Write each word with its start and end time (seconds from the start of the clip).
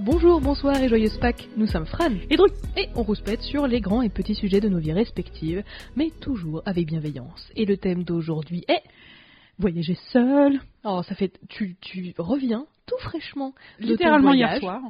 Bonjour, 0.00 0.40
bonsoir 0.40 0.80
et 0.80 0.88
joyeuse 0.88 1.18
Pâques, 1.18 1.48
nous 1.56 1.66
sommes 1.66 1.84
Fran 1.84 2.10
Et 2.30 2.36
Dru 2.36 2.48
et 2.76 2.88
on 2.94 3.02
rouspète 3.02 3.42
sur 3.42 3.66
les 3.66 3.80
grands 3.80 4.02
et 4.02 4.08
petits 4.08 4.36
sujets 4.36 4.60
de 4.60 4.68
nos 4.68 4.78
vies 4.78 4.92
respectives, 4.92 5.64
mais 5.96 6.10
toujours 6.20 6.62
avec 6.66 6.86
bienveillance. 6.86 7.50
Et 7.56 7.64
le 7.64 7.76
thème 7.76 8.04
d'aujourd'hui 8.04 8.64
est 8.68 8.84
voyager 9.58 9.96
seul. 10.12 10.60
Oh, 10.84 11.02
ça 11.02 11.16
fait, 11.16 11.32
tu, 11.48 11.74
tu 11.80 12.14
reviens 12.16 12.66
tout 12.86 12.98
fraîchement. 13.00 13.54
de 13.80 13.86
ton 13.86 13.90
Littéralement 13.90 14.34
hier 14.34 14.58
soir. 14.60 14.82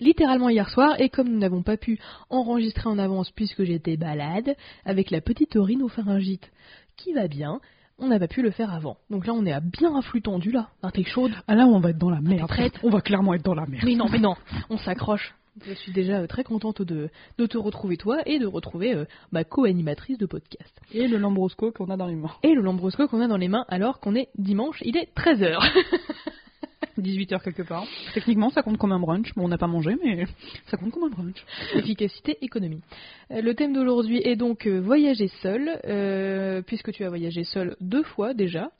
Littéralement 0.00 0.50
hier 0.50 0.68
soir, 0.68 1.00
et 1.00 1.08
comme 1.08 1.28
nous 1.28 1.38
n'avons 1.38 1.62
pas 1.62 1.78
pu 1.78 1.98
enregistrer 2.28 2.90
en 2.90 2.98
avance 2.98 3.30
puisque 3.30 3.64
j'étais 3.64 3.96
balade, 3.96 4.54
avec 4.84 5.10
la 5.10 5.22
petite 5.22 5.54
rhinopharyngite 5.54 6.52
qui 6.98 7.14
va 7.14 7.26
bien, 7.26 7.58
on 7.98 8.08
n'a 8.08 8.18
pas 8.18 8.28
pu 8.28 8.42
le 8.42 8.50
faire 8.50 8.72
avant. 8.72 8.96
Donc 9.10 9.26
là, 9.26 9.32
on 9.34 9.44
est 9.46 9.52
à 9.52 9.60
bien 9.60 9.94
un 9.94 10.02
flux 10.02 10.22
tendu 10.22 10.50
là. 10.50 10.68
Ah, 10.82 10.90
t'es 10.90 11.04
chaude 11.04 11.32
Ah 11.46 11.54
là, 11.54 11.66
on 11.66 11.80
va 11.80 11.90
être 11.90 11.98
dans 11.98 12.10
la 12.10 12.20
merde. 12.20 12.50
On 12.82 12.90
va 12.90 13.00
clairement 13.00 13.34
être 13.34 13.44
dans 13.44 13.54
la 13.54 13.66
merde. 13.66 13.84
Mais 13.84 13.94
non, 13.94 14.06
mais 14.10 14.18
non, 14.18 14.34
on 14.70 14.78
s'accroche. 14.78 15.34
Je 15.66 15.74
suis 15.74 15.92
déjà 15.92 16.20
euh, 16.20 16.26
très 16.26 16.44
contente 16.44 16.80
de, 16.80 17.10
de 17.36 17.46
te 17.46 17.58
retrouver 17.58 17.98
toi 17.98 18.20
et 18.24 18.38
de 18.38 18.46
retrouver 18.46 18.94
euh, 18.94 19.04
ma 19.32 19.44
co-animatrice 19.44 20.16
de 20.16 20.24
podcast. 20.24 20.80
Et 20.92 21.06
le 21.06 21.18
Lambrosco 21.18 21.70
qu'on 21.72 21.90
a 21.90 21.96
dans 21.98 22.06
les 22.06 22.16
mains. 22.16 22.32
Et 22.42 22.54
le 22.54 22.62
Lambrosco 22.62 23.06
qu'on 23.06 23.20
a 23.20 23.28
dans 23.28 23.36
les 23.36 23.48
mains 23.48 23.66
alors 23.68 24.00
qu'on 24.00 24.14
est 24.14 24.30
dimanche, 24.38 24.78
il 24.82 24.96
est 24.96 25.14
13h. 25.14 25.58
18h 27.00 27.42
quelque 27.42 27.62
part. 27.62 27.84
Techniquement, 28.14 28.50
ça 28.50 28.62
compte 28.62 28.78
comme 28.78 28.92
un 28.92 28.98
brunch. 29.00 29.34
Bon, 29.34 29.44
on 29.44 29.48
n'a 29.48 29.58
pas 29.58 29.66
mangé, 29.66 29.96
mais 30.02 30.26
ça 30.66 30.76
compte 30.76 30.90
comme 30.92 31.04
un 31.04 31.08
brunch. 31.08 31.44
Efficacité, 31.74 32.36
économie. 32.42 32.82
Euh, 33.30 33.40
Le 33.42 33.54
thème 33.54 33.72
d'aujourd'hui 33.72 34.20
est 34.24 34.36
donc 34.36 34.66
euh, 34.66 34.78
voyager 34.80 35.28
seul, 35.42 35.80
euh, 35.86 36.62
puisque 36.62 36.92
tu 36.92 37.04
as 37.04 37.08
voyagé 37.08 37.44
seul 37.44 37.76
deux 37.80 38.02
fois 38.02 38.34
déjà, 38.34 38.70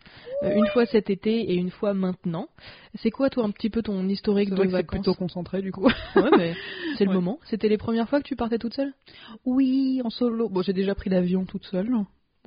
Euh, 0.42 0.56
une 0.56 0.67
fois 0.72 0.87
cet 0.87 1.09
été 1.09 1.53
et 1.53 1.55
une 1.55 1.70
fois 1.70 1.95
maintenant. 1.95 2.48
C'est 2.97 3.11
quoi 3.11 3.31
toi 3.31 3.45
un 3.45 3.50
petit 3.50 3.70
peu 3.70 3.81
ton 3.83 4.06
historique 4.09 4.50
de 4.50 4.56
c'est 4.56 4.67
vacances 4.67 4.89
plutôt 5.00 5.15
concentré 5.15 5.62
du 5.62 5.70
coup. 5.72 5.84
Ouais, 6.17 6.31
mais 6.37 6.55
c'est 6.98 7.05
le 7.05 7.11
Ouais. 7.11 7.17
moment. 7.17 7.39
C'était 7.44 7.69
les 7.69 7.78
premières 7.78 8.09
fois 8.09 8.19
que 8.20 8.27
tu 8.27 8.34
partais 8.37 8.59
toute 8.59 8.75
seule? 8.75 8.92
Oui, 9.47 10.00
en 10.05 10.11
solo. 10.11 10.48
Bon, 10.48 10.62
j'ai 10.62 10.72
déjà 10.72 10.94
pris 10.94 11.11
l'avion 11.11 11.44
toute 11.44 11.65
seule. 11.67 11.91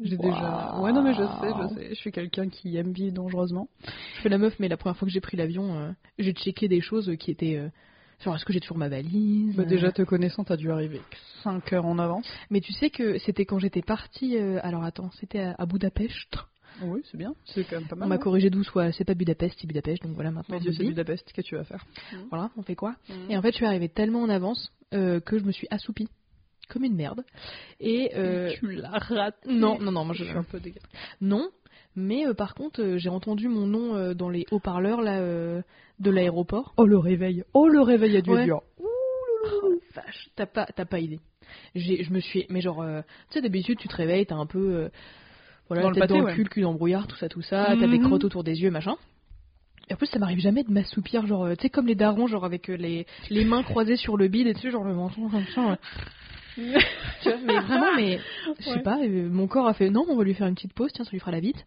J'ai 0.02 0.18
déjà. 0.18 0.78
Ouais, 0.82 0.92
non, 0.92 1.02
mais 1.02 1.14
je 1.14 1.24
sais, 1.24 1.54
je 1.62 1.74
sais. 1.76 1.90
Je 1.90 1.96
suis 1.96 2.12
quelqu'un 2.12 2.50
qui 2.50 2.76
aime 2.76 2.92
vivre 2.92 3.14
dangereusement. 3.14 3.70
Je 4.18 4.22
fais 4.22 4.30
la 4.30 4.38
meuf, 4.38 4.54
mais 4.60 4.68
la 4.68 4.76
première 4.78 4.98
fois 4.98 5.06
que 5.08 5.12
j'ai 5.14 5.22
pris 5.22 5.38
l'avion, 5.38 5.78
euh, 5.78 5.92
j'ai 6.20 6.34
checké 6.34 6.68
des 6.68 6.82
choses 6.82 7.12
qui 7.18 7.32
étaient. 7.32 7.56
euh, 7.56 7.70
genre, 8.24 8.36
est-ce 8.36 8.44
que 8.46 8.52
j'ai 8.52 8.60
toujours 8.60 8.78
ma 8.78 8.90
valise 8.90 9.56
Bah, 9.56 9.64
euh, 9.64 9.66
déjà, 9.66 9.92
te 9.94 10.02
connaissant, 10.02 10.44
t'as 10.44 10.58
dû 10.58 10.70
arriver 10.70 11.02
5 11.44 11.72
heures 11.74 11.86
en 11.86 11.98
avance. 11.98 12.28
Mais 12.50 12.60
tu 12.60 12.74
sais 12.74 12.90
que 12.90 13.18
c'était 13.20 13.46
quand 13.46 13.60
j'étais 13.60 13.82
partie. 13.82 14.38
euh, 14.38 14.60
alors 14.64 14.84
attends, 14.84 15.12
c'était 15.20 15.40
à, 15.40 15.56
à 15.58 15.66
Budapest. 15.66 16.36
Oui, 16.82 17.02
c'est 17.10 17.18
bien. 17.18 17.34
C'est 17.46 17.64
quand 17.64 17.78
même 17.80 17.88
pas 17.88 17.96
On 17.96 18.00
mal. 18.00 18.10
m'a 18.10 18.16
hein. 18.16 18.18
corrigé 18.18 18.50
d'où 18.50 18.64
soit. 18.66 18.92
C'est 18.92 19.06
pas 19.06 19.14
Budapest, 19.14 19.56
c'est 19.62 19.68
Budapest. 19.68 20.04
Donc 20.04 20.14
voilà, 20.16 20.32
maintenant. 20.32 20.60
Mais 20.62 20.74
c'est. 20.74 20.84
Budapest. 20.84 21.24
Qu'est-ce 21.32 21.36
que 21.48 21.50
tu 21.50 21.56
vas 21.56 21.64
faire? 21.64 21.86
Voilà, 22.30 22.52
on 22.58 22.64
fait 22.64 22.76
quoi? 22.76 22.96
Et 23.30 23.34
Et 23.34 23.38
en 23.38 23.42
fait, 23.42 23.52
je 23.52 23.56
suis 23.58 23.66
arrivée 23.66 23.88
tellement 23.88 24.24
en 24.24 24.30
avance 24.30 24.74
euh, 24.94 25.22
que 25.22 25.40
je 25.40 25.46
me 25.46 25.54
suis 25.54 25.68
assoupie 25.72 26.10
comme 26.70 26.84
une 26.84 26.96
merde. 26.96 27.24
Et 27.80 28.12
euh, 28.16 28.54
tu 28.60 28.72
l'as 28.72 28.98
raté. 29.00 29.50
non, 29.50 29.78
non, 29.80 29.92
non, 29.92 30.06
moi 30.06 30.14
je 30.14 30.24
je 30.24 30.30
suis 30.30 30.38
un 30.38 30.44
peu 30.44 30.60
dégueu. 30.60 30.80
non. 31.22 31.50
Mais 31.98 32.28
euh, 32.28 32.34
par 32.34 32.56
contre, 32.56 32.82
euh, 32.82 32.98
j'ai 32.98 33.08
entendu 33.10 33.48
mon 33.48 33.66
nom 33.66 33.96
euh, 33.96 34.14
dans 34.14 34.28
les 34.30 34.46
haut-parleurs 34.52 35.02
là 35.02 35.20
euh, 35.20 35.62
de 36.00 36.12
l'aéroport. 36.12 36.74
Oh 36.76 36.86
le 36.86 36.98
réveil. 36.98 37.44
Oh 37.54 37.70
le 37.70 37.80
réveil 37.82 38.18
a 38.18 38.22
dû 38.22 38.32
Ouais. 38.32 38.40
être 38.40 38.46
dur. 38.46 38.62
Oh, 38.80 39.74
vache, 39.96 40.30
t'as 40.36 40.46
pas, 40.46 40.66
t'as 40.66 40.84
pas 40.84 41.00
idée. 41.00 41.20
J'ai, 41.74 42.04
je 42.04 42.12
me 42.12 42.20
suis, 42.20 42.46
mais 42.50 42.60
genre, 42.60 42.82
euh, 42.82 43.02
tu 43.30 43.36
sais, 43.36 43.42
d'habitude, 43.42 43.78
tu 43.80 43.88
te 43.88 43.96
réveilles, 43.96 44.26
t'as 44.26 44.36
un 44.36 44.46
peu, 44.46 44.60
euh, 44.76 44.90
voilà, 45.70 45.84
Dans 45.84 45.90
la 45.92 45.96
le 45.96 46.00
pâté, 46.02 46.14
dans 46.16 46.20
le 46.20 46.26
ouais. 46.26 46.34
cul, 46.34 46.44
le 46.44 46.50
cul 46.50 46.62
dans 46.64 46.72
le 46.72 46.78
brouillard, 46.78 47.08
tout 47.08 47.16
ça, 47.16 47.30
tout 47.30 47.42
ça. 47.42 47.76
T'as 47.80 47.88
des 47.88 47.98
Mhm. 48.00 48.04
crottes 48.08 48.26
autour 48.26 48.44
des 48.44 48.62
yeux, 48.62 48.72
machin. 48.72 48.96
Et 49.90 49.94
en 49.94 49.98
plus, 49.98 50.08
ça 50.08 50.20
m'arrive 50.20 50.40
jamais 50.40 50.64
de 50.64 50.72
m'assoupir, 50.72 51.26
genre, 51.28 51.48
tu 51.52 51.62
sais, 51.62 51.70
comme 51.70 51.88
les 51.88 51.96
darons, 51.96 52.28
genre 52.28 52.44
avec 52.44 52.68
les, 52.68 53.06
les 53.30 53.46
mains 53.46 53.64
croisées 53.64 53.96
sur 53.96 54.18
le 54.18 54.28
bide 54.28 54.48
et 54.48 54.54
tu 54.54 54.62
sais, 54.62 54.72
genre 54.72 54.84
le 54.84 54.96
menton 54.96 55.30
comme 55.30 55.46
ça. 55.54 55.62
ouais. 55.62 55.78
Tu 57.22 57.30
vois, 57.30 57.40
mais 57.44 57.60
vraiment, 57.60 57.96
mais 57.96 58.20
je 58.60 58.64
sais 58.64 58.72
Ouais. 58.76 58.82
pas, 58.82 59.00
euh, 59.02 59.30
mon 59.30 59.48
corps 59.48 59.68
a 59.68 59.74
fait 59.74 59.90
non, 59.90 60.06
on 60.08 60.16
va 60.16 60.24
lui 60.24 60.34
faire 60.34 60.48
une 60.48 60.56
petite 60.56 60.74
pause, 60.74 60.92
tiens, 60.94 61.04
ça 61.06 61.12
lui 61.12 61.20
fera 61.20 61.32
la 61.32 61.40
bite. 61.42 61.66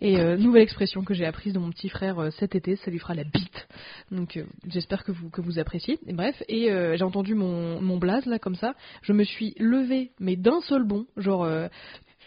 Et 0.00 0.18
euh, 0.18 0.36
nouvelle 0.36 0.62
expression 0.62 1.02
que 1.02 1.14
j'ai 1.14 1.24
apprise 1.24 1.52
de 1.52 1.58
mon 1.58 1.70
petit 1.70 1.88
frère 1.88 2.18
euh, 2.18 2.30
cet 2.30 2.54
été, 2.54 2.76
ça 2.76 2.90
lui 2.90 2.98
fera 2.98 3.14
la 3.14 3.24
bite. 3.24 3.68
Donc 4.10 4.38
j'espère 4.66 5.04
que 5.04 5.12
vous 5.12 5.30
que 5.30 5.40
vous 5.40 5.58
appréciez. 5.58 5.98
Et 6.06 6.12
bref, 6.12 6.42
et 6.48 6.68
j'ai 6.96 7.04
entendu 7.04 7.34
mon 7.34 7.80
mon 7.80 7.96
blaze 7.98 8.26
là 8.26 8.38
comme 8.38 8.54
ça, 8.54 8.74
je 9.02 9.12
me 9.12 9.24
suis 9.24 9.54
levée 9.58 10.10
mais 10.20 10.36
d'un 10.36 10.60
seul 10.62 10.84
bond, 10.84 11.06
genre 11.16 11.46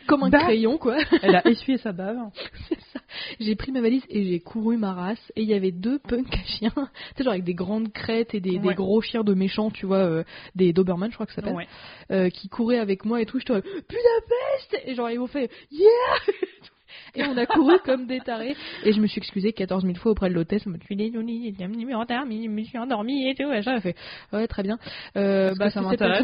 comme 0.07 0.23
un 0.23 0.29
Bah. 0.29 0.39
crayon 0.43 0.77
quoi. 0.77 0.97
Elle 1.21 1.35
a 1.35 1.47
essuyé 1.47 1.77
sa 1.77 1.91
bave. 1.91 2.17
J'ai 3.39 3.55
pris 3.55 3.71
ma 3.71 3.81
valise 3.81 4.03
et 4.09 4.23
j'ai 4.23 4.39
couru 4.39 4.77
ma 4.77 4.93
race. 4.93 5.31
Et 5.35 5.41
il 5.41 5.47
y 5.49 5.53
avait 5.53 5.71
deux 5.71 5.99
punks 5.99 6.33
à 6.33 6.43
chiens, 6.45 6.71
tu 6.75 6.81
sais, 7.17 7.23
genre 7.23 7.33
avec 7.33 7.43
des 7.43 7.53
grandes 7.53 7.91
crêtes 7.91 8.33
et 8.33 8.39
des, 8.39 8.57
des 8.59 8.67
Ouais. 8.69 8.75
gros 8.75 9.01
chiens 9.01 9.23
de 9.23 9.33
méchants, 9.33 9.69
tu 9.71 9.85
vois, 9.85 9.97
euh, 9.97 10.23
des 10.55 10.71
Doberman, 10.73 11.09
je 11.09 11.15
crois 11.15 11.25
que 11.25 11.33
ça 11.33 11.41
s'appelle, 11.41 11.55
Ouais. 11.55 11.67
euh, 12.11 12.29
qui 12.29 12.47
couraient 12.49 12.79
avec 12.79 13.03
moi 13.05 13.21
et 13.21 13.25
tout. 13.25 13.39
Je 13.39 13.45
te 13.45 13.53
Budapest 13.53 14.77
Et 14.85 14.95
genre, 14.95 15.09
ils 15.09 15.19
m'ont 15.19 15.27
fait 15.27 15.49
Yeah 15.71 15.89
Et 17.15 17.23
on 17.23 17.35
a 17.37 17.45
couru 17.45 17.77
comme 17.85 18.05
des 18.07 18.19
tarés. 18.19 18.55
Et 18.83 18.93
je 18.93 19.01
me 19.01 19.07
suis 19.07 19.19
excusée 19.19 19.51
14 19.53 19.83
000 19.83 19.95
fois 19.95 20.11
auprès 20.11 20.29
de 20.29 20.33
l'hôtesse. 20.33 20.63
Je 20.63 20.69
me 20.69 20.77
suis 20.79 20.95
dit, 20.95 21.11
je 21.13 21.17
me 21.19 22.63
suis 22.63 22.77
endormie 22.77 23.29
et 23.29 23.35
tout. 23.35 23.51
Et 23.51 23.61
elle 23.65 23.81
fait, 23.81 23.95
ouais, 24.33 24.47
très 24.47 24.63
bien. 24.63 24.77
Euh, 25.17 25.53
bah, 25.57 25.69
ça 25.69 25.81
m'intéresse. 25.81 26.23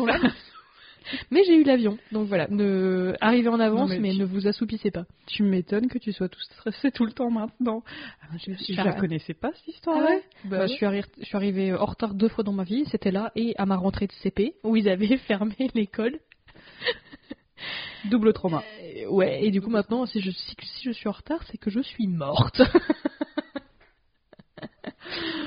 Mais 1.31 1.43
j'ai 1.45 1.55
eu 1.55 1.63
l'avion. 1.63 1.97
Donc 2.11 2.27
voilà, 2.27 2.47
ne... 2.49 3.13
arrivez 3.21 3.47
en 3.49 3.59
avance, 3.59 3.89
mais 3.89 3.99
mais, 3.99 4.11
tu- 4.11 4.19
ne 4.19 4.25
vous 4.25 4.47
assoupissez 4.47 4.91
pas. 4.91 5.05
Tu 5.25 5.43
m'étonnes 5.43 5.87
que 5.87 5.97
tu 5.97 6.11
sois 6.11 6.29
tout 6.29 6.39
stressé 6.41 6.91
tout 6.91 7.05
le 7.05 7.11
temps 7.11 7.29
maintenant. 7.29 7.83
Ah, 8.21 8.35
je 8.37 8.51
je 8.53 8.73
fait- 8.73 8.83
la 8.83 8.93
connaissais 8.93 9.33
pas 9.33 9.51
cette 9.53 9.67
histoire. 9.75 9.97
Ah 10.01 10.05
ouais 10.05 10.21
bah, 10.43 10.49
Bah, 10.49 10.59
ouais. 10.63 10.67
je, 10.67 10.73
suis 10.73 10.85
arri- 10.85 11.03
je 11.19 11.25
suis 11.25 11.35
arrivée 11.37 11.73
en 11.73 11.85
retard 11.85 12.13
deux 12.13 12.27
fois 12.29 12.43
dans 12.43 12.53
ma 12.53 12.63
vie, 12.63 12.85
c'était 12.91 13.11
là, 13.11 13.31
et 13.35 13.53
à 13.57 13.65
ma 13.65 13.75
rentrée 13.77 14.07
de 14.07 14.13
CP, 14.13 14.55
où 14.63 14.75
ils 14.75 14.89
avaient 14.89 15.17
fermé 15.27 15.55
l'école. 15.73 16.19
Double 18.09 18.31
trauma. 18.33 18.63
Euh, 18.81 19.07
ouais, 19.09 19.43
et 19.45 19.51
du 19.51 19.61
coup 19.61 19.69
maintenant, 19.69 20.05
si 20.05 20.21
je, 20.21 20.31
si, 20.31 20.55
si 20.61 20.83
je 20.85 20.91
suis 20.91 21.07
en 21.09 21.13
retard, 21.13 21.41
c'est 21.51 21.57
que 21.57 21.69
je 21.69 21.79
suis 21.81 22.07
morte. 22.07 22.61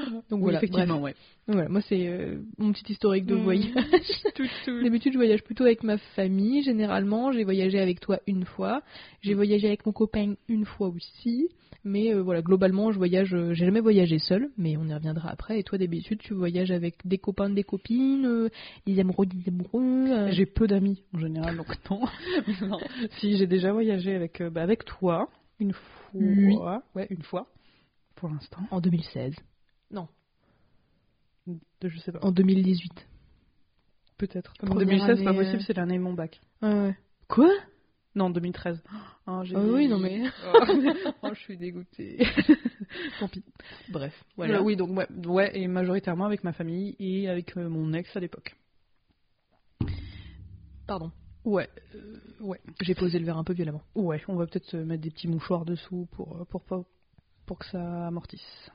Donc 0.06 0.22
Oui, 0.30 0.40
voilà, 0.40 0.58
effectivement, 0.58 1.00
bref. 1.00 1.02
ouais. 1.02 1.14
Donc 1.48 1.54
voilà, 1.56 1.68
moi 1.68 1.80
c'est 1.82 2.06
euh, 2.08 2.38
mon 2.58 2.72
petit 2.72 2.92
historique 2.92 3.26
de 3.26 3.34
Mm. 3.36 3.42
voyage. 3.42 3.72
Tout, 4.34 4.46
tout. 4.64 4.82
D'habitude, 4.82 5.12
je 5.12 5.18
voyage 5.18 5.42
plutôt 5.42 5.64
avec 5.64 5.82
ma 5.82 5.98
famille, 5.98 6.62
généralement. 6.62 7.32
J'ai 7.32 7.44
voyagé 7.44 7.78
avec 7.80 8.00
toi 8.00 8.18
une 8.26 8.44
fois. 8.44 8.82
J'ai 9.22 9.34
voyagé 9.34 9.66
avec 9.66 9.84
mon 9.86 9.92
copain 9.92 10.34
une 10.48 10.64
fois 10.64 10.88
aussi. 10.88 11.48
Mais 11.82 12.12
euh, 12.14 12.20
voilà, 12.22 12.42
globalement, 12.42 12.92
je 12.92 12.98
voyage. 12.98 13.32
euh, 13.34 13.54
j'ai 13.54 13.64
jamais 13.64 13.80
voyagé 13.80 14.18
seul, 14.18 14.50
mais 14.58 14.76
on 14.76 14.84
y 14.86 14.92
reviendra 14.94 15.30
après. 15.30 15.58
Et 15.58 15.62
toi, 15.62 15.78
d'habitude, 15.78 16.18
tu 16.20 16.34
voyages 16.34 16.70
avec 16.70 16.96
des 17.06 17.16
copains, 17.16 17.48
des 17.48 17.64
copines, 17.64 18.26
euh, 18.26 18.48
des 18.86 19.00
amoureux, 19.00 19.24
des 19.26 19.48
amoureux. 19.48 20.10
euh. 20.10 20.30
J'ai 20.30 20.44
peu 20.46 20.66
d'amis 20.66 21.02
en 21.14 21.18
général, 21.18 21.56
donc 21.56 21.68
non. 21.90 22.00
Non. 22.68 22.78
Si 23.18 23.36
j'ai 23.38 23.46
déjà 23.46 23.72
voyagé 23.72 24.14
avec, 24.14 24.40
euh, 24.42 24.50
bah, 24.50 24.62
avec 24.62 24.84
toi 24.84 25.28
une 25.58 25.72
fois. 25.72 25.82
Oui. 26.14 26.56
Ouais, 26.94 27.06
une 27.10 27.22
fois. 27.22 27.46
Pour 28.14 28.28
l'instant. 28.28 28.60
En 28.70 28.80
2016. 28.82 29.34
Non, 29.90 30.08
De- 31.46 31.88
Je 31.88 31.98
sais 31.98 32.12
pas. 32.12 32.20
en 32.22 32.32
2018. 32.32 33.06
Peut-être. 34.18 34.52
En 34.62 34.66
Première 34.66 34.86
2016, 34.86 35.18
c'est 35.18 35.24
pas 35.24 35.30
année, 35.30 35.38
euh. 35.38 35.42
possible, 35.44 35.62
c'est 35.66 35.72
l'année 35.76 35.96
de 35.98 36.02
mon 36.02 36.12
bac. 36.12 36.40
Ouais, 36.62 36.68
ouais. 36.72 36.96
Quoi? 37.28 37.50
Non, 38.14 38.28
2013. 38.28 38.82
Ah, 39.26 39.42
j'ai 39.44 39.54
Ah 39.56 39.60
oui, 39.60 39.88
non, 39.88 39.98
mais- 39.98 40.24
Oh, 40.46 40.58
oh, 41.22 41.28
je 41.32 41.38
suis 41.40 41.56
dégoûtée. 41.56 42.18
Tant 43.20 43.28
pis. 43.28 43.42
Bref, 43.88 44.12
Voilà. 44.36 44.60
oui, 44.62 44.76
donc 44.76 44.90
ouais, 44.96 45.06
ouais, 45.26 45.56
et 45.58 45.68
majoritairement 45.68 46.24
avec 46.26 46.42
ma 46.44 46.52
famille 46.52 46.96
et 46.98 47.28
avec 47.28 47.56
euh, 47.56 47.68
mon 47.68 47.92
ex 47.92 48.14
à 48.16 48.20
l'époque. 48.20 48.54
Pardon, 50.86 51.12
Ouais, 51.44 51.70
euh, 51.94 52.18
ouais, 52.40 52.60
j'ai 52.82 52.94
posé 52.94 53.18
le 53.18 53.24
verre 53.24 53.38
un 53.38 53.44
peu 53.44 53.54
violemment. 53.54 53.80
ouais. 53.94 54.20
On 54.28 54.34
va 54.36 54.46
peut-être 54.46 54.76
mettre 54.76 55.02
des 55.02 55.10
petits 55.10 55.28
mouchoirs 55.28 55.64
dessous 55.64 56.06
pour 56.12 56.44
pour 56.48 56.62
pas 56.62 56.82
pour 57.46 57.58
que 57.58 57.64
ça 57.66 58.08
amortisse. 58.08 58.70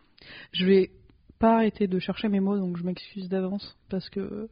Je 0.53 0.65
vais 0.65 0.91
pas 1.39 1.55
arrêter 1.57 1.87
de 1.87 1.99
chercher 1.99 2.27
mes 2.29 2.39
mots, 2.39 2.57
donc 2.57 2.77
je 2.77 2.83
m'excuse 2.83 3.29
d'avance 3.29 3.77
parce 3.89 4.09
que 4.09 4.47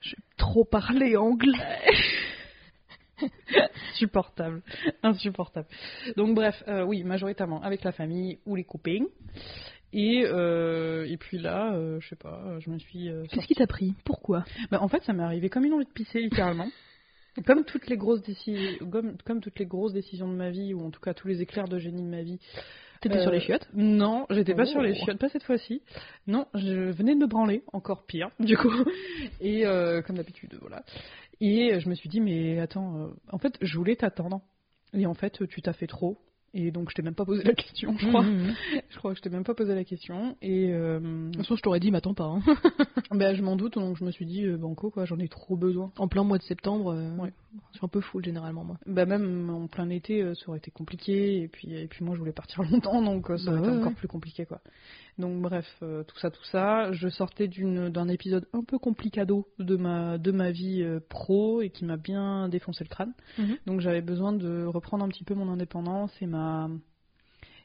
j'ai 0.00 0.16
trop 0.36 0.64
parlé 0.64 1.16
anglais. 1.16 1.52
Insupportable, 3.92 4.62
insupportable. 5.02 5.68
Donc 6.16 6.34
bref, 6.34 6.62
euh, 6.68 6.84
oui, 6.84 7.02
majoritairement 7.02 7.62
avec 7.62 7.82
la 7.82 7.92
famille 7.92 8.38
ou 8.44 8.56
les 8.56 8.64
copains. 8.64 9.06
Et, 9.92 10.24
euh, 10.26 11.06
et 11.08 11.16
puis 11.16 11.38
là, 11.38 11.72
euh, 11.74 11.98
je 12.00 12.08
sais 12.08 12.16
pas, 12.16 12.58
je 12.60 12.68
me 12.68 12.78
suis. 12.78 13.08
euh, 13.08 13.24
Qu'est-ce 13.30 13.46
qui 13.46 13.54
t'a 13.54 13.66
pris? 13.66 13.94
Pourquoi? 14.04 14.44
Bah, 14.70 14.82
en 14.82 14.88
fait, 14.88 15.02
ça 15.04 15.14
m'est 15.14 15.22
arrivé 15.22 15.48
comme 15.48 15.64
une 15.64 15.72
envie 15.72 15.86
de 15.86 15.90
pisser, 15.90 16.20
littéralement. 16.20 16.68
comme, 17.46 17.64
toutes 17.64 17.86
les 17.88 17.96
grosses 17.96 18.22
décisions, 18.22 18.86
comme, 18.90 19.16
comme 19.24 19.40
toutes 19.40 19.58
les 19.58 19.64
grosses 19.66 19.94
décisions 19.94 20.28
de 20.28 20.34
ma 20.36 20.50
vie, 20.50 20.74
ou 20.74 20.84
en 20.84 20.90
tout 20.90 21.00
cas 21.00 21.14
tous 21.14 21.28
les 21.28 21.40
éclairs 21.40 21.68
de 21.68 21.78
génie 21.78 22.02
de 22.02 22.08
ma 22.08 22.22
vie. 22.22 22.38
T'étais 23.00 23.18
Euh, 23.18 23.22
sur 23.22 23.30
les 23.30 23.40
chiottes 23.40 23.68
Non, 23.74 24.26
j'étais 24.30 24.54
pas 24.54 24.62
Oh. 24.62 24.66
sur 24.70 24.80
les 24.82 24.94
chiottes, 24.94 25.18
pas 25.18 25.28
cette 25.28 25.42
fois-ci. 25.44 25.82
Non, 26.26 26.46
je 26.54 26.90
venais 26.92 27.14
de 27.14 27.20
me 27.20 27.26
branler, 27.26 27.62
encore 27.72 28.04
pire, 28.06 28.30
du 28.40 28.56
coup. 28.56 28.72
Et 29.40 29.66
euh, 29.66 30.02
comme 30.02 30.16
d'habitude, 30.16 30.56
voilà. 30.60 30.82
Et 31.40 31.74
euh, 31.74 31.80
je 31.80 31.88
me 31.88 31.94
suis 31.94 32.08
dit, 32.08 32.20
mais 32.20 32.58
attends, 32.60 32.96
euh, 32.96 33.08
en 33.30 33.38
fait, 33.38 33.54
je 33.60 33.76
voulais 33.76 33.96
t'attendre. 33.96 34.40
Et 34.94 35.06
en 35.06 35.14
fait, 35.14 35.46
tu 35.48 35.60
t'as 35.62 35.72
fait 35.74 35.86
trop. 35.86 36.16
Et 36.58 36.70
donc 36.70 36.88
je 36.88 36.94
t'ai 36.94 37.02
même 37.02 37.14
pas 37.14 37.26
posé 37.26 37.42
la 37.44 37.52
question, 37.52 37.94
je 37.98 38.08
crois. 38.08 38.22
Mhm. 38.22 38.54
Je 38.88 38.96
crois 38.98 39.10
que 39.12 39.18
je 39.18 39.22
t'ai 39.22 39.28
même 39.28 39.44
pas 39.44 39.52
posé 39.54 39.74
la 39.74 39.84
question. 39.84 40.36
Et 40.40 40.72
euh, 40.72 40.98
De 41.00 41.26
toute 41.32 41.42
façon, 41.42 41.56
je 41.56 41.62
t'aurais 41.62 41.80
dit, 41.80 41.90
m'attends 41.90 42.14
pas. 42.14 42.24
hein. 42.24 42.40
bah, 43.10 43.34
je 43.34 43.42
m'en 43.42 43.56
doute, 43.56 43.74
donc 43.74 43.98
je 43.98 44.04
me 44.04 44.10
suis 44.10 44.24
dit, 44.24 44.46
euh, 44.46 44.56
banco, 44.56 44.90
quoi, 44.90 45.04
j'en 45.04 45.18
ai 45.18 45.28
trop 45.28 45.54
besoin. 45.54 45.92
En 45.98 46.08
plein 46.08 46.24
mois 46.24 46.38
de 46.38 46.42
septembre, 46.44 46.92
euh, 46.94 47.14
Ouais. 47.18 47.32
je 47.72 47.76
suis 47.78 47.84
un 47.84 47.88
peu 47.88 48.00
full 48.00 48.24
généralement, 48.24 48.64
moi. 48.64 48.78
Bah 48.86 49.04
même 49.04 49.50
en 49.50 49.66
plein 49.66 49.90
été, 49.90 50.22
euh, 50.22 50.34
ça 50.34 50.48
aurait 50.48 50.58
été 50.58 50.70
compliqué. 50.70 51.42
Et 51.42 51.48
puis, 51.48 51.74
et 51.74 51.86
puis 51.88 52.04
moi, 52.06 52.14
je 52.14 52.20
voulais 52.20 52.32
partir 52.32 52.62
longtemps, 52.70 53.02
donc 53.02 53.30
euh, 53.30 53.36
ça 53.36 53.50
Bah 53.50 53.58
aurait 53.58 53.60
été 53.60 53.70
ouais, 53.70 53.76
encore 53.76 53.88
ouais. 53.90 53.94
plus 53.98 54.08
compliqué, 54.08 54.46
quoi. 54.46 54.60
Donc 55.18 55.40
bref, 55.40 55.66
euh, 55.82 56.04
tout 56.04 56.18
ça, 56.18 56.30
tout 56.30 56.44
ça. 56.44 56.92
Je 56.92 57.08
sortais 57.08 57.48
d'un 57.48 58.08
épisode 58.08 58.46
un 58.52 58.62
peu 58.62 58.78
complicado 58.78 59.48
de 59.58 59.76
ma 59.76 60.18
de 60.18 60.30
ma 60.30 60.50
vie 60.50 60.82
euh, 60.82 61.00
pro 61.08 61.62
et 61.62 61.70
qui 61.70 61.84
m'a 61.84 61.96
bien 61.96 62.48
défoncé 62.48 62.84
le 62.84 62.90
crâne. 62.90 63.14
Mhm. 63.38 63.56
Donc 63.66 63.80
j'avais 63.80 64.02
besoin 64.02 64.32
de 64.32 64.64
reprendre 64.64 65.04
un 65.04 65.08
petit 65.08 65.24
peu 65.24 65.34
mon 65.34 65.48
indépendance 65.48 66.12
et 66.20 66.26
ma 66.26 66.68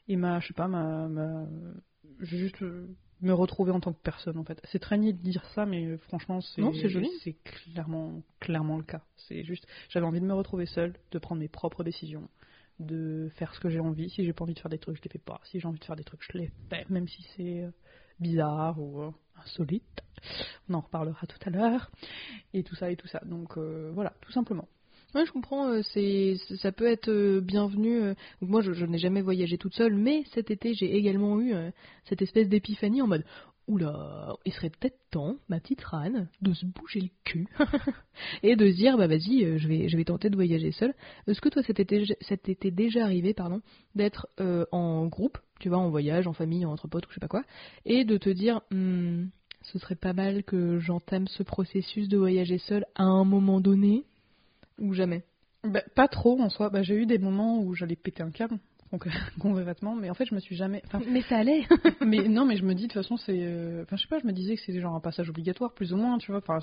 et 0.08 0.16
ma 0.16 0.40
je 0.40 0.48
sais 0.48 0.54
pas 0.54 0.66
ma, 0.66 1.46
juste 2.20 2.62
euh, 2.62 2.88
me 3.20 3.34
retrouver 3.34 3.70
en 3.70 3.80
tant 3.80 3.92
que 3.92 4.02
personne 4.02 4.38
en 4.38 4.44
fait. 4.44 4.58
C'est 4.70 4.78
très 4.78 4.96
niais 4.96 5.12
de 5.12 5.22
dire 5.22 5.44
ça 5.54 5.66
mais 5.66 5.98
franchement 5.98 6.40
c'est 6.40 6.62
c'est 7.22 7.36
clairement 7.44 8.22
clairement 8.40 8.78
le 8.78 8.84
cas. 8.84 9.02
C'est 9.28 9.44
juste 9.44 9.66
j'avais 9.90 10.06
envie 10.06 10.20
de 10.20 10.26
me 10.26 10.34
retrouver 10.34 10.64
seule, 10.64 10.94
de 11.10 11.18
prendre 11.18 11.40
mes 11.40 11.48
propres 11.48 11.84
décisions, 11.84 12.30
de 12.78 13.30
faire 13.36 13.54
ce 13.54 13.60
que 13.60 13.68
j'ai 13.68 13.80
envie. 13.80 14.10
Si 14.10 14.24
j'ai 14.24 14.32
pas 14.32 14.44
envie 14.44 14.54
de 14.54 14.58
faire 14.58 14.70
des 14.70 14.78
trucs, 14.78 14.96
je 14.96 15.02
les 15.02 15.10
fais 15.10 15.18
pas. 15.18 15.40
Si 15.44 15.60
j'ai 15.60 15.66
envie 15.66 15.78
de 15.78 15.84
faire 15.84 15.96
des 15.96 16.04
trucs, 16.04 16.22
je 16.22 16.38
les 16.38 16.50
fais 16.68 16.84
même 16.88 17.08
si 17.08 17.24
c'est 17.36 17.62
euh, 17.62 17.70
bizarre 18.20 18.78
ou 18.80 19.02
euh, 19.02 19.10
insolite. 19.36 20.02
On 20.68 20.74
en 20.74 20.80
reparlera 20.80 21.26
tout 21.26 21.38
à 21.44 21.50
l'heure 21.50 21.90
et 22.52 22.62
tout 22.62 22.74
ça 22.74 22.90
et 22.90 22.96
tout 22.96 23.08
ça. 23.08 23.20
Donc 23.24 23.56
euh, 23.56 23.90
voilà, 23.94 24.14
tout 24.20 24.32
simplement. 24.32 24.68
Ouais, 25.14 25.26
je 25.26 25.32
comprends. 25.32 25.82
C'est, 25.82 26.36
ça 26.56 26.72
peut 26.72 26.86
être 26.86 27.40
bienvenu. 27.40 28.14
moi, 28.40 28.62
je, 28.62 28.86
n'ai 28.86 28.96
jamais 28.96 29.20
voyagé 29.20 29.58
toute 29.58 29.74
seule, 29.74 29.94
mais 29.94 30.24
cet 30.32 30.50
été, 30.50 30.72
j'ai 30.72 30.96
également 30.96 31.38
eu 31.38 31.54
cette 32.04 32.22
espèce 32.22 32.48
d'épiphanie 32.48 33.02
en 33.02 33.08
mode 33.08 33.22
oula, 33.68 34.34
il 34.44 34.52
serait 34.52 34.70
peut-être 34.70 34.98
temps, 35.10 35.36
ma 35.48 35.60
petite 35.60 35.82
rane, 35.82 36.28
de 36.40 36.52
se 36.52 36.66
bouger 36.66 37.00
le 37.00 37.08
cul 37.24 37.48
et 38.42 38.56
de 38.56 38.70
se 38.70 38.76
dire 38.76 38.96
bah 38.96 39.06
vas-y, 39.06 39.44
euh, 39.44 39.58
je 39.58 39.96
vais, 39.96 40.04
tenter 40.04 40.30
de 40.30 40.36
voyager 40.36 40.72
seule. 40.72 40.94
Est-ce 41.26 41.40
que 41.40 41.48
toi, 41.48 41.62
cet 41.62 42.48
été 42.48 42.70
déjà 42.70 43.04
arrivé, 43.04 43.34
pardon, 43.34 43.60
d'être 43.94 44.28
euh, 44.40 44.66
en 44.72 45.06
groupe, 45.06 45.38
tu 45.60 45.68
vois, 45.68 45.78
en 45.78 45.90
voyage, 45.90 46.26
en 46.26 46.32
famille, 46.32 46.66
entre 46.66 46.88
potes 46.88 47.06
ou 47.06 47.10
je 47.10 47.14
sais 47.14 47.20
pas 47.20 47.28
quoi, 47.28 47.44
et 47.84 48.04
de 48.04 48.16
te 48.16 48.30
dire 48.30 48.60
Hmm, 48.70 49.26
ce 49.62 49.78
serait 49.78 49.96
pas 49.96 50.12
mal 50.12 50.42
que 50.44 50.78
j'entame 50.78 51.28
ce 51.28 51.42
processus 51.42 52.08
de 52.08 52.18
voyager 52.18 52.58
seule 52.58 52.84
à 52.94 53.04
un 53.04 53.24
moment 53.24 53.60
donné 53.60 54.04
ou 54.78 54.92
jamais? 54.92 55.24
Bah, 55.64 55.82
pas 55.94 56.08
trop 56.08 56.40
en 56.40 56.48
soi. 56.48 56.70
Bah, 56.70 56.82
j'ai 56.82 56.94
eu 56.94 57.06
des 57.06 57.18
moments 57.18 57.60
où 57.60 57.74
j'allais 57.74 57.96
péter 57.96 58.22
un 58.22 58.30
câble, 58.30 58.58
concrètement, 58.98 59.94
mais 60.00 60.10
en 60.10 60.14
fait 60.14 60.26
je 60.26 60.34
me 60.34 60.40
suis 60.40 60.56
jamais. 60.56 60.82
Enfin, 60.86 61.00
Mais 61.08 61.22
ça 61.22 61.38
allait. 61.38 61.66
mais 62.00 62.28
non, 62.28 62.44
mais 62.44 62.56
je 62.56 62.64
me 62.64 62.74
dis 62.74 62.82
de 62.84 62.92
toute 62.92 63.02
façon 63.02 63.16
c'est. 63.16 63.38
euh, 63.42 63.82
Enfin, 63.82 63.96
je 63.96 64.02
sais 64.02 64.08
pas, 64.08 64.18
je 64.18 64.26
me 64.26 64.32
disais 64.32 64.54
que 64.56 64.60
c'était 64.62 64.80
genre 64.80 64.94
un 64.94 65.00
passage 65.00 65.28
obligatoire, 65.30 65.72
plus 65.74 65.92
ou 65.92 65.96
moins, 65.96 66.18
tu 66.18 66.30
vois. 66.30 66.38
Enfin, 66.46 66.58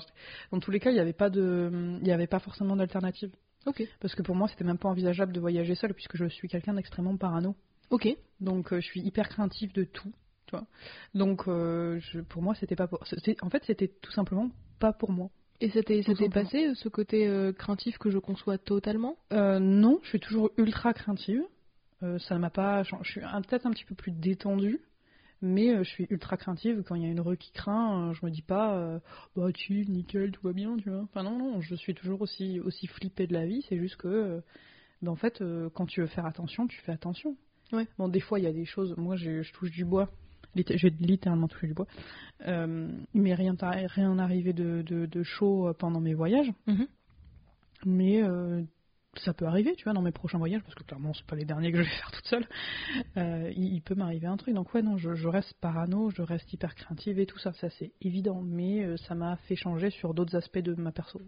dans 0.52 0.60
tous 0.60 0.70
les 0.70 0.80
cas, 0.80 0.90
il 0.90 0.94
n'y 0.94 1.00
avait 1.00 1.12
pas 1.12 1.30
de, 1.30 1.98
il 2.00 2.06
y 2.08 2.12
avait 2.12 2.26
pas 2.26 2.38
forcément 2.38 2.76
d'alternative, 2.76 3.30
ok. 3.66 3.82
parce 4.00 4.14
que 4.14 4.22
pour 4.22 4.34
moi 4.34 4.48
c'était 4.48 4.64
même 4.64 4.78
pas 4.78 4.88
envisageable 4.88 5.32
de 5.32 5.40
voyager 5.40 5.74
seul, 5.74 5.92
puisque 5.94 6.16
je 6.16 6.26
suis 6.26 6.48
quelqu'un 6.48 6.74
d'extrêmement 6.74 7.16
parano. 7.16 7.54
Ok. 7.90 8.08
Donc 8.40 8.72
euh, 8.72 8.80
je 8.80 8.86
suis 8.86 9.00
hyper 9.00 9.28
craintif 9.28 9.72
de 9.72 9.84
tout, 9.84 10.12
tu 10.46 10.56
vois. 10.56 10.66
Donc 11.14 11.48
euh, 11.48 11.98
je, 12.00 12.20
pour 12.20 12.42
moi 12.42 12.54
c'était 12.54 12.76
pas 12.76 12.86
pour. 12.86 13.00
En 13.42 13.50
fait 13.50 13.62
c'était 13.66 13.88
tout 13.88 14.12
simplement 14.12 14.50
pas 14.78 14.92
pour 14.92 15.10
moi. 15.12 15.30
Et 15.62 15.68
c'était 15.68 16.00
passé 16.32 16.72
ce 16.74 16.88
côté 16.88 17.28
euh, 17.28 17.52
craintif 17.52 17.98
que 17.98 18.08
je 18.10 18.16
conçois 18.18 18.56
totalement? 18.56 19.16
Euh, 19.32 19.58
non, 19.58 19.98
je 20.02 20.08
suis 20.08 20.20
toujours 20.20 20.50
ultra 20.56 20.94
craintive. 20.94 21.42
Euh, 22.02 22.18
ça 22.18 22.38
m'a 22.38 22.50
pas. 22.50 22.82
Je 22.82 22.94
suis 23.04 23.20
peut-être 23.20 23.66
un 23.66 23.70
petit 23.70 23.84
peu 23.84 23.94
plus 23.94 24.12
détendue, 24.12 24.80
mais 25.42 25.70
euh, 25.70 25.84
je 25.84 25.90
suis 25.90 26.06
ultra 26.10 26.36
craintive. 26.36 26.82
Quand 26.86 26.94
il 26.94 27.02
y 27.02 27.06
a 27.06 27.10
une 27.10 27.20
rue 27.20 27.36
qui 27.36 27.52
craint, 27.52 28.10
euh, 28.10 28.12
je 28.14 28.24
me 28.24 28.30
dis 28.30 28.42
pas, 28.42 28.76
euh, 28.76 28.98
bah 29.36 29.48
chill, 29.54 29.90
nickel, 29.90 30.32
tout 30.32 30.46
va 30.46 30.52
bien, 30.52 30.76
tu 30.76 30.90
vois. 30.90 31.02
Enfin 31.02 31.22
non, 31.22 31.38
non, 31.38 31.60
je 31.60 31.74
suis 31.74 31.94
toujours 31.94 32.22
aussi 32.22 32.60
aussi 32.60 32.86
flippée 32.86 33.26
de 33.26 33.34
la 33.34 33.46
vie. 33.46 33.64
C'est 33.68 33.78
juste 33.78 33.96
que, 33.96 34.42
ben, 35.02 35.10
en 35.10 35.16
fait, 35.16 35.42
quand 35.74 35.86
tu 35.86 36.00
veux 36.00 36.06
faire 36.06 36.26
attention, 36.26 36.66
tu 36.66 36.80
fais 36.80 36.92
attention. 36.92 37.36
Ouais. 37.72 37.86
Bon, 37.98 38.08
des 38.08 38.20
fois 38.20 38.38
il 38.38 38.44
y 38.44 38.48
a 38.48 38.52
des 38.52 38.64
choses. 38.64 38.94
Moi, 38.96 39.16
je 39.16 39.48
touche 39.52 39.70
du 39.70 39.84
bois. 39.84 40.10
J'ai 40.56 40.90
littéralement 40.98 41.46
touché 41.46 41.68
du 41.68 41.74
bois. 41.74 41.86
Euh, 42.48 42.90
m'est 43.14 43.34
rien, 43.34 43.54
rien 43.60 44.18
arrivé 44.18 44.52
de, 44.52 44.82
de, 44.82 45.06
de 45.06 45.22
chaud 45.22 45.72
pendant 45.78 46.00
mes 46.00 46.14
voyages. 46.14 46.52
Mhm. 46.66 46.88
Mais 47.86 48.22
euh, 48.22 48.62
ça 49.24 49.32
peut 49.34 49.46
arriver, 49.46 49.74
tu 49.76 49.84
vois, 49.84 49.92
dans 49.92 50.02
mes 50.02 50.12
prochains 50.12 50.38
voyages, 50.38 50.62
parce 50.62 50.74
que 50.74 50.82
clairement, 50.84 51.12
c'est 51.14 51.26
pas 51.26 51.36
les 51.36 51.44
derniers 51.44 51.70
que 51.72 51.78
je 51.78 51.82
vais 51.82 51.88
faire 51.88 52.10
toute 52.10 52.26
seule. 52.26 52.46
Euh, 53.16 53.52
il, 53.56 53.74
il 53.74 53.82
peut 53.82 53.94
m'arriver 53.94 54.26
un 54.26 54.36
truc. 54.36 54.54
Donc, 54.54 54.72
ouais, 54.74 54.82
non, 54.82 54.96
je, 54.96 55.14
je 55.14 55.28
reste 55.28 55.54
parano, 55.60 56.10
je 56.10 56.22
reste 56.22 56.52
hyper 56.52 56.74
craintive 56.74 57.18
et 57.18 57.26
tout 57.26 57.38
ça, 57.38 57.52
ça 57.54 57.68
c'est 57.78 57.92
évident. 58.00 58.42
Mais 58.42 58.84
euh, 58.84 58.96
ça 58.96 59.14
m'a 59.14 59.36
fait 59.48 59.56
changer 59.56 59.90
sur 59.90 60.14
d'autres 60.14 60.36
aspects 60.36 60.58
de 60.58 60.74
ma 60.74 60.92
perso. 60.92 61.20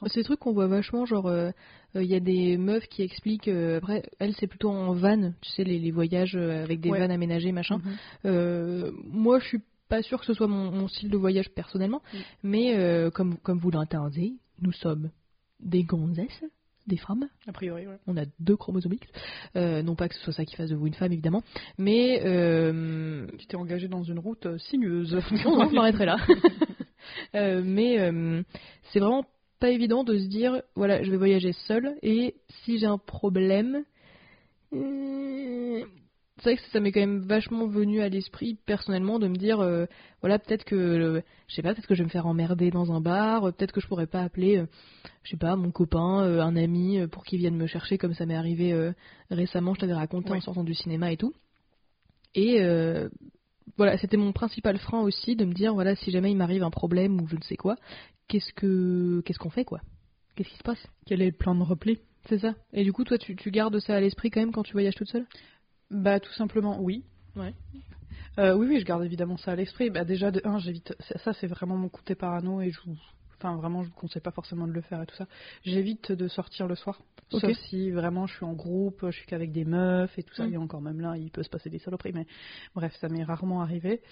En 0.00 0.06
fait, 0.06 0.14
des 0.14 0.24
trucs 0.24 0.40
qu'on 0.40 0.52
voit 0.52 0.66
vachement, 0.66 1.04
genre 1.06 1.26
euh, 1.26 1.50
euh, 1.96 2.02
il 2.02 2.10
y 2.10 2.14
a 2.14 2.20
des 2.20 2.56
meufs 2.56 2.86
qui 2.88 3.02
expliquent, 3.02 3.48
après 3.48 4.02
elles 4.18 4.34
c'est 4.34 4.46
plutôt 4.46 4.70
en 4.70 4.92
van, 4.94 5.32
tu 5.40 5.50
sais 5.50 5.64
les, 5.64 5.78
les 5.78 5.90
voyages 5.90 6.34
avec 6.36 6.80
des 6.80 6.90
Ouais. 6.90 6.98
vannes 6.98 7.10
aménagées 7.10 7.52
machin. 7.52 7.80
Mhm. 8.24 8.92
Moi 9.10 9.38
je 9.40 9.46
suis 9.46 9.60
pas 9.88 10.02
sûre 10.02 10.18
que 10.20 10.26
ce 10.26 10.34
soit 10.34 10.46
mon, 10.46 10.70
mon 10.70 10.88
style 10.88 11.10
de 11.10 11.16
voyage 11.16 11.50
personnellement, 11.50 12.00
Mm. 12.12 12.18
mais 12.42 13.10
comme, 13.12 13.36
comme 13.38 13.58
vous 13.58 13.70
l'entendez, 13.70 14.34
nous 14.60 14.72
sommes 14.72 15.10
des 15.60 15.82
gonzesses, 15.84 16.44
des 16.86 16.96
femmes, 16.96 17.28
A 17.46 17.52
priori, 17.52 17.86
ouais. 17.86 17.98
on 18.06 18.16
a 18.16 18.24
deux 18.40 18.56
chromosomes 18.56 18.92
X. 18.94 19.06
Euh, 19.56 19.82
non 19.82 19.94
pas 19.94 20.08
que 20.08 20.14
ce 20.14 20.20
soit 20.22 20.32
ça 20.32 20.44
qui 20.44 20.54
fasse 20.56 20.70
de 20.70 20.76
vous 20.76 20.86
une 20.86 20.94
femme 20.94 21.12
évidemment, 21.12 21.42
mais 21.78 22.22
euh, 22.24 23.26
Tu 23.38 23.46
t'es 23.46 23.56
engagé 23.56 23.88
dans 23.88 24.02
une 24.02 24.18
route 24.18 24.46
euh, 24.46 24.58
sinueuse. 24.58 25.14
non, 25.44 25.56
non, 25.58 25.68
je 25.70 25.74
m'arrêterai 25.74 26.06
là. 26.06 26.16
Euh, 27.34 27.62
mais 27.62 27.98
c'est 28.90 28.98
vraiment 28.98 29.24
pas 29.60 29.68
évident 29.70 30.04
de 30.04 30.16
se 30.16 30.26
dire, 30.26 30.62
voilà, 30.74 31.02
je 31.02 31.10
vais 31.10 31.18
voyager 31.18 31.52
seule 31.66 31.94
et 32.02 32.34
si 32.64 32.78
j'ai 32.78 32.86
un 32.86 32.96
problème, 32.98 33.84
euh, 34.72 35.84
c'est 36.38 36.50
vrai 36.50 36.56
que 36.56 36.62
ça 36.72 36.80
m'est 36.80 36.90
quand 36.90 37.00
même 37.00 37.20
vachement 37.20 37.66
venu 37.66 38.00
à 38.00 38.08
l'esprit 38.08 38.58
personnellement 38.66 39.18
de 39.18 39.28
me 39.28 39.36
dire, 39.36 39.60
euh, 39.60 39.86
voilà, 40.20 40.38
peut-être 40.40 40.64
que, 40.64 40.74
euh, 40.74 41.20
je 41.46 41.54
sais 41.54 41.62
pas, 41.62 41.74
peut-être 41.74 41.86
que 41.86 41.94
je 41.94 42.00
vais 42.00 42.06
me 42.06 42.10
faire 42.10 42.26
emmerder 42.26 42.70
dans 42.70 42.92
un 42.92 43.00
bar, 43.00 43.44
euh, 43.44 43.52
peut-être 43.52 43.72
que 43.72 43.80
je 43.80 43.86
pourrais 43.86 44.08
pas 44.08 44.20
appeler, 44.22 44.64
je 45.22 45.30
sais 45.30 45.36
pas, 45.36 45.54
mon 45.54 45.70
copain, 45.70 46.22
un 46.40 46.56
ami 46.56 47.06
pour 47.08 47.24
qu'il 47.24 47.38
vienne 47.38 47.56
me 47.56 47.66
chercher 47.66 47.98
comme 47.98 48.14
ça 48.14 48.26
m'est 48.26 48.34
arrivé 48.34 48.92
récemment, 49.30 49.74
je 49.74 49.80
t'avais 49.80 49.94
raconté 49.94 50.32
en 50.32 50.40
sortant 50.40 50.64
du 50.64 50.74
cinéma 50.74 51.12
et 51.12 51.16
tout. 51.16 51.32
Et 52.34 52.58
voilà, 53.76 53.96
c'était 53.98 54.16
mon 54.16 54.32
principal 54.32 54.78
frein 54.78 55.00
aussi 55.00 55.36
de 55.36 55.44
me 55.44 55.52
dire 55.52 55.72
voilà, 55.72 55.94
si 55.94 56.10
jamais 56.10 56.30
il 56.32 56.36
m'arrive 56.36 56.62
un 56.62 56.70
problème 56.70 57.20
ou 57.20 57.28
je 57.28 57.36
ne 57.36 57.42
sais 57.42 57.56
quoi, 57.56 57.76
qu'est-ce 58.28 58.52
que 58.52 59.22
qu'est-ce 59.24 59.38
qu'on 59.38 59.50
fait 59.50 59.64
quoi? 59.64 59.80
Qu'est-ce 60.34 60.48
qui 60.48 60.58
se 60.58 60.62
passe? 60.62 60.84
Quel 61.06 61.22
est 61.22 61.26
le 61.26 61.32
plan 61.32 61.54
de 61.54 61.62
repli? 61.62 62.00
C'est 62.28 62.38
ça. 62.38 62.54
Et 62.72 62.84
du 62.84 62.92
coup, 62.92 63.04
toi, 63.04 63.18
tu, 63.18 63.36
tu 63.36 63.50
gardes 63.50 63.78
ça 63.80 63.94
à 63.96 64.00
l'esprit 64.00 64.30
quand 64.30 64.40
même 64.40 64.52
quand 64.52 64.62
tu 64.62 64.72
voyages 64.72 64.94
toute 64.94 65.08
seule? 65.08 65.26
Bah 65.90 66.20
tout 66.20 66.32
simplement 66.32 66.80
oui. 66.80 67.04
Ouais. 67.36 67.54
Euh, 68.38 68.54
oui 68.56 68.66
oui, 68.68 68.80
je 68.80 68.84
garde 68.84 69.04
évidemment 69.04 69.36
ça 69.36 69.52
à 69.52 69.56
l'esprit. 69.56 69.90
Bah 69.90 70.04
déjà 70.04 70.30
de 70.30 70.40
un, 70.44 70.58
j'évite 70.58 70.94
ça, 71.24 71.32
c'est 71.34 71.46
vraiment 71.46 71.76
mon 71.76 71.88
côté 71.88 72.14
parano 72.14 72.60
et 72.60 72.70
je 72.70 72.80
vous 72.86 72.96
enfin 73.36 73.56
vraiment 73.56 73.82
je 73.82 73.88
vous 73.88 73.94
conseille 73.94 74.22
pas 74.22 74.30
forcément 74.30 74.66
de 74.66 74.72
le 74.72 74.80
faire 74.80 75.02
et 75.02 75.06
tout 75.06 75.16
ça. 75.16 75.26
J'évite 75.64 76.12
de 76.12 76.28
sortir 76.28 76.66
le 76.66 76.74
soir. 76.74 77.00
Sauf 77.30 77.52
si 77.68 77.90
vraiment 77.90 78.26
je 78.26 78.34
suis 78.34 78.44
en 78.44 78.52
groupe, 78.52 79.06
je 79.06 79.16
suis 79.16 79.26
qu'avec 79.26 79.50
des 79.50 79.64
meufs 79.64 80.16
et 80.18 80.22
tout 80.22 80.34
ça, 80.34 80.46
Mm. 80.46 80.52
et 80.54 80.56
encore 80.56 80.80
même 80.80 81.00
là, 81.00 81.16
il 81.16 81.30
peut 81.30 81.42
se 81.42 81.48
passer 81.50 81.70
des 81.70 81.78
saloperies 81.78 82.12
mais 82.12 82.26
bref, 82.74 82.94
ça 83.00 83.08
m'est 83.08 83.24
rarement 83.24 83.60
arrivé. 83.62 84.02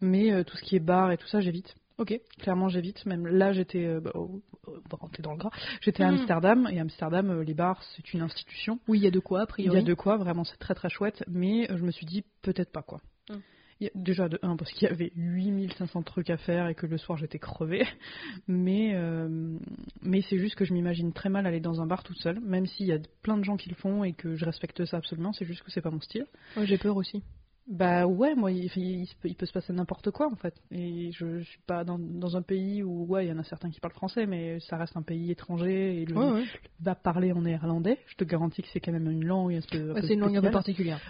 Mais 0.00 0.32
euh, 0.32 0.44
tout 0.44 0.56
ce 0.56 0.62
qui 0.62 0.76
est 0.76 0.80
bar 0.80 1.12
et 1.12 1.18
tout 1.18 1.26
ça, 1.26 1.40
j'évite. 1.40 1.74
Ok. 2.00 2.18
Clairement, 2.38 2.68
j'évite. 2.68 3.04
Même 3.06 3.26
là, 3.26 3.52
j'étais, 3.52 3.84
euh, 3.84 4.00
bah, 4.00 4.10
oh, 4.14 4.40
on 4.66 4.72
va 4.72 4.96
rentrer 4.98 5.22
dans 5.22 5.32
le 5.32 5.38
gras. 5.38 5.50
J'étais 5.82 6.02
à 6.02 6.10
Mm. 6.10 6.14
Amsterdam 6.14 6.68
et 6.72 6.80
Amsterdam, 6.80 7.30
euh, 7.30 7.44
les 7.44 7.54
bars, 7.54 7.80
c'est 7.94 8.12
une 8.14 8.22
institution. 8.22 8.80
Oui, 8.88 8.98
il 8.98 9.04
y 9.04 9.06
a 9.06 9.10
de 9.10 9.20
quoi 9.20 9.40
a 9.40 9.44
Il 9.44 9.46
priori. 9.46 9.76
y 9.76 9.80
a 9.80 9.84
de 9.84 9.94
quoi, 9.94 10.16
vraiment, 10.16 10.44
c'est 10.44 10.58
très 10.58 10.74
très 10.74 10.88
chouette, 10.88 11.22
mais 11.28 11.70
euh, 11.70 11.76
je 11.76 11.82
me 11.84 11.90
suis 11.92 12.06
dit 12.06 12.24
peut-être 12.42 12.72
pas 12.72 12.82
quoi. 12.82 13.00
Mm. 13.28 13.34
Il 13.80 13.84
y 13.84 13.86
a- 13.86 13.90
déjà 13.94 14.28
de 14.28 14.38
un 14.42 14.56
parce 14.56 14.70
qu'il 14.72 14.88
y 14.88 14.90
avait 14.90 15.10
8500 15.16 16.02
trucs 16.02 16.28
à 16.28 16.36
faire 16.36 16.68
et 16.68 16.74
que 16.74 16.84
le 16.86 16.98
soir 16.98 17.16
j'étais 17.16 17.38
crevée, 17.38 17.86
mais 18.48 18.92
euh, 18.94 19.56
mais 20.02 20.22
c'est 20.28 20.38
juste 20.38 20.54
que 20.54 20.64
je 20.66 20.72
m'imagine 20.74 21.12
très 21.14 21.30
mal 21.30 21.46
aller 21.46 21.60
dans 21.60 21.80
un 21.80 21.86
bar 21.86 22.02
toute 22.02 22.18
seule, 22.18 22.40
même 22.40 22.66
s'il 22.66 22.86
y 22.86 22.92
a 22.92 22.98
plein 23.22 23.38
de 23.38 23.44
gens 23.44 23.56
qui 23.56 23.68
le 23.70 23.74
font 23.76 24.04
et 24.04 24.12
que 24.12 24.36
je 24.36 24.44
respecte 24.44 24.84
ça 24.84 24.98
absolument, 24.98 25.32
c'est 25.32 25.46
juste 25.46 25.62
que 25.62 25.70
c'est 25.70 25.80
pas 25.80 25.90
mon 25.90 26.00
style. 26.00 26.26
Ouais, 26.56 26.66
j'ai 26.66 26.76
peur 26.78 26.96
aussi. 26.96 27.22
Bah 27.68 28.04
ouais, 28.06 28.34
moi, 28.34 28.50
il, 28.50 28.68
peut, 28.68 29.28
il 29.28 29.36
peut 29.36 29.46
se 29.46 29.52
passer 29.52 29.72
n'importe 29.72 30.10
quoi 30.10 30.26
en 30.26 30.34
fait. 30.34 30.54
Et 30.72 31.12
je, 31.12 31.38
je 31.38 31.44
suis 31.44 31.60
pas 31.66 31.84
dans, 31.84 31.98
dans 32.00 32.36
un 32.36 32.42
pays 32.42 32.82
où, 32.82 33.04
ouais, 33.06 33.26
il 33.26 33.28
y 33.28 33.32
en 33.32 33.38
a 33.38 33.44
certains 33.44 33.70
qui 33.70 33.78
parlent 33.78 33.94
français, 33.94 34.26
mais 34.26 34.58
ça 34.60 34.76
reste 34.76 34.96
un 34.96 35.02
pays 35.02 35.30
étranger 35.30 36.02
et 36.02 36.04
le, 36.04 36.16
Ouais, 36.16 36.32
ouais. 36.32 36.44
va 36.80 36.96
parler 36.96 37.30
en 37.32 37.42
néerlandais. 37.42 37.98
Je 38.06 38.16
te 38.16 38.24
garantis 38.24 38.62
que 38.62 38.68
c'est 38.72 38.80
quand 38.80 38.90
même 38.92 39.08
une 39.08 39.24
langue 39.24 39.54
un 39.54 39.60
peu. 39.70 39.90
un 39.90 39.94
Ouais, 39.94 40.00
peu 40.00 40.06
c'est 40.08 40.14
une 40.14 40.20
langue 40.20 40.36
un 40.36 40.40
peu 40.42 40.50
particulière. 40.50 41.00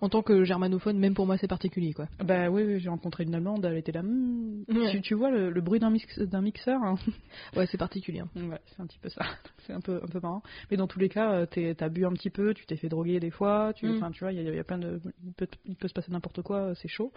En 0.00 0.08
tant 0.08 0.22
que 0.22 0.44
germanophone, 0.44 0.98
même 0.98 1.14
pour 1.14 1.26
moi, 1.26 1.36
c'est 1.36 1.46
particulier, 1.48 1.92
quoi. 1.92 2.06
Bah 2.24 2.48
oui, 2.48 2.62
oui, 2.62 2.80
j'ai 2.80 2.88
rencontré 2.88 3.24
une 3.24 3.34
Allemande, 3.34 3.64
elle 3.66 3.76
était 3.76 3.92
là. 3.92 4.02
Hmm. 4.02 4.64
Tu, 4.90 5.02
tu 5.02 5.14
vois 5.14 5.30
le, 5.30 5.50
le 5.50 5.60
bruit 5.60 5.78
d'un 5.80 5.90
mix, 5.90 6.18
d'un 6.18 6.40
mixeur 6.40 6.80
hein 6.82 6.94
Ouais, 7.56 7.66
c'est 7.66 7.76
particulier. 7.78 8.22
Ouais, 8.36 8.60
c'est 8.66 8.80
un 8.80 8.86
petit 8.86 8.98
peu 8.98 9.10
ça. 9.10 9.26
c'est 9.66 9.72
un 9.74 9.80
peu, 9.80 10.00
un 10.02 10.06
peu 10.06 10.20
marrant. 10.20 10.42
Mais 10.70 10.76
dans 10.78 10.86
tous 10.86 10.98
les 11.00 11.08
cas, 11.10 11.32
euh, 11.32 11.46
t'as 11.74 11.88
bu 11.90 12.06
un 12.06 12.12
petit 12.12 12.30
peu, 12.30 12.54
tu 12.54 12.64
t'es 12.64 12.76
fait 12.76 12.88
droguer 12.88 13.20
des 13.20 13.30
fois, 13.30 13.72
tu, 13.74 13.86
Mm. 13.88 14.10
tu 14.12 14.20
vois, 14.24 14.32
il 14.32 14.36
y, 14.40 14.46
a- 14.46 14.50
il 14.50 14.56
y 14.56 14.58
a 14.58 14.64
plein 14.64 14.78
de, 14.78 15.00
il 15.24 15.32
peut, 15.34 15.48
il 15.66 15.76
peut 15.76 15.88
se 15.88 15.94
passer 16.00 16.12
n'importe 16.12 16.42
quoi, 16.42 16.58
euh, 16.58 16.74
c'est 16.74 16.88
chaud. 16.88 17.12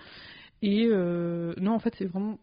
Et 0.61 0.87
euh, 0.89 1.53
non, 1.57 1.73
en 1.73 1.79
fait, 1.79 1.93
c'est 1.97 2.05
vraiment. 2.05 2.39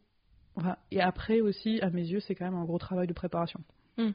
enfin, 0.56 0.76
et 0.90 1.00
après 1.00 1.40
aussi, 1.40 1.80
à 1.80 1.90
mes 1.90 2.02
yeux, 2.04 2.20
c'est 2.20 2.34
quand 2.34 2.44
même 2.44 2.54
un 2.54 2.64
gros 2.64 2.78
travail 2.78 3.06
de 3.06 3.12
préparation. 3.12 3.60
Mm. 3.96 4.10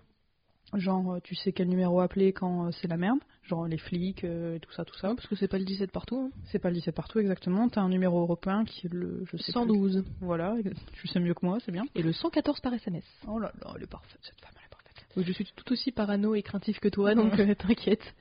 Genre, 0.76 1.14
euh, 1.14 1.20
tu 1.24 1.36
sais 1.36 1.52
quel 1.52 1.68
numéro 1.68 2.00
appeler 2.00 2.34
quand 2.34 2.72
c'est 2.72 2.88
la 2.88 2.98
merde, 2.98 3.20
genre 3.44 3.68
les 3.68 3.78
flics 3.78 4.24
euh, 4.24 4.56
et 4.56 4.60
tout 4.60 4.72
ça, 4.72 4.84
tout 4.86 4.96
ça. 4.98 5.10
Ouais, 5.10 5.16
parce 5.16 5.28
que 5.28 5.36
c'est 5.36 5.48
pas 5.48 5.60
le 5.60 5.66
17 5.66 5.92
partout. 5.92 6.18
hein. 6.18 6.32
C'est 6.46 6.58
pas 6.60 6.70
le 6.70 6.76
17 6.76 6.96
partout 6.96 7.20
exactement. 7.20 7.70
T'as 7.70 7.82
un 7.82 7.90
numéro 7.90 8.20
européen 8.22 8.66
qui 8.66 8.88
est 8.88 8.94
le, 8.94 9.24
je 9.26 9.38
sais 9.38 9.52
plus. 9.52 9.52
112. 9.52 10.04
Voilà, 10.22 10.56
tu 10.94 11.08
sais 11.08 11.20
mieux 11.20 11.34
que 11.36 11.46
moi, 11.46 11.60
c'est 11.64 11.72
bien. 11.72 11.84
Et 11.96 12.02
le 12.02 12.12
114 12.12 12.60
par 12.62 12.74
SMS. 12.74 13.04
Oh 13.28 13.38
là 13.40 13.52
là, 13.62 13.74
elle 13.76 13.84
est 13.84 13.88
parfaite, 13.88 14.20
cette 14.24 14.40
femme, 14.42 14.54
elle 14.56 14.66
est 14.66 14.70
parfaite. 14.70 15.06
Donc, 15.16 15.26
je 15.26 15.32
suis 15.32 15.46
tout 15.56 15.72
aussi 15.72 15.92
parano 15.92 16.34
et 16.34 16.42
craintif 16.42 16.80
que 16.80 16.90
toi, 16.90 17.14
donc 17.14 17.38
euh, 17.40 17.54
t'inquiète. 17.68 18.16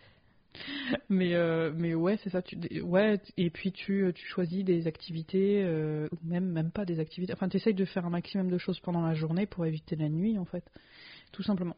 Mais, 1.09 1.35
euh, 1.35 1.73
mais 1.75 1.95
ouais, 1.95 2.19
c'est 2.23 2.31
ça. 2.31 2.43
Tu, 2.43 2.59
ouais, 2.83 3.21
et 3.37 3.51
puis 3.51 3.73
tu, 3.73 4.11
tu 4.15 4.27
choisis 4.27 4.65
des 4.65 4.87
activités, 4.87 5.63
euh, 5.65 6.09
ou 6.13 6.19
même, 6.27 6.47
même 6.51 6.71
pas 6.71 6.85
des 6.85 7.01
activités. 7.01 7.33
Enfin, 7.33 7.49
tu 7.49 7.57
essayes 7.57 7.75
de 7.75 7.85
faire 7.85 8.05
un 8.07 8.11
maximum 8.11 8.51
de 8.51 8.59
choses 8.59 8.81
pendant 8.81 9.03
la 9.03 9.15
journée 9.15 9.47
pour 9.47 9.65
éviter 9.67 9.97
la 9.97 10.09
nuit, 10.09 10.39
en 10.39 10.45
fait. 10.45 10.65
Tout 11.33 11.43
simplement. 11.43 11.77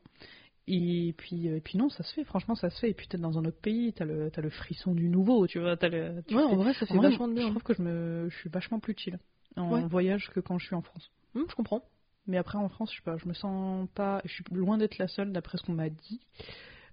Et 0.67 1.15
puis, 1.19 1.49
euh, 1.49 1.57
et 1.57 1.61
puis 1.61 1.77
non, 1.79 1.89
ça 1.91 2.03
se 2.03 2.13
fait, 2.15 2.25
franchement, 2.25 2.55
ça 2.55 2.71
se 2.71 2.79
fait. 2.81 2.91
Et 2.91 2.95
puis, 2.95 3.07
t'es 3.07 3.19
dans 3.19 3.39
un 3.39 3.45
autre 3.45 3.61
pays, 3.61 3.93
t'as 3.93 4.05
le, 4.07 4.31
t'as 4.31 4.43
le 4.43 4.51
frisson 4.51 4.95
du 4.95 5.09
nouveau, 5.09 5.47
tu 5.47 5.59
vois. 5.61 5.77
As 5.81 5.89
le, 5.89 6.23
tu 6.27 6.35
Ouais, 6.35 6.43
fais- 6.43 6.55
en 6.55 6.57
vrai, 6.57 6.73
ça 6.75 6.87
fait 6.87 6.95
vrai, 6.97 7.11
vachement 7.11 7.29
de 7.29 7.35
Je 7.35 7.41
bien. 7.41 7.51
trouve 7.51 7.63
que 7.63 7.75
je, 7.75 7.83
me, 7.83 8.29
je 8.31 8.37
suis 8.39 8.51
vachement 8.51 8.81
plus 8.81 8.95
chill 8.97 9.19
en 9.57 9.71
Ouais. 9.75 9.87
voyage 9.89 10.31
que 10.31 10.41
quand 10.41 10.59
je 10.59 10.67
suis 10.67 10.75
en 10.75 10.83
France. 10.83 11.11
Hum, 11.35 11.45
je 11.49 11.55
comprends. 11.55 11.83
Mais 12.27 12.39
après, 12.39 12.57
en 12.57 12.69
France, 12.71 12.91
je 12.93 12.97
sais 12.97 13.03
pas, 13.05 13.19
je 13.19 13.29
me 13.29 13.35
sens 13.35 13.87
pas. 13.95 14.23
Je 14.25 14.33
suis 14.33 14.45
loin 14.51 14.79
d'être 14.79 14.97
la 14.99 15.09
seule, 15.09 15.33
d'après 15.33 15.59
ce 15.59 15.63
qu'on 15.65 15.73
m'a 15.75 15.91
dit. 15.91 16.21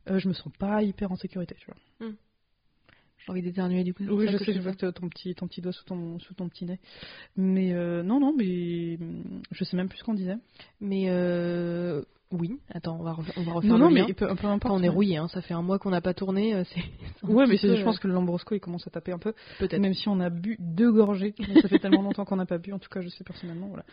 Euh, 0.10 0.20
je 0.20 0.28
me 0.28 0.34
sens 0.34 0.52
pas 0.58 0.82
hyper 0.84 1.12
en 1.12 1.16
sécurité, 1.16 1.56
tu 1.60 1.68
vois. 1.68 2.10
J'ai 3.24 3.32
envie 3.32 3.44
d'éternuer 3.44 3.84
du 3.84 3.94
coup. 3.94 4.04
Oui, 4.10 4.28
je 4.32 4.38
sais, 4.38 4.52
je 4.54 4.60
vois 4.62 4.74
ton 4.76 5.08
petit, 5.08 5.36
ton 5.36 5.48
petit 5.48 5.62
doigt 5.62 5.72
sous 5.74 5.84
ton, 5.86 6.18
sous 6.20 6.34
ton 6.34 6.50
petit 6.50 6.66
nez. 6.66 6.80
Mais 7.36 7.72
euh, 7.72 8.02
non, 8.02 8.20
non, 8.20 8.34
mais 8.36 8.98
hum, 9.00 9.42
je 9.52 9.64
sais 9.64 9.78
même 9.78 9.90
plus 9.90 10.00
ce 10.00 10.04
qu'on 10.04 10.16
disait. 10.16 10.38
Mais 10.80 11.06
euh, 11.10 12.02
oui, 12.32 12.58
attends, 12.74 12.98
on 13.00 13.04
va, 13.04 13.12
refa- 13.14 13.34
on 13.38 13.44
va 13.44 13.52
refaire 13.54 13.70
Non, 13.70 13.78
le 13.78 13.84
non, 13.84 13.90
lien. 13.92 14.06
mais 14.08 14.14
peu, 14.16 14.28
importe. 14.28 14.74
on 14.74 14.82
est 14.82 14.90
rouillé, 14.90 15.18
hein, 15.18 15.28
ça 15.28 15.44
fait 15.44 15.54
un 15.54 15.62
mois 15.62 15.78
qu'on 15.78 15.92
n'a 15.92 16.02
pas 16.02 16.16
tourné. 16.16 16.56
euh, 16.56 16.64
c'est 16.64 16.80
c'est 17.20 17.26
un 17.26 17.30
Ouais, 17.30 17.46
mais 17.46 17.60
peu, 17.60 17.76
je 17.76 17.84
pense 17.84 18.00
que 18.00 18.08
le 18.08 18.14
Lambrosco 18.16 18.56
il 18.56 18.60
commence 18.60 18.88
à 18.88 18.90
taper 18.90 19.12
un 19.12 19.20
peu. 19.20 19.34
peut-être. 19.60 19.80
Même 19.80 19.94
si 19.94 20.10
on 20.10 20.20
a 20.20 20.32
bu 20.32 20.58
deux 20.60 20.92
gorgées. 20.92 21.36
Ça 21.62 21.68
fait 21.68 21.78
tellement 21.78 22.02
longtemps 22.02 22.26
qu'on 22.26 22.38
n'a 22.38 22.48
pas 22.48 22.58
bu, 22.58 22.74
en 22.74 22.80
tout 22.80 22.90
cas, 22.90 23.02
je 23.02 23.10
sais 23.10 23.24
personnellement. 23.24 23.68
Voilà. 23.68 23.86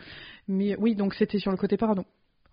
Mais 0.47 0.75
oui, 0.77 0.95
donc 0.95 1.13
c'était 1.13 1.37
sur 1.37 1.51
le 1.51 1.57
côté 1.57 1.77
parano. 1.77 2.03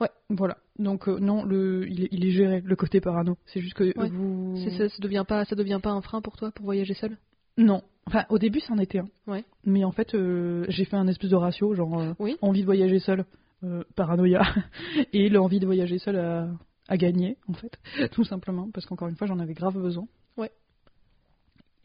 Ouais. 0.00 0.10
Voilà. 0.30 0.58
Donc 0.78 1.08
euh, 1.08 1.18
non, 1.18 1.44
le, 1.44 1.86
il, 1.88 2.04
est, 2.04 2.08
il 2.12 2.24
est 2.26 2.30
géré, 2.30 2.60
le 2.64 2.76
côté 2.76 3.00
parano. 3.00 3.36
C'est 3.46 3.60
juste 3.60 3.74
que 3.74 3.84
Ouais. 3.98 4.08
vous. 4.10 4.54
C'est- 4.56 4.70
Ça, 4.76 4.88
ça 4.88 4.96
devient 5.00 5.24
pas, 5.26 5.44
ça 5.44 5.54
devient 5.56 5.80
pas 5.82 5.90
un 5.90 6.00
frein 6.02 6.20
pour 6.20 6.36
toi 6.36 6.50
pour 6.52 6.64
voyager 6.66 6.94
seul? 6.94 7.16
Non. 7.58 7.82
Enfin, 8.06 8.24
au 8.28 8.38
début, 8.38 8.60
ça 8.60 8.72
en 8.74 8.78
était 8.78 8.98
un. 9.00 9.08
Ouais. 9.26 9.44
Mais 9.64 9.84
en 9.84 9.90
fait, 9.92 10.14
euh, 10.14 10.64
j'ai 10.68 10.84
fait 10.84 10.96
un 10.96 11.08
espèce 11.08 11.30
de 11.30 11.36
ratio, 11.36 11.74
genre 11.74 11.98
euh, 11.98 12.12
Oui. 12.18 12.36
envie 12.42 12.60
de 12.60 12.66
voyager 12.66 12.98
seul, 13.00 13.24
euh, 13.64 13.82
paranoïa, 13.96 14.42
et 15.12 15.28
l'envie 15.28 15.58
de 15.58 15.66
voyager 15.66 15.98
seul 15.98 16.16
à, 16.16 16.48
à 16.88 16.96
gagner, 16.98 17.36
en 17.48 17.54
fait, 17.54 17.78
tout 18.12 18.22
simplement, 18.24 18.68
parce 18.72 18.86
qu'encore 18.86 19.08
une 19.08 19.16
fois, 19.16 19.26
j'en 19.26 19.38
avais 19.40 19.54
grave 19.54 19.74
besoin. 19.80 20.06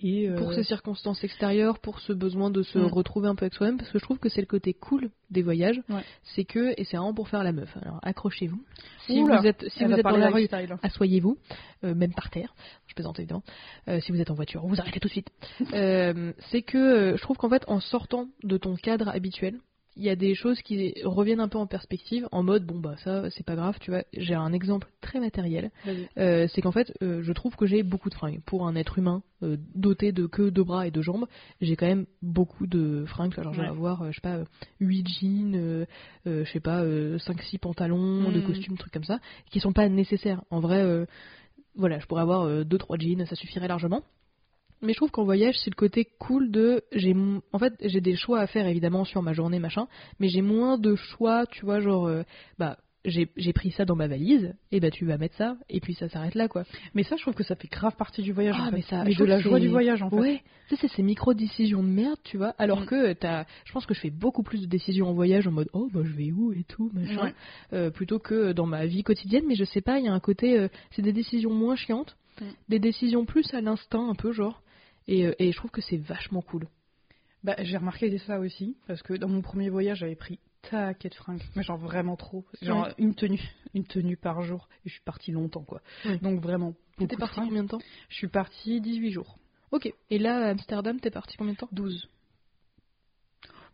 Et 0.04 0.28
euh, 0.28 0.36
Pour 0.36 0.54
ces 0.54 0.64
circonstances 0.64 1.24
extérieures, 1.24 1.80
pour 1.80 2.00
ce 2.00 2.14
besoin 2.14 2.50
de 2.50 2.64
se 2.64 2.80
retrouver 2.80 3.28
un 3.28 3.36
peu 3.36 3.46
avec 3.46 3.54
soi-même, 3.54 3.78
parce 3.78 3.90
que 3.92 4.00
je 4.00 4.04
trouve 4.04 4.20
que 4.20 4.30
c'est 4.30 4.42
le 4.42 4.48
côté 4.48 4.74
cool 4.74 5.10
des 5.30 5.42
voyages, 5.42 5.80
Ouais. 5.90 6.02
c'est 6.36 6.44
que, 6.44 6.74
et 6.78 6.84
c'est 6.86 6.98
vraiment 6.98 7.14
pour 7.14 7.30
faire 7.30 7.44
la 7.44 7.52
meuf, 7.52 7.70
alors 7.82 8.00
accrochez-vous. 8.02 8.62
Si 9.06 9.20
Oula, 9.20 9.40
vous 9.40 9.48
êtes, 9.48 9.68
si 9.70 9.86
vous 9.86 9.94
êtes 9.94 10.04
dans 10.04 10.18
la 10.18 10.30
rue, 10.30 10.48
asseyez-vous, 10.82 11.38
euh, 11.84 11.94
même 11.94 12.14
par 12.14 12.30
terre, 12.30 12.54
je 12.88 12.96
plaisante 12.96 13.20
évidemment, 13.20 13.44
Euh, 13.88 14.00
si 14.02 14.12
vous 14.12 14.20
êtes 14.20 14.32
en 14.32 14.36
voiture, 14.36 14.66
vous 14.66 14.80
arrêtez 14.80 15.00
tout 15.00 15.08
de 15.08 15.14
suite. 15.14 15.30
Euh, 15.74 16.34
c'est 16.50 16.62
que 16.64 17.16
je 17.16 17.22
trouve 17.22 17.38
qu'en 17.38 17.50
fait, 17.50 17.64
en 17.68 17.80
sortant 17.80 18.28
de 18.44 18.58
ton 18.58 18.76
cadre 18.76 19.08
habituel, 19.10 19.60
il 19.98 20.04
y 20.04 20.10
a 20.10 20.16
des 20.16 20.36
choses 20.36 20.62
qui 20.62 20.94
reviennent 21.04 21.40
un 21.40 21.48
peu 21.48 21.58
en 21.58 21.68
perspective, 21.68 22.28
en 22.32 22.44
mode, 22.44 22.66
bon 22.66 22.80
bah 22.80 22.96
ça, 23.04 23.30
c'est 23.32 23.46
pas 23.46 23.56
grave, 23.56 23.78
tu 23.82 23.92
vois, 23.92 24.04
j'ai 24.14 24.34
un 24.34 24.54
exemple 24.54 24.88
très 25.02 25.20
matériel, 25.20 25.72
euh, 26.18 26.48
c'est 26.48 26.62
qu'en 26.62 26.72
fait, 26.72 26.94
euh, 27.02 27.22
je 27.24 27.34
trouve 27.34 27.56
que 27.56 27.66
j'ai 27.66 27.84
beaucoup 27.84 28.10
de 28.10 28.14
fringues. 28.16 28.42
Pour 28.46 28.68
un 28.68 28.76
être 28.76 28.98
humain 28.98 29.22
euh, 29.44 29.58
doté 29.76 30.12
de 30.12 30.26
queue, 30.28 30.52
de 30.52 30.62
bras 30.62 30.88
et 30.88 30.92
de 30.92 31.02
jambes, 31.02 31.28
j'ai 31.60 31.76
quand 31.76 31.88
même 31.88 32.06
beaucoup 32.22 32.68
de 32.68 33.06
fringues. 33.06 33.34
Genre, 33.34 33.54
je 33.54 33.62
vais 33.62 33.66
Ouais. 33.66 33.70
avoir, 33.70 34.12
je 34.12 34.16
sais 34.16 34.22
pas, 34.22 34.40
8 34.80 35.08
jeans, 35.08 35.86
je 36.26 36.44
sais 36.46 36.60
pas, 36.60 36.84
5-6 36.84 37.58
pantalons, 37.60 38.32
de 38.32 38.40
Mhm. 38.40 38.42
costumes, 38.42 38.78
trucs 38.78 38.94
comme 38.94 39.04
ça, 39.04 39.20
qui 39.50 39.60
sont 39.60 39.74
pas 39.74 39.90
nécessaires. 39.90 40.44
En 40.52 40.60
vrai, 40.62 41.06
voilà, 41.76 42.00
je 42.00 42.06
pourrais 42.06 42.22
avoir 42.22 42.64
2-3 42.66 42.98
jeans, 42.98 43.26
ça 43.26 43.36
suffirait 43.36 43.68
largement. 43.68 44.04
Mais 44.82 44.94
je 44.94 44.98
trouve 44.98 45.12
qu'en 45.12 45.24
voyage, 45.26 45.56
c'est 45.64 45.70
le 45.70 45.76
côté 45.76 46.08
cool 46.20 46.50
de. 46.52 46.84
j'ai 46.92 47.16
En 47.54 47.60
fait, 47.60 47.74
j'ai 47.82 48.02
des 48.02 48.16
choix 48.16 48.40
à 48.40 48.48
faire 48.48 48.68
évidemment 48.68 49.06
sur 49.06 49.22
ma 49.22 49.34
journée, 49.34 49.60
machin, 49.60 49.88
mais 50.20 50.28
j'ai 50.28 50.42
moins 50.42 50.78
de 50.78 50.96
choix, 50.96 51.46
tu 51.46 51.66
vois, 51.66 51.80
genre, 51.82 52.08
euh, 52.08 52.24
bah, 52.58 52.78
j'ai 53.06 53.30
j'ai 53.36 53.52
pris 53.54 53.72
ça 53.72 53.84
dans 53.86 53.96
ma 53.96 54.08
valise, 54.08 54.54
et 54.72 54.80
bah 54.80 54.92
tu 54.92 55.06
vas 55.06 55.18
mettre 55.18 55.36
ça, 55.36 55.56
et 55.70 55.80
puis 55.80 55.94
ça 55.96 56.08
s'arrête 56.10 56.36
là, 56.36 56.48
quoi. 56.48 56.64
Mais 56.94 57.02
ça, 57.04 57.16
je 57.16 57.22
trouve 57.24 57.34
que 57.34 57.44
ça 57.44 57.56
fait 57.56 57.68
grave 57.68 57.96
partie 57.96 58.22
du 58.22 58.32
voyage. 58.32 58.56
Ah, 58.60 58.64
en 58.64 58.70
fait. 58.70 58.76
mais 58.76 58.82
ça- 58.84 59.04
mais 59.04 59.12
je 59.12 59.20
de 59.20 59.26
la 59.26 59.40
joie 59.40 59.60
du 59.60 59.70
voyage, 59.70 60.02
en 60.04 60.10
fait. 60.12 60.16
Ouais, 60.16 60.42
tu 60.70 60.76
sais, 60.76 60.82
c'est 60.88 60.96
ces 60.96 61.02
micro-décisions 61.04 61.82
de 61.84 61.88
merde, 61.90 62.20
tu 62.24 62.38
vois, 62.38 62.54
alors 62.60 62.82
Mm. 62.82 62.86
que 62.86 63.14
t'as. 63.14 63.46
Je 63.66 63.72
pense 63.74 63.86
que 63.88 63.94
je 63.96 64.00
fais 64.00 64.12
beaucoup 64.12 64.44
plus 64.44 64.62
de 64.62 64.68
décisions 64.68 65.08
en 65.10 65.14
voyage 65.14 65.48
en 65.48 65.52
mode 65.52 65.70
oh 65.74 65.90
bah 65.94 66.02
je 66.04 66.12
vais 66.12 66.32
où 66.32 66.54
et 66.54 66.64
tout, 66.64 66.90
machin, 66.94 67.24
Ouais. 67.26 67.34
euh, 67.74 67.90
plutôt 67.92 68.20
que 68.20 68.52
dans 68.52 68.66
ma 68.68 68.86
vie 68.86 69.04
quotidienne, 69.04 69.46
mais 69.48 69.56
je 69.56 69.64
sais 69.64 69.82
pas, 69.82 69.98
il 70.00 70.06
y 70.06 70.08
a 70.08 70.14
un 70.14 70.20
côté. 70.20 70.58
euh, 70.60 70.68
c'est 70.92 71.02
des 71.02 71.14
décisions 71.14 71.52
moins 71.54 71.76
chiantes, 71.76 72.16
Mm. 72.40 72.46
des 72.70 72.80
décisions 72.80 73.26
plus 73.26 73.52
à 73.56 73.62
l'instinct, 73.62 74.10
un 74.10 74.16
peu, 74.16 74.32
genre, 74.32 74.62
et, 75.08 75.26
euh, 75.28 75.36
et 75.40 75.52
je 75.52 75.58
trouve 75.58 75.72
que 75.72 75.82
c'est 75.82 75.98
vachement 75.98 76.42
cool. 76.42 76.68
Bah, 77.44 77.56
j'ai 77.60 77.78
remarqué 77.78 78.16
ça 78.20 78.40
aussi, 78.40 78.78
parce 78.88 79.02
que 79.02 79.14
dans 79.14 79.28
mon 79.28 79.42
premier 79.42 79.70
voyage, 79.70 80.00
j'avais 80.00 80.16
pris 80.16 80.40
taquet 80.70 81.10
de 81.10 81.16
fringues, 81.16 81.42
mais 81.56 81.64
genre 81.64 81.78
vraiment 81.78 82.16
trop. 82.16 82.46
Genre 82.62 82.90
une 83.00 83.16
tenue, 83.16 83.42
une 83.74 83.84
tenue 83.86 84.16
par 84.16 84.42
jour, 84.44 84.70
et 84.86 84.90
je 84.90 84.94
suis 84.94 85.04
partie 85.04 85.32
longtemps, 85.32 85.64
quoi. 85.64 85.82
Donc 86.22 86.40
vraiment, 86.40 86.76
T'es 86.98 87.08
de 87.08 87.16
parti 87.16 87.36
fringues. 87.36 87.48
combien 87.48 87.64
de 87.64 87.70
temps? 87.70 87.82
Je 88.10 88.16
suis 88.16 88.28
partie 88.28 88.80
18 88.80 89.12
jours. 89.12 89.38
Ok, 89.72 89.92
et 90.12 90.20
là, 90.20 90.48
à 90.48 90.50
Amsterdam, 90.52 91.00
t'es 91.00 91.10
parti 91.10 91.36
combien 91.38 91.54
de 91.54 91.58
temps? 91.58 91.70
12. 91.72 92.08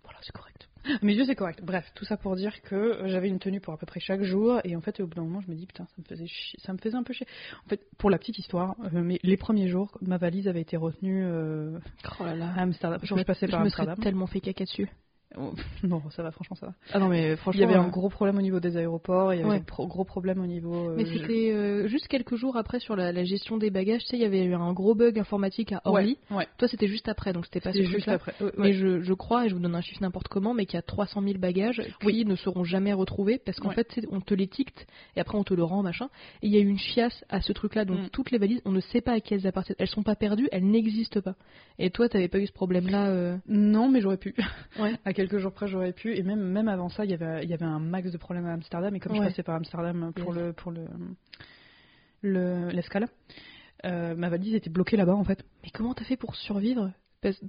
Voilà, 0.03 0.19
c'est 0.21 0.31
correct. 0.31 0.66
Mes 1.01 1.13
yeux, 1.15 1.25
c'est 1.25 1.35
correct. 1.35 1.59
Bref, 1.63 1.91
tout 1.95 2.05
ça 2.05 2.17
pour 2.17 2.35
dire 2.35 2.61
que 2.61 2.75
euh, 2.75 3.07
j'avais 3.07 3.27
une 3.27 3.39
tenue 3.39 3.59
pour 3.61 3.73
à 3.73 3.77
peu 3.77 3.85
près 3.85 3.99
chaque 3.99 4.21
jour, 4.23 4.59
et 4.63 4.75
en 4.75 4.81
fait, 4.81 4.99
au 4.99 5.07
bout 5.07 5.15
d'un 5.15 5.23
moment, 5.23 5.41
je 5.41 5.49
me 5.49 5.55
dis, 5.55 5.65
putain, 5.65 5.85
ça 5.85 5.93
me 5.99 6.03
faisait 6.03 6.27
chier- 6.27 6.59
ça 6.61 6.73
me 6.73 6.77
faisait 6.77 6.95
un 6.95 7.03
peu 7.03 7.13
chier. 7.13 7.27
En 7.65 7.69
fait, 7.69 7.81
pour 7.97 8.09
la 8.09 8.17
petite 8.17 8.37
histoire, 8.39 8.75
euh, 8.93 9.01
mais 9.03 9.19
les 9.23 9.37
premiers 9.37 9.67
jours, 9.67 9.97
ma 10.01 10.17
valise 10.17 10.47
avait 10.47 10.61
été 10.61 10.77
retenue 10.77 11.23
euh, 11.25 11.79
Oh 12.19 12.23
là 12.25 12.35
là. 12.35 12.53
à 12.55 12.61
Amsterdam. 12.61 12.99
Je 13.03 13.23
passais 13.23 13.47
je 13.47 13.51
par 13.51 13.63
me 13.63 13.69
serais 13.69 13.83
Amsterdam. 13.83 14.03
tellement 14.03 14.27
fait 14.27 14.39
caca 14.41 14.63
dessus. 14.65 14.89
Non, 15.83 16.01
ça 16.11 16.23
va, 16.23 16.31
franchement, 16.31 16.55
ça 16.55 16.67
va. 16.67 16.73
Ah 16.93 16.99
non, 16.99 17.09
mais 17.09 17.31
Il 17.31 17.37
franchement. 17.37 17.61
y 17.61 17.63
avait 17.65 17.75
un 17.75 17.87
euh, 17.87 17.89
gros 17.89 18.09
problème 18.09 18.37
au 18.37 18.41
niveau 18.41 18.59
des 18.59 18.77
aéroports, 18.77 19.33
il 19.33 19.37
y 19.37 19.39
avait 19.41 19.49
Ouais. 19.49 19.59
pro- 19.59 19.85
gros 19.87 20.03
problèmes 20.05 20.41
au 20.41 20.45
niveau. 20.47 20.89
euh, 20.89 20.95
Mais 20.97 21.05
c'était 21.05 21.51
euh, 21.53 21.87
juste 21.87 22.07
quelques 22.07 22.35
jours 22.35 22.57
après 22.57 22.79
sur 22.79 22.95
la, 22.95 23.11
la 23.11 23.23
gestion 23.23 23.57
des 23.57 23.69
bagages, 23.69 24.01
tu 24.01 24.07
sais, 24.07 24.17
il 24.17 24.21
y 24.21 24.25
avait 24.25 24.43
eu 24.43 24.53
un 24.55 24.73
gros 24.73 24.95
bug 24.95 25.19
informatique 25.19 25.71
à 25.73 25.81
Orly. 25.85 26.17
Ouais, 26.31 26.37
ouais. 26.37 26.47
Toi, 26.57 26.67
c'était 26.67 26.87
juste 26.87 27.07
après, 27.09 27.33
donc 27.33 27.45
c'était 27.45 27.59
pas 27.59 27.73
ce 27.73 27.81
juste 27.83 28.07
après. 28.07 28.33
Euh, 28.41 28.51
Mais 28.57 28.73
je, 28.73 29.01
je 29.01 29.13
crois, 29.13 29.45
et 29.45 29.49
je 29.49 29.53
vous 29.55 29.61
donne 29.61 29.75
un 29.75 29.81
chiffre 29.81 30.01
n'importe 30.01 30.27
comment, 30.29 30.53
mais 30.53 30.65
qu'il 30.65 30.75
y 30.75 30.79
a 30.79 30.81
300 30.83 31.21
000 31.21 31.37
bagages 31.37 31.81
qui 32.01 32.25
ne 32.25 32.35
seront 32.35 32.63
jamais 32.63 32.93
retrouvés 32.93 33.37
parce 33.37 33.59
qu'en 33.59 33.69
fait, 33.71 33.99
on 34.11 34.21
te 34.21 34.33
les 34.33 34.47
ticte 34.47 34.87
et 35.15 35.19
après 35.19 35.37
on 35.37 35.43
te 35.43 35.53
le 35.53 35.63
rend, 35.63 35.83
machin. 35.83 36.09
Et 36.41 36.47
il 36.47 36.53
y 36.53 36.57
a 36.57 36.61
eu 36.61 36.67
une 36.67 36.79
chiasse 36.79 37.23
à 37.29 37.41
ce 37.41 37.51
truc-là, 37.53 37.85
donc 37.85 37.97
Mm. 37.99 38.09
toutes 38.11 38.31
les 38.31 38.37
valises, 38.37 38.61
on 38.65 38.71
ne 38.71 38.79
sait 38.79 39.01
pas 39.01 39.13
à 39.13 39.19
qui 39.19 39.33
elles 39.33 39.45
appartiennent. 39.47 39.75
Elles 39.79 39.87
sont 39.87 40.03
pas 40.03 40.15
perdues, 40.15 40.47
elles 40.51 40.65
n'existent 40.65 41.21
pas. 41.21 41.35
Et 41.79 41.89
toi, 41.89 42.07
t'avais 42.09 42.27
pas 42.27 42.39
eu 42.39 42.47
ce 42.47 42.51
problème-là 42.53 43.07
euh, 43.09 43.37
Non, 43.47 43.89
mais 43.89 44.01
j'aurais 44.01 44.17
pu. 44.17 44.35
Ouais. 44.79 44.93
quelques 45.17 45.39
jours 45.39 45.51
près, 45.51 45.67
j'aurais 45.67 45.93
pu. 45.93 46.15
Et 46.15 46.23
même, 46.23 46.39
même 46.39 46.67
avant 46.67 46.89
ça, 46.89 47.03
il 47.03 47.11
y 47.11 47.13
avait, 47.13 47.43
il 47.43 47.49
y 47.49 47.53
avait 47.53 47.65
un 47.65 47.79
max 47.79 48.11
de 48.11 48.17
problèmes 48.17 48.45
à 48.45 48.53
Amsterdam. 48.53 48.95
Et 48.95 48.99
comme 48.99 49.15
je 49.15 49.19
Ouais. 49.19 49.27
passais 49.29 49.43
par 49.43 49.55
Amsterdam 49.55 50.11
pour 50.15 50.33
Yes. 50.33 50.43
le 50.43 50.53
pour 50.53 50.71
le 50.71 50.85
le- 52.21 52.69
l'escale, 52.69 53.07
euh, 53.85 54.15
ma 54.15 54.29
valise 54.29 54.55
était 54.55 54.69
bloquée 54.69 54.97
là-bas 54.97 55.15
en 55.15 55.23
fait. 55.23 55.43
Mais 55.63 55.69
comment 55.73 55.93
t'as 55.93 56.05
fait 56.05 56.17
pour 56.17 56.35
survivre? 56.35 56.91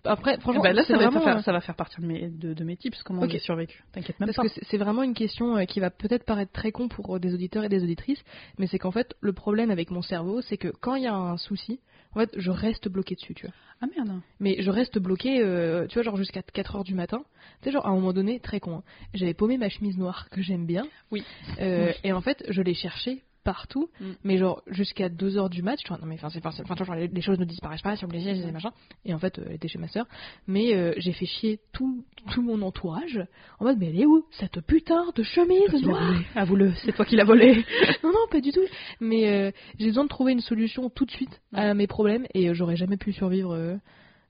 Après, 0.05 0.39
franchement, 0.41 0.63
bah 0.63 0.73
là, 0.73 0.85
ça 0.85 0.97
va, 0.97 1.11
faire, 1.11 1.43
ça 1.43 1.53
va 1.53 1.61
faire 1.61 1.75
partie 1.77 2.01
de 2.01 2.07
mes, 2.07 2.29
de, 2.29 2.55
de 2.55 2.65
mes 2.65 2.77
tips, 2.77 3.03
comment 3.03 3.23
Ok. 3.23 3.31
j'ai 3.31 3.39
survécu. 3.39 3.83
T'inquiète 3.93 4.19
même 4.21 4.29
Parce 4.29 4.37
pas. 4.37 4.43
que 4.55 4.65
c'est- 4.65 4.79
vraiment 4.79 5.03
une 5.03 5.15
question 5.15 5.57
euh, 5.57 5.65
qui 5.65 5.81
va 5.81 5.91
peut-être 5.91 6.25
paraître 6.25 6.53
très 6.53 6.71
con 6.73 6.89
pour 6.89 7.17
euh, 7.17 7.19
des 7.19 7.35
auditeurs 7.35 7.65
et 7.65 7.69
des 7.69 7.83
auditrices, 7.83 8.23
mais 8.59 8.67
c'est 8.67 8.79
qu'en 8.79 8.91
fait, 8.93 9.15
le 9.21 9.33
problème 9.33 9.71
avec 9.71 9.91
mon 9.91 10.03
cerveau, 10.03 10.41
c'est 10.43 10.57
que 10.57 10.69
quand 10.69 10.95
il 10.95 11.05
y 11.05 11.07
a 11.07 11.15
un 11.15 11.37
souci, 11.37 11.81
en 12.15 12.21
fait, 12.21 12.31
je 12.37 12.51
reste 12.51 12.89
bloqué 12.89 13.15
dessus, 13.17 13.35
tu 13.35 13.47
vois. 13.47 13.55
Ah 13.81 13.87
merde. 13.97 14.21
Mais 14.41 14.57
je 14.61 14.71
reste 14.71 14.99
bloqué, 14.99 15.41
euh, 15.41 15.87
tu 15.87 15.95
vois, 15.95 16.03
genre 16.03 16.17
jusqu'à 16.17 16.43
4 16.43 16.77
heures 16.77 16.85
du 16.85 16.95
matin. 16.95 17.23
Tu 17.61 17.65
sais, 17.67 17.71
genre 17.73 17.87
à 17.87 17.91
un 17.91 17.95
moment 17.95 18.13
donné, 18.13 18.41
très 18.41 18.61
con, 18.61 18.77
hein, 18.79 18.83
j'avais 19.15 19.35
paumé 19.35 19.59
ma 19.59 19.69
chemise 19.69 19.97
noire 19.99 20.29
que 20.31 20.43
j'aime 20.43 20.67
bien. 20.67 20.87
Oui. 21.13 21.23
Euh, 21.61 21.93
Et 22.05 22.13
en 22.13 22.21
fait, 22.21 22.45
je 22.49 22.63
l'ai 22.63 22.75
cherchée 22.75 23.23
partout, 23.49 23.89
Mm. 23.99 24.05
mais 24.25 24.37
genre 24.37 24.63
jusqu'à 24.67 25.09
2 25.09 25.39
heures 25.39 25.49
du 25.49 25.63
match, 25.63 25.81
tu 25.83 25.89
vois, 25.89 25.97
non 25.99 26.07
mais 26.07 26.17
enfin, 26.17 26.29
c'est 26.29 26.45
enfin, 26.45 26.75
genre, 26.85 26.95
les, 26.95 27.09
les 27.09 27.21
choses 27.23 27.39
ne 27.39 27.47
disparaissent 27.47 27.81
pas, 27.81 27.97
sur 27.97 28.07
les 28.09 28.21
sièges 28.21 28.41
et 28.41 28.53
machin. 28.53 28.73
Et 29.07 29.15
en 29.15 29.19
fait, 29.19 29.39
euh, 29.39 29.45
elle 29.49 29.55
était 29.55 29.69
chez 29.69 29.79
ma 29.79 29.89
soeur. 29.89 30.05
Mais 30.47 30.75
euh, 30.75 30.93
j'ai 30.99 31.13
fait 31.13 31.25
chier 31.25 31.59
tout, 31.73 32.05
tout 32.31 32.43
mon 32.43 32.61
entourage 32.61 33.19
en 33.59 33.65
mode, 33.65 33.79
mais 33.79 33.87
elle 33.89 34.01
est 34.01 34.05
où 34.07 34.27
cette 34.33 34.61
putain 34.67 35.03
de 35.15 35.23
chemise? 35.23 35.73
Noire 35.83 36.13
Avoue-le, 36.35 36.75
c'est 36.85 36.93
toi 36.93 37.07
qui 37.07 37.17
l'as 37.17 37.25
volé. 37.25 37.65
non, 38.05 38.11
non, 38.11 38.27
pas 38.31 38.43
du 38.43 38.53
tout. 38.53 38.67
Mais 39.01 39.27
euh, 39.31 39.51
j'ai 39.79 39.87
besoin 39.87 40.05
de 40.05 40.11
trouver 40.11 40.33
une 40.33 40.41
solution 40.41 40.91
tout 40.91 41.07
de 41.07 41.11
suite 41.11 41.41
à 41.55 41.73
mes 41.73 41.87
problèmes 41.87 42.27
et 42.35 42.51
euh, 42.51 42.55
j'aurais 42.55 42.77
jamais 42.77 42.99
pu 42.99 43.13
survivre. 43.13 43.79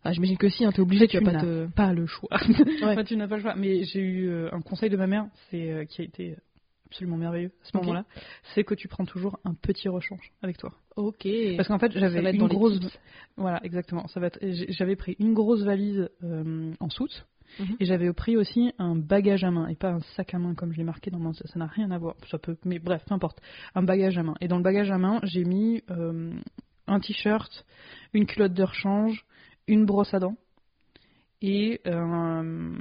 Ah, 0.05 0.13
J'imagine 0.13 0.37
que 0.39 0.49
si, 0.49 0.65
hein, 0.65 0.71
t'es 0.71 0.81
obligé, 0.81 1.09
tu 1.09 1.21
pas 1.21 1.33
n'as 1.33 1.41
te. 1.43 1.67
pas 1.75 1.93
le 1.93 2.07
choix. 2.07 2.31
Ouais. 2.49 2.93
Enfin, 2.93 3.03
tu 3.05 3.17
n'as 3.17 3.27
pas 3.27 3.35
le 3.37 3.43
choix. 3.43 3.55
Mais 3.57 3.83
j'ai 3.83 4.01
eu 4.01 4.31
un 4.53 4.61
conseil 4.61 4.91
de 4.91 4.97
ma 4.97 5.09
mère, 5.09 5.27
c'est 5.51 5.71
euh, 5.73 5.85
qui 5.87 6.03
a 6.03 6.05
été 6.05 6.37
absolument 6.89 7.17
merveilleux 7.17 7.53
à 7.63 7.65
ce 7.65 7.77
moment-là, 7.79 8.05
c'est 8.55 8.65
que 8.65 8.75
tu 8.75 8.89
prends 8.89 9.05
toujours 9.05 9.39
un 9.45 9.55
petit 9.55 9.89
rechange 9.89 10.33
avec 10.43 10.59
toi. 10.59 10.73
Ok. 10.97 11.27
Parce 11.57 11.69
qu'en 11.69 11.79
fait, 11.79 11.93
j'avais 11.93 12.35
une 12.35 12.49
grosse, 12.49 12.81
voilà, 13.37 13.61
exactement. 13.65 14.07
Ça 14.09 14.21
va 14.21 14.29
être. 14.29 14.39
J'avais 14.71 14.97
pris 14.97 15.17
une 15.19 15.35
grosse 15.35 15.63
valise 15.63 16.09
euh, 16.25 16.73
en 16.81 16.91
soute. 16.91 17.27
Mhm. 17.59 17.77
Et 17.81 17.87
j'avais 17.87 18.13
pris 18.13 18.37
aussi 18.37 18.75
un 18.79 18.95
bagage 18.95 19.43
à 19.43 19.51
main 19.51 19.69
et 19.69 19.75
pas 19.75 19.89
un 19.89 20.01
sac 20.17 20.35
à 20.35 20.39
main 20.39 20.55
comme 20.55 20.73
je 20.73 20.79
l'ai 20.79 20.85
marqué 20.85 21.11
dans 21.11 21.19
mon. 21.19 21.33
Ça 21.33 21.47
ça 21.47 21.59
n'a 21.59 21.67
rien 21.67 21.91
à 21.91 21.99
voir. 21.99 22.15
Ça 22.31 22.39
peut. 22.39 22.57
Mais 22.65 22.79
bref, 22.79 23.03
peu 23.07 23.15
importe. 23.15 23.41
Un 23.75 23.83
bagage 23.83 24.19
à 24.19 24.23
main. 24.23 24.35
Et 24.41 24.49
dans 24.49 24.59
le 24.59 24.63
bagage 24.63 24.91
à 24.91 24.99
main, 24.99 25.21
j'ai 25.23 25.45
mis 25.45 25.83
euh, 25.91 26.35
un 26.87 27.01
t-shirt, 27.01 27.65
une 28.13 28.27
culotte 28.27 28.53
de 28.53 28.63
rechange, 28.63 29.25
une 29.67 29.87
brosse 29.87 30.13
à 30.13 30.19
dents 30.19 30.37
et 31.41 31.81
euh, 31.87 32.77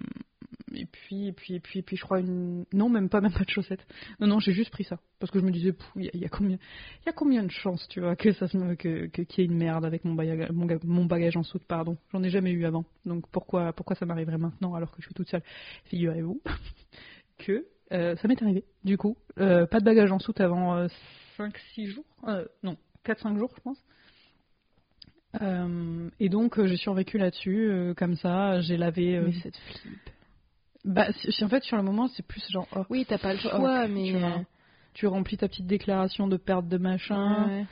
et 0.73 0.85
puis 0.85 1.27
et 1.27 1.31
puis 1.31 1.53
et 1.55 1.59
puis 1.59 1.79
et 1.79 1.81
puis 1.81 1.95
je 1.97 2.01
crois 2.03 2.19
une 2.19 2.65
non 2.73 2.89
même 2.89 3.09
pas 3.09 3.21
même 3.21 3.31
pas 3.33 3.43
de 3.43 3.49
chaussettes. 3.49 3.85
Non 4.19 4.27
non, 4.27 4.39
j'ai 4.39 4.51
juste 4.53 4.69
pris 4.71 4.83
ça 4.83 4.99
parce 5.19 5.31
que 5.31 5.39
je 5.39 5.45
me 5.45 5.51
disais 5.51 5.73
il 5.95 6.09
y, 6.15 6.25
a- 6.25 6.29
combien 6.29 6.57
il 7.01 7.05
y 7.05 7.09
a 7.09 7.13
combien 7.13 7.43
de 7.43 7.51
chances 7.51 7.87
tu 7.87 8.01
vois 8.01 8.15
que 8.15 8.31
ça 8.33 8.47
se 8.47 8.57
que 8.75 9.07
que- 9.07 9.21
qu'il 9.21 9.43
y 9.43 9.47
ait 9.47 9.49
une 9.51 9.57
merde 9.57 9.85
avec 9.85 10.03
mon 10.05 10.13
bagage 10.13 10.51
mon, 10.51 10.67
mon 10.83 11.05
bagage 11.05 11.37
en 11.37 11.43
soute 11.43 11.63
pardon. 11.65 11.97
J'en 12.11 12.21
ai 12.23 12.29
jamais 12.29 12.51
eu 12.51 12.65
avant. 12.65 12.85
Donc 13.05 13.27
pourquoi 13.31 13.71
pourquoi 13.73 13.95
ça 13.95 14.05
m'arriverait 14.05 14.37
maintenant 14.37 14.73
alors 14.75 14.91
que 14.91 14.97
je 15.01 15.05
suis 15.07 15.13
toute 15.15 15.29
seule? 15.29 15.43
Figurez-vous 15.85 16.41
que 17.37 17.65
euh, 17.93 18.15
ça 18.17 18.27
m'est 18.27 18.41
arrivé 18.41 18.63
du 18.83 18.97
coup 18.97 19.15
Euh, 19.39 19.65
pas 19.65 19.79
de 19.79 19.85
bagage 19.85 20.11
en 20.11 20.19
soute 20.19 20.41
avant 20.41 20.87
5 21.37 21.57
6 21.75 21.87
jours 21.87 22.05
Euh, 22.27 22.45
non 22.63 22.75
4 23.05 23.21
5 23.21 23.37
jours 23.37 23.51
je 23.55 23.61
pense. 23.61 23.81
Euh, 25.41 26.09
et 26.19 26.29
donc 26.29 26.57
euh, 26.57 26.67
j'ai 26.67 26.77
survécu 26.77 27.17
là-dessus 27.17 27.69
euh, 27.69 27.93
comme 27.93 28.15
ça, 28.15 28.59
j'ai 28.61 28.77
lavé 28.77 29.15
euh, 29.17 29.27
cette 29.43 29.57
flip. 29.57 29.99
Bah, 30.85 31.07
en 31.41 31.49
fait, 31.49 31.63
sur 31.63 31.77
le 31.77 31.83
moment, 31.83 32.07
c'est 32.07 32.25
plus 32.25 32.43
genre. 32.49 32.67
oh, 32.75 32.83
Oui, 32.89 33.05
t'as 33.07 33.17
pas 33.17 33.33
le 33.33 33.39
oh, 33.45 33.49
choix, 33.49 33.87
mais. 33.87 34.11
tu, 34.11 34.17
vois, 34.17 34.41
tu 34.93 35.07
remplis 35.07 35.37
ta 35.37 35.47
petite 35.47 35.67
déclaration 35.67 36.27
de 36.27 36.37
perte 36.37 36.67
de 36.67 36.77
machin, 36.77 37.47
Ouais. 37.47 37.65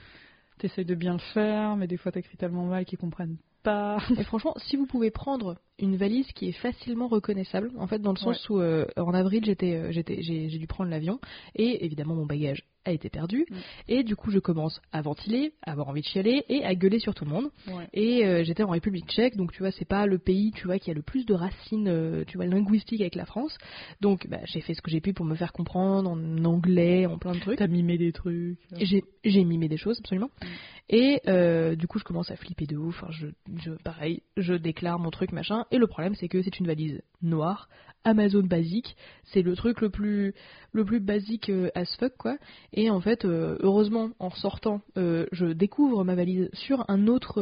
t'essayes 0.60 0.86
de 0.86 0.96
bien 0.96 1.14
le 1.14 1.20
faire, 1.34 1.76
mais 1.76 1.88
des 1.88 1.98
fois 1.98 2.12
t'écris 2.12 2.38
tellement 2.38 2.66
mal 2.66 2.86
qu'ils 2.86 3.00
comprennent 3.00 3.38
pas. 3.64 3.98
Et 4.18 4.24
franchement, 4.24 4.54
si 4.58 4.76
vous 4.78 4.86
pouvez 4.86 5.12
prendre 5.12 5.58
une 5.80 5.98
valise 5.98 6.28
qui 6.34 6.50
est 6.50 6.54
facilement 6.54 7.08
reconnaissable, 7.08 7.72
en 7.78 7.88
fait, 7.88 8.00
dans 8.00 8.12
le 8.14 8.18
sens 8.18 8.48
où 8.50 8.60
euh, 8.60 8.86
en 8.96 9.14
avril 9.14 9.44
j'étais, 9.44 9.76
euh, 9.76 9.92
j'étais, 9.92 10.22
j'ai 10.22 10.48
dû 10.48 10.68
prendre 10.68 10.90
l'avion 10.90 11.20
et 11.56 11.84
évidemment 11.84 12.16
mon 12.16 12.26
bagage 12.26 12.64
a 12.86 12.92
été 12.92 13.10
perdu 13.10 13.46
Mm. 13.50 13.56
et 13.88 14.04
du 14.04 14.16
coup 14.16 14.32
je 14.32 14.40
commence 14.40 14.82
à 14.92 15.02
ventiler, 15.02 15.54
à 15.66 15.72
avoir 15.72 15.88
envie 15.90 16.02
de 16.02 16.08
chialer 16.08 16.44
et 16.50 16.64
à 16.64 16.76
gueuler 16.76 17.00
sur 17.00 17.14
tout 17.14 17.26
le 17.26 17.32
monde. 17.32 17.50
Ouais. 17.68 17.88
Et 17.94 18.26
euh, 18.26 18.44
j'étais 18.44 18.64
en 18.64 18.70
République 18.70 19.08
tchèque, 19.10 19.36
donc 19.36 19.52
tu 19.52 19.60
vois, 19.60 19.72
c'est 19.72 19.86
pas 19.88 20.06
le 20.06 20.18
pays, 20.18 20.52
tu 20.52 20.66
vois, 20.66 20.80
qui 20.80 20.92
a 20.92 20.94
le 20.94 21.02
plus 21.02 21.26
de 21.26 21.34
racines, 21.34 21.88
euh, 21.88 22.24
tu 22.26 22.38
vois, 22.38 22.46
linguistiques 22.46 23.02
avec 23.02 23.16
la 23.16 23.26
France. 23.26 23.58
Donc 24.02 24.28
bah, 24.28 24.40
j'ai 24.46 24.62
fait 24.62 24.74
ce 24.74 24.82
que 24.82 24.92
j'ai 24.92 25.02
pu 25.02 25.14
pour 25.14 25.26
me 25.26 25.36
faire 25.36 25.54
comprendre 25.54 26.10
en 26.12 26.46
anglais, 26.46 27.06
en 27.06 27.18
plein 27.18 27.34
de 27.34 27.40
trucs. 27.40 27.60
T'as 27.60 27.68
mimé 27.68 27.98
des 27.98 28.12
trucs. 28.12 28.58
J'ai 28.80 29.04
j'ai 29.24 29.44
mimé 29.44 29.68
des 29.68 29.78
choses, 29.78 30.00
absolument. 30.00 30.30
Mm. 30.42 30.48
Et 30.90 31.22
euh, 31.28 31.76
du 31.76 31.88
coup, 31.88 31.98
je 31.98 32.04
commence 32.04 32.30
à 32.30 32.36
flipper 32.36 32.68
de 32.68 32.78
ouf. 32.78 33.02
Enfin, 33.02 33.12
je, 33.12 33.28
je, 33.64 33.72
pareil, 33.72 34.22
je 34.38 34.54
déclare 34.54 35.00
mon 35.00 35.10
truc, 35.10 35.32
machin. 35.32 35.66
Et 35.72 35.78
le 35.78 35.88
problème, 35.88 36.14
c'est 36.16 36.28
que 36.28 36.44
c'est 36.44 36.60
une 36.60 36.68
valise 36.68 37.02
noire, 37.22 37.70
Amazon 38.06 38.44
basique. 38.44 38.96
C'est 39.26 39.42
le 39.42 39.56
truc 39.56 39.82
le 39.82 39.90
plus, 39.90 40.34
le 40.72 40.86
plus 40.86 41.00
basique 41.00 41.50
euh, 41.50 41.70
as 41.76 41.86
fuck, 42.00 42.14
quoi. 42.18 42.38
Et 42.72 42.90
en 42.90 43.02
fait, 43.02 43.26
euh, 43.26 43.58
heureusement, 43.60 44.12
en 44.20 44.30
sortant, 44.30 44.82
euh, 44.98 45.26
je 45.34 45.48
découvre 45.48 46.04
ma 46.06 46.16
valise 46.16 46.50
sur 46.54 46.86
un 46.88 47.08
autre, 47.08 47.42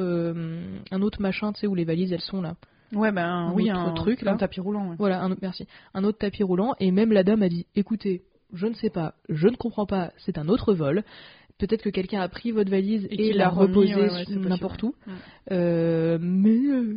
un 0.92 1.02
autre 1.02 1.22
machin, 1.22 1.54
tu 1.54 1.62
sais, 1.62 1.68
où 1.68 1.76
les 1.76 1.86
valises, 1.86 2.12
elles 2.12 2.22
sont 2.22 2.42
là. 2.42 2.56
Ouais, 2.94 3.12
ben 3.12 3.26
Un 3.26 3.54
oui, 3.54 3.72
autre 3.72 3.80
un 3.80 3.94
truc, 3.94 4.22
là. 4.22 4.34
un 4.34 4.38
tapis 4.38 4.60
roulant. 4.60 4.90
ouais. 4.90 4.96
Voilà, 5.00 5.22
un 5.22 5.32
autre, 5.32 5.40
merci. 5.42 5.68
Un 5.94 6.04
autre 6.04 6.18
tapis 6.20 6.44
roulant. 6.44 6.76
Et 6.80 6.92
même 6.92 7.12
la 7.12 7.24
dame 7.24 7.42
a 7.42 7.50
dit, 7.50 7.66
écoutez, 7.76 8.24
je 8.54 8.68
ne 8.68 8.74
sais 8.76 8.92
pas, 8.92 9.16
je 9.30 9.48
ne 9.48 9.56
comprends 9.56 9.88
pas, 9.88 10.12
c'est 10.18 10.38
un 10.38 10.48
autre 10.48 10.74
vol. 10.76 11.04
Peut-être 11.60 11.84
que 11.84 11.90
quelqu'un 11.90 12.20
a 12.20 12.28
pris 12.28 12.52
votre 12.52 12.72
valise 12.72 13.08
Et 13.12 13.32
l'a 13.32 13.50
reposée 13.50 13.96
ouais, 13.96 14.12
ouais, 14.12 14.26
n'importe 14.36 14.84
où. 14.84 14.96
Euh, 15.52 16.18
mais 16.20 16.58
euh, 16.58 16.96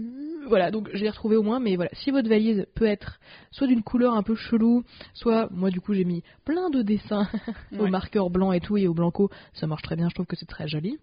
voilà, 0.49 0.71
donc 0.71 0.89
je 0.93 1.03
l'ai 1.03 1.11
retrouvé 1.11 1.37
au 1.37 1.43
moins. 1.43 1.61
Mais 1.61 1.77
voilà, 1.77 1.91
si 1.95 2.11
votre 2.11 2.29
valise 2.29 2.67
peut 2.75 2.87
être 2.87 3.21
soit 3.51 3.67
d'une 3.67 3.83
couleur 3.83 4.15
un 4.15 4.23
peu 4.23 4.35
chelou, 4.35 4.83
soit 5.15 5.49
moi 5.51 5.71
du 5.71 5.81
coup 5.81 5.93
j'ai 5.95 6.05
mis 6.05 6.23
plein 6.45 6.71
de 6.71 6.83
dessins 6.83 7.29
au 7.79 7.87
marqueur 7.87 8.31
blanc 8.31 8.53
et 8.53 8.61
tout 8.61 8.77
et 8.77 8.89
au 8.89 8.95
blanco, 8.95 9.31
ça 9.53 9.67
marche 9.67 9.83
très 9.83 9.97
bien. 9.97 10.09
Je 10.09 10.15
trouve 10.15 10.27
que 10.27 10.37
c'est 10.37 10.47
très 10.47 10.69
joli. 10.69 10.99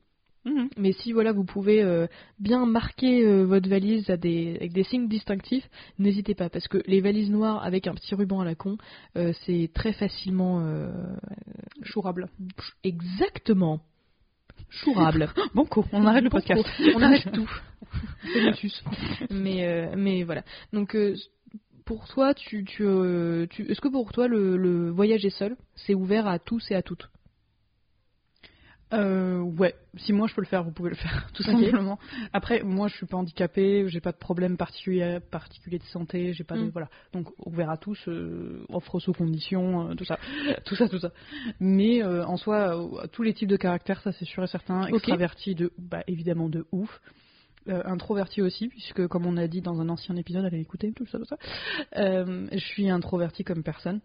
Mhm. 0.45 0.69
Mais 0.77 0.91
si 0.91 1.13
voilà, 1.13 1.31
vous 1.31 1.45
pouvez 1.45 1.81
euh, 1.81 2.07
bien 2.39 2.65
marquer 2.65 3.25
euh, 3.25 3.45
votre 3.45 3.69
valise 3.69 4.09
à 4.09 4.17
des, 4.17 4.55
avec 4.57 4.73
des 4.73 4.83
signes 4.83 5.07
distinctifs, 5.07 5.67
n'hésitez 5.99 6.35
pas 6.35 6.49
parce 6.49 6.67
que 6.67 6.79
les 6.85 7.01
valises 7.01 7.31
noires 7.31 7.63
avec 7.63 7.87
un 7.87 7.93
petit 7.93 8.13
ruban 8.13 8.41
à 8.41 8.45
la 8.45 8.55
con, 8.55 8.77
euh, 9.15 9.31
c'est 9.45 9.69
très 9.73 9.93
facilement 9.93 10.63
Chourable. 11.83 12.29
exactement 12.83 13.79
chourable. 14.83 15.29
Bon, 15.53 15.65
co, 15.65 15.85
on 15.91 16.05
arrête 16.05 16.23
le 16.23 16.29
podcast. 16.29 16.65
On 16.95 17.01
arrête 17.01 17.31
tout. 17.33 17.49
C'est 18.33 18.41
le 18.41 18.53
sus. 18.53 18.73
Mais 19.29 19.95
mais 19.95 20.23
voilà. 20.23 20.43
Donc 20.73 20.97
pour 21.85 22.07
toi, 22.07 22.33
tu, 22.33 22.63
tu, 22.65 22.83
tu 23.49 23.71
est-ce 23.71 23.81
que 23.81 23.87
pour 23.87 24.11
toi 24.11 24.27
le, 24.27 24.57
le 24.57 24.89
voyager 24.89 25.29
seul, 25.29 25.55
c'est 25.75 25.93
ouvert 25.93 26.27
à 26.27 26.39
tous 26.39 26.71
et 26.71 26.75
à 26.75 26.81
toutes? 26.81 27.09
Euh, 28.93 29.39
ouais, 29.39 29.75
si 29.97 30.13
moi 30.13 30.27
je 30.27 30.35
peux 30.35 30.41
le 30.41 30.47
faire, 30.47 30.63
vous 30.63 30.71
pouvez 30.71 30.89
le 30.89 30.95
faire, 30.95 31.27
tout 31.33 31.43
simplement. 31.43 31.99
Après, 32.31 32.61
moi 32.63 32.87
je 32.87 32.95
suis 32.95 33.05
pas 33.05 33.17
handicapée, 33.17 33.85
j'ai 33.87 34.01
pas 34.01 34.11
de 34.11 34.17
problème 34.17 34.57
particulier, 34.57 35.19
particulier 35.31 35.79
de 35.79 35.83
santé, 35.85 36.33
j'ai 36.33 36.43
pas 36.43 36.55
de 36.55 36.63
Mm. 36.63 36.69
voilà. 36.69 36.89
Donc 37.13 37.29
ouvert 37.45 37.69
à 37.69 37.77
tous, 37.77 37.99
euh, 38.07 38.65
offre 38.69 38.99
sous 38.99 39.13
conditions, 39.13 39.89
euh, 39.89 39.95
tout 39.95 40.05
ça, 40.05 40.17
tout 40.65 40.75
ça, 40.75 40.87
tout 40.87 40.99
ça. 40.99 41.11
Mais 41.59 42.03
euh, 42.03 42.25
en 42.25 42.37
soi, 42.37 42.77
euh, 42.77 43.07
tous 43.11 43.23
les 43.23 43.33
types 43.33 43.49
de 43.49 43.57
caractères, 43.57 44.01
ça 44.01 44.11
c'est 44.11 44.25
sûr 44.25 44.43
et 44.43 44.47
certain. 44.47 44.87
Extraverti 44.87 45.55
de, 45.55 45.71
bah 45.77 46.03
évidemment 46.07 46.49
de 46.49 46.65
ouf. 46.71 47.01
Euh, 47.69 47.81
introverti 47.85 48.41
aussi, 48.41 48.67
puisque 48.67 49.07
comme 49.07 49.25
on 49.25 49.37
a 49.37 49.47
dit 49.47 49.61
dans 49.61 49.79
un 49.79 49.87
ancien 49.87 50.17
épisode, 50.17 50.43
allez 50.43 50.59
écouter 50.59 50.91
tout 50.91 51.05
ça, 51.05 51.17
tout 51.17 51.23
ça. 51.23 51.37
Euh, 51.95 52.45
je 52.51 52.57
suis 52.57 52.89
introverti 52.89 53.45
comme 53.45 53.63
personne. 53.63 54.01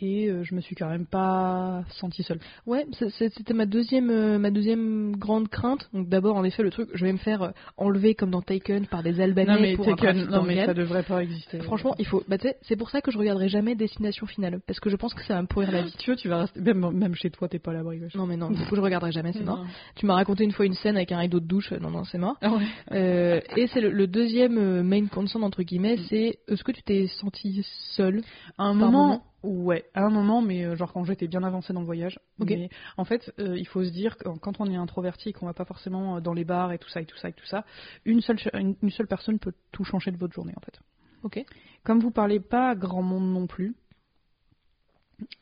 Et 0.00 0.28
euh, 0.28 0.44
je 0.44 0.54
me 0.54 0.60
suis 0.60 0.76
quand 0.76 0.88
même 0.88 1.06
pas 1.06 1.82
sentie 1.98 2.22
seule. 2.22 2.38
Ouais, 2.66 2.86
c'était 3.10 3.52
ma 3.52 3.66
deuxième, 3.66 4.10
euh, 4.10 4.38
ma 4.38 4.50
deuxième 4.52 5.16
grande 5.16 5.48
crainte. 5.48 5.88
Donc 5.92 6.08
d'abord, 6.08 6.36
en 6.36 6.44
effet, 6.44 6.62
le 6.62 6.70
truc, 6.70 6.88
je 6.94 7.04
vais 7.04 7.12
me 7.12 7.18
faire 7.18 7.42
euh, 7.42 7.50
enlever 7.76 8.14
comme 8.14 8.30
dans 8.30 8.40
Taken 8.40 8.86
par 8.86 9.02
des 9.02 9.20
Albanais 9.20 9.54
Non 9.54 9.60
mais, 9.60 9.74
pour 9.74 9.86
un 9.88 9.96
Taken, 9.96 10.14
trafic 10.14 10.30
non, 10.30 10.42
mais 10.44 10.64
ça 10.64 10.72
devrait 10.74 11.02
pas 11.02 11.22
exister. 11.24 11.58
Franchement, 11.60 11.96
il 11.98 12.06
faut. 12.06 12.22
Bah, 12.28 12.36
c'est 12.62 12.76
pour 12.76 12.90
ça 12.90 13.00
que 13.00 13.10
je 13.10 13.18
regarderai 13.18 13.48
jamais 13.48 13.74
Destination 13.74 14.26
Finale, 14.26 14.60
parce 14.66 14.78
que 14.78 14.88
je 14.88 14.94
pense 14.96 15.14
que 15.14 15.24
ça 15.24 15.34
va 15.34 15.42
me 15.42 15.48
pourrir 15.48 15.72
la 15.72 15.82
vie. 15.82 15.94
tu 15.98 16.10
vois, 16.10 16.16
tu 16.16 16.28
vas 16.28 16.38
rester. 16.42 16.60
Même, 16.60 16.90
même 16.92 17.14
chez 17.16 17.30
toi, 17.30 17.48
t'es 17.48 17.58
pas 17.58 17.72
à 17.72 17.74
l'abri. 17.74 18.00
Non 18.14 18.26
mais 18.26 18.36
non, 18.36 18.50
du 18.50 18.64
coup 18.66 18.76
je 18.76 18.80
regarderai 18.80 19.10
jamais, 19.10 19.32
c'est 19.32 19.42
mort. 19.44 19.64
Tu 19.96 20.06
m'as 20.06 20.14
raconté 20.14 20.44
une 20.44 20.52
fois 20.52 20.64
une 20.66 20.74
scène 20.74 20.96
avec 20.96 21.10
un 21.10 21.18
rideau 21.18 21.40
de 21.40 21.46
douche, 21.46 21.72
non 21.72 21.90
non 21.90 22.04
c'est 22.04 22.18
mort. 22.18 22.36
Ah 22.40 22.52
ouais. 22.52 22.62
Euh, 22.92 23.40
et 23.56 23.66
c'est 23.66 23.80
le, 23.80 23.90
le 23.90 24.06
deuxième 24.06 24.82
main 24.82 25.06
concern 25.06 25.42
entre 25.42 25.62
guillemets, 25.64 25.96
Mm. 25.96 26.02
c'est 26.08 26.38
est-ce 26.48 26.62
que 26.62 26.70
tu 26.72 26.82
t'es 26.82 27.06
senti 27.08 27.62
seule 27.96 28.20
À 28.58 28.64
un 28.64 28.74
moment? 28.74 29.22
Ouais, 29.42 29.84
à 29.94 30.04
un 30.04 30.10
moment, 30.10 30.42
mais 30.42 30.64
euh, 30.64 30.76
genre 30.76 30.92
quand 30.92 31.04
j'étais 31.04 31.28
bien 31.28 31.42
avancé 31.42 31.72
dans 31.72 31.80
le 31.80 31.86
voyage. 31.86 32.18
Ok. 32.40 32.50
Mais 32.50 32.68
en 32.96 33.04
fait, 33.04 33.32
euh, 33.38 33.56
il 33.56 33.66
faut 33.66 33.84
se 33.84 33.90
dire 33.90 34.16
que 34.16 34.28
quand 34.38 34.60
on 34.60 34.66
est 34.66 34.76
introverti, 34.76 35.30
et 35.30 35.32
qu'on 35.32 35.46
va 35.46 35.54
pas 35.54 35.64
forcément 35.64 36.16
euh, 36.16 36.20
dans 36.20 36.32
les 36.32 36.44
bars 36.44 36.72
et 36.72 36.78
tout 36.78 36.88
ça 36.88 37.00
et 37.00 37.06
tout 37.06 37.16
ça 37.18 37.28
et 37.28 37.32
tout 37.32 37.46
ça, 37.46 37.64
une 38.04 38.20
seule, 38.20 38.38
une, 38.54 38.76
une 38.82 38.90
seule 38.90 39.06
personne 39.06 39.38
peut 39.38 39.54
tout 39.72 39.84
changer 39.84 40.10
de 40.10 40.16
votre 40.16 40.34
journée 40.34 40.54
en 40.56 40.60
fait. 40.60 40.80
Ok. 41.22 41.44
Comme 41.84 42.00
vous 42.00 42.10
parlez 42.10 42.40
pas 42.40 42.70
à 42.70 42.74
grand 42.74 43.02
monde 43.02 43.32
non 43.32 43.46
plus, 43.46 43.74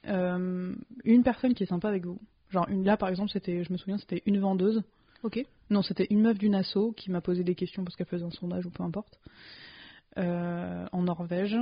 euh, 0.07 0.75
une 1.05 1.23
personne 1.23 1.55
qui 1.55 1.63
est 1.63 1.67
sympa 1.67 1.89
avec 1.89 2.05
vous. 2.05 2.21
Genre 2.51 2.69
une 2.69 2.85
là 2.85 2.97
par 2.97 3.09
exemple, 3.09 3.31
c'était, 3.31 3.65
je 3.65 3.73
me 3.73 3.79
souviens, 3.79 3.99
c'était 3.99 4.23
une 4.27 4.39
vendeuse. 4.39 4.83
Ok. 5.23 5.45
Non, 5.71 5.83
c'était 5.83 6.07
une 6.11 6.21
meuf 6.21 6.39
d'une 6.39 6.55
asso 6.55 6.93
qui 6.97 7.11
m'a 7.11 7.21
posé 7.21 7.43
des 7.43 7.55
questions 7.55 7.85
parce 7.85 7.97
qu'elle 7.97 8.07
faisait 8.07 8.25
un 8.25 8.31
sondage 8.31 8.67
ou 8.67 8.71
peu 8.71 8.83
importe. 8.83 9.19
Euh, 10.19 10.87
en 10.93 11.03
Norvège. 11.03 11.57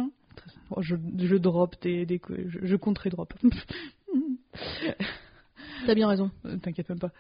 Oh, 0.70 0.83
Je, 0.83 0.97
je 1.18 1.37
drop 1.37 1.77
des, 1.83 2.07
des 2.07 2.20
je, 2.29 2.59
je 2.62 2.77
compterai 2.77 3.11
drop. 3.11 3.35
T'as 5.87 5.94
bien 5.94 6.09
raison. 6.09 6.31
T'inquiète 6.62 6.88
même 6.88 6.99
pas. 6.99 7.11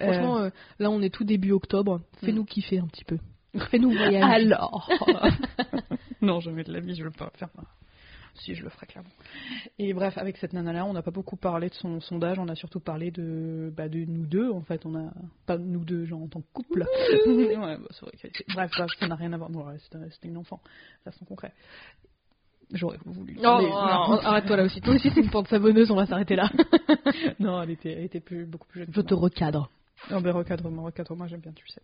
Franchement, 0.00 0.38
euh, 0.38 0.50
là, 0.78 0.90
on 0.90 1.02
est 1.02 1.12
tout 1.12 1.24
début 1.24 1.52
octobre. 1.52 2.00
Fais-nous 2.20 2.44
kiffer 2.44 2.78
un 2.78 2.86
petit 2.86 3.04
peu. 3.04 3.18
Fais-nous 3.70 3.90
voyager. 3.90 4.22
Alors 4.22 4.90
Non, 6.22 6.40
jamais 6.40 6.64
de 6.64 6.72
la 6.72 6.80
vie, 6.80 6.94
je 6.94 7.04
veux 7.04 7.10
pas 7.10 7.30
faire 7.36 7.50
ça. 7.54 7.62
Si, 8.36 8.54
je 8.56 8.64
le 8.64 8.70
ferai 8.70 8.86
clairement. 8.86 9.10
Et 9.78 9.92
bref, 9.94 10.18
avec 10.18 10.36
cette 10.38 10.54
nana-là, 10.54 10.84
on 10.86 10.92
n'a 10.92 11.02
pas 11.02 11.12
beaucoup 11.12 11.36
parlé 11.36 11.68
de 11.68 11.74
son 11.74 12.00
sondage, 12.00 12.38
on 12.40 12.48
a 12.48 12.56
surtout 12.56 12.80
parlé 12.80 13.12
de, 13.12 13.72
bah, 13.76 13.88
de 13.88 14.04
nous 14.04 14.26
deux, 14.26 14.50
en 14.50 14.62
fait. 14.62 14.84
On 14.86 14.96
a 14.96 15.12
pas 15.46 15.56
nous 15.56 15.84
deux, 15.84 16.04
genre 16.04 16.22
en 16.22 16.26
tant 16.26 16.40
que 16.40 16.52
couple. 16.52 16.84
ouais, 17.26 17.56
bah, 17.56 17.76
vrai 18.02 18.12
Bref, 18.54 18.70
bref, 18.76 18.90
ça 18.98 19.06
n'a 19.06 19.14
rien 19.14 19.32
à 19.32 19.36
voir. 19.36 19.50
Bon, 19.50 19.64
c'était 19.78 20.28
une 20.28 20.36
enfant, 20.36 20.60
ça 21.04 21.12
sans 21.12 21.24
concret. 21.24 21.52
J'aurais 22.72 22.98
voulu. 23.04 23.34
Mais- 23.36 23.42
non. 23.42 24.20
arrête-toi 24.20 24.56
là 24.56 24.64
aussi. 24.64 24.80
Toi 24.80 24.94
aussi, 24.94 25.10
c'est 25.10 25.20
une 25.20 25.30
pente 25.30 25.48
savonneuse, 25.48 25.90
on 25.90 25.96
va 25.96 26.06
s'arrêter 26.06 26.36
là. 26.36 26.50
non, 27.38 27.62
elle 27.62 27.70
était, 27.70 27.92
elle 27.92 28.04
était 28.04 28.20
plus, 28.20 28.46
beaucoup 28.46 28.66
plus 28.66 28.80
jeune. 28.80 28.92
Je 28.92 29.00
te 29.00 29.14
moi. 29.14 29.24
recadre. 29.24 29.70
Non, 30.10 30.20
mais 30.20 30.30
recadre-moi, 30.30 30.84
recadre-moi, 30.84 31.26
j'aime 31.28 31.40
bien, 31.40 31.52
tu 31.52 31.64
le 31.66 31.72
sais. 31.72 31.82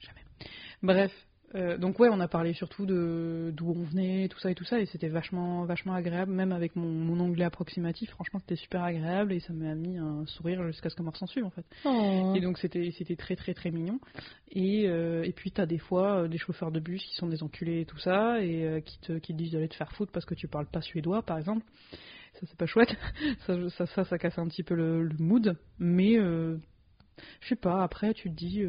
Jamais. 0.00 0.20
Bref, 0.82 1.12
euh, 1.54 1.78
donc 1.78 1.98
ouais, 1.98 2.08
on 2.10 2.20
a 2.20 2.28
parlé 2.28 2.52
surtout 2.52 2.84
de 2.84 3.52
d'où 3.56 3.70
on 3.70 3.82
venait, 3.84 4.28
tout 4.28 4.38
ça 4.38 4.50
et 4.50 4.54
tout 4.54 4.64
ça, 4.64 4.80
et 4.80 4.86
c'était 4.86 5.08
vachement, 5.08 5.64
vachement 5.64 5.94
agréable, 5.94 6.32
même 6.32 6.52
avec 6.52 6.76
mon, 6.76 6.88
mon 6.88 7.20
anglais 7.20 7.44
approximatif, 7.44 8.10
franchement, 8.10 8.38
c'était 8.40 8.56
super 8.56 8.82
agréable, 8.82 9.32
et 9.32 9.40
ça 9.40 9.54
m'a 9.54 9.74
mis 9.74 9.96
un 9.96 10.26
sourire 10.26 10.66
jusqu'à 10.66 10.90
ce 10.90 10.94
que 10.94 11.02
Mort 11.02 11.16
s'en 11.16 11.26
suive, 11.26 11.46
en 11.46 11.50
fait. 11.50 11.64
Oh. 11.86 12.34
Et 12.36 12.40
donc 12.40 12.58
c'était 12.58 12.90
c'était 12.90 13.16
très 13.16 13.34
très 13.34 13.54
très 13.54 13.70
mignon. 13.70 13.98
Et, 14.50 14.88
euh, 14.88 15.22
et 15.24 15.32
puis 15.32 15.50
t'as 15.50 15.66
des 15.66 15.78
fois 15.78 16.22
euh, 16.22 16.28
des 16.28 16.38
chauffeurs 16.38 16.70
de 16.70 16.80
bus 16.80 17.02
qui 17.02 17.14
sont 17.14 17.28
des 17.28 17.42
enculés 17.42 17.80
et 17.80 17.86
tout 17.86 17.98
ça, 17.98 18.42
et 18.42 18.64
euh, 18.64 18.80
qui, 18.80 18.98
te, 19.00 19.12
qui 19.18 19.32
te 19.32 19.38
disent 19.38 19.52
d'aller 19.52 19.68
te 19.68 19.76
faire 19.76 19.92
foutre 19.92 20.12
parce 20.12 20.26
que 20.26 20.34
tu 20.34 20.48
parles 20.48 20.66
pas 20.66 20.82
suédois, 20.82 21.22
par 21.22 21.38
exemple. 21.38 21.64
Ça 22.34 22.46
c'est 22.46 22.58
pas 22.58 22.66
chouette. 22.66 22.94
ça, 23.46 23.70
ça, 23.70 23.86
ça, 23.86 24.04
ça 24.04 24.18
casse 24.18 24.38
un 24.38 24.48
petit 24.48 24.62
peu 24.62 24.74
le, 24.74 25.02
le 25.02 25.16
mood. 25.18 25.56
Mais 25.78 26.14
je 26.16 26.58
sais 27.48 27.56
pas, 27.56 27.82
après 27.82 28.12
tu 28.12 28.28
te 28.28 28.34
dis... 28.34 28.62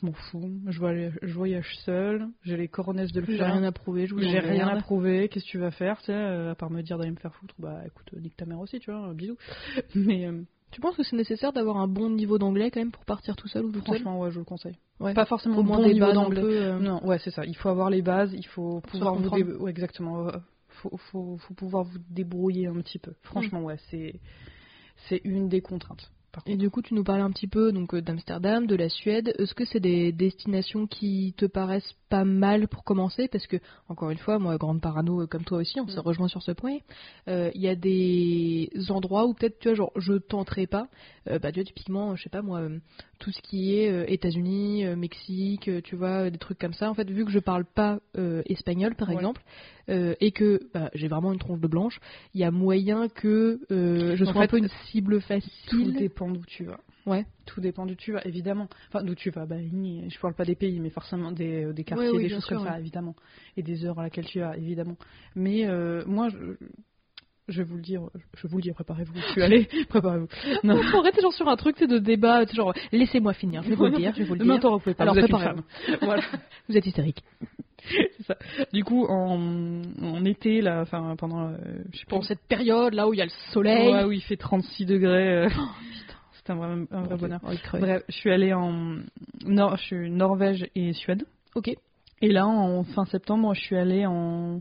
je 0.00 0.06
m'en 0.06 0.12
fous, 0.12 0.60
je 0.66 0.78
voyage, 0.78 1.18
je 1.22 1.32
voyage 1.34 1.76
seul, 1.84 2.28
j'ai 2.42 2.56
les 2.56 2.68
coronesses 2.68 3.12
de 3.12 3.20
le 3.20 3.26
J'ai 3.26 3.36
faire. 3.36 3.52
rien 3.52 3.62
à 3.62 3.72
prouver, 3.72 4.06
je 4.06 4.16
J'ai 4.18 4.38
rien 4.40 4.68
à 4.68 4.76
prouver, 4.76 5.28
qu'est-ce 5.28 5.44
que 5.44 5.50
tu 5.50 5.58
vas 5.58 5.70
faire, 5.70 5.98
tu 5.98 6.06
sais, 6.06 6.12
euh, 6.12 6.50
à 6.52 6.54
part 6.54 6.70
me 6.70 6.82
dire 6.82 6.98
d'aller 6.98 7.10
me 7.12 7.16
faire 7.16 7.34
foutre, 7.34 7.54
bah 7.58 7.82
écoute, 7.86 8.06
euh, 8.14 8.20
nique 8.20 8.36
ta 8.36 8.44
mère 8.46 8.60
aussi, 8.60 8.80
tu 8.80 8.90
vois, 8.90 9.08
euh, 9.10 9.14
bisous. 9.14 9.36
Mais 9.94 10.26
euh, 10.26 10.42
Tu 10.72 10.80
penses 10.80 10.96
que 10.96 11.02
c'est 11.04 11.16
nécessaire 11.16 11.52
d'avoir 11.52 11.76
un 11.76 11.86
bon 11.88 12.10
niveau 12.10 12.38
d'anglais 12.38 12.70
quand 12.70 12.80
même 12.80 12.90
pour 12.90 13.04
partir 13.04 13.36
tout 13.36 13.46
seul 13.48 13.64
ou 13.66 13.72
seule? 13.72 13.82
Franchement, 13.82 14.18
ouais, 14.20 14.30
je 14.32 14.38
le 14.38 14.44
conseille. 14.44 14.76
Ouais. 15.00 15.14
Pas 15.14 15.24
forcément 15.26 15.62
bon 15.62 15.78
des 15.82 15.94
niveau 15.94 16.12
d'anglais. 16.12 16.42
euh, 16.44 16.78
Non, 16.78 17.04
ouais, 17.06 17.18
c'est 17.18 17.30
ça. 17.30 17.44
Il 17.44 17.56
faut 17.56 17.68
avoir 17.68 17.90
les 17.90 18.02
bases, 18.02 18.32
il 18.32 18.46
faut 18.46 18.80
pouvoir 18.80 19.14
vous 19.14 19.30
dé- 19.30 19.42
ouais, 19.44 19.70
exactement. 19.70 20.28
Faut, 20.68 20.96
faut, 20.96 21.36
faut 21.38 21.54
pouvoir 21.54 21.84
vous 21.84 21.98
débrouiller 22.10 22.66
un 22.66 22.74
petit 22.80 22.98
peu. 22.98 23.12
Franchement, 23.22 23.62
ouais, 23.62 23.76
c'est 23.90 24.20
c'est 25.08 25.20
une 25.24 25.48
des 25.48 25.60
contraintes. 25.60 26.10
Et 26.46 26.56
du 26.56 26.70
coup, 26.70 26.82
tu 26.82 26.94
nous 26.94 27.04
parlais 27.04 27.22
un 27.22 27.30
petit 27.30 27.46
peu 27.46 27.72
donc 27.72 27.94
euh, 27.94 28.02
d'Amsterdam, 28.02 28.66
de 28.66 28.76
la 28.76 28.88
Suède. 28.88 29.32
Est-ce 29.38 29.54
que 29.54 29.64
c'est 29.64 29.80
des 29.80 30.12
destinations 30.12 30.86
qui 30.86 31.34
te 31.36 31.46
paraissent 31.46 31.94
pas 32.08 32.24
mal 32.24 32.68
pour 32.68 32.84
commencer? 32.84 33.28
Parce 33.28 33.46
que, 33.46 33.56
encore 33.88 34.10
une 34.10 34.18
fois, 34.18 34.38
moi, 34.38 34.56
grande 34.56 34.80
parano 34.80 35.22
euh, 35.22 35.26
comme 35.26 35.44
toi 35.44 35.58
aussi, 35.58 35.80
on 35.80 35.88
se 35.88 35.96
Mm. 35.98 36.02
rejoint 36.02 36.28
sur 36.28 36.42
ce 36.42 36.52
point. 36.52 36.78
Euh, 37.28 37.50
Il 37.54 37.60
y 37.62 37.68
a 37.68 37.74
des 37.74 38.70
endroits 38.90 39.26
où 39.26 39.34
peut-être, 39.34 39.58
tu 39.58 39.68
vois, 39.68 39.74
genre, 39.74 39.92
je 39.96 40.14
tenterai 40.14 40.66
pas. 40.66 40.88
Euh, 41.28 41.38
bah, 41.38 41.52
tu 41.52 41.60
vois, 41.60 41.64
typiquement, 41.64 42.16
je 42.16 42.22
sais 42.22 42.28
pas 42.30 42.42
moi, 42.42 42.60
euh, 42.60 42.78
tout 43.18 43.30
ce 43.30 43.40
qui 43.42 43.74
est 43.76 43.90
euh, 43.90 44.04
États-Unis, 44.08 44.84
euh, 44.86 44.96
Mexique, 44.96 45.68
euh, 45.68 45.80
tu 45.82 45.96
vois, 45.96 46.30
des 46.30 46.38
trucs 46.38 46.58
comme 46.58 46.74
ça. 46.74 46.90
En 46.90 46.94
fait, 46.94 47.08
vu 47.10 47.24
que 47.24 47.30
je 47.30 47.38
parle 47.38 47.64
pas 47.64 48.00
euh, 48.18 48.42
espagnol, 48.46 48.94
par 48.94 49.08
Ouais. 49.08 49.14
exemple, 49.16 49.42
euh, 49.88 50.14
et 50.20 50.30
que 50.32 50.60
bah, 50.72 50.90
j'ai 50.94 51.08
vraiment 51.08 51.32
une 51.32 51.38
tronche 51.38 51.60
de 51.60 51.68
blanche, 51.68 52.00
il 52.34 52.40
y 52.40 52.44
a 52.44 52.50
moyen 52.50 53.08
que 53.08 53.60
euh, 53.70 54.16
je 54.16 54.24
En 54.24 54.32
sois 54.32 54.42
un 54.42 54.46
peu 54.46 54.58
une 54.58 54.68
cible 54.90 55.16
Tout 55.16 55.26
facile. 55.26 55.92
Dépend 56.26 56.32
d'où 56.38 56.44
tu 56.46 56.64
vas. 56.64 56.80
Ouais. 57.06 57.24
Tout 57.46 57.60
dépend 57.60 57.86
d'où 57.86 57.94
tu 57.94 58.12
vas, 58.12 58.24
évidemment. 58.26 58.68
Enfin, 58.88 59.04
d'où 59.04 59.14
tu 59.14 59.30
vas, 59.30 59.46
bah, 59.46 59.56
je 59.60 60.18
parle 60.20 60.34
pas 60.34 60.44
des 60.44 60.54
pays, 60.54 60.80
mais 60.80 60.90
forcément 60.90 61.32
des, 61.32 61.72
des 61.72 61.84
quartiers, 61.84 62.10
oui, 62.10 62.24
des 62.24 62.28
choses 62.30 62.44
sûr, 62.44 62.58
comme 62.58 62.66
ça, 62.66 62.78
évidemment. 62.78 63.14
Et 63.56 63.62
des 63.62 63.84
heures 63.84 63.98
à 63.98 64.02
laquelle 64.02 64.26
tu 64.26 64.40
vas, 64.40 64.56
évidemment. 64.56 64.96
Mais 65.34 65.66
euh, 65.66 66.02
moi, 66.06 66.28
je, 66.30 66.56
je 67.48 67.58
vais 67.58 67.64
vous 67.68 67.76
le 67.76 67.82
dire, 67.82 68.02
je 68.36 68.46
vous 68.46 68.56
le 68.56 68.62
dire, 68.62 68.74
préparez-vous. 68.74 69.14
Je 69.14 69.32
suis 69.32 69.42
allée, 69.42 69.68
préparez-vous. 69.88 70.28
Non, 70.62 70.76
On 70.78 70.90
pourrait 70.90 71.10
être 71.10 71.20
genre 71.20 71.32
sur 71.34 71.48
un 71.48 71.56
truc, 71.56 71.76
c'est 71.78 71.86
de 71.86 71.98
débat, 71.98 72.46
c'est 72.46 72.54
genre 72.56 72.72
laissez-moi 72.92 73.34
finir, 73.34 73.62
je 73.62 73.70
vais 73.70 73.74
vous 73.76 73.84
le 73.84 73.96
dire, 73.96 74.12
je 74.14 74.20
vais 74.20 74.24
vous 74.24 74.34
le 74.34 74.44
dire. 74.44 74.60
Pouvez 74.60 74.94
pas, 74.94 75.02
Alors, 75.02 75.14
vous 75.14 75.20
êtes 75.20 75.28
une 75.28 75.36
préparez-vous. 75.36 75.62
femme. 75.86 75.96
voilà. 76.02 76.22
Vous 76.68 76.76
êtes 76.76 76.86
hystérique. 76.86 77.22
Ça. 78.26 78.34
Du 78.72 78.82
coup, 78.82 79.04
en, 79.04 79.82
en 80.00 80.24
été, 80.24 80.62
là, 80.62 80.80
enfin, 80.80 81.16
pendant, 81.18 81.48
euh, 81.50 81.56
je 81.92 81.98
sais 81.98 82.04
pas, 82.06 82.10
Pendant 82.12 82.22
cette 82.22 82.40
période 82.48 82.94
là 82.94 83.06
où 83.06 83.12
il 83.12 83.18
y 83.18 83.20
a 83.20 83.26
le 83.26 83.30
soleil. 83.52 83.92
ouais, 83.92 84.04
où 84.04 84.12
il 84.12 84.22
fait 84.22 84.38
36 84.38 84.86
degrés, 84.86 85.44
euh, 85.44 85.48
c'est 86.44 86.52
un 86.52 86.56
vrai, 86.56 86.86
un 86.90 87.02
vrai 87.02 87.16
bonheur. 87.16 87.40
Bref, 87.72 88.02
je 88.08 88.14
suis 88.14 88.30
allée 88.30 88.52
en 88.52 88.98
Nor 89.46 89.76
je 89.76 89.82
suis 89.82 90.10
Norvège 90.10 90.66
et 90.74 90.92
Suède. 90.92 91.24
Ok. 91.54 91.70
Et 92.20 92.28
là, 92.28 92.46
en 92.46 92.84
fin 92.84 93.04
septembre, 93.04 93.54
je 93.54 93.60
suis 93.60 93.76
allée 93.76 94.06
en 94.06 94.60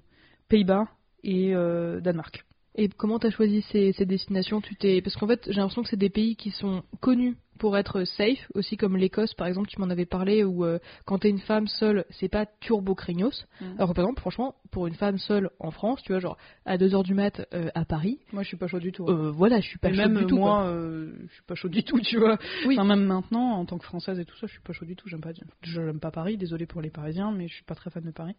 Pays-Bas 0.50 0.88
et 1.24 1.56
euh, 1.56 2.02
Danemark. 2.02 2.46
Et 2.76 2.89
comment 2.89 3.19
t'as 3.19 3.30
choisi 3.30 3.62
ces, 3.72 3.91
ces 3.93 4.06
destinations? 4.06 4.62
Tu 4.62 4.76
t'es 4.76 5.02
parce 5.02 5.15
qu'en 5.15 5.28
fait 5.28 5.41
j'ai 5.46 5.60
l'impression 5.60 5.84
que 5.84 5.89
c'est 5.89 5.98
des 5.98 6.10
pays 6.10 6.36
qui 6.36 6.52
sont 6.52 6.84
connus 7.00 7.36
pour 7.59 7.77
être 7.77 8.03
safe, 8.03 8.39
aussi 8.55 8.77
comme 8.77 8.97
l'Écosse 8.97 9.33
par 9.33 9.47
exemple, 9.47 9.67
tu 9.69 9.79
m'en 9.79 9.89
avais 9.89 10.05
parlé 10.05 10.43
où 10.43 10.65
euh, 10.65 10.79
quand 11.05 11.19
t'es 11.19 11.29
une 11.29 11.39
femme 11.39 11.67
seule, 11.67 12.05
c'est 12.09 12.29
pas 12.29 12.45
turbo 12.59 12.95
craignos. 12.95 13.45
Mm. 13.61 13.65
Alors 13.77 13.93
par 13.93 14.05
exemple, 14.05 14.19
franchement, 14.21 14.55
pour 14.71 14.87
une 14.87 14.95
femme 14.95 15.17
seule 15.17 15.49
en 15.59 15.71
France, 15.71 16.01
tu 16.03 16.11
vois 16.11 16.19
genre 16.19 16.37
à 16.65 16.77
2h 16.77 17.03
du 17.03 17.13
mat 17.13 17.45
euh, 17.53 17.69
à 17.75 17.85
Paris, 17.85 18.19
Moi, 18.31 18.43
je 18.43 18.47
suis 18.49 18.57
pas 18.57 18.67
chaud 18.67 18.79
du 18.79 18.91
tout. 18.91 19.05
euh, 19.07 19.31
voilà, 19.31 19.59
je 19.59 19.67
suis 19.67 19.79
pas 19.79 19.89
Et 19.89 19.93
chaude 19.93 20.11
même 20.11 20.21
du 20.21 20.25
tout. 20.27 20.37
moi, 20.37 20.65
je 20.67 21.33
suis 21.33 21.43
pas 21.43 21.55
chaud 21.55 21.69
du 21.69 21.83
tout, 21.83 21.99
tu 22.01 22.17
vois. 22.17 22.37
Oui. 22.65 22.75
Enfin, 22.77 22.87
même 22.87 23.05
maintenant, 23.05 23.51
en 23.51 23.65
tant 23.65 23.77
que 23.77 23.85
française 23.85 24.19
et 24.19 24.25
tout 24.25 24.35
ça, 24.37 24.47
je 24.47 24.53
suis 24.53 24.61
pas 24.61 24.73
chaud 24.73 24.85
du 24.85 24.95
tout. 24.95 25.07
J'aime 25.07 25.21
pas, 25.21 25.31
j'aime 25.61 25.99
pas 25.99 26.11
Paris. 26.11 26.37
Désolé 26.37 26.65
pour 26.65 26.81
les 26.81 26.89
Parisiens, 26.89 27.31
mais 27.31 27.47
je 27.47 27.53
suis 27.53 27.63
pas 27.63 27.75
très 27.75 27.89
fan 27.89 28.03
de 28.03 28.11
Paris. 28.11 28.35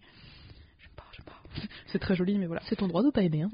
J'aime 0.81 0.91
pas, 0.97 1.05
j'aime 1.13 1.25
pas. 1.27 1.43
C'est 1.87 1.99
très 1.99 2.15
joli, 2.15 2.39
mais 2.39 2.47
voilà. 2.47 2.63
C'est 2.67 2.77
ton 2.77 2.89
droit 2.89 3.03
de 3.03 3.11
pas 3.11 3.23
aimer. 3.23 3.43
Hein. 3.43 3.51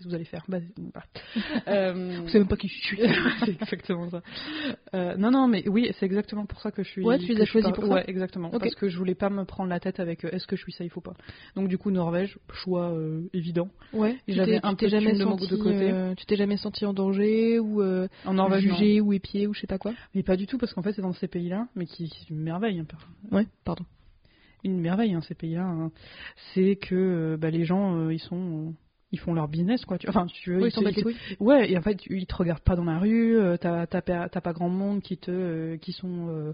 Qu'est-ce 0.00 0.04
que 0.06 0.08
vous 0.08 0.14
allez 0.14 0.24
faire? 0.24 0.44
Bah, 0.48 0.58
voilà. 0.78 1.06
Euh, 1.68 1.92
Vous 2.22 2.28
savez 2.28 2.38
même 2.40 2.48
pas 2.48 2.56
qui 2.56 2.68
je 2.68 2.74
suis. 2.80 2.98
c'est 3.44 3.50
exactement 3.62 4.08
ça. 4.08 4.22
Euh, 4.94 5.14
non, 5.18 5.30
non, 5.30 5.46
mais 5.46 5.68
oui, 5.68 5.90
c'est 5.98 6.06
exactement 6.06 6.46
pour 6.46 6.60
ça 6.60 6.70
que 6.70 6.82
je 6.82 6.88
suis. 6.88 7.04
Ouais, 7.04 7.18
tu 7.18 7.26
les 7.26 7.40
as 7.42 7.44
choisis 7.44 7.68
pas- 7.70 7.74
pour 7.74 7.84
ça? 7.86 7.94
Ouais, 7.94 8.04
exactement. 8.08 8.48
Ok. 8.48 8.60
Parce 8.60 8.74
que 8.74 8.88
je 8.88 8.96
voulais 8.96 9.14
pas 9.14 9.28
me 9.28 9.44
prendre 9.44 9.68
la 9.68 9.78
tête 9.78 10.00
avec 10.00 10.24
euh, 10.24 10.30
est-ce 10.32 10.46
que 10.46 10.56
je 10.56 10.62
suis 10.62 10.72
safe 10.72 10.96
ou 10.96 11.00
pas. 11.02 11.12
Donc 11.54 11.68
du 11.68 11.76
coup, 11.76 11.90
Norvège, 11.90 12.38
choix 12.52 12.94
évident. 13.34 13.68
Ouais. 13.92 14.16
J'avais 14.26 14.58
t'es- 14.60 14.66
un 14.66 14.74
peu 14.74 14.88
jamais 14.88 15.12
de 15.12 15.18
senti, 15.18 15.46
de 15.48 15.56
côté. 15.56 16.14
tu 16.16 16.24
t'es 16.26 16.36
jamais 16.36 16.56
senti 16.56 16.86
en 16.86 16.94
danger 16.94 17.58
ou 17.58 17.82
En 17.82 18.34
Norvège, 18.34 18.66
non. 18.66 18.74
jugé 18.74 19.00
ou 19.02 19.12
épié 19.12 19.46
ou 19.46 19.52
je 19.54 19.60
sais 19.60 19.66
pas 19.66 19.78
quoi? 19.78 19.92
Mais 20.14 20.22
pas 20.22 20.36
du 20.36 20.46
tout, 20.46 20.56
parce 20.56 20.72
qu'en 20.72 20.82
fait, 20.82 20.92
c'est 20.94 21.02
dans 21.02 21.12
ces 21.12 21.28
pays-là, 21.28 21.68
mais 21.76 21.84
qui 21.84 22.08
c'est 22.08 22.30
une 22.30 22.40
merveille, 22.40 22.78
un 22.80 22.84
peu. 22.84 22.96
Ouais, 23.36 23.46
pardon. 23.64 23.84
Une 24.64 24.78
merveille, 24.80 25.14
hein, 25.14 25.20
ces 25.22 25.34
pays-là. 25.34 25.64
hein. 25.66 25.90
C'est 26.54 26.76
que 26.76 27.36
bah, 27.40 27.50
les 27.50 27.64
gens, 27.64 27.96
euh, 27.96 28.12
ils 28.12 28.18
sont. 28.18 28.74
Ils 29.12 29.18
font 29.18 29.34
leur 29.34 29.48
business, 29.48 29.84
quoi. 29.84 29.98
Tu... 29.98 30.08
Enfin, 30.08 30.26
tu 30.26 30.50
veux, 30.50 30.62
Oui, 30.62 30.72
ils 30.74 30.84
les 30.84 30.92
ils-. 30.92 31.36
Ouais, 31.40 31.70
et 31.70 31.76
en 31.76 31.82
fait, 31.82 31.98
ils 32.08 32.26
te 32.26 32.36
regardent 32.36 32.60
pas 32.62 32.76
dans 32.76 32.84
la 32.84 32.98
rue, 32.98 33.36
euh, 33.38 33.56
t'as 33.56 33.86
t'as 33.86 34.02
pas 34.02 34.28
t'as 34.28 34.40
pas 34.40 34.52
grand 34.52 34.68
monde 34.68 35.02
qui 35.02 35.16
te 35.16 35.30
euh, 35.30 35.76
qui 35.78 35.92
sont 35.92 36.28
euh, 36.28 36.52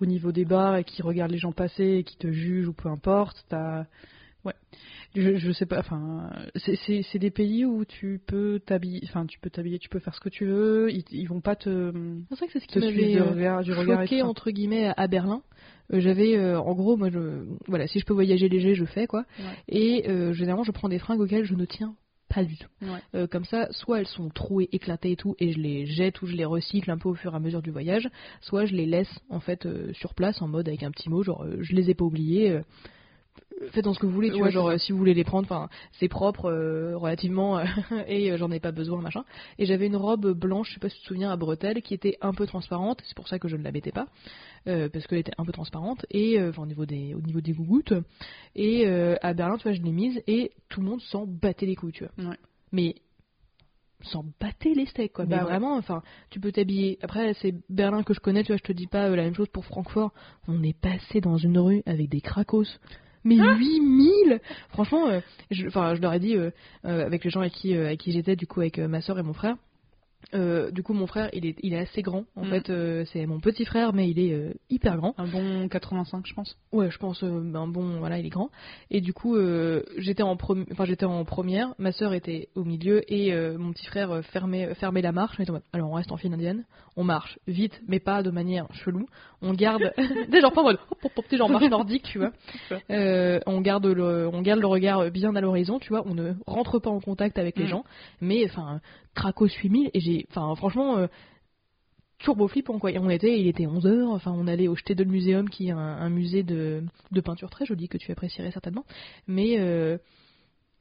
au 0.00 0.06
niveau 0.06 0.32
des 0.32 0.44
bars 0.44 0.76
et 0.76 0.84
qui 0.84 1.02
regardent 1.02 1.32
les 1.32 1.38
gens 1.38 1.52
passer 1.52 1.98
et 1.98 2.04
qui 2.04 2.16
te 2.16 2.30
jugent 2.30 2.68
ou 2.68 2.72
peu 2.72 2.88
importe. 2.88 3.44
T'as 3.48 3.84
ouais, 4.44 4.54
je, 5.20 5.36
je 5.36 5.52
sais 5.52 5.66
pas. 5.66 5.78
Enfin, 5.78 6.30
c'est 6.56 7.18
des 7.18 7.30
pays 7.30 7.64
où 7.64 7.84
tu 7.84 8.20
peux 8.26 8.60
t'habiller, 8.64 9.00
enfin 9.04 9.26
tu 9.26 9.38
peux 9.38 9.50
t'habiller, 9.50 9.78
tu 9.78 9.88
peux 9.88 9.98
faire 9.98 10.14
ce 10.14 10.20
que 10.20 10.28
tu 10.28 10.44
veux. 10.46 10.90
Ils, 10.90 11.04
ils 11.10 11.26
vont 11.26 11.40
pas 11.40 11.56
te 11.56 11.92
C'est 12.30 12.36
vrai 12.36 12.46
que 12.46 12.52
c'est 12.52 12.60
ce 12.60 12.66
qui 12.66 12.78
m'avait 12.78 13.16
euh, 13.16 13.24
regard 13.24 13.62
du 13.62 13.72
choqué 13.72 14.22
entre 14.22 14.50
guillemets 14.50 14.92
à- 14.96 15.08
Berlin. 15.08 15.42
Euh, 15.92 16.00
J'avais, 16.00 16.36
euh, 16.36 16.60
en 16.60 16.74
gros, 16.74 16.96
moi, 16.96 17.08
je, 17.10 17.44
voilà, 17.66 17.86
si 17.86 17.98
je 17.98 18.04
peux 18.04 18.12
voyager 18.12 18.48
léger, 18.48 18.74
je 18.74 18.84
fais 18.84 19.06
quoi. 19.06 19.24
Ouais. 19.38 19.44
Et 19.68 20.08
euh, 20.10 20.32
généralement, 20.34 20.64
je 20.64 20.72
prends 20.72 20.88
des 20.88 20.98
fringues 20.98 21.20
auxquelles 21.20 21.44
je 21.44 21.54
ne 21.54 21.64
tiens 21.64 21.94
pas 22.28 22.44
du 22.44 22.58
tout. 22.58 22.68
Ouais. 22.82 23.00
Euh, 23.14 23.26
comme 23.26 23.46
ça, 23.46 23.68
soit 23.72 24.00
elles 24.00 24.06
sont 24.06 24.28
trouées, 24.28 24.68
éclatées 24.72 25.12
et 25.12 25.16
tout, 25.16 25.34
et 25.38 25.50
je 25.52 25.58
les 25.58 25.86
jette 25.86 26.20
ou 26.20 26.26
je 26.26 26.36
les 26.36 26.44
recycle 26.44 26.90
un 26.90 26.98
peu 26.98 27.08
au 27.08 27.14
fur 27.14 27.32
et 27.32 27.36
à 27.36 27.40
mesure 27.40 27.62
du 27.62 27.70
voyage, 27.70 28.06
soit 28.42 28.66
je 28.66 28.74
les 28.74 28.84
laisse 28.84 29.08
en 29.30 29.40
fait 29.40 29.64
euh, 29.64 29.92
sur 29.94 30.14
place 30.14 30.42
en 30.42 30.46
mode 30.48 30.68
avec 30.68 30.82
un 30.82 30.90
petit 30.90 31.08
mot, 31.08 31.22
genre 31.22 31.42
euh, 31.44 31.56
je 31.60 31.74
les 31.74 31.88
ai 31.88 31.94
pas 31.94 32.04
oubliés. 32.04 32.60
Faites 33.72 33.86
en 33.86 33.92
ce 33.92 33.98
que 33.98 34.06
vous 34.06 34.12
voulez, 34.12 34.28
tu 34.28 34.34
Ouais, 34.34 34.40
vois, 34.40 34.50
genre 34.50 34.68
euh, 34.68 34.78
si 34.78 34.92
vous 34.92 34.98
voulez 34.98 35.14
les 35.14 35.24
prendre, 35.24 35.46
enfin 35.46 35.68
c'est 35.98 36.08
propre 36.08 36.46
euh, 36.46 36.96
relativement 36.96 37.60
et 38.06 38.30
euh, 38.30 38.36
j'en 38.36 38.50
ai 38.50 38.60
pas 38.60 38.72
besoin, 38.72 39.00
machin. 39.00 39.24
Et 39.58 39.66
j'avais 39.66 39.86
une 39.86 39.96
robe 39.96 40.32
blanche, 40.32 40.68
je 40.68 40.74
sais 40.74 40.80
pas 40.80 40.88
si 40.88 40.96
tu 40.96 41.02
te 41.02 41.08
souviens, 41.08 41.30
à 41.30 41.36
bretelles, 41.36 41.82
qui 41.82 41.94
était 41.94 42.16
un 42.20 42.32
peu 42.32 42.46
transparente, 42.46 43.02
c'est 43.04 43.16
pour 43.16 43.28
ça 43.28 43.38
que 43.38 43.48
je 43.48 43.56
ne 43.56 43.62
la 43.62 43.72
mettais 43.72 43.92
pas, 43.92 44.08
euh, 44.66 44.88
parce 44.88 45.06
qu'elle 45.06 45.18
était 45.18 45.32
un 45.38 45.44
peu 45.44 45.52
transparente, 45.52 46.06
et 46.10 46.40
enfin, 46.40 46.62
au 46.62 46.66
niveau 46.66 46.86
des 46.86 47.14
au 47.14 47.20
niveau 47.20 47.40
des 47.40 47.52
gougouttes. 47.52 47.94
Et 48.54 48.86
à 48.86 49.34
Berlin, 49.34 49.56
tu 49.56 49.64
vois, 49.64 49.72
je 49.72 49.82
l'ai 49.82 49.92
mise 49.92 50.20
et 50.26 50.52
tout 50.68 50.80
le 50.80 50.86
monde 50.86 51.00
s'en 51.02 51.26
battait 51.26 51.66
les 51.66 51.76
couilles, 51.76 51.92
tu 51.92 52.04
vois. 52.04 52.30
Ouais. 52.30 52.36
Mais 52.72 52.94
s'en 54.02 54.24
battait 54.40 54.74
les 54.74 54.86
steaks 54.86 55.12
quoi. 55.12 55.24
Bah 55.24 55.36
mais 55.36 55.42
ouais. 55.42 55.48
vraiment, 55.48 55.76
enfin, 55.76 56.02
tu 56.30 56.40
peux 56.40 56.52
t'habiller. 56.52 56.98
Après, 57.02 57.34
c'est 57.34 57.54
Berlin 57.68 58.02
que 58.02 58.14
je 58.14 58.20
connais, 58.20 58.42
tu 58.42 58.48
vois, 58.52 58.56
je 58.56 58.62
te 58.62 58.72
dis 58.72 58.86
pas 58.86 59.08
euh, 59.08 59.16
la 59.16 59.24
même 59.24 59.34
chose 59.34 59.48
pour 59.48 59.64
Francfort. 59.64 60.12
On 60.46 60.62
est 60.62 60.78
passé 60.78 61.20
dans 61.20 61.36
une 61.36 61.58
rue 61.58 61.82
avec 61.86 62.08
des 62.08 62.20
cracos. 62.20 62.78
Mais 63.24 63.36
Ah 63.40 63.54
8000 63.54 64.40
Franchement, 64.70 65.08
euh, 65.08 65.20
je, 65.50 65.66
enfin, 65.66 65.94
je 65.94 66.00
leur 66.00 66.12
ai 66.14 66.20
dit, 66.20 66.36
euh, 66.36 66.50
euh, 66.84 67.06
avec 67.06 67.24
les 67.24 67.30
gens 67.30 67.40
avec 67.40 67.52
qui, 67.52 67.74
euh, 67.74 67.86
avec 67.86 68.00
qui 68.00 68.12
j'étais, 68.12 68.36
du 68.36 68.46
coup, 68.46 68.60
avec 68.60 68.78
ma 68.78 69.00
soeur 69.00 69.18
et 69.18 69.22
mon 69.22 69.32
frère. 69.32 69.56
Euh, 70.34 70.70
du 70.70 70.82
coup, 70.82 70.92
mon 70.92 71.06
frère, 71.06 71.30
il 71.32 71.46
est, 71.46 71.56
il 71.62 71.72
est 71.72 71.78
assez 71.78 72.02
grand. 72.02 72.24
En 72.36 72.44
Mm. 72.44 72.50
fait, 72.50 72.70
euh, 72.70 73.04
c'est 73.12 73.24
mon 73.26 73.40
petit 73.40 73.64
frère, 73.64 73.92
mais 73.94 74.08
il 74.10 74.18
est 74.18 74.32
euh, 74.34 74.52
hyper 74.68 74.96
grand. 74.96 75.14
Un 75.18 75.26
bon 75.26 75.68
85, 75.68 76.26
je 76.26 76.34
pense. 76.34 76.56
Ouais, 76.72 76.90
je 76.90 76.98
pense 76.98 77.22
euh, 77.22 77.40
ben 77.42 77.66
bon 77.66 77.98
voilà, 77.98 78.18
il 78.18 78.26
est 78.26 78.30
grand 78.30 78.50
et 78.90 79.00
du 79.00 79.12
coup 79.14 79.36
j'étais 79.96 80.22
en 80.22 80.36
prom- 80.36 80.66
enfin 80.72 80.84
j'étais 80.84 81.06
en 81.06 81.24
première, 81.24 81.74
ma 81.78 81.92
sœur 81.92 82.12
était 82.14 82.48
au 82.54 82.64
milieu 82.64 83.02
et 83.12 83.32
mon 83.56 83.72
petit 83.72 83.86
frère 83.86 84.20
fermait 84.26 84.74
fermait 84.74 85.00
la 85.02 85.12
marche, 85.12 85.38
mais 85.38 85.46
alors 85.72 85.90
on 85.90 85.94
reste 85.94 86.12
en 86.12 86.16
file 86.18 86.32
indienne, 86.34 86.64
on 86.96 87.04
marche 87.04 87.38
vite 87.46 87.80
mais 87.88 88.00
pas 88.00 88.22
de 88.22 88.30
manière 88.30 88.66
chelou, 88.84 89.06
on 89.40 89.54
garde 89.54 89.92
des 90.28 90.40
genre 90.40 90.52
pas 90.52 90.60
en 90.60 90.64
mode 90.64 90.78
hop, 91.02 91.12
hop, 91.16 91.24
genre 91.34 91.48
marche 91.48 91.70
nordique, 91.70 92.02
tu 92.04 92.18
vois. 92.18 92.32
On 93.46 93.60
garde 93.60 93.86
le 93.86 94.28
on 94.32 94.42
garde 94.42 94.60
le 94.60 94.66
regard 94.66 95.10
bien 95.10 95.34
à 95.36 95.40
l'horizon, 95.40 95.78
tu 95.78 95.88
vois, 95.90 96.02
on 96.06 96.14
ne 96.14 96.32
rentre 96.46 96.78
pas 96.78 96.90
en 96.90 97.00
contact 97.00 97.38
avec 97.38 97.56
les 97.58 97.64
Mm. 97.64 97.68
gens, 97.68 97.84
mais 98.20 98.44
enfin 98.44 98.80
Cracos 99.18 99.48
8000 99.62 99.90
et 99.94 100.00
j'ai 100.00 100.26
enfin 100.30 100.54
franchement 100.54 100.96
euh, 100.98 101.06
turbo 102.18 102.48
flippant 102.48 102.78
quoi. 102.78 102.90
Et 102.92 102.98
on 102.98 103.10
était, 103.10 103.38
il 103.40 103.46
était 103.48 103.64
11h, 103.66 104.06
enfin 104.08 104.32
on 104.32 104.46
allait 104.46 104.68
au 104.68 104.76
Städel 104.76 105.08
Museum 105.08 105.48
qui 105.48 105.68
est 105.68 105.72
un, 105.72 105.78
un 105.78 106.10
musée 106.10 106.42
de, 106.42 106.82
de 107.12 107.20
peinture 107.20 107.50
très 107.50 107.64
joli 107.66 107.88
que 107.88 107.98
tu 107.98 108.10
apprécierais 108.12 108.50
certainement. 108.50 108.84
Mais 109.26 109.58
euh, 109.58 109.98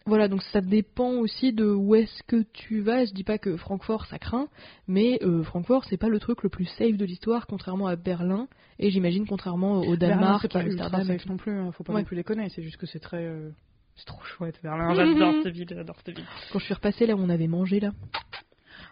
voilà, 0.06 0.28
donc 0.30 0.42
ça 0.54 0.62
dépend 0.62 1.12
aussi 1.20 1.52
de 1.52 1.66
où 1.70 1.94
est-ce 1.96 2.24
que 2.24 2.44
tu 2.54 2.80
vas. 2.82 3.06
Je 3.06 3.14
dis 3.14 3.24
pas 3.26 3.38
que 3.38 3.58
Francfort 3.58 4.06
ça 4.06 4.18
craint, 4.20 4.48
mais 4.88 5.20
euh, 5.24 5.44
Francfort 5.44 5.84
c'est 5.86 5.98
pas 5.98 6.08
le 6.10 6.20
truc 6.20 6.44
le 6.44 6.50
plus 6.50 6.66
safe 6.78 6.96
de 6.98 7.06
l'histoire, 7.06 7.46
contrairement 7.46 7.88
à 7.88 7.96
Berlin 7.96 8.48
et 8.80 8.90
j'imagine 8.90 9.26
contrairement 9.28 9.80
au 9.82 9.96
Berlin, 9.98 10.16
Danemark, 10.16 10.42
c'est 10.44 10.52
pas 10.52 10.60
à 10.60 10.64
ultra 10.64 10.86
Amsterdam. 10.86 11.18
safe 11.20 11.26
non 11.28 11.38
plus, 11.38 11.52
hein, 11.60 11.72
faut 11.72 11.84
pas 11.84 11.94
Ouais. 11.94 12.02
non 12.02 12.06
plus 12.06 12.16
déconner, 12.16 12.50
c'est 12.50 12.62
juste 12.64 12.78
que 12.78 12.86
c'est 12.86 13.00
très. 13.00 13.26
euh, 13.26 13.50
C'est 13.98 14.06
trop 14.06 14.22
chouette, 14.24 14.60
Berlin. 14.64 14.94
J'adore 14.94 15.34
cette 15.44 15.54
ville, 15.54 15.68
j'adore 15.70 15.96
cette 16.06 16.16
ville. 16.16 16.26
Quand 16.54 16.60
je 16.60 16.66
suis 16.66 16.74
repassée 16.74 17.06
là 17.06 17.16
où 17.16 17.20
on 17.20 17.30
avait 17.30 17.48
mangé 17.48 17.80
là, 17.80 17.92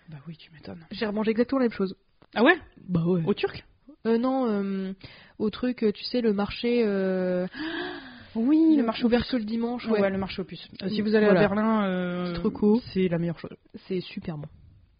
Bah 0.09 0.17
oui, 0.27 0.35
tu 0.35 0.51
m'étonnes. 0.51 0.85
j'ai 0.91 1.05
remangé 1.05 1.31
exactement 1.31 1.59
la 1.59 1.65
même 1.65 1.71
chose. 1.77 1.95
Ah 2.35 2.43
ouais? 2.43 2.57
Bah 2.89 3.03
ouais. 3.05 3.21
Au 3.25 3.33
turc? 3.33 3.63
Euh, 4.07 4.17
non, 4.17 4.47
euh, 4.49 4.93
au 5.39 5.49
truc, 5.49 5.83
euh, 5.83 5.91
tu 5.91 6.03
sais, 6.03 6.21
le 6.21 6.33
marché. 6.33 6.83
euh, 6.85 7.47
Oui, 8.35 8.75
le 8.75 8.83
marché 8.83 9.03
ouvert 9.05 9.25
que 9.27 9.37
le 9.37 9.43
dimanche, 9.45 9.87
ouais. 9.87 10.01
Ouais, 10.01 10.09
le 10.09 10.17
marché 10.17 10.41
aux 10.41 10.45
puces. 10.45 10.67
Euh, 10.83 10.89
si 10.89 11.01
vous 11.01 11.15
allez 11.15 11.25
Voilà. 11.25 11.39
à 11.39 11.47
Berlin, 11.47 12.25
C'est 12.33 12.39
trop 12.41 12.51
cool. 12.51 12.79
c'est 12.93 13.07
la 13.07 13.17
meilleure 13.17 13.39
chose. 13.39 13.55
C'est 13.87 14.01
super 14.01 14.37
bon. 14.37 14.47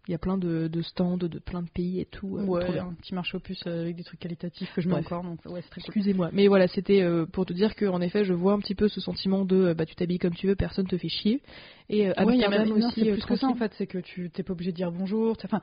Il 0.08 0.12
y 0.12 0.14
a 0.14 0.18
plein 0.18 0.38
de, 0.38 0.68
de 0.68 0.82
stands 0.82 1.16
de 1.16 1.38
plein 1.38 1.62
de 1.62 1.68
pays 1.68 2.00
et 2.00 2.04
tout. 2.04 2.38
euh, 2.38 2.44
ouais, 2.46 2.78
un 2.78 2.94
petit 2.94 3.14
marché 3.14 3.38
puces 3.40 3.66
euh, 3.66 3.80
avec 3.82 3.96
des 3.96 4.04
trucs 4.04 4.20
qualitatifs 4.20 4.72
que 4.74 4.80
je 4.80 4.88
mets 4.88 4.94
encore, 4.94 5.24
donc 5.24 5.40
ouais, 5.46 5.62
c'est 5.62 5.70
très 5.70 5.80
cool. 5.80 5.88
Excusez-moi. 5.88 6.30
Mais 6.32 6.46
voilà, 6.46 6.68
c'était 6.68 7.02
euh, 7.02 7.26
pour 7.26 7.44
te 7.44 7.52
dire 7.52 7.74
que 7.74 7.86
en 7.86 8.00
effet, 8.00 8.24
je 8.24 8.32
vois 8.32 8.52
un 8.52 8.60
petit 8.60 8.74
peu 8.76 8.88
ce 8.88 9.00
sentiment 9.00 9.44
de 9.44 9.74
bah 9.74 9.84
tu 9.84 9.94
t'habilles 9.96 10.18
comme 10.18 10.34
tu 10.34 10.46
veux, 10.46 10.54
personne 10.54 10.86
te 10.86 10.96
fait 10.96 11.08
chier. 11.08 11.42
Et 11.88 12.08
euh, 12.08 12.12
Ouais, 12.24 12.36
il 12.36 12.40
y 12.40 12.44
a 12.44 12.46
Amsterdam 12.46 12.72
aussi. 12.88 13.00
c'est 13.00 13.12
plus 13.12 13.24
que 13.24 13.36
ça 13.36 13.48
en 13.48 13.54
fait, 13.56 13.72
c'est 13.76 13.86
que 13.86 13.98
tu 13.98 14.30
t'es 14.30 14.42
pas 14.42 14.52
obligé 14.52 14.70
de 14.72 14.76
dire 14.76 14.92
bonjour. 14.92 15.36
Enfin, 15.44 15.60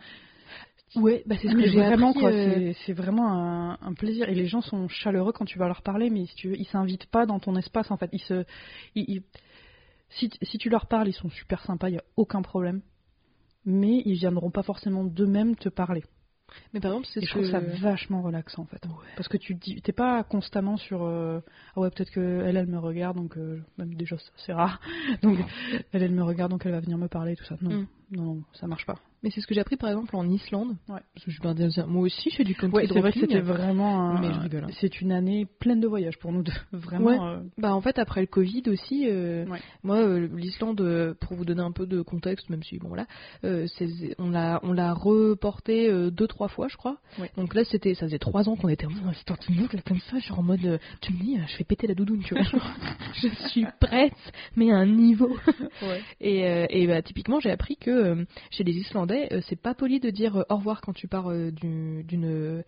Ouais, 0.95 1.23
bah 1.25 1.35
c'est 1.41 1.47
ce 1.47 1.53
que 1.55 1.65
j'ai 1.65 1.79
vraiment 1.79 2.13
euh, 2.15 2.31
c'est- 2.45 2.75
c'est 2.85 2.93
vraiment 2.93 3.27
un, 3.31 3.77
un 3.81 3.93
plaisir. 3.93 4.29
Et 4.29 4.35
les 4.35 4.45
gens 4.45 4.61
sont 4.61 4.87
chaleureux 4.87 5.31
quand 5.31 5.45
tu 5.45 5.57
vas 5.57 5.67
leur 5.67 5.81
parler, 5.81 6.11
mais 6.11 6.25
si 6.27 6.35
tu 6.35 6.49
veux, 6.49 6.59
ils 6.59 6.67
s'invitent 6.67 7.07
pas 7.07 7.25
dans 7.25 7.39
ton 7.39 7.55
espace 7.55 7.89
en 7.89 7.97
fait. 7.97 8.09
Ils 8.13 8.21
se, 8.21 8.43
ils- 8.93 9.05
ils- 9.07 9.23
si, 10.09 10.29
si 10.43 10.57
tu 10.59 10.69
leur 10.69 10.85
parles, 10.85 11.07
ils 11.07 11.13
sont 11.13 11.29
super 11.31 11.63
sympas, 11.63 11.89
il 11.89 11.95
y 11.95 11.97
a 11.97 12.03
aucun 12.17 12.43
problème. 12.43 12.81
Mais 13.65 14.01
ils 14.05 14.15
viendront 14.15 14.51
pas 14.51 14.63
forcément 14.63 15.03
d'eux-mêmes 15.03 15.55
te 15.55 15.69
parler. 15.69 16.03
Mais 16.73 16.79
par 16.79 16.91
exemple, 16.91 17.07
c'est 17.11 17.21
ce 17.21 17.25
je 17.25 17.31
trouve 17.31 17.43
que 17.43 17.51
ça 17.51 17.59
vachement 17.59 18.21
relaxant 18.21 18.63
en 18.63 18.65
fait. 18.65 18.81
Parce 19.15 19.27
que 19.27 19.37
tu 19.37 19.55
dis, 19.55 19.81
t'es 19.81 19.91
pas 19.91 20.23
constamment 20.23 20.77
sur 20.77 21.03
euh, 21.03 21.39
ah 21.75 21.79
ouais 21.79 21.89
peut-être 21.89 22.11
que 22.11 22.43
elle 22.45 22.57
elle 22.57 22.67
me 22.67 22.77
regarde 22.77 23.17
donc 23.17 23.37
euh, 23.37 23.61
même 23.77 23.95
déjà 23.95 24.17
c'est 24.37 24.53
rare 24.53 24.79
donc 25.23 25.39
elle 25.91 26.03
elle 26.03 26.11
me 26.11 26.23
regarde 26.23 26.51
donc 26.51 26.65
elle 26.65 26.71
va 26.73 26.79
venir 26.79 26.97
me 26.97 27.07
parler 27.07 27.35
tout 27.35 27.45
ça 27.45 27.57
non 27.61 27.71
Mm. 27.81 27.87
Non 28.11 28.23
non 28.23 28.41
ça 28.53 28.67
marche 28.67 28.85
pas. 28.85 28.95
Mais 29.23 29.29
c'est 29.31 29.39
ce 29.39 29.47
que 29.47 29.53
j'ai 29.53 29.61
appris 29.61 29.77
par 29.77 29.89
exemple 29.89 30.13
en 30.17 30.27
Islande. 30.29 30.75
Ouais. 30.89 30.99
Parce 31.13 31.25
que 31.25 31.31
je 31.31 31.41
vais 31.41 31.53
dire, 31.53 31.87
moi 31.87 32.01
aussi, 32.01 32.29
je 32.29 32.35
fais 32.35 32.43
du 32.43 32.55
country 32.55 32.75
Ouais 32.83 32.87
c'est 32.91 32.99
vrai 32.99 33.13
que 33.13 33.21
c'était 33.21 33.39
vraiment 33.39 34.09
un- 34.09 34.21
je 34.51 34.57
hein. 34.57 34.67
c'est 34.81 34.99
une 34.99 35.13
année 35.13 35.45
pleine 35.59 35.79
de 35.79 35.87
voyages 35.87 36.17
pour 36.19 36.33
nous 36.33 36.43
deux 36.43 36.51
vraiment. 36.73 37.05
Ouais. 37.05 37.17
euh, 37.37 37.39
Bah 37.57 37.73
en 37.73 37.79
fait 37.79 37.99
après 37.99 38.19
le 38.19 38.27
Covid 38.27 38.63
aussi, 38.67 39.07
euh, 39.09 39.45
Ouais. 39.45 39.61
moi 39.83 39.97
euh, 39.99 40.27
l'Islande 40.35 41.15
pour 41.21 41.37
vous 41.37 41.45
donner 41.45 41.61
un 41.61 41.71
peu 41.71 41.85
de 41.85 42.01
contexte, 42.01 42.49
même 42.49 42.63
si 42.63 42.77
bon 42.79 42.93
c'est- 43.87 44.15
on 44.19 44.29
l'a 44.31 44.59
on 44.63 44.73
l'a 44.73 44.93
reporté 44.93 45.89
deux 46.11 46.27
trois 46.27 46.49
fois 46.49 46.67
je 46.67 46.75
crois. 46.75 46.97
Donc 47.37 47.53
là 47.55 47.63
c'était 47.63 47.93
ça 47.95 48.05
faisait 48.07 48.19
trois 48.19 48.49
ans 48.49 48.57
qu'on 48.57 48.67
était 48.67 48.85
en 48.87 48.91
là 49.73 49.81
comme 49.87 49.99
ça, 50.11 50.19
genre 50.19 50.39
en 50.39 50.43
mode 50.43 50.79
tu 50.99 51.13
me 51.13 51.19
dis 51.19 51.37
je 51.47 51.55
fais 51.55 51.63
péter 51.63 51.87
la 51.87 51.95
doudoune 51.95 52.23
tu 52.25 52.33
vois, 52.35 52.43
je 53.21 53.29
suis 53.47 53.65
prête 53.79 54.13
mais 54.57 54.69
à 54.71 54.75
un 54.75 54.85
niveau. 54.85 55.37
Et, 56.19 56.39
et 56.69 56.87
bah, 56.87 57.01
typiquement 57.01 57.39
j'ai 57.39 57.51
appris 57.51 57.77
que 57.77 57.89
euh, 58.03 58.25
chez 58.51 58.63
les 58.63 58.73
Islandais 58.73 59.29
euh, 59.33 59.41
c'est 59.47 59.59
pas 59.59 59.73
poli 59.73 59.99
de 59.99 60.09
dire 60.09 60.37
euh, 60.37 60.43
au 60.49 60.55
revoir 60.57 60.81
quand 60.81 60.93
tu 60.93 61.07
pars 61.07 61.29
d'une 61.29 62.63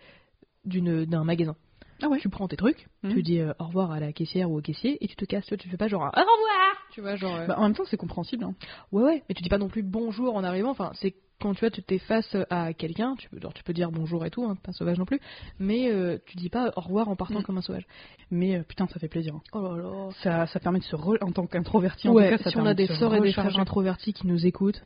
d'un 1.06 1.24
magasin. 1.24 1.56
Ah 2.02 2.10
ouais. 2.10 2.20
Tu 2.20 2.28
prends 2.28 2.48
tes 2.50 2.58
trucs, 2.58 2.88
Mhm. 3.04 3.14
tu 3.14 3.24
dis 3.24 3.40
euh, 3.40 3.54
au 3.60 3.66
revoir 3.66 3.92
à 3.92 4.00
la 4.02 4.12
caissière 4.12 4.52
ou 4.52 4.58
au 4.58 4.62
caissier 4.62 4.98
et 5.04 5.08
tu 5.08 5.16
te 5.16 5.24
casses. 5.26 5.46
Tu 5.46 5.70
fais 5.70 5.78
pas 5.78 5.88
genre 5.88 6.04
un 6.04 6.10
au 6.10 6.12
revoir, 6.12 6.76
tu 6.92 7.02
vois 7.02 7.16
genre. 7.16 7.36
euh, 7.36 7.48
Bah, 7.48 7.56
en 7.58 7.64
même 7.64 7.74
temps 7.76 7.86
c'est 7.86 7.96
compréhensible. 7.98 8.44
Hein. 8.44 8.54
ouais 8.92 9.04
ouais, 9.04 9.24
mais 9.30 9.36
tu 9.36 9.44
dis 9.44 9.50
pas 9.50 9.58
non 9.58 9.70
plus 9.70 9.84
bonjour 9.84 10.36
en 10.36 10.44
arrivant. 10.44 10.72
Enfin 10.72 10.92
c'est 10.96 11.16
quand 11.40 11.54
tu 11.54 11.62
vois 11.62 11.70
tu 11.70 11.84
t'es 11.84 12.00
face 12.00 12.36
à 12.50 12.74
quelqu'un, 12.74 13.16
tu 13.18 13.30
peux 13.30 13.40
genre, 13.40 13.54
tu 13.54 13.64
peux 13.64 13.72
dire 13.74 13.92
bonjour 13.92 14.26
et 14.26 14.30
tout, 14.30 14.44
hein, 14.44 14.58
pas 14.62 14.74
sauvage 14.74 14.98
non 14.98 15.06
plus, 15.06 15.20
mais 15.60 15.90
euh, 15.90 16.18
tu 16.26 16.36
dis 16.38 16.50
pas 16.50 16.72
au 16.76 16.82
revoir 16.82 17.08
en 17.08 17.16
partant 17.16 17.40
Mhm. 17.40 17.44
comme 17.44 17.58
un 17.60 17.62
sauvage. 17.62 17.86
Mais 18.30 18.62
putain 18.64 18.88
ça 18.88 19.00
fait 19.00 19.08
plaisir. 19.10 19.36
hein. 19.36 19.42
Oh 19.54 19.76
là 19.78 19.84
là. 19.84 20.10
Ça 20.22 20.48
ça 20.48 20.60
permet 20.60 20.80
de 20.80 20.84
se 20.84 20.98
re- 20.98 21.24
en 21.24 21.32
tant 21.32 21.48
qu'introverti 21.48 22.10
en 22.10 22.14
Ouais, 22.14 22.30
tout 22.32 22.38
cas 22.38 22.44
ça 22.44 22.50
si 22.52 22.58
on 22.58 22.66
a 22.66 22.74
de 22.74 22.86
des 22.86 22.88
sœurs 22.88 23.16
et 23.16 23.22
des 23.22 23.32
frères 23.32 23.58
introvertis 23.58 24.12
qui 24.12 24.28
nous 24.28 24.46
écoutent, 24.46 24.84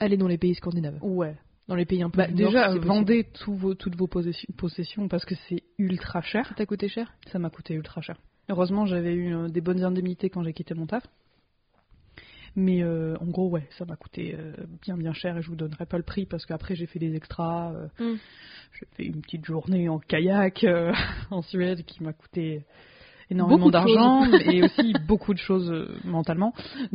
allez 0.00 0.16
dans 0.16 0.26
les 0.28 0.38
pays 0.38 0.54
scandinaves, 0.54 0.98
Ouais. 1.02 1.36
dans 1.68 1.76
les 1.76 1.84
pays 1.86 2.02
un 2.02 2.10
peu 2.10 2.18
Bah, 2.18 2.26
du 2.26 2.42
Nord, 2.42 2.50
déjà 2.52 2.62
si 2.64 2.68
possible. 2.76 2.86
vendez 2.88 3.26
vos, 3.46 3.74
toutes 3.74 3.96
vos 3.96 4.08
possessions, 4.08 5.08
parce 5.08 5.24
que 5.24 5.34
c'est 5.48 5.62
ultra 5.78 6.20
cher. 6.22 6.46
Ça 6.48 6.54
t'a 6.54 6.66
coûté 6.66 6.88
cher? 6.88 7.12
Ça 7.30 7.38
m'a 7.38 7.50
coûté 7.50 7.74
ultra 7.74 8.00
cher. 8.00 8.16
Heureusement, 8.48 8.84
j'avais 8.86 9.14
eu 9.14 9.32
euh, 9.34 9.48
des 9.48 9.60
bonnes 9.60 9.84
indemnités 9.84 10.28
quand 10.30 10.42
j'ai 10.42 10.52
quitté 10.52 10.74
mon 10.74 10.86
taf. 10.86 11.04
Mais 12.56 12.82
euh, 12.82 13.16
en 13.20 13.26
gros, 13.26 13.48
ouais, 13.48 13.68
ça 13.78 13.84
m'a 13.84 13.94
coûté 13.94 14.34
euh, 14.36 14.52
bien 14.82 14.96
bien 14.96 15.12
cher 15.12 15.36
et 15.38 15.42
je 15.42 15.48
vous 15.48 15.54
donnerai 15.54 15.86
pas 15.86 15.98
le 15.98 16.02
prix 16.02 16.26
parce 16.26 16.44
qu'après 16.46 16.74
j'ai 16.74 16.86
fait 16.86 16.98
des 16.98 17.14
extras. 17.14 17.72
euh, 17.72 17.86
Mm. 18.00 18.16
J'ai 18.72 18.86
fait 18.96 19.04
une 19.04 19.20
petite 19.22 19.44
journée 19.44 19.88
en 19.88 19.98
kayak 20.00 20.64
euh, 20.64 20.92
en 21.30 21.42
Suède 21.42 21.84
qui 21.84 22.02
m'a 22.02 22.12
coûté 22.12 22.64
énormément 23.30 23.70
d'argent 23.70 24.24
et 24.50 24.64
aussi 24.64 24.92
beaucoup 25.06 25.32
de 25.32 25.38
choses 25.38 25.70
euh, 25.70 25.96
mentalement. 26.04 26.52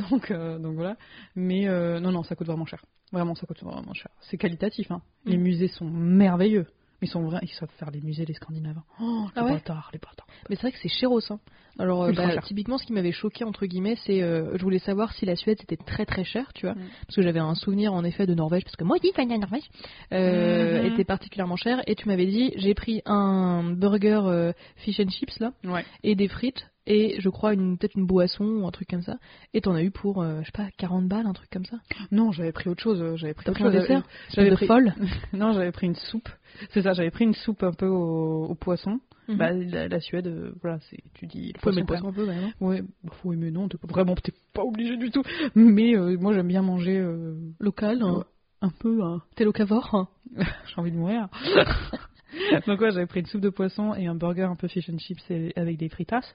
Donc, 0.10 0.30
euh, 0.32 0.60
donc 0.60 0.76
voilà. 0.76 0.98
Mais 1.38 1.70
euh, 1.70 2.02
non, 2.02 2.12
non, 2.12 2.24
ça 2.24 2.36
coûte 2.36 2.48
vraiment 2.48 2.66
cher. 2.66 2.84
Vraiment, 3.12 3.36
ça 3.36 3.46
coûte 3.46 3.62
vraiment 3.64 3.94
cher. 3.94 4.10
C'est 4.22 4.38
qualitatif. 4.38 4.90
Hein. 4.92 5.02
Les 5.26 5.38
Mm. 5.38 5.42
musées 5.42 5.68
sont 5.68 5.86
merveilleux. 5.90 6.66
Ils 7.02 7.10
sont 7.10 7.22
vrais, 7.24 7.40
ils 7.44 7.50
savent 7.50 7.70
faire 7.78 7.92
les 7.92 8.02
musées, 8.02 8.26
les 8.26 8.34
Scandinaves. 8.34 8.82
Oh, 9.00 9.26
les 9.28 9.32
Ah 9.36 9.44
ouais 9.46 9.52
bâtards, 9.52 9.90
les 9.94 10.00
bâtards. 10.00 10.26
Mais 10.50 10.56
c'est 10.56 10.62
vrai 10.64 10.72
que 10.72 10.78
c'est 10.80 10.88
cher 10.90 11.12
aussi. 11.12 11.32
hein. 11.32 11.40
Alors, 11.78 12.04
euh, 12.04 12.14
bah, 12.14 12.32
cher. 12.32 12.44
typiquement, 12.46 12.78
ce 12.78 12.86
qui 12.86 12.94
m'avait 12.94 13.12
choqué, 13.12 13.44
entre 13.44 13.66
guillemets, 13.66 13.98
c'est. 14.06 14.24
euh, 14.24 14.58
je 14.58 14.64
voulais 14.64 14.80
savoir 14.80 15.14
si 15.14 15.26
la 15.26 15.36
Suède 15.36 15.58
c'était 15.60 15.76
très 15.76 16.06
très 16.06 16.24
cher, 16.24 16.52
tu 16.54 16.66
vois. 16.66 16.74
Mm. 16.74 16.88
Parce 17.06 17.16
que 17.18 17.22
j'avais 17.22 17.40
un 17.42 17.54
souvenir, 17.54 17.94
en 17.94 18.04
effet, 18.06 18.26
de 18.26 18.34
Norvège, 18.34 18.64
parce 18.64 18.78
que 18.78 18.86
moi, 18.86 18.98
dis 19.00 19.12
la 19.18 19.26
Norvège, 19.26 19.70
euh, 20.14 20.80
Mhm. 20.80 20.86
était 20.94 21.04
particulièrement 21.04 21.58
cher. 21.58 21.82
Et 21.86 21.96
tu 21.96 22.08
m'avais 22.08 22.26
dit, 22.28 22.54
j'ai 22.56 22.74
pris 22.74 23.02
un 23.06 23.74
burger 23.74 24.22
euh, 24.26 24.54
fish 24.78 25.00
and 25.00 25.10
chips, 25.10 25.38
là, 25.40 25.52
Ouais. 25.66 25.84
et 26.04 26.16
des 26.16 26.30
frites, 26.30 26.66
et 26.88 27.16
je 27.20 27.30
crois 27.30 27.54
une 27.54 27.78
peut-être 27.78 27.96
une 27.96 28.06
boisson 28.06 28.46
ou 28.46 28.68
un 28.68 28.72
truc 28.72 28.88
comme 28.90 29.02
ça. 29.02 29.18
Et 29.54 29.62
t'en 29.62 29.74
as 29.74 29.84
eu 29.84 29.92
pour, 29.92 30.22
euh, 30.22 30.40
je 30.42 30.46
sais 30.46 30.52
pas, 30.52 30.68
40 30.78 31.08
balles, 31.08 31.26
un 31.28 31.34
truc 31.34 31.50
comme 31.52 31.66
ça. 31.66 31.78
Non, 32.12 32.32
j'avais 32.32 32.52
pris 32.52 32.70
autre 32.70 32.82
chose. 32.84 33.02
euh, 33.02 33.16
J'avais 33.16 33.34
pris 33.34 33.50
un 33.64 33.72
dessert 33.72 34.04
J'avais 34.30 34.50
de 34.52 34.56
pris... 34.56 34.68
folle. 34.68 34.94
Non, 35.34 35.54
j'avais 35.54 35.72
pris 35.72 35.88
une 35.88 35.96
soupe. 35.96 36.30
C'est 36.72 36.82
ça, 36.82 36.94
j'avais 36.94 37.12
pris 37.12 37.26
une 37.26 37.34
soupe 37.34 37.64
un 37.64 37.74
peu 37.74 37.88
au, 37.88 38.46
au 38.46 38.56
poisson. 38.56 39.00
Mhm. 39.28 39.38
Bah, 39.38 39.52
la, 39.52 39.88
la 39.88 40.00
Suède, 40.00 40.28
euh, 40.28 40.52
voilà, 40.62 40.78
c'est, 40.90 41.00
tu 41.16 41.26
dis 41.26 41.52
Faut 41.60 41.72
aimer 41.72 41.82
le 41.82 41.88
poisson. 41.88 42.10
un 42.10 42.14
peu, 42.14 42.28
même. 42.28 42.52
Ouais, 42.62 42.82
bah, 43.04 43.12
faut 43.24 43.34
aimer, 43.34 43.50
non, 43.50 43.68
pas, 43.68 43.78
vraiment, 43.88 44.14
t'es 44.16 44.34
pas 44.54 44.62
obligé 44.64 44.98
du 44.98 45.10
tout. 45.10 45.24
Mais 45.56 45.96
euh, 45.98 46.16
moi, 46.20 46.34
j'aime 46.34 46.48
bien 46.48 46.62
manger 46.62 47.00
euh, 47.00 47.36
Local, 47.60 48.04
hein. 48.04 48.18
Ouais. 48.20 48.24
un 48.62 48.70
peu. 48.70 49.02
hein. 49.04 49.24
T'es 49.36 49.44
locavore 49.44 49.90
hein. 49.96 50.08
J'ai 50.68 50.80
envie 50.80 50.92
de 50.92 50.98
mourir. 50.98 51.28
Donc 52.68 52.82
ouais, 52.82 52.92
j'avais 52.92 53.06
pris 53.06 53.22
une 53.22 53.26
soupe 53.26 53.42
de 53.42 53.50
poisson 53.50 53.94
et 53.94 54.08
un 54.08 54.16
burger 54.16 54.44
un 54.44 54.56
peu 54.56 54.68
fish 54.68 54.90
and 54.90 54.98
chips 54.98 55.24
avec 55.56 55.78
des 55.78 55.90
fritas. 55.90 56.34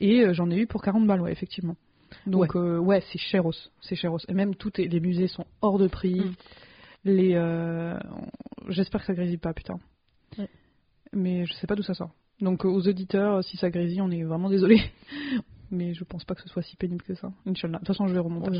Et 0.00 0.20
euh, 0.20 0.32
j'en 0.32 0.50
ai 0.50 0.56
eu 0.56 0.66
pour 0.66 0.82
40 0.82 1.06
balles, 1.06 1.20
ouais, 1.20 1.32
effectivement. 1.32 1.76
Donc 2.26 2.54
ouais, 2.54 2.78
ouais 2.78 3.02
c'est 3.12 3.18
chéros, 3.18 3.52
c'est 3.80 3.94
chéros. 3.94 4.18
Et 4.28 4.34
même 4.34 4.54
tous 4.54 4.72
les 4.78 5.00
musées 5.00 5.28
sont 5.28 5.46
hors 5.60 5.78
de 5.78 5.88
prix. 5.88 6.20
Mm. 6.20 6.34
Les, 7.04 7.34
euh, 7.34 7.98
j'espère 8.68 9.00
que 9.00 9.06
ça 9.06 9.14
grésille 9.14 9.38
pas, 9.38 9.52
putain. 9.52 9.78
Ouais. 10.36 10.48
Mais 11.12 11.46
je 11.46 11.52
sais 11.54 11.66
pas 11.66 11.74
d'où 11.74 11.82
ça 11.82 11.94
sort. 11.94 12.10
Donc 12.40 12.64
euh, 12.64 12.68
aux 12.68 12.86
auditeurs, 12.88 13.42
si 13.44 13.56
ça 13.56 13.70
grésille, 13.70 14.00
on 14.00 14.10
est 14.10 14.22
vraiment 14.22 14.50
désolé. 14.50 14.80
Mais 15.70 15.92
je 15.92 16.04
pense 16.04 16.24
pas 16.24 16.34
que 16.34 16.42
ce 16.42 16.48
soit 16.48 16.62
si 16.62 16.76
pénible 16.76 17.02
que 17.02 17.14
ça. 17.14 17.30
Inch'Allah. 17.46 17.78
De 17.78 17.84
toute 17.84 17.88
façon, 17.88 18.06
je 18.06 18.14
vais 18.14 18.20
On 18.20 18.24
remonter. 18.24 18.58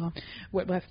Ouais, 0.52 0.66
bref. 0.66 0.86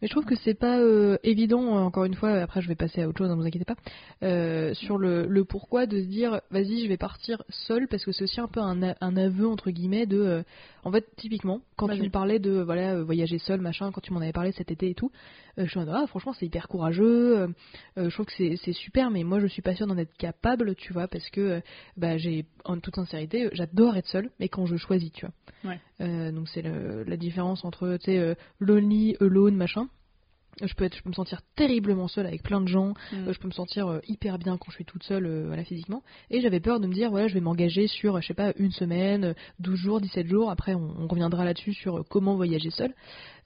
Mais 0.00 0.08
je 0.08 0.12
trouve 0.12 0.24
que 0.24 0.34
c'est 0.36 0.54
pas 0.54 0.78
euh, 0.78 1.16
évident, 1.22 1.76
euh, 1.76 1.80
encore 1.80 2.04
une 2.04 2.14
fois, 2.14 2.30
après 2.30 2.60
je 2.60 2.68
vais 2.68 2.74
passer 2.74 3.02
à 3.02 3.08
autre 3.08 3.18
chose, 3.18 3.30
ne 3.30 3.34
vous 3.34 3.46
inquiétez 3.46 3.64
pas, 3.64 3.76
euh, 4.22 4.74
sur 4.74 4.98
le, 4.98 5.26
le 5.26 5.44
pourquoi 5.44 5.86
de 5.86 6.00
se 6.00 6.06
dire 6.06 6.40
vas-y, 6.50 6.82
je 6.82 6.88
vais 6.88 6.96
partir 6.96 7.42
seul, 7.48 7.88
parce 7.88 8.04
que 8.04 8.12
c'est 8.12 8.24
aussi 8.24 8.40
un 8.40 8.48
peu 8.48 8.60
un, 8.60 8.82
aveu, 9.16 9.46
entre 9.46 9.70
guillemets, 9.70 10.06
de. 10.06 10.18
euh, 10.18 10.42
en 10.84 10.92
fait, 10.92 11.06
typiquement, 11.16 11.62
quand 11.76 11.88
tu 11.88 12.02
me 12.02 12.10
parlais 12.10 12.38
de 12.38 12.60
voilà, 12.60 13.02
voyager 13.02 13.38
seul, 13.38 13.60
machin, 13.60 13.90
quand 13.90 14.00
tu 14.00 14.12
m'en 14.12 14.20
avais 14.20 14.32
parlé 14.32 14.52
cet 14.52 14.70
été 14.70 14.90
et 14.90 14.94
tout, 14.94 15.10
je 15.56 15.64
suis 15.66 15.78
en 15.78 15.84
mode, 15.84 15.94
ah, 15.96 16.06
franchement, 16.06 16.32
c'est 16.32 16.46
hyper 16.46 16.68
courageux, 16.68 17.48
je 17.96 18.08
trouve 18.10 18.26
que 18.26 18.56
c'est 18.56 18.72
super, 18.72 19.10
mais 19.10 19.24
moi 19.24 19.40
je 19.40 19.46
suis 19.46 19.62
pas 19.62 19.74
sûre 19.74 19.86
d'en 19.86 19.96
être 19.98 20.16
capable, 20.16 20.74
tu 20.76 20.92
vois, 20.92 21.08
parce 21.08 21.28
que, 21.30 21.60
bah, 21.96 22.18
j'ai, 22.18 22.44
en 22.64 22.78
toute 22.78 22.94
sincérité, 22.94 23.48
j'adore 23.52 23.96
être 23.96 24.06
seule, 24.06 24.30
mais 24.38 24.48
quand 24.48 24.66
je 24.66 24.76
choisis, 24.76 25.10
tu 25.12 25.26
vois. 25.26 25.72
Ouais. 25.72 25.80
Euh, 26.00 26.30
donc 26.32 26.48
c'est 26.48 26.62
la 26.62 27.16
différence 27.16 27.64
entre, 27.64 27.96
tu 27.98 28.06
sais, 28.06 28.18
euh, 28.18 28.34
lonely, 28.60 29.16
alone, 29.20 29.56
machin. 29.56 29.88
Je 30.62 30.72
peux, 30.72 30.84
être, 30.84 30.96
je 30.96 31.02
peux 31.02 31.10
me 31.10 31.14
sentir 31.14 31.42
terriblement 31.54 32.08
seule 32.08 32.26
avec 32.26 32.42
plein 32.42 32.62
de 32.62 32.68
gens. 32.68 32.94
Mm. 33.12 33.28
Euh, 33.28 33.32
je 33.32 33.38
peux 33.38 33.46
me 33.46 33.52
sentir 33.52 34.00
hyper 34.08 34.38
bien 34.38 34.56
quand 34.56 34.70
je 34.70 34.76
suis 34.76 34.86
toute 34.86 35.02
seule, 35.02 35.26
euh, 35.26 35.44
voilà, 35.46 35.64
physiquement. 35.64 36.02
Et 36.30 36.40
j'avais 36.40 36.60
peur 36.60 36.80
de 36.80 36.86
me 36.86 36.94
dire, 36.94 37.10
voilà, 37.10 37.28
je 37.28 37.34
vais 37.34 37.40
m'engager 37.40 37.86
sur, 37.88 38.20
je 38.22 38.26
sais 38.26 38.34
pas, 38.34 38.52
une 38.56 38.72
semaine, 38.72 39.24
euh, 39.24 39.34
12 39.60 39.78
jours, 39.78 40.00
17 40.00 40.26
jours. 40.26 40.50
Après, 40.50 40.72
on, 40.74 40.94
on 40.98 41.06
reviendra 41.08 41.44
là-dessus 41.44 41.74
sur 41.74 42.02
comment 42.08 42.36
voyager 42.36 42.70
seul. 42.70 42.94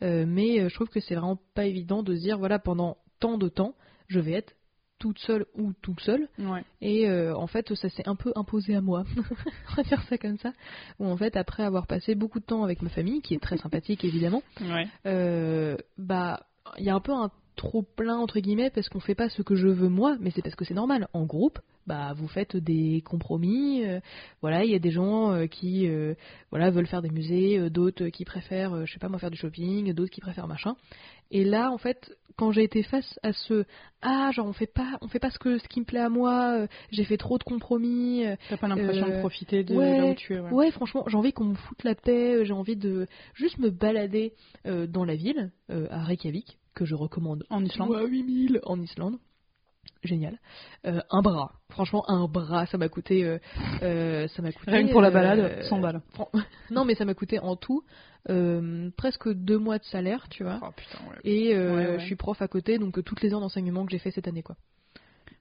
Euh, 0.03 0.25
mais 0.27 0.69
je 0.69 0.75
trouve 0.75 0.89
que 0.89 1.01
c'est 1.01 1.17
vraiment 1.17 1.41
pas 1.55 1.67
évident 1.67 2.05
de 2.05 2.15
se 2.15 2.21
dire, 2.21 2.39
voilà, 2.39 2.61
pendant 2.61 2.97
tant 3.19 3.39
de 3.39 3.49
temps, 3.49 3.75
je 4.07 4.21
vais 4.21 4.33
être 4.33 4.55
toute 5.01 5.19
seule 5.19 5.47
ou 5.59 5.73
tout 5.83 5.99
seul. 5.99 6.29
Ouais. 6.39 6.63
Et 6.81 7.09
euh, 7.09 7.35
en 7.35 7.49
fait, 7.49 7.75
ça 7.75 7.89
s'est 7.89 8.07
un 8.09 8.15
peu 8.15 8.33
imposé 8.37 8.77
à 8.77 8.81
moi. 8.81 9.03
on 9.17 9.75
va 9.75 9.83
dire 9.83 10.01
ça 10.09 10.17
comme 10.19 10.39
ça. 10.39 10.53
Où 11.01 11.07
en 11.07 11.17
fait, 11.17 11.37
après 11.37 11.65
avoir 11.65 11.89
passé 11.89 12.15
beaucoup 12.15 12.39
de 12.39 12.45
temps 12.45 12.63
avec 12.63 12.83
ma 12.83 12.91
famille, 12.91 13.21
qui 13.23 13.35
est 13.35 13.41
très 13.41 13.57
sympathique 13.57 14.05
évidemment, 14.05 14.43
Ouais. 14.61 14.87
euh, 15.07 15.77
bah 15.99 16.41
il 16.79 16.85
y 16.85 16.91
a 16.91 16.95
un 16.95 17.01
peu 17.01 17.13
un 17.13 17.31
trop 17.57 17.83
plein 17.83 18.17
entre 18.17 18.39
guillemets 18.41 18.71
parce 18.71 18.89
qu'on 18.89 19.01
fait 19.01 19.15
pas 19.15 19.29
ce 19.29 19.43
que 19.43 19.55
je 19.55 19.67
veux 19.69 19.89
moi 19.89 20.17
mais 20.21 20.31
c'est 20.31 20.41
parce 20.41 20.55
que 20.55 20.65
c'est 20.65 20.75
normal 20.75 21.09
en 21.13 21.25
groupe 21.27 21.59
bah 21.87 22.13
vous 22.15 22.29
faites 22.29 22.57
des 22.57 23.03
compromis 23.03 23.85
euh, 23.85 24.01
voilà 24.41 24.65
il 24.65 24.71
y 24.71 24.75
a 24.75 24.79
des 24.79 24.91
gens 24.91 25.33
euh, 25.33 25.47
qui 25.47 25.87
euh, 25.89 26.15
voilà 26.51 26.71
veulent 26.71 26.87
faire 26.87 27.03
des 27.03 27.11
musées 27.11 27.69
d'autres 27.69 28.07
qui 28.09 28.25
préfèrent 28.25 28.87
je 28.87 28.93
sais 28.93 28.99
pas 28.99 29.09
moi 29.09 29.19
faire 29.19 29.31
du 29.31 29.37
shopping 29.37 29.93
d'autres 29.93 30.11
qui 30.11 30.21
préfèrent 30.21 30.47
machin 30.47 30.77
et 31.31 31.45
là 31.45 31.71
en 31.71 31.79
fait 31.79 32.17
quand 32.37 32.53
j'ai 32.53 32.63
été 32.63 32.83
face 32.83 33.19
à 33.23 33.33
ce 33.35 33.65
ah 34.01 34.31
genre 34.33 34.47
on 34.47 34.55
fait 34.55 34.67
pas 34.73 34.99
on 35.03 35.09
fait 35.09 35.19
pas 35.19 35.31
ce 35.31 35.39
que 35.39 35.59
ce 35.59 35.69
qui 35.69 35.81
me 35.81 35.85
plaît 35.85 36.01
à 36.01 36.09
moi 36.09 36.55
euh, 36.57 36.67
j'ai 36.91 37.05
fait 37.05 37.19
trop 37.19 37.37
de 37.37 37.45
compromis 37.45 38.25
euh, 38.27 38.37
T'as 38.49 38.57
pas 38.57 38.69
l'impression 38.69 39.07
Euh, 39.09 39.17
de 39.17 39.21
profiter 39.21 39.63
de 39.63 39.75
ouais, 39.77 39.99
là 39.99 40.07
où 40.07 40.15
tu 40.15 40.35
es. 40.35 40.41
Ouais. 40.41 40.51
Ouais, 40.51 40.71
franchement, 40.71 41.05
j'ai 41.07 41.17
envie 41.17 41.33
qu'on 41.35 41.45
me 41.45 41.55
foute 41.55 41.85
la 41.85 41.95
paix, 41.95 42.37
euh, 42.37 42.45
j'ai 42.45 42.55
envie 42.55 42.77
de 42.77 43.07
juste 43.35 43.59
me 43.59 43.69
balader 43.71 44.33
euh, 44.67 44.87
dans 44.87 45.05
la 45.05 45.17
ville, 45.17 45.51
euh, 45.71 45.87
à 45.91 46.03
Reykjavik, 46.03 46.59
que 46.75 46.85
je 46.87 46.95
recommande. 46.95 47.45
En 47.51 47.63
Islande. 47.65 47.89
Fois 47.89 48.05
8000 48.07 48.61
en 48.65 48.81
Islande. 48.81 49.19
Génial. 50.03 50.39
Euh, 50.87 51.01
un 51.11 51.21
bras. 51.21 51.53
Franchement, 51.71 52.09
un 52.09 52.27
bras, 52.27 52.65
ça 52.67 52.79
m'a 52.79 52.89
coûté. 52.89 53.23
euh, 53.25 53.39
euh, 53.83 54.29
ça 54.29 54.41
m'a 54.43 54.51
coûté. 54.51 54.71
Rien 54.71 54.87
que 54.87 54.93
pour 54.93 55.03
la 55.03 55.09
euh, 55.09 55.11
balade, 55.11 55.63
100 55.65 55.79
balles. 55.81 56.01
fran- 56.15 56.31
non, 56.71 56.85
mais 56.87 56.95
ça 56.95 57.05
m'a 57.05 57.15
coûté 57.15 57.39
en 57.39 57.55
tout 57.57 57.83
euh, 58.31 58.91
presque 58.97 59.31
deux 59.33 59.59
mois 59.59 59.79
de 59.79 59.85
salaire, 59.85 60.29
tu 60.31 60.43
vois. 60.43 60.59
Oh 60.63 60.69
putain, 60.75 60.99
ouais. 61.11 61.17
Et 61.25 61.55
euh, 61.55 61.75
Ouais, 61.77 61.87
ouais. 61.93 61.99
je 62.01 62.05
suis 62.07 62.17
prof 62.17 62.41
à 62.41 62.49
côté, 62.49 62.79
donc 62.79 63.03
toutes 63.05 63.21
les 63.23 63.33
heures 63.35 63.41
d'enseignement 63.41 63.85
que 63.85 63.93
j'ai 63.93 63.99
fait 63.99 64.11
cette 64.11 64.27
année, 64.29 64.43
quoi. 64.43 64.57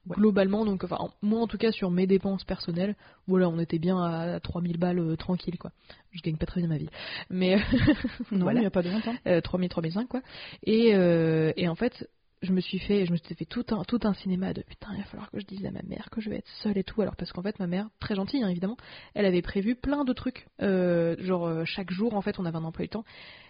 Ouais. 0.08 0.16
Globalement, 0.16 0.64
donc, 0.64 0.82
enfin, 0.84 0.96
en- 0.98 1.10
moi 1.20 1.40
en 1.40 1.46
tout 1.46 1.58
cas 1.58 1.72
sur 1.72 1.90
mes 1.90 2.06
dépenses 2.06 2.44
personnelles, 2.44 2.96
voilà, 3.26 3.48
on 3.50 3.58
était 3.58 3.78
bien 3.78 3.98
à 4.02 4.40
3000 4.40 4.78
balles 4.78 4.98
euh, 4.98 5.16
tranquille, 5.16 5.58
quoi. 5.58 5.72
Je 6.12 6.22
gagne 6.22 6.36
pas 6.36 6.46
très 6.46 6.60
bien 6.62 6.68
ma 6.70 6.78
vie, 6.78 6.88
mais 7.28 7.56
Non, 8.30 8.40
Voilà. 8.44 8.60
il 8.60 8.62
n'y 8.62 8.66
a 8.66 8.70
pas 8.70 8.82
de 8.82 8.88
honte. 8.90 9.06
Hein. 9.06 9.16
euh, 9.26 9.40
3000, 9.42 9.68
3005, 9.68 10.08
quoi. 10.08 10.20
Et, 10.64 10.94
euh, 10.94 11.52
et 11.56 11.68
en 11.68 11.74
fait, 11.74 12.08
je 12.42 12.52
me 12.52 12.60
suis 12.60 12.78
fait, 12.78 13.04
je 13.04 13.12
me 13.12 13.16
suis 13.16 13.34
fait 13.34 13.44
tout 13.44 13.64
un, 13.70 13.84
tout 13.84 14.00
un 14.04 14.14
cinéma 14.14 14.52
de 14.54 14.62
putain, 14.62 14.88
il 14.92 14.98
va 14.98 15.04
falloir 15.04 15.30
que 15.30 15.38
je 15.38 15.46
dise 15.46 15.64
à 15.66 15.70
ma 15.70 15.82
mère 15.82 16.08
que 16.10 16.20
je 16.20 16.30
vais 16.30 16.36
être 16.36 16.48
seule 16.62 16.78
et 16.78 16.84
tout. 16.84 17.02
Alors 17.02 17.16
parce 17.16 17.32
qu'en 17.32 17.42
fait, 17.42 17.58
ma 17.58 17.66
mère, 17.66 17.88
très 18.00 18.14
gentille 18.14 18.42
hein, 18.42 18.48
évidemment, 18.48 18.78
elle 19.14 19.26
avait 19.26 19.42
prévu 19.42 19.74
plein 19.74 20.04
de 20.04 20.12
trucs. 20.12 20.46
Euh, 20.62 21.16
genre 21.18 21.46
euh, 21.46 21.64
chaque 21.64 21.90
jour, 21.90 22.14
en 22.14 22.22
fait, 22.22 22.38
on 22.38 22.46
avait 22.46 22.56
un 22.56 22.64
emploi 22.64 22.84
du 22.84 22.88
temps. 22.88 23.04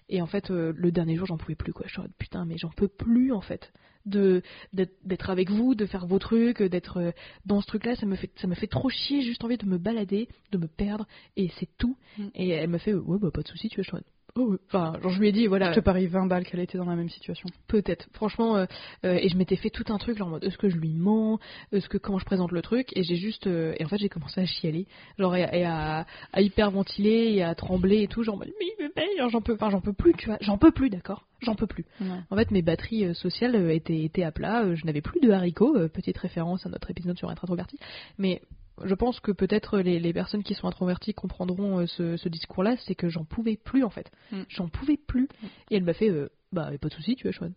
Et 0.08 0.20
en 0.20 0.26
fait, 0.26 0.50
euh, 0.50 0.72
le 0.76 0.90
dernier 0.90 1.14
jour, 1.14 1.26
j'en 1.26 1.36
pouvais 1.36 1.54
plus 1.54 1.72
quoi. 1.72 1.86
Je 1.86 1.92
suis 1.92 2.00
en 2.00 2.02
mode, 2.02 2.12
putain, 2.18 2.44
mais 2.44 2.56
j'en 2.58 2.70
peux 2.70 2.88
plus 2.88 3.32
en 3.32 3.40
fait 3.40 3.72
de 4.06 4.42
d'être 4.72 5.30
avec 5.30 5.50
vous, 5.50 5.74
de 5.74 5.86
faire 5.86 6.06
vos 6.06 6.18
trucs, 6.18 6.62
d'être 6.62 7.12
dans 7.44 7.60
ce 7.60 7.66
truc-là. 7.66 7.94
Ça 7.96 8.06
me 8.06 8.16
fait 8.16 8.30
ça 8.36 8.48
me 8.48 8.54
fait 8.54 8.66
trop 8.66 8.88
chier. 8.88 9.20
J'ai 9.20 9.28
Juste 9.28 9.44
envie 9.44 9.58
de 9.58 9.66
me 9.66 9.78
balader, 9.78 10.26
de 10.50 10.58
me 10.58 10.66
perdre, 10.66 11.06
et 11.36 11.52
c'est 11.60 11.68
tout. 11.78 11.96
Mm. 12.18 12.26
Et 12.34 12.48
elle 12.48 12.70
m'a 12.70 12.80
fait, 12.80 12.92
ouais, 12.92 13.18
bah 13.20 13.30
pas 13.32 13.42
de 13.42 13.48
souci, 13.48 13.68
tu 13.68 13.76
vois. 13.76 13.84
Je 13.84 13.88
suis 13.88 13.94
en 13.94 13.98
mode, 13.98 14.04
oh. 14.36 14.56
Enfin, 14.66 14.92
genre 15.02 15.10
je 15.12 15.20
lui 15.20 15.28
ai 15.28 15.32
dit, 15.32 15.46
voilà. 15.46 15.72
Je 15.72 15.80
te 15.80 15.84
parie 15.84 16.06
20 16.06 16.26
balles 16.26 16.44
qu'elle 16.44 16.60
était 16.60 16.78
dans 16.78 16.84
la 16.84 16.96
même 16.96 17.08
situation. 17.08 17.48
Peut-être, 17.68 18.08
franchement, 18.12 18.56
euh, 18.56 18.66
euh, 19.04 19.14
et 19.20 19.28
je 19.28 19.36
m'étais 19.36 19.56
fait 19.56 19.70
tout 19.70 19.84
un 19.88 19.98
truc 19.98 20.16
genre 20.18 20.28
en 20.28 20.30
mode 20.32 20.44
est-ce 20.44 20.58
que 20.58 20.68
je 20.68 20.76
lui 20.76 20.92
mens, 20.92 21.38
est-ce 21.72 21.88
que 21.88 21.98
comment 21.98 22.18
je 22.18 22.24
présente 22.24 22.52
le 22.52 22.62
truc, 22.62 22.88
et 22.96 23.02
j'ai 23.02 23.16
juste, 23.16 23.46
euh, 23.46 23.74
et 23.78 23.84
en 23.84 23.88
fait 23.88 23.98
j'ai 23.98 24.08
commencé 24.08 24.40
à 24.40 24.46
chialer, 24.46 24.86
genre 25.18 25.34
et, 25.36 25.44
à- 25.44 25.56
et 25.56 25.64
à, 25.64 26.06
à 26.32 26.40
hyperventiler 26.40 27.32
et 27.34 27.42
à 27.42 27.54
trembler 27.54 28.02
et 28.02 28.08
tout, 28.08 28.22
genre 28.22 28.38
mais 28.38 28.46
il 28.78 28.84
me 28.84 28.90
paye, 28.90 29.30
j'en 29.30 29.40
peux, 29.40 29.54
enfin 29.54 29.70
j'en 29.70 29.80
peux 29.80 29.92
plus, 29.92 30.12
tu 30.14 30.26
vois, 30.26 30.38
j'en 30.40 30.58
peux 30.58 30.70
plus, 30.72 30.90
d'accord, 30.90 31.24
j'en 31.40 31.54
peux 31.54 31.66
plus. 31.66 31.84
Ouais. 32.00 32.06
En 32.30 32.36
fait 32.36 32.50
mes 32.50 32.62
batteries 32.62 33.06
euh, 33.06 33.14
sociales 33.14 33.54
euh, 33.56 33.74
étaient, 33.74 34.02
étaient 34.02 34.22
à 34.24 34.32
plat, 34.32 34.62
euh, 34.64 34.74
je 34.74 34.84
n'avais 34.86 35.00
plus 35.02 35.20
de 35.20 35.30
haricots, 35.30 35.76
petite 35.88 36.18
référence 36.18 36.66
à 36.66 36.68
notre 36.68 36.90
épisode 36.90 37.16
sur 37.18 37.30
être 37.30 37.44
introverti, 37.44 37.78
mais 38.18 38.42
je 38.84 38.94
pense 38.94 39.20
que 39.20 39.32
peut-être 39.32 39.78
les, 39.78 39.98
les 40.00 40.12
personnes 40.12 40.42
qui 40.42 40.54
sont 40.54 40.66
introverties 40.68 41.14
comprendront 41.14 41.80
euh, 41.80 41.86
ce, 41.86 42.16
ce 42.16 42.28
discours-là, 42.28 42.76
c'est 42.86 42.94
que 42.94 43.08
j'en 43.08 43.24
pouvais 43.24 43.56
plus 43.56 43.84
en 43.84 43.90
fait. 43.90 44.10
Mm. 44.32 44.42
J'en 44.48 44.68
pouvais 44.68 44.96
plus. 44.96 45.28
Et 45.70 45.76
elle 45.76 45.84
m'a 45.84 45.94
fait, 45.94 46.10
euh, 46.10 46.28
bah 46.52 46.70
pas 46.80 46.88
de 46.88 46.94
souci, 46.94 47.16
tu 47.16 47.24
vois, 47.24 47.32
Chouane. 47.32 47.54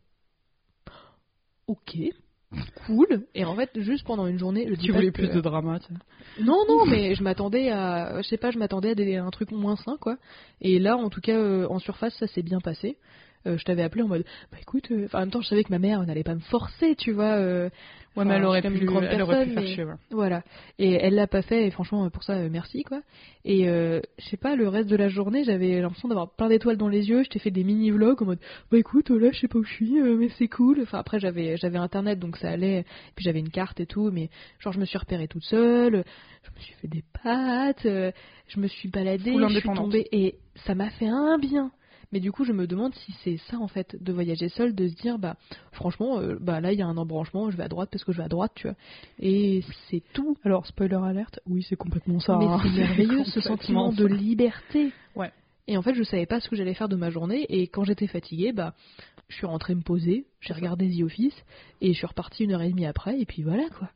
Ok, 1.68 1.98
cool. 2.86 3.26
Et 3.34 3.46
en 3.46 3.56
fait, 3.56 3.70
juste 3.80 4.06
pendant 4.06 4.28
une 4.28 4.38
journée, 4.38 4.66
je 4.68 4.74
dis 4.76 4.86
Tu 4.86 4.92
voulais 4.92 5.08
que- 5.12 5.22
plus 5.22 5.30
de 5.30 5.40
drama, 5.42 5.80
tu. 5.80 5.94
Non, 6.44 6.66
non, 6.68 6.86
mais 6.86 7.16
je 7.16 7.24
m'attendais 7.24 7.70
à, 7.70 8.22
je 8.22 8.28
sais 8.28 8.38
pas, 8.38 8.52
je 8.52 8.60
m'attendais 8.60 8.92
à 8.92 8.96
des, 8.96 9.16
un 9.16 9.30
truc 9.32 9.52
moins 9.52 9.78
sain, 9.78 9.98
quoi. 10.00 10.18
Et 10.62 10.80
là, 10.80 10.98
en 10.98 11.10
tout 11.10 11.22
cas, 11.22 11.38
euh, 11.38 11.68
en 11.70 11.80
surface, 11.80 12.14
ça 12.20 12.28
s'est 12.28 12.44
bien 12.44 12.60
passé. 12.60 12.98
Euh, 13.46 13.58
je 13.58 13.64
t'avais 13.66 13.82
appelé 13.84 14.04
en 14.04 14.08
mode, 14.08 14.24
bah 14.52 14.58
écoute, 14.62 14.90
euh, 14.92 15.06
enfin, 15.06 15.18
en 15.20 15.22
même 15.22 15.32
temps, 15.32 15.42
je 15.42 15.48
savais 15.48 15.64
que 15.64 15.72
ma 15.72 15.80
mère 15.80 16.02
n'allait 16.06 16.24
pas 16.24 16.36
me 16.36 16.40
forcer, 16.42 16.96
tu 16.96 17.12
vois. 17.12 17.36
Euh, 18.16 18.20
Ouais, 18.20 18.26
mais 18.26 18.36
elle 18.36 18.46
aurait 18.46 18.62
pu, 18.62 18.86
grande 18.86 19.06
elle 19.10 19.22
aurait 19.22 19.46
pu 19.46 19.52
faire 19.52 19.68
chier, 19.68 19.84
ouais. 19.84 19.94
Voilà. 20.12 20.44
Et 20.80 20.94
elle 20.94 21.16
l'a 21.16 21.28
pas 21.28 21.42
fait, 21.42 21.68
et 21.68 21.72
franchement, 21.72 22.10
pour 22.10 22.24
ça, 22.24 22.34
euh, 22.34 22.50
merci, 22.52 22.84
quoi. 22.84 23.02
Et 23.46 23.68
euh, 23.68 24.02
je 24.20 24.26
sais 24.30 24.38
pas, 24.38 24.56
le 24.56 24.68
reste 24.68 24.90
de 24.90 24.96
la 24.96 25.10
journée, 25.10 25.44
j'avais 25.44 25.82
l'impression 25.82 26.08
d'avoir 26.08 26.32
plein 26.32 26.50
d'étoiles 26.50 26.78
dans 26.78 26.88
les 26.88 27.10
yeux. 27.10 27.24
Je 27.24 27.30
t'ai 27.30 27.40
fait 27.40 27.52
des 27.52 27.64
mini-vlogs 27.64 28.22
en 28.22 28.26
mode, 28.26 28.40
bah 28.72 28.78
écoute, 28.78 29.10
là, 29.10 29.32
je 29.32 29.40
sais 29.40 29.48
pas 29.48 29.60
où 29.60 29.64
je 29.64 29.74
suis, 29.74 30.00
euh, 30.00 30.16
mais 30.18 30.30
c'est 30.38 30.48
cool. 30.48 30.80
Enfin, 30.82 31.00
après, 31.00 31.20
j'avais 31.20 31.58
j'avais 31.58 31.78
internet, 31.78 32.20
donc 32.20 32.38
ça 32.38 32.50
allait. 32.50 32.86
Puis 33.16 33.26
j'avais 33.26 33.40
une 33.40 33.50
carte 33.50 33.80
et 33.80 33.86
tout, 33.86 34.12
mais 34.12 34.30
genre, 34.60 34.74
je 34.74 34.80
me 34.80 34.86
suis 34.86 34.98
repérée 34.98 35.28
toute 35.28 35.44
seule. 35.44 36.04
Je 36.44 36.50
me 36.52 36.60
suis 36.60 36.74
fait 36.76 36.88
des 36.88 37.04
pâtes, 37.24 37.86
euh, 37.86 38.12
je 38.48 38.60
me 38.60 38.68
suis 38.68 38.90
baladée, 38.90 39.34
je 39.34 39.60
suis 39.60 39.70
tombée, 39.70 40.08
et 40.12 40.36
ça 40.66 40.76
m'a 40.76 40.90
fait 40.90 41.08
un 41.08 41.38
bien. 41.38 41.72
Mais 42.14 42.20
du 42.20 42.32
coup, 42.32 42.46
je 42.46 42.54
me 42.54 42.68
demande 42.68 42.94
si 42.94 43.12
c'est 43.24 43.38
ça 43.50 43.58
en 43.58 43.68
fait, 43.68 43.98
de 44.00 44.14
voyager 44.14 44.48
seul, 44.48 44.76
de 44.76 44.88
se 44.88 44.94
dire 44.94 45.18
bah 45.18 45.36
franchement, 45.72 46.20
euh, 46.20 46.38
bah 46.40 46.62
là 46.62 46.72
il 46.72 46.78
y 46.78 46.84
a 46.84 46.86
un 46.86 46.96
embranchement, 46.96 47.50
je 47.50 47.58
vais 47.58 47.64
à 47.64 47.68
droite 47.68 47.90
parce 47.92 48.04
que 48.04 48.12
je 48.12 48.20
vais 48.20 48.24
à 48.24 48.28
droite, 48.28 48.52
tu 48.54 48.68
vois. 48.68 48.76
Et 49.20 49.64
c'est 49.90 50.04
tout. 50.14 50.38
Alors, 50.44 50.68
spoiler 50.68 51.00
alerte, 51.04 51.40
oui, 51.48 51.66
c'est 51.68 51.76
complètement 51.76 52.20
ça. 52.20 52.38
Mais 52.38 52.46
hein. 52.46 52.60
c'est 52.62 52.70
merveilleux 52.78 53.24
ce 53.24 53.42
sentiment 53.42 53.92
ça. 53.92 53.98
de 53.98 54.06
liberté. 54.06 54.94
Ouais. 55.16 55.32
Et 55.68 55.76
en 55.76 55.82
fait, 55.82 55.96
je 55.96 56.04
savais 56.04 56.28
pas 56.28 56.40
ce 56.40 56.50
que 56.50 56.56
j'allais 56.56 56.76
faire 56.76 56.88
de 56.88 56.96
ma 56.96 57.10
journée. 57.10 57.48
Et 57.50 57.66
quand 57.66 57.84
j'étais 57.84 58.06
fatiguée, 58.06 58.52
bah, 58.52 58.76
je 59.28 59.36
suis 59.36 59.48
rentrée 59.48 59.74
me 59.74 59.82
poser, 59.82 60.28
j'ai 60.40 60.54
regardé 60.54 60.96
The 60.96 61.02
Office 61.02 61.36
et 61.82 61.94
je 61.94 61.98
suis 61.98 62.06
repartie 62.06 62.44
une 62.44 62.52
heure 62.52 62.62
et 62.62 62.70
demie 62.70 62.86
après. 62.86 63.20
Et 63.20 63.26
puis 63.26 63.42
voilà 63.42 63.68
quoi. 63.76 63.90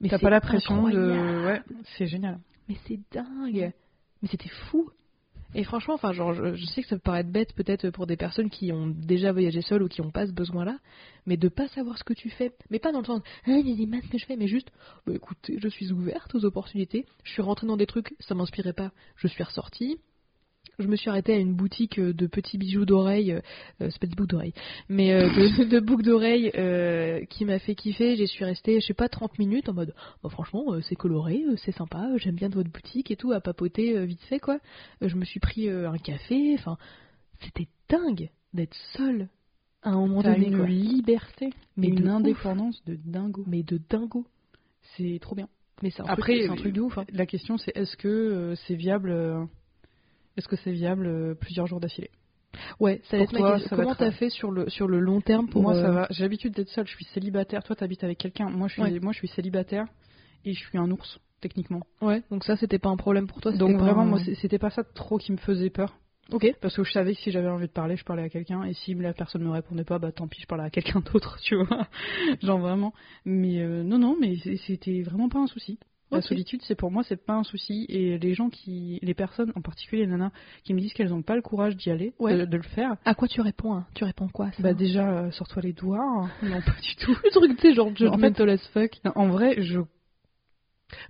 Mais 0.00 0.08
T'as 0.08 0.18
pas 0.18 0.30
la 0.30 0.40
pression 0.40 0.86
incroyable. 0.86 1.12
de. 1.12 1.46
Ouais, 1.46 1.62
c'est 1.96 2.06
génial. 2.06 2.40
Mais 2.68 2.74
c'est 2.88 2.98
dingue. 3.12 3.72
Mais 4.20 4.28
c'était 4.28 4.50
fou. 4.68 4.90
Et 5.54 5.64
franchement, 5.64 5.94
enfin, 5.94 6.12
genre, 6.12 6.32
je, 6.32 6.64
sais 6.64 6.82
que 6.82 6.88
ça 6.88 6.96
peut 6.96 7.02
paraître 7.02 7.30
bête 7.30 7.52
peut-être 7.54 7.90
pour 7.90 8.06
des 8.06 8.16
personnes 8.16 8.48
qui 8.48 8.72
ont 8.72 8.86
déjà 8.86 9.32
voyagé 9.32 9.60
seules 9.60 9.82
ou 9.82 9.88
qui 9.88 10.00
n'ont 10.00 10.10
pas 10.10 10.26
ce 10.26 10.32
besoin-là, 10.32 10.78
mais 11.26 11.36
de 11.36 11.48
pas 11.48 11.68
savoir 11.68 11.98
ce 11.98 12.04
que 12.04 12.14
tu 12.14 12.30
fais, 12.30 12.52
mais 12.70 12.78
pas 12.78 12.92
dans 12.92 13.00
le 13.00 13.04
sens, 13.04 13.20
ah, 13.46 13.50
il 13.50 13.68
y 13.68 13.72
a 13.72 13.86
des 13.86 14.08
que 14.08 14.18
je 14.18 14.24
fais, 14.24 14.36
mais 14.36 14.46
juste, 14.48 14.72
bah 15.06 15.12
écoutez, 15.14 15.58
je 15.62 15.68
suis 15.68 15.92
ouverte 15.92 16.34
aux 16.34 16.44
opportunités, 16.44 17.04
je 17.24 17.32
suis 17.32 17.42
rentrée 17.42 17.66
dans 17.66 17.76
des 17.76 17.86
trucs, 17.86 18.14
ça 18.20 18.34
m'inspirait 18.34 18.72
pas, 18.72 18.92
je 19.16 19.28
suis 19.28 19.42
ressortie. 19.42 19.98
Je 20.78 20.86
me 20.88 20.96
suis 20.96 21.10
arrêtée 21.10 21.34
à 21.34 21.38
une 21.38 21.54
boutique 21.54 21.98
euh, 21.98 22.12
de 22.12 22.26
petits 22.26 22.56
bijoux 22.58 22.84
d'oreilles, 22.86 23.32
euh, 23.32 23.40
c'est 23.90 23.98
pas 24.00 24.06
des 24.06 24.14
boucles 24.14 24.30
d'oreilles, 24.30 24.54
mais 24.88 25.12
euh, 25.12 25.28
de, 25.28 25.64
de 25.68 25.80
boucles 25.80 26.04
d'oreilles 26.04 26.50
euh, 26.56 27.24
qui 27.26 27.44
m'a 27.44 27.58
fait 27.58 27.74
kiffer. 27.74 28.16
J'y 28.16 28.26
suis 28.26 28.44
restée, 28.44 28.80
je 28.80 28.86
sais 28.86 28.94
pas, 28.94 29.08
30 29.08 29.38
minutes 29.38 29.68
en 29.68 29.74
mode, 29.74 29.94
bah, 30.22 30.30
franchement, 30.30 30.64
c'est 30.88 30.96
coloré, 30.96 31.44
c'est 31.64 31.72
sympa, 31.72 32.08
j'aime 32.16 32.34
bien 32.36 32.48
de 32.48 32.54
votre 32.54 32.70
boutique 32.70 33.10
et 33.10 33.16
tout, 33.16 33.32
à 33.32 33.40
papoter 33.40 34.04
vite 34.06 34.22
fait 34.22 34.38
quoi. 34.40 34.58
Je 35.02 35.14
me 35.14 35.24
suis 35.24 35.40
pris 35.40 35.68
un 35.68 35.98
café, 35.98 36.54
enfin, 36.58 36.78
c'était 37.40 37.68
dingue 37.88 38.30
d'être 38.54 38.74
seule 38.96 39.28
à 39.82 39.90
un 39.90 39.96
moment 39.96 40.22
donné, 40.22 40.46
une 40.46 40.56
quoi. 40.58 40.66
liberté, 40.66 41.50
Mais 41.76 41.88
de 41.88 42.00
une 42.00 42.08
ouf. 42.08 42.14
indépendance 42.14 42.82
de 42.86 42.96
dingo. 43.04 43.44
Mais 43.46 43.62
de 43.62 43.78
dingo. 43.90 44.24
C'est 44.96 45.18
trop 45.20 45.34
bien. 45.34 45.48
Mais 45.82 45.90
c'est 45.90 46.02
un, 46.02 46.06
Après, 46.06 46.34
truc, 46.34 46.44
c'est 46.46 46.50
un 46.52 46.56
truc 46.56 46.72
de 46.74 46.80
ouf. 46.80 46.96
Hein. 46.98 47.04
La 47.12 47.26
question, 47.26 47.58
c'est 47.58 47.76
est-ce 47.76 47.96
que 47.96 48.54
c'est 48.66 48.74
viable 48.76 49.48
Est-ce 50.36 50.48
que 50.48 50.56
c'est 50.56 50.72
viable 50.72 51.06
euh, 51.06 51.34
plusieurs 51.34 51.66
jours 51.66 51.80
d'affilée? 51.80 52.10
Ouais, 52.80 53.00
ça 53.04 53.16
va 53.18 53.24
Pour 53.24 53.32
toi, 53.32 53.58
ça 53.60 53.76
Comment 53.76 53.92
être- 53.92 53.98
t'as 53.98 54.10
fait 54.12 54.28
sur 54.30 54.50
le, 54.50 54.68
sur 54.68 54.86
le 54.86 54.98
long 55.00 55.20
terme 55.20 55.48
pour. 55.48 55.62
Moi, 55.62 55.74
euh, 55.74 55.82
ça 55.82 55.90
va. 55.90 56.06
J'ai 56.10 56.22
l'habitude 56.22 56.54
d'être 56.54 56.68
seule. 56.68 56.86
Je 56.86 56.94
suis 56.94 57.04
célibataire. 57.06 57.62
Toi, 57.64 57.76
t'habites 57.76 58.04
avec 58.04 58.18
quelqu'un. 58.18 58.50
Moi, 58.50 58.68
je 58.68 58.74
suis, 58.74 58.82
Ouais. 58.82 59.00
moi, 59.00 59.12
je 59.12 59.18
suis 59.18 59.28
célibataire 59.28 59.86
et 60.44 60.52
je 60.52 60.58
suis 60.58 60.78
un 60.78 60.90
ours 60.90 61.18
techniquement. 61.40 61.80
Ouais, 62.00 62.22
donc 62.30 62.44
ça, 62.44 62.56
c'était 62.56 62.78
pas 62.78 62.88
un 62.90 62.96
problème 62.96 63.26
pour 63.26 63.40
toi. 63.40 63.52
Donc 63.52 63.76
vraiment, 63.76 64.02
un- 64.02 64.06
moi, 64.06 64.18
c'était 64.40 64.58
pas 64.58 64.70
ça 64.70 64.84
trop 64.84 65.18
qui 65.18 65.32
me 65.32 65.38
faisait 65.38 65.70
peur. 65.70 65.96
Ok. 66.30 66.46
Parce 66.60 66.76
que 66.76 66.84
je 66.84 66.92
savais 66.92 67.14
que 67.14 67.20
si 67.20 67.30
j'avais 67.32 67.48
envie 67.48 67.66
de 67.66 67.72
parler, 67.72 67.96
je 67.96 68.04
parlais 68.04 68.22
à 68.22 68.28
quelqu'un. 68.28 68.62
Et 68.64 68.74
si 68.74 68.94
la 68.94 69.12
personne 69.12 69.42
me 69.42 69.50
répondait 69.50 69.82
pas, 69.84 69.98
bah 69.98 70.12
tant 70.12 70.28
pis, 70.28 70.40
je 70.40 70.46
parlais 70.46 70.64
à 70.64 70.70
quelqu'un 70.70 71.00
d'autre, 71.12 71.38
tu 71.42 71.56
vois. 71.56 71.88
Genre 72.42 72.58
vraiment. 72.58 72.92
Mais 73.24 73.60
euh, 73.60 73.82
non, 73.82 73.98
non, 73.98 74.16
mais 74.20 74.36
c'était 74.66 75.02
vraiment 75.02 75.28
pas 75.28 75.40
un 75.40 75.46
souci. 75.48 75.78
La 76.16 76.22
solitude, 76.22 76.60
c'est 76.64 76.74
pour 76.74 76.90
moi, 76.90 77.02
c'est 77.02 77.16
pas 77.24 77.34
un 77.34 77.42
souci. 77.44 77.86
Et 77.88 78.18
les 78.18 78.34
gens 78.34 78.50
qui, 78.50 78.98
les 79.02 79.14
personnes, 79.14 79.52
en 79.56 79.60
particulier 79.62 80.02
les 80.02 80.08
nanas, 80.08 80.30
qui 80.64 80.74
me 80.74 80.80
disent 80.80 80.92
qu'elles 80.92 81.12
ont 81.14 81.22
pas 81.22 81.36
le 81.36 81.42
courage 81.42 81.76
d'y 81.76 81.90
aller, 81.90 82.12
Ouais. 82.18 82.36
de, 82.36 82.44
de 82.44 82.56
le 82.56 82.62
faire, 82.62 82.96
À 83.04 83.14
quoi 83.14 83.28
tu 83.28 83.40
réponds 83.40 83.74
hein? 83.74 83.86
Tu 83.94 84.04
réponds 84.04 84.28
quoi 84.28 84.50
ça? 84.52 84.62
Bah 84.62 84.74
déjà, 84.74 85.08
euh, 85.10 85.30
sors-toi 85.30 85.62
les 85.62 85.72
doigts. 85.72 86.28
Non, 86.42 86.60
pas 86.60 86.74
du 86.82 86.94
tout. 86.96 87.16
Le 87.24 87.30
truc, 87.30 87.56
tu 87.56 87.68
sais, 87.68 87.74
genre 87.74 87.88
en 87.88 87.94
judgmental 87.94 88.50
as 88.50 88.68
fuck. 88.68 88.92
Non, 89.04 89.12
en 89.14 89.28
vrai, 89.28 89.62
je. 89.62 89.80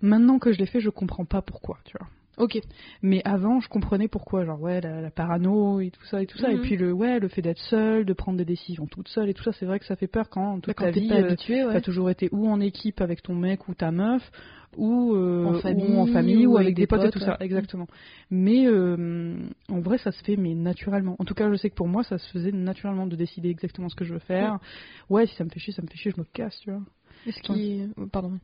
Maintenant 0.01 0.39
que 0.39 0.53
je 0.53 0.59
l'ai 0.59 0.67
fait, 0.67 0.81
je 0.81 0.91
comprends 0.91 1.25
pas 1.25 1.43
pourquoi, 1.43 1.79
tu 1.85 1.97
vois. 1.99 2.09
Ok. 2.39 2.59
Mais 3.03 3.21
avant, 3.25 3.61
je 3.61 3.69
comprenais 3.69 4.09
pourquoi, 4.09 4.45
genre 4.47 4.61
ouais, 4.61 4.81
la, 4.81 5.01
la 5.03 5.11
parano 5.11 5.81
et 5.81 5.91
tout 5.91 6.05
ça 6.07 6.23
et 6.23 6.27
tout 6.27 6.39
ça, 6.39 6.49
Mhm. 6.49 6.57
et 6.57 6.61
puis 6.61 6.77
le 6.77 6.93
ouais, 6.93 7.21
le 7.21 7.29
fait 7.29 7.43
d'être 7.43 7.61
seule, 7.69 8.05
de 8.07 8.13
prendre 8.15 8.39
des 8.39 8.45
décisions 8.47 8.87
toute 8.87 9.09
seule 9.09 9.29
et 9.29 9.35
tout 9.35 9.43
ça, 9.43 9.53
c'est 9.53 9.67
vrai 9.67 9.79
que 9.79 9.85
ça 9.85 9.97
fait 9.97 10.07
peur 10.07 10.31
quand 10.31 10.55
toute 10.57 10.69
Bah, 10.69 10.75
quand 10.75 10.85
ta 10.85 10.91
vie, 10.93 11.09
pas 11.09 11.17
euh, 11.17 11.27
habitué, 11.27 11.65
ouais. 11.65 11.73
t'as 11.75 11.81
toujours 11.83 12.09
été 12.09 12.29
ou 12.33 12.49
en 12.49 12.59
équipe 12.61 13.01
avec 13.03 13.23
ton 13.23 13.35
mec 13.35 13.69
ou 13.69 13.75
ta 13.75 13.91
meuf, 13.91 14.23
ou, 14.79 15.15
euh, 15.15 15.45
En 15.45 15.55
ou 15.57 15.61
famille, 15.61 15.95
en 15.99 16.07
famille, 16.07 16.47
ou, 16.47 16.57
avec 16.57 16.75
des 16.75 16.87
potes, 16.87 17.05
et 17.05 17.11
tout 17.11 17.19
ouais. 17.19 17.27
ça, 17.27 17.37
exactement. 17.41 17.87
Mais 18.31 18.67
euh, 18.67 19.37
en 19.69 19.81
vrai, 19.81 19.99
ça 19.99 20.11
se 20.11 20.25
fait 20.25 20.37
mais 20.37 20.55
naturellement. 20.55 21.17
En 21.19 21.25
tout 21.27 21.35
cas, 21.35 21.51
je 21.51 21.57
sais 21.57 21.69
que 21.69 21.75
pour 21.75 21.89
moi, 21.89 22.03
ça 22.03 22.17
se 22.17 22.27
faisait 22.31 22.53
naturellement 22.53 23.07
de 23.07 23.15
décider 23.15 23.51
exactement 23.51 23.91
ce 23.91 23.95
que 23.95 24.07
je 24.07 24.15
veux 24.15 24.19
faire. 24.21 24.59
Ouais, 25.11 25.27
si 25.27 25.35
ça 25.37 25.45
me 25.45 25.51
fait 25.51 25.61
chier, 25.61 25.75
ça 25.75 25.83
me 25.83 25.87
fait 25.89 25.99
chier, 25.99 26.13
je 26.17 26.21
me 26.21 26.25
casse, 26.33 26.59
tu 26.61 26.71
vois. 26.71 26.81
Est-ce 27.27 27.41
qui. 27.43 27.83
euh, 27.99 28.07
Pardon. 28.11 28.39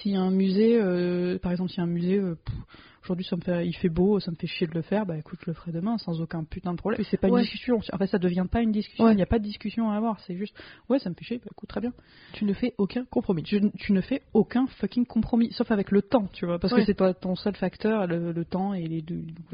S'il 0.00 0.12
y 0.12 0.16
a 0.16 0.20
un 0.22 0.30
musée, 0.30 0.78
euh, 0.80 1.38
par 1.40 1.50
exemple, 1.50 1.70
s'il 1.70 1.78
y 1.78 1.80
a 1.80 1.84
un 1.84 1.86
musée, 1.92 2.18
pff, 2.20 2.54
aujourd'hui 3.02 3.24
ça 3.24 3.36
me 3.36 3.40
fait, 3.42 3.66
il 3.66 3.74
fait 3.74 3.88
beau, 3.88 4.20
ça 4.20 4.30
me 4.30 4.36
fait 4.36 4.46
chier 4.46 4.66
de 4.66 4.72
le 4.74 4.82
faire, 4.82 5.06
bah 5.06 5.16
écoute, 5.18 5.38
je 5.42 5.50
le 5.50 5.54
ferai 5.54 5.72
demain 5.72 5.98
sans 5.98 6.20
aucun 6.20 6.44
putain 6.44 6.72
de 6.72 6.78
problème. 6.78 7.00
Et 7.00 7.04
c'est 7.04 7.16
pas 7.16 7.28
Ouais. 7.28 7.40
une 7.40 7.44
discussion. 7.44 7.80
En 7.92 7.98
fait, 7.98 8.06
ça 8.06 8.18
devient 8.18 8.46
pas 8.50 8.60
une 8.62 8.72
discussion. 8.72 9.04
Ouais. 9.04 9.12
Il 9.12 9.16
n'y 9.16 9.22
a 9.22 9.26
pas 9.26 9.38
de 9.38 9.44
discussion 9.44 9.90
à 9.90 9.96
avoir. 9.96 10.20
C'est 10.20 10.36
juste, 10.36 10.56
ouais, 10.88 10.98
ça 10.98 11.10
me 11.10 11.14
fait 11.14 11.24
chier, 11.24 11.38
bah 11.38 11.50
écoute, 11.50 11.68
très 11.68 11.80
bien. 11.80 11.92
Tu 12.32 12.44
ne 12.44 12.52
fais 12.52 12.74
aucun 12.78 13.04
compromis. 13.04 13.42
Tu, 13.42 13.60
tu 13.78 13.92
ne 13.92 14.00
fais 14.00 14.22
aucun 14.34 14.66
fucking 14.66 15.06
compromis, 15.06 15.52
sauf 15.52 15.70
avec 15.70 15.90
le 15.90 16.02
temps, 16.02 16.28
tu 16.32 16.46
vois, 16.46 16.58
parce 16.58 16.72
Ouais. 16.72 16.80
que 16.80 16.86
c'est 16.86 16.94
pas 16.94 17.12
ton 17.14 17.34
seul 17.34 17.56
facteur, 17.56 18.06
le, 18.06 18.32
le 18.32 18.44
temps 18.44 18.74
et 18.74 18.86
les 18.86 19.02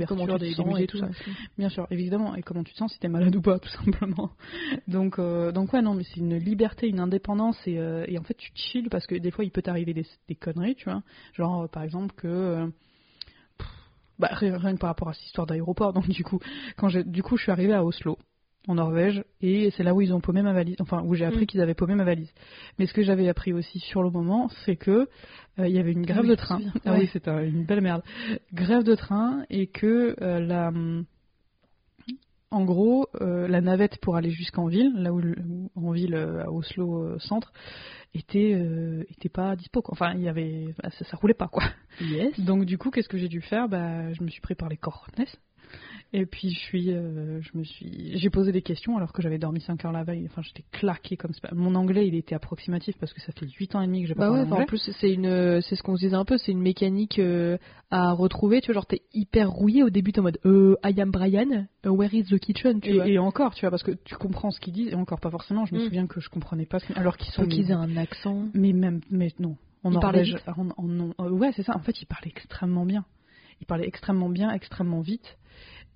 Comment 0.07 0.27
l'ouverture 0.27 0.65
des, 0.65 0.71
musées, 0.71 0.85
et 0.85 0.87
tout 0.87 0.99
tout, 0.99 1.05
ça. 1.07 1.11
Bien 1.57 1.69
sûr, 1.69 1.87
évidemment. 1.91 2.35
Et 2.35 2.43
comment 2.43 2.63
tu 2.65 2.73
te 2.73 2.79
sens 2.79 2.93
si 2.93 2.99
t'es 2.99 3.09
malade 3.09 3.35
ou 3.35 3.41
pas, 3.43 3.59
tout 3.59 3.69
simplement. 3.69 4.31
Donc, 4.89 5.19
euh, 5.19 5.53
donc 5.53 5.73
ouais, 5.73 5.83
non, 5.83 5.95
mais 5.95 6.05
c'est 6.05 6.17
une 6.21 6.37
liberté, 6.37 6.89
une 6.89 7.01
indépendance 7.01 7.59
et, 7.67 7.79
euh, 7.79 8.05
et 8.09 8.19
en 8.19 8.23
fait 8.23 8.35
tu 8.35 8.51
chill 8.55 8.89
parce 8.91 9.07
que 9.07 9.15
des 9.15 9.31
fois 9.31 9.45
il 9.45 9.51
peut 9.51 9.63
t'arriver 9.63 9.93
des, 9.95 10.07
des 10.29 10.35
conneries, 10.35 10.75
tu 10.77 10.85
vois. 10.85 11.03
Genre 11.35 11.69
par 11.69 11.83
exemple 11.83 12.15
que 12.17 12.27
euh, 12.29 12.67
bah, 14.19 14.29
rien, 14.33 14.57
rien 14.59 14.75
que 14.75 14.79
par 14.81 14.89
rapport 14.91 15.09
à 15.09 15.13
cette 15.15 15.27
histoire 15.27 15.47
d'aéroport. 15.47 15.93
Donc 15.93 16.09
du 16.09 16.25
coup, 16.25 16.39
quand 16.77 16.89
j'ai, 16.89 17.05
du 17.05 17.23
coup, 17.23 17.37
je 17.37 17.43
suis 17.45 17.53
arrivée 17.53 17.75
à 17.75 17.85
Oslo. 17.85 18.19
En 18.67 18.75
Norvège, 18.75 19.25
et 19.41 19.71
c'est 19.71 19.83
là 19.83 19.95
où 19.95 20.03
ils 20.03 20.13
ont 20.13 20.21
paumé 20.21 20.43
ma 20.43 20.53
valise, 20.53 20.77
enfin 20.81 21.01
où 21.07 21.15
j'ai 21.15 21.25
appris 21.25 21.45
Mm. 21.45 21.47
qu'ils 21.47 21.61
avaient 21.63 21.75
paumé 21.75 21.95
ma 21.95 22.05
valise. 22.05 22.31
Mais 22.79 22.85
ce 22.87 22.93
que 22.93 23.01
j'avais 23.03 23.27
appris 23.27 23.55
aussi 23.55 23.79
sur 23.79 24.03
le 24.03 24.11
moment, 24.11 24.51
c'est 24.67 24.77
que 24.77 25.09
euh, 25.59 25.67
il 25.69 25.75
y 25.75 25.79
avait 25.79 25.93
une 25.93 26.05
grève 26.05 26.25
oui, 26.25 26.29
de 26.29 26.35
train. 26.35 26.59
souviens. 26.59 26.73
Ah 26.85 26.93
Ouais. 26.93 26.99
oui, 26.99 27.11
c'était 27.11 27.31
un- 27.31 27.43
une 27.45 27.65
belle 27.65 27.81
merde. 27.81 28.03
Grève 28.53 28.83
de 28.83 28.95
train 28.95 29.45
et 29.49 29.69
que 29.69 30.15
euh, 30.21 30.41
la 30.41 30.71
en 32.51 32.65
gros, 32.65 33.07
euh, 33.21 33.47
la 33.47 33.61
navette 33.61 33.99
pour 34.03 34.17
aller 34.17 34.31
jusqu'en 34.31 34.67
ville, 34.67 34.93
là 34.97 35.13
où- 35.13 35.23
en 35.77 35.91
ville 35.93 36.15
euh, 36.15 36.45
à 36.45 36.51
Oslo 36.51 37.05
euh, 37.05 37.19
centre, 37.19 37.53
était 38.15 38.55
euh, 38.55 39.05
était 39.11 39.29
pas 39.29 39.57
dispo. 39.57 39.83
Quoi. 39.83 39.93
Enfin, 39.93 40.15
il 40.15 40.23
y 40.23 40.29
avait, 40.29 40.75
ça, 40.83 41.05
ça 41.05 41.17
roulait 41.17 41.35
pas 41.35 41.49
quoi. 41.49 41.65
Yes. 42.01 42.39
Donc 42.41 42.65
du 42.65 42.79
coup, 42.79 42.91
qu'est-ce 42.91 43.09
que 43.09 43.19
j'ai 43.19 43.29
dû 43.29 43.41
faire? 43.41 43.69
Bah, 43.69 44.13
je 44.13 44.23
me 44.23 44.29
suis 44.29 44.41
pris 44.41 44.55
par 44.55 44.69
les 44.69 44.77
cornes. 44.77 45.13
Et 46.15 46.25
puis 46.25 46.49
je 46.51 46.59
suis, 46.59 46.91
euh, 46.91 47.39
je 47.43 47.51
me 47.59 47.65
suis, 47.65 48.17
j'ai 48.19 48.31
posé 48.31 48.51
des 48.51 48.63
questions 48.63 48.97
alors 48.97 49.13
que 49.13 49.21
j'avais 49.21 49.37
dormi 49.37 49.61
5 49.61 49.85
heures 49.85 49.93
la 49.93 50.05
veille. 50.05 50.25
Enfin, 50.25 50.41
j'étais 50.41 50.65
claqué 50.73 51.19
comme 51.19 51.35
ça. 51.35 51.51
Mon 51.55 51.75
anglais, 51.75 52.09
il 52.09 52.15
était 52.15 52.35
approximatif 52.35 52.97
parce 52.99 53.13
que 53.13 53.21
ça 53.21 53.31
fait 53.33 53.47
8 53.47 53.75
ans 53.75 53.83
et 53.83 53.87
demi 53.87 54.01
que 54.03 54.09
j'ai 54.09 54.15
pas 54.15 54.21
Bah 54.23 54.29
parlé 54.29 54.43
anglais. 54.51 54.63
en 54.63 54.67
plus 54.67 54.91
c'est 55.01 55.13
une, 55.13 55.61
c'est 55.61 55.77
ce 55.77 55.83
qu'on 55.83 55.97
se 55.97 56.01
disait 56.07 56.17
un 56.17 56.25
peu, 56.25 56.39
c'est 56.39 56.51
une 56.53 56.63
mécanique 56.63 57.19
euh, 57.19 57.59
à 57.91 58.13
retrouver. 58.13 58.63
Tu 58.63 58.69
vois, 58.69 58.75
genre 58.77 58.87
t'es 58.87 59.03
hyper 59.13 59.51
rouillé 59.51 59.83
au 59.83 59.91
début, 59.91 60.13
t'es 60.13 60.21
en 60.21 60.23
mode 60.23 60.39
euh, 60.47 60.77
I 60.83 60.99
am 60.99 61.11
Brian, 61.11 61.67
uh, 61.85 61.89
where 61.89 62.15
is 62.15 62.25
the 62.25 62.39
kitchen, 62.39 62.81
tu 62.81 62.89
Et, 62.89 62.95
vois. 62.95 63.07
et 63.07 63.19
encore, 63.19 63.55
tu 63.55 63.61
vois, 63.61 63.71
parce 63.71 63.83
que 63.83 63.91
tu 63.91 64.15
comprends 64.17 64.51
ce 64.51 64.61
qu'ils 64.61 64.73
disent, 64.73 64.89
et 64.89 64.95
encore 64.95 65.21
pas 65.21 65.31
forcément. 65.31 65.67
Je 65.67 65.75
me 65.75 65.81
Mm. 65.81 65.85
souviens 65.85 66.07
que 66.07 66.21
je 66.21 66.31
comprenais 66.31 66.65
pas, 66.65 66.79
ce- 66.79 66.91
alors 66.99 67.19
qu'ils 67.19 67.33
sont. 67.35 67.45
Qu'ils 67.47 67.71
aient 67.71 67.75
un 67.75 67.99
accent. 67.99 68.49
Mais 68.55 68.73
même, 68.73 69.03
mais 69.11 69.29
non. 69.39 69.57
En 69.85 69.93
Ils 69.93 69.99
parlaient 70.01 70.25
Norvège, 70.25 70.43
en, 70.57 70.69
en-. 70.83 71.11
Euh, 71.21 71.31
ouais, 71.31 71.51
c'est 71.55 71.63
ça. 71.65 71.77
En 71.77 71.81
fait, 71.81 72.01
ils 72.01 72.07
parlaient 72.07 72.31
extrêmement 72.35 72.87
bien. 72.87 73.05
Ils 73.61 73.67
parlaient 73.67 73.87
extrêmement 73.87 74.31
bien, 74.31 74.51
extrêmement 74.53 75.01
vite. 75.03 75.37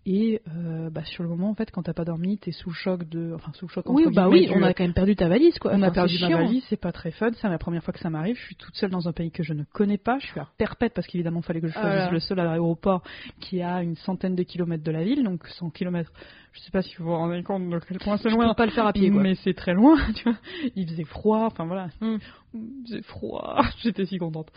Et 0.05 0.41
euh, 0.49 0.91
bah, 0.91 1.05
sur 1.05 1.23
le 1.23 1.29
moment, 1.29 1.49
en 1.51 1.55
fait, 1.55 1.71
quand 1.71 1.83
t'as 1.85 1.93
pas 1.93 2.05
dormi, 2.05 2.37
t'es 2.39 2.51
sous 2.51 2.71
le 2.71 2.75
choc 2.75 3.09
de, 3.09 3.33
enfin 3.35 3.53
sous 3.55 3.67
le 3.67 3.71
choc. 3.73 3.85
Oui, 3.89 4.05
entre 4.05 4.15
bah 4.15 4.29
guillemets, 4.29 4.49
oui, 4.49 4.53
du- 4.53 4.59
on 4.61 4.63
a 4.65 4.75
quand 4.75 4.83
même 4.83 4.95
perdu 4.95 5.15
ta 5.15 5.29
valise 5.29 5.57
quoi. 5.61 5.71
on 5.75 5.83
a 5.83 5.91
perdu 5.93 6.19
ma 6.21 6.29
valise, 6.29 6.65
c'est 6.69 6.77
pas 6.77 6.91
très 6.91 7.13
fun. 7.13 7.31
C'est 7.41 7.49
la 7.49 7.59
première 7.59 7.85
fois 7.85 7.95
que 7.95 8.01
ça 8.01 8.11
m'arrive. 8.11 8.37
Je 8.37 8.43
suis 8.47 8.57
toute 8.57 8.75
seule 8.75 8.91
dans 8.91 9.09
un 9.09 9.13
pays 9.13 9.31
que 9.31 9.45
je 9.45 9.53
ne 9.53 9.63
connais 9.73 9.99
pas. 9.99 10.19
Je 10.19 10.27
suis 10.27 10.41
à 10.41 10.49
perpète 10.59 10.93
parce 10.95 11.07
qu'évidemment, 11.07 11.41
il 11.41 11.45
fallait 11.47 11.61
que 11.61 11.69
je 11.69 11.75
Ah 11.77 11.83
choisisse 11.83 12.11
le 12.13 12.21
seul 12.21 12.41
aéroport 12.41 13.03
qui 13.41 13.63
à 13.63 13.83
une 13.83 13.95
centaine 13.97 14.35
de 14.35 14.43
kilomètres 14.43 14.83
de 14.85 14.91
la 14.91 15.05
ville, 15.05 15.23
donc 15.23 15.47
100 15.47 15.71
kilomètres. 15.71 16.13
Je 16.53 16.61
sais 16.61 16.71
pas 16.71 16.83
si 16.83 16.95
vous 16.97 17.05
vous 17.05 17.15
rendez 17.17 17.43
compte 17.43 17.69
de 17.71 17.79
quel 17.89 17.99
point 17.99 18.17
c'est 18.19 18.29
loin. 18.29 18.49
peux 18.49 18.55
pas 18.55 18.67
le 18.67 18.73
faire 18.73 18.87
à 18.87 18.93
pied 18.93 19.11
quoi. 19.11 19.23
Mais 19.23 19.35
c'est 19.37 19.55
très 19.55 19.73
loin, 19.75 19.97
tu 20.17 20.25
vois. 20.25 20.39
Il 20.77 20.87
faisait 20.89 21.05
froid, 21.05 21.47
enfin 21.47 21.65
voilà. 21.65 21.89
Mm. 22.01 22.17
Il 22.55 22.87
faisait 22.87 23.03
froid. 23.03 23.63
J'étais 23.83 24.05
si 24.05 24.19
contente. 24.19 24.49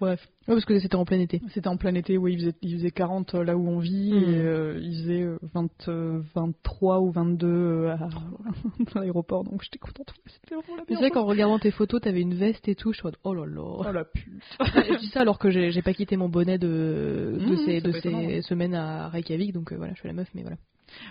Bref, 0.00 0.20
Ouais, 0.46 0.54
parce 0.54 0.64
que 0.64 0.78
c'était 0.78 0.94
en 0.96 1.04
plein 1.04 1.18
été. 1.20 1.40
c'était 1.52 1.68
en 1.68 1.76
plein 1.76 1.94
été, 1.94 2.16
oui, 2.16 2.32
il 2.34 2.38
faisait, 2.38 2.54
il 2.62 2.74
faisait 2.76 2.90
40 2.92 3.34
là 3.34 3.56
où 3.56 3.68
on 3.68 3.78
vit, 3.80 4.12
Mm. 4.12 4.16
et 4.16 4.38
euh, 4.38 4.78
il 4.80 5.02
faisait 5.02 5.22
euh, 5.22 5.38
20, 5.54 5.88
euh, 5.88 6.20
23 6.34 7.00
ou 7.00 7.10
22 7.10 7.46
euh, 7.48 7.90
à, 7.90 7.94
à 8.94 9.00
l'aéroport, 9.00 9.42
donc 9.44 9.62
j'étais 9.62 9.78
contente. 9.78 10.12
C'était 10.26 10.54
vraiment 10.54 10.76
la 10.88 10.96
c'est 11.00 11.10
qu'en 11.10 11.24
regardant 11.24 11.58
tes 11.58 11.70
photos, 11.72 12.00
t'avais 12.00 12.20
une 12.20 12.34
veste 12.34 12.68
et 12.68 12.74
tout. 12.76 12.92
Je 12.92 12.98
suis 12.98 13.06
en 13.06 13.08
mode 13.08 13.18
oh 13.24 13.34
là 13.34 13.46
là. 13.46 13.60
Oh 13.62 13.92
la 13.92 14.04
pute. 14.04 14.24
je 14.60 14.98
dis 15.00 15.08
ça 15.08 15.20
alors 15.22 15.38
que 15.40 15.50
j'ai 15.50 15.82
pas 15.82 15.94
quitté 15.94 16.16
mon 16.16 16.28
bonnet 16.28 16.58
de, 16.58 17.36
de 17.40 17.52
Mmh, 17.54 17.56
ces, 17.66 17.80
de 17.80 18.40
semaines 18.42 18.74
à 18.74 19.08
Reykjavik, 19.08 19.52
donc 19.52 19.72
euh, 19.72 19.76
voilà, 19.76 19.94
je 19.94 19.98
suis 19.98 20.08
la 20.08 20.14
meuf, 20.14 20.28
mais 20.34 20.42
voilà. 20.42 20.56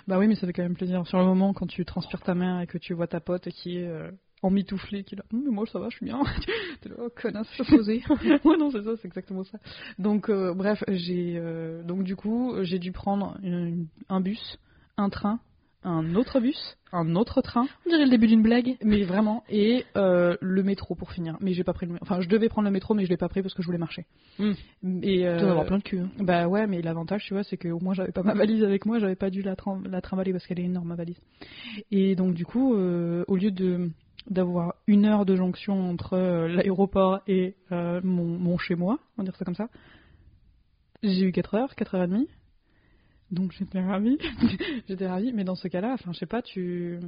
Bah 0.07 0.17
oui, 0.19 0.27
mais 0.27 0.35
ça 0.35 0.47
fait 0.47 0.53
quand 0.53 0.63
même 0.63 0.75
plaisir. 0.75 1.05
Sur 1.07 1.19
le 1.19 1.25
moment, 1.25 1.53
quand 1.53 1.67
tu 1.67 1.85
transpires 1.85 2.21
ta 2.21 2.35
mère 2.35 2.61
et 2.61 2.67
que 2.67 2.77
tu 2.77 2.93
vois 2.93 3.07
ta 3.07 3.19
pote 3.19 3.49
qui 3.49 3.77
est 3.77 3.87
euh, 3.87 4.11
emmitouflée, 4.41 5.03
qui 5.03 5.15
est 5.15 5.17
là, 5.17 5.25
mais 5.31 5.49
moi 5.51 5.65
ça 5.71 5.79
va, 5.79 5.89
je 5.89 5.97
suis 5.97 6.05
bien. 6.05 6.21
T'es 6.81 6.89
là, 6.89 6.95
oh 6.99 7.09
connasse, 7.15 7.47
je 7.57 7.63
suis 7.63 7.75
posée. 7.75 8.03
ouais, 8.45 8.57
non, 8.57 8.71
c'est 8.71 8.83
ça, 8.83 8.91
c'est 9.01 9.07
exactement 9.07 9.43
ça. 9.43 9.57
Donc, 9.97 10.29
euh, 10.29 10.53
bref, 10.53 10.83
j'ai. 10.87 11.35
euh, 11.37 11.83
donc, 11.83 12.03
du 12.03 12.15
coup, 12.15 12.55
j'ai 12.61 12.79
dû 12.79 12.91
prendre 12.91 13.37
une- 13.43 13.87
un 14.09 14.21
bus, 14.21 14.59
un 14.97 15.09
train, 15.09 15.39
un 15.83 16.15
autre 16.15 16.39
bus, 16.41 16.77
un 16.91 17.15
autre 17.15 17.41
train, 17.41 17.65
On 17.85 17.89
dirait 17.89 18.03
le 18.03 18.09
début 18.09 18.27
d'une 18.27 18.41
blague. 18.41 18.75
mais 18.83 19.03
vraiment, 19.03 19.43
et 19.49 19.85
euh, 19.95 20.35
le 20.41 20.61
métro 20.63 20.93
pour 20.95 21.11
finir. 21.13 21.37
Mais 21.39 21.53
j'ai 21.53 21.63
pas 21.63 21.71
pris 21.73 21.85
le 21.85 21.93
métro. 21.93 22.05
Enfin, 22.05 22.19
je 22.19 22.27
devais 22.27 22.49
prendre 22.49 22.65
le 22.67 22.71
métro, 22.73 22.93
mais 22.93 23.05
je 23.05 23.09
l'ai 23.09 23.15
pas 23.17 23.29
pris 23.29 23.41
parce 23.41 23.53
que 23.53 23.61
je 23.61 23.65
voulais 23.67 23.77
marcher. 23.77 24.05
Mm. 24.39 24.51
Et, 25.03 25.25
euh, 25.25 25.35
Tu 25.37 25.41
dois 25.43 25.51
avoir 25.51 25.65
plein 25.65 25.77
de 25.77 25.83
cul. 25.83 25.99
hein. 25.99 26.09
bah 26.19 26.47
ouais, 26.49 26.67
mais 26.67 26.81
l'avantage, 26.81 27.23
tu 27.25 27.33
vois, 27.33 27.43
c'est 27.43 27.55
qu'au 27.57 27.79
moins 27.79 27.93
j'avais 27.93 28.11
pas 28.11 28.23
ma 28.23 28.33
valise 28.33 28.63
avec 28.63 28.85
moi, 28.85 28.99
j'avais 28.99 29.15
pas 29.15 29.29
dû 29.29 29.41
la, 29.41 29.55
trim- 29.55 29.87
la 29.87 30.01
trimballer 30.01 30.33
parce 30.33 30.45
qu'elle 30.45 30.59
est 30.59 30.63
énorme 30.65 30.89
ma 30.89 30.95
valise. 30.95 31.19
Et 31.91 32.15
donc 32.15 32.33
du 32.33 32.45
coup, 32.45 32.75
euh, 32.75 33.23
au 33.27 33.35
lieu 33.37 33.51
de 33.51 33.89
d'avoir 34.29 34.75
une 34.85 35.05
heure 35.05 35.25
de 35.25 35.35
jonction 35.35 35.89
entre 35.89 36.13
euh, 36.13 36.47
l'aéroport 36.49 37.21
et 37.25 37.55
euh, 37.71 37.99
mon, 38.03 38.25
mon 38.25 38.57
chez 38.57 38.75
moi, 38.75 38.99
on 39.17 39.21
va 39.21 39.23
dire 39.23 39.35
ça 39.37 39.45
comme 39.45 39.55
ça, 39.55 39.69
j'ai 41.01 41.21
eu 41.25 41.31
4 41.31 41.55
heures, 41.55 41.75
4 41.75 41.95
heures 41.95 42.03
et 42.03 42.07
demie. 42.07 42.27
Donc 43.31 43.51
j'étais 43.51 43.79
ravie, 43.81 44.17
j'étais 44.87 45.07
ravie. 45.07 45.33
Mais 45.33 45.43
dans 45.43 45.55
ce 45.55 45.67
cas-là, 45.67 45.93
enfin 45.93 46.11
je 46.13 46.17
sais 46.19 46.25
pas, 46.25 46.41
tu 46.41 46.99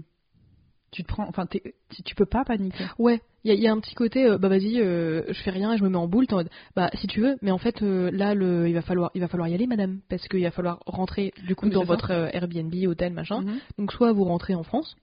tu 0.91 1.03
te 1.03 1.07
prends, 1.07 1.25
enfin 1.27 1.45
tu, 1.45 1.61
tu 2.03 2.15
peux 2.15 2.25
pas 2.25 2.43
paniquer. 2.43 2.83
Ouais, 2.99 3.21
il 3.45 3.53
y, 3.53 3.55
a- 3.55 3.59
y 3.59 3.67
a 3.67 3.71
un 3.71 3.79
petit 3.79 3.95
côté, 3.95 4.25
euh, 4.25 4.37
bah 4.37 4.49
vas-y, 4.49 4.81
euh, 4.81 5.23
je 5.29 5.41
fais 5.41 5.49
rien 5.49 5.71
et 5.73 5.77
je 5.77 5.83
me 5.83 5.89
mets 5.89 5.95
en 5.97 6.07
boule. 6.07 6.25
en 6.31 6.35
mode, 6.35 6.49
bah 6.75 6.89
si 6.95 7.07
tu 7.07 7.21
veux, 7.21 7.37
mais 7.41 7.49
en 7.51 7.57
fait 7.57 7.81
euh, 7.81 8.11
là, 8.11 8.33
le, 8.35 8.67
il 8.67 8.73
va 8.73 8.81
falloir, 8.81 9.09
il 9.15 9.21
va 9.21 9.29
falloir 9.29 9.47
y 9.47 9.53
aller, 9.53 9.67
madame, 9.67 10.01
parce 10.09 10.27
qu'il 10.27 10.43
va 10.43 10.51
falloir 10.51 10.79
rentrer 10.85 11.33
du 11.47 11.55
coup 11.55 11.69
dans 11.75 11.83
votre 11.85 12.11
euh, 12.11 12.29
Airbnb, 12.33 12.73
hôtel, 12.87 13.13
machin. 13.13 13.41
Mhm. 13.41 13.59
Donc 13.77 13.93
soit 13.93 14.11
vous 14.11 14.25
rentrez 14.25 14.53
en 14.53 14.63
France, 14.63 14.97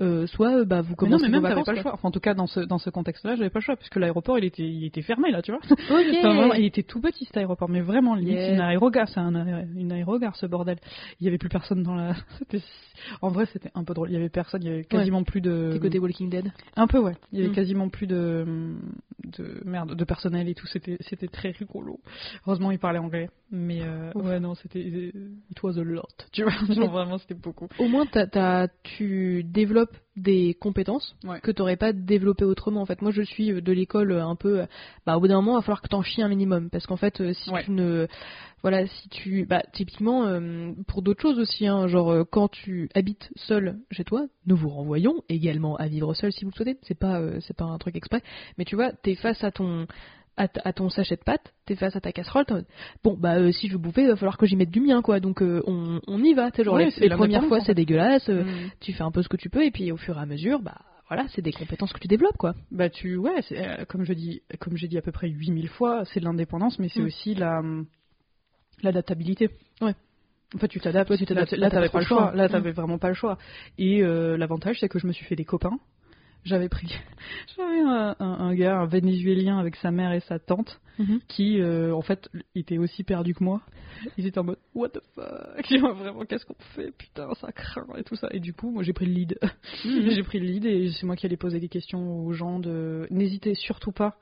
euh, 0.00 0.26
soit 0.26 0.58
euh, 0.60 0.64
bah 0.64 0.80
vous 0.80 0.88
Mais 1.02 1.08
non, 1.08 1.16
commencez 1.18 1.24
mais 1.24 1.30
même 1.32 1.42
vos 1.42 1.48
vacances. 1.48 1.66
pas 1.66 1.72
le 1.72 1.82
choix. 1.82 1.94
Enfin, 1.94 2.08
en 2.08 2.10
tout 2.10 2.20
cas, 2.20 2.34
dans 2.34 2.46
ce 2.46 2.60
dans 2.60 2.78
ce 2.78 2.90
contexte-là, 2.90 3.36
j'avais 3.36 3.50
pas 3.50 3.58
le 3.58 3.64
choix 3.64 3.76
puisque 3.76 3.96
l'aéroport 3.96 4.38
il 4.38 4.44
était 4.44 4.62
il 4.66 4.84
était 4.84 5.02
fermé 5.02 5.30
là, 5.30 5.42
tu 5.42 5.52
vois. 5.52 5.60
Ok. 5.70 6.06
Enfin, 6.18 6.34
vraiment, 6.34 6.54
il 6.54 6.64
était 6.64 6.82
tout 6.82 7.00
petit 7.00 7.24
cet 7.26 7.36
aéroport, 7.36 7.68
mais 7.68 7.80
vraiment, 7.80 8.14
limite, 8.14 8.38
une 8.52 8.60
aérogare, 8.60 9.08
c'est 9.08 9.20
un 9.20 9.34
aé- 9.34 9.66
une 9.76 9.92
aérogare 9.92 10.34
ce 10.36 10.46
bordel. 10.46 10.78
Il 11.20 11.24
y 11.24 11.28
avait 11.28 11.38
plus 11.38 11.48
personne 11.48 11.82
dans 11.82 11.94
la. 11.94 12.14
En 13.20 13.30
vrai, 13.30 13.46
c'était 13.52 13.70
un 13.74 13.84
peu 13.84 13.94
drôle. 13.94 14.10
Il 14.10 14.14
y 14.14 14.16
avait 14.16 14.28
personne, 14.28 14.62
il 14.62 14.68
y 14.68 14.72
avait 14.72 14.84
quasiment 14.84 15.24
plus 15.24 15.40
de. 15.40 15.70
Petit 15.72 15.80
côté 15.80 15.98
Walking 15.98 16.30
Dead. 16.30 16.52
Un 16.76 16.86
peu, 16.86 16.98
ouais. 16.98 17.14
Il 17.32 17.38
y 17.38 17.42
avait 17.42 17.50
Mm. 17.50 17.54
quasiment 17.54 17.88
plus 17.88 18.06
de, 18.06 18.44
de 19.24 19.60
merde, 19.64 19.94
de 19.94 20.04
personnel 20.04 20.48
et 20.48 20.54
tout. 20.54 20.66
C'était, 20.66 20.98
c'était 21.00 21.26
très 21.28 21.50
rigolo. 21.50 21.98
Heureusement, 22.46 22.70
il 22.70 22.78
parlait 22.78 22.98
anglais. 22.98 23.28
Mais 23.50 23.80
euh, 23.82 24.12
ouais, 24.14 24.38
non, 24.40 24.54
c'était. 24.54 24.80
It 24.80 25.62
was 25.62 25.78
a 25.78 25.82
lot. 25.84 26.02
Tu 26.32 26.42
vois, 26.44 26.52
genre 26.74 26.90
vraiment, 26.90 27.18
c'était 27.18 27.34
beaucoup. 27.34 27.66
Au 27.78 27.88
moins, 27.88 28.06
t'as- 28.06 28.26
t'as- 28.26 28.68
tu 28.82 29.42
développes 29.42 29.81
des 30.16 30.54
compétences 30.54 31.14
Ouais. 31.24 31.40
que 31.40 31.50
t'aurais 31.50 31.76
pas 31.76 31.92
développées 31.92 32.44
autrement. 32.44 32.82
En 32.82 32.86
fait, 32.86 33.00
moi, 33.02 33.10
je 33.12 33.22
suis 33.22 33.48
de 33.62 33.72
l'école 33.72 34.12
un 34.12 34.36
peu. 34.36 34.60
euh, 34.60 34.66
Bah, 35.06 35.16
au 35.16 35.20
bout 35.20 35.28
d'un 35.28 35.36
moment, 35.36 35.52
il 35.52 35.56
va 35.56 35.62
falloir 35.62 35.82
que 35.82 35.88
t'en 35.88 36.02
chies 36.02 36.22
un 36.22 36.28
minimum, 36.28 36.70
parce 36.70 36.86
qu'en 36.86 36.96
fait, 36.96 37.20
euh, 37.20 37.32
si 37.32 37.50
Ouais. 37.50 37.64
tu 37.64 37.70
ne, 37.70 38.06
voilà, 38.62 38.86
si 38.86 39.08
tu, 39.08 39.44
bah, 39.46 39.62
typiquement, 39.72 40.24
euh, 40.26 40.72
pour 40.86 41.02
d'autres 41.02 41.22
choses 41.22 41.38
aussi, 41.38 41.66
hein, 41.66 41.86
genre 41.88 42.10
euh, 42.12 42.24
quand 42.24 42.48
tu 42.48 42.88
habites 42.94 43.30
seul 43.36 43.78
chez 43.90 44.04
toi, 44.04 44.26
nous 44.46 44.56
vous 44.56 44.68
renvoyons 44.68 45.22
également 45.28 45.76
à 45.76 45.88
vivre 45.88 46.14
seul 46.14 46.32
si 46.32 46.44
vous 46.44 46.50
le 46.50 46.56
souhaitez. 46.56 46.78
C'est 46.82 46.98
pas, 46.98 47.20
euh, 47.20 47.38
c'est 47.40 47.56
pas 47.56 47.64
un 47.64 47.78
truc 47.78 47.96
exprès, 47.96 48.22
mais 48.58 48.64
tu 48.64 48.76
vois, 48.76 48.92
t'es 48.92 49.14
face 49.14 49.42
à 49.42 49.50
ton 49.50 49.86
à, 50.36 50.72
ton 50.72 50.88
sachet 50.88 51.16
de 51.16 51.22
pâtes, 51.22 51.52
t'es 51.66 51.76
face 51.76 51.94
à 51.94 52.00
ta 52.00 52.10
casserole, 52.10 52.44
t'es 52.46 52.54
bon 53.04 53.16
bah 53.18 53.36
euh, 53.38 53.52
si 53.52 53.68
je 53.68 53.72
veux 53.74 53.78
bouffer, 53.78 54.02
il 54.02 54.08
va 54.08 54.16
falloir 54.16 54.38
que 54.38 54.46
j'y 54.46 54.56
mette 54.56 54.70
du 54.70 54.80
mien 54.80 55.02
quoi, 55.02 55.20
donc 55.20 55.42
euh, 55.42 55.62
on, 55.66 56.00
on 56.06 56.22
y 56.24 56.32
va, 56.34 56.50
sais, 56.50 56.64
genre 56.64 56.74
Ouais, 56.74 56.88
les, 56.96 57.10
premières 57.10 57.44
fois 57.46 57.58
en 57.58 57.64
c'est 57.64 57.74
dégueulasse, 57.74 58.28
euh, 58.30 58.42
Mm. 58.44 58.70
tu 58.80 58.92
fais 58.94 59.02
un 59.02 59.10
peu 59.10 59.22
ce 59.22 59.28
que 59.28 59.36
tu 59.36 59.50
peux 59.50 59.64
et 59.64 59.70
puis 59.70 59.92
au 59.92 59.96
fur 59.98 60.16
et 60.16 60.20
à 60.20 60.26
mesure, 60.26 60.60
bah 60.60 60.78
voilà, 61.08 61.26
c'est 61.34 61.42
des 61.42 61.52
compétences 61.52 61.92
que 61.92 61.98
tu 62.00 62.08
développes 62.08 62.38
quoi. 62.38 62.54
Bah 62.70 62.88
tu 62.88 63.16
ouais, 63.18 63.40
comme 63.88 64.04
je 64.04 64.14
dis 64.14 64.40
comme 64.58 64.76
j'ai 64.78 64.88
dit 64.88 64.96
à 64.96 65.02
peu 65.02 65.12
près 65.12 65.28
8000 65.28 65.68
fois, 65.68 66.04
c'est 66.06 66.20
de 66.20 66.24
l'indépendance 66.24 66.78
mais 66.78 66.88
c'est 66.88 67.02
Mm. 67.02 67.06
aussi 67.06 67.34
la 67.34 67.60
l'adaptabilité. 68.82 69.50
Ouais. 69.80 69.94
En 70.54 70.58
fait, 70.58 70.68
tu 70.68 70.80
t'adaptes, 70.80 71.16
tu 71.16 71.24
t'adaptes. 71.26 71.52
Là, 71.52 71.70
t'avais 71.70 71.88
pas 71.88 72.00
le 72.00 72.04
choix. 72.04 72.28
choix. 72.28 72.34
Là, 72.34 72.46
Mm. 72.48 72.50
t'avais 72.52 72.72
vraiment 72.72 72.98
pas 72.98 73.08
le 73.08 73.14
choix. 73.14 73.38
Et 73.78 74.02
l'avantage, 74.02 74.78
c'est 74.80 74.88
que 74.88 74.98
je 74.98 75.06
me 75.06 75.12
suis 75.12 75.24
fait 75.24 75.36
des 75.36 75.44
copains. 75.44 75.78
J'avais 76.44 76.68
pris, 76.68 76.88
j'avais 77.56 77.80
un, 77.80 78.16
un- 78.18 78.38
un 78.40 78.54
gars, 78.54 78.78
un 78.80 78.86
Vénézuélien 78.86 79.58
avec 79.58 79.76
sa 79.76 79.90
mère 79.90 80.12
et 80.12 80.20
sa 80.20 80.38
tante, 80.38 80.80
qui, 81.28 81.60
euh, 81.60 81.92
en 81.94 82.02
fait, 82.02 82.28
était 82.54 82.78
aussi 82.78 83.02
perdu 83.02 83.34
que 83.34 83.42
moi. 83.42 83.60
Ils 84.18 84.26
étaient 84.26 84.38
en 84.38 84.44
mode 84.44 84.58
What 84.74 84.90
the 84.90 85.00
fuck? 85.14 85.80
Vraiment, 85.96 86.24
qu'est-ce 86.24 86.44
qu'on 86.46 86.54
fait? 86.76 86.92
Putain, 86.96 87.32
ça 87.34 87.50
craint 87.52 87.86
et 87.96 88.04
tout 88.04 88.14
ça. 88.16 88.28
Et 88.32 88.40
du 88.40 88.52
coup, 88.52 88.70
moi, 88.70 88.82
j'ai 88.82 88.92
pris 88.92 89.06
le 89.06 89.12
lead. 89.12 89.38
j'ai 89.84 90.22
pris 90.22 90.38
le 90.38 90.46
lead 90.46 90.64
et 90.66 90.90
c'est 90.92 91.06
moi 91.06 91.16
qui 91.16 91.26
allais 91.26 91.36
poser 91.36 91.58
des 91.60 91.68
questions 91.68 92.24
aux 92.24 92.32
gens. 92.32 92.58
De... 92.60 93.06
N'hésitez 93.10 93.54
surtout 93.54 93.92
pas 93.92 94.16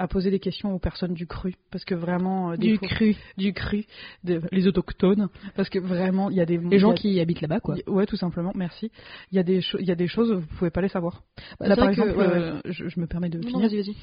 à 0.00 0.08
poser 0.08 0.30
des 0.30 0.38
questions 0.40 0.74
aux 0.74 0.78
personnes 0.78 1.12
du 1.14 1.26
cru, 1.26 1.54
parce 1.70 1.84
que 1.84 1.94
vraiment, 1.94 2.52
euh, 2.52 2.56
des 2.56 2.68
Du 2.72 2.76
fois- 2.78 2.88
cru. 2.88 3.16
du 3.36 3.52
cru, 3.52 3.84
de- 4.24 4.40
les 4.50 4.66
autochtones, 4.66 5.28
parce 5.54 5.68
que 5.68 5.78
vraiment, 5.78 6.30
il 6.30 6.36
y 6.36 6.40
a 6.40 6.46
des 6.46 6.56
Les 6.58 6.78
gens 6.78 6.92
a- 6.92 6.94
qui 6.94 7.20
habitent 7.20 7.40
là-bas 7.42 7.60
quoi. 7.60 7.76
y 7.76 7.88
Ouais, 7.90 8.06
tout 8.06 8.16
simplement, 8.16 8.52
merci. 8.54 8.90
Il 9.30 9.36
y 9.36 9.38
a 9.38 9.42
des, 9.42 9.60
cho- 9.60 9.78
il 9.78 9.86
y 9.86 9.90
a 9.92 9.94
des 9.94 10.08
choses, 10.08 10.32
vous 10.32 10.46
pouvez 10.58 10.70
pas 10.70 10.80
les 10.80 10.88
savoir. 10.88 11.22
Bah, 11.60 11.68
Là, 11.68 11.76
par 11.76 11.86
que- 11.86 11.90
exemple, 11.92 12.14
euh, 12.18 12.60
je, 12.64 12.88
je 12.88 12.98
me 13.00 13.06
permets 13.06 13.28
de 13.28 13.40
finir. 13.40 13.58
vas-y, 13.60 13.76
vas-y. 13.76 13.96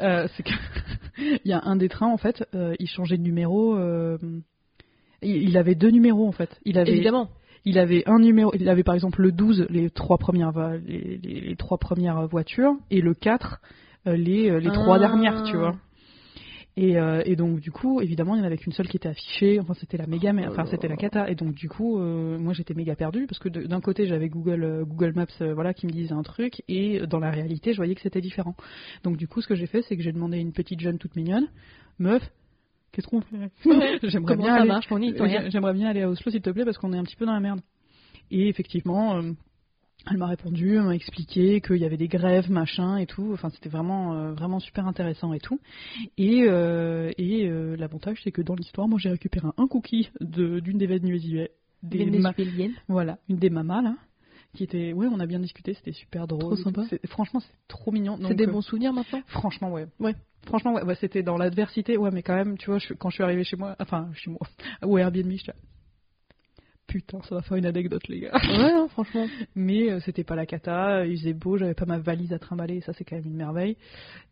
Euh, 0.00 0.28
c'est 0.36 0.42
que 0.44 0.50
il 1.44 1.48
y 1.48 1.52
a 1.52 1.60
un 1.64 1.76
des 1.76 1.88
trains 1.88 2.08
en 2.12 2.16
fait, 2.18 2.44
euh, 2.54 2.74
il 2.78 2.88
changeait 2.88 3.18
de 3.18 3.22
numéro. 3.22 3.76
il, 5.22 5.42
il 5.48 5.56
avait 5.56 5.74
deux 5.74 5.90
numéros 5.90 6.26
en 6.28 6.32
fait. 6.32 6.58
Il 6.64 6.78
avait, 6.78 6.92
Évidemment. 6.92 7.28
il 7.64 7.78
avait 7.78 8.02
un 8.06 8.18
numéro. 8.18 8.52
Il 8.54 8.68
avait 8.68 8.82
par 8.84 8.94
exemple 8.94 9.22
le 9.22 9.32
12, 9.32 9.66
les 9.70 9.90
trois 9.90 10.18
premières, 10.18 10.52
les- 10.86 11.18
les 11.22 11.56
trois 11.56 11.78
premières 11.78 12.26
voitures, 12.26 12.74
et 12.90 13.00
le 13.00 13.14
4, 13.14 13.60
euh, 14.06 14.16
les, 14.16 14.50
euh, 14.50 14.58
les 14.58 14.70
trois 14.70 14.96
Ah. 14.96 15.00
dernières, 15.00 15.42
tu 15.44 15.56
vois. 15.56 15.76
Et, 16.74 16.96
euh, 16.96 17.22
et 17.26 17.36
donc 17.36 17.60
du 17.60 17.70
coup, 17.70 18.00
évidemment, 18.00 18.34
il 18.34 18.38
n'y 18.38 18.44
en 18.44 18.46
avait 18.46 18.56
qu'une 18.56 18.72
seule 18.72 18.88
qui 18.88 18.96
était 18.96 19.10
affichée. 19.10 19.60
Enfin, 19.60 19.74
c'était 19.74 19.98
la 19.98 20.06
méga, 20.06 20.32
mais 20.32 20.46
enfin, 20.46 20.64
c'était 20.64 20.88
la 20.88 20.96
cata. 20.96 21.28
Et 21.30 21.34
donc 21.34 21.52
du 21.54 21.68
coup, 21.68 21.98
euh, 21.98 22.38
moi, 22.38 22.54
j'étais 22.54 22.72
méga 22.72 22.96
perdue 22.96 23.26
parce 23.26 23.38
que 23.38 23.50
d'un 23.50 23.80
côté, 23.82 24.06
j'avais 24.06 24.30
Google, 24.30 24.64
euh, 24.64 24.84
Google 24.86 25.12
Maps, 25.14 25.26
voilà, 25.52 25.74
qui 25.74 25.86
me 25.86 25.92
disait 25.92 26.14
un 26.14 26.22
truc, 26.22 26.62
et 26.68 27.00
dans 27.06 27.18
la 27.18 27.30
réalité, 27.30 27.72
je 27.72 27.76
voyais 27.76 27.94
que 27.94 28.00
c'était 28.00 28.22
différent. 28.22 28.54
Donc 29.04 29.18
du 29.18 29.28
coup, 29.28 29.42
ce 29.42 29.48
que 29.48 29.54
j'ai 29.54 29.66
fait, 29.66 29.82
c'est 29.82 29.98
que 29.98 30.02
j'ai 30.02 30.12
demandé 30.12 30.38
à 30.38 30.40
une 30.40 30.52
petite 30.52 30.80
jeune 30.80 30.96
toute 30.96 31.14
mignonne, 31.14 31.46
meuf, 31.98 32.22
qu'est-ce 32.92 33.06
qu'on 33.06 33.20
fait? 33.20 33.50
J'aimerais 34.02 34.36
bien 34.36 34.46
ça 34.46 34.62
aller- 34.62 34.68
bien 35.74 35.88
aller 35.90 36.00
à 36.02 36.08
Oslo, 36.08 36.30
s'il 36.30 36.40
te 36.40 36.48
plaît, 36.48 36.64
parce 36.64 36.78
qu'on 36.78 36.94
est 36.94 36.98
un 36.98 37.04
petit 37.04 37.16
peu 37.16 37.26
dans 37.26 37.34
la 37.34 37.40
merde. 37.40 37.60
Et 38.30 38.48
effectivement, 38.48 39.20
elle 40.10 40.16
m'a 40.16 40.26
répondu, 40.26 40.76
elle 40.76 40.82
m'a 40.82 40.94
expliqué 40.94 41.60
qu'il 41.60 41.76
y 41.76 41.84
avait 41.84 41.96
des 41.96 42.08
grèves, 42.08 42.50
machin 42.50 42.96
et 42.96 43.06
tout. 43.06 43.30
Enfin, 43.32 43.50
c'était 43.50 43.68
vraiment, 43.68 44.14
euh, 44.14 44.32
vraiment 44.32 44.58
super 44.58 44.86
intéressant 44.86 45.32
et 45.32 45.40
tout. 45.40 45.60
Et, 46.18 46.44
euh, 46.48 47.12
et 47.18 47.46
euh, 47.48 47.76
l'avantage, 47.76 48.20
c'est 48.24 48.32
que 48.32 48.42
dans 48.42 48.54
l'histoire, 48.54 48.88
moi, 48.88 48.98
j'ai 48.98 49.10
récupéré 49.10 49.48
un 49.56 49.66
cookie 49.68 50.10
de- 50.20 50.60
d'une 50.60 50.78
des 50.78 50.86
Vénézuéliennes. 50.86 51.48
Voilà, 52.88 53.18
une 53.28 53.36
des 53.36 53.50
mamas, 53.50 53.82
là. 53.82 53.96
Qui 54.54 54.64
était, 54.64 54.92
ouais, 54.92 55.06
on 55.10 55.18
a 55.18 55.24
bien 55.26 55.40
discuté, 55.40 55.72
c'était 55.72 55.92
super 55.92 56.26
drôle. 56.26 56.40
Trop 56.40 56.56
sympa. 56.56 56.84
Franchement, 57.06 57.40
c'est 57.40 57.68
trop 57.68 57.90
mignon. 57.90 58.18
C'est 58.28 58.34
des 58.34 58.46
euh, 58.46 58.52
bons 58.52 58.60
souvenirs 58.60 58.92
maintenant 58.92 59.22
Franchement, 59.26 59.72
ouais. 59.72 59.86
Ouais. 59.98 60.14
Franchement, 60.46 60.74
ouais, 60.74 60.82
ouais, 60.82 60.96
c'était 60.96 61.22
dans 61.22 61.38
l'adversité, 61.38 61.96
ouais, 61.96 62.10
mais 62.12 62.22
quand 62.22 62.34
même, 62.34 62.58
tu 62.58 62.66
vois, 62.68 62.78
je- 62.78 62.92
quand 62.92 63.08
je 63.08 63.14
suis 63.14 63.24
arrivée 63.24 63.44
chez 63.44 63.56
moi, 63.56 63.76
enfin, 63.80 64.10
chez 64.14 64.30
moi, 64.30 64.40
au 64.82 64.98
Airbnb, 64.98 65.32
je 65.32 65.52
Putain, 66.92 67.22
ça 67.22 67.34
va 67.36 67.40
faire 67.42 67.56
une 67.56 67.64
anecdote, 67.64 68.06
les 68.08 68.20
gars. 68.20 68.32
Ouais, 68.34 68.72
non, 68.74 68.86
franchement. 68.88 69.26
Mais 69.54 69.90
euh, 69.90 70.00
c'était 70.00 70.24
pas 70.24 70.36
la 70.36 70.44
cata, 70.44 71.06
il 71.06 71.16
faisait 71.18 71.32
beau, 71.32 71.56
j'avais 71.56 71.72
pas 71.74 71.86
ma 71.86 71.98
valise 71.98 72.32
à 72.34 72.38
trimballer, 72.38 72.82
ça 72.82 72.92
c'est 72.92 73.04
quand 73.04 73.16
même 73.16 73.24
une 73.24 73.36
merveille. 73.36 73.78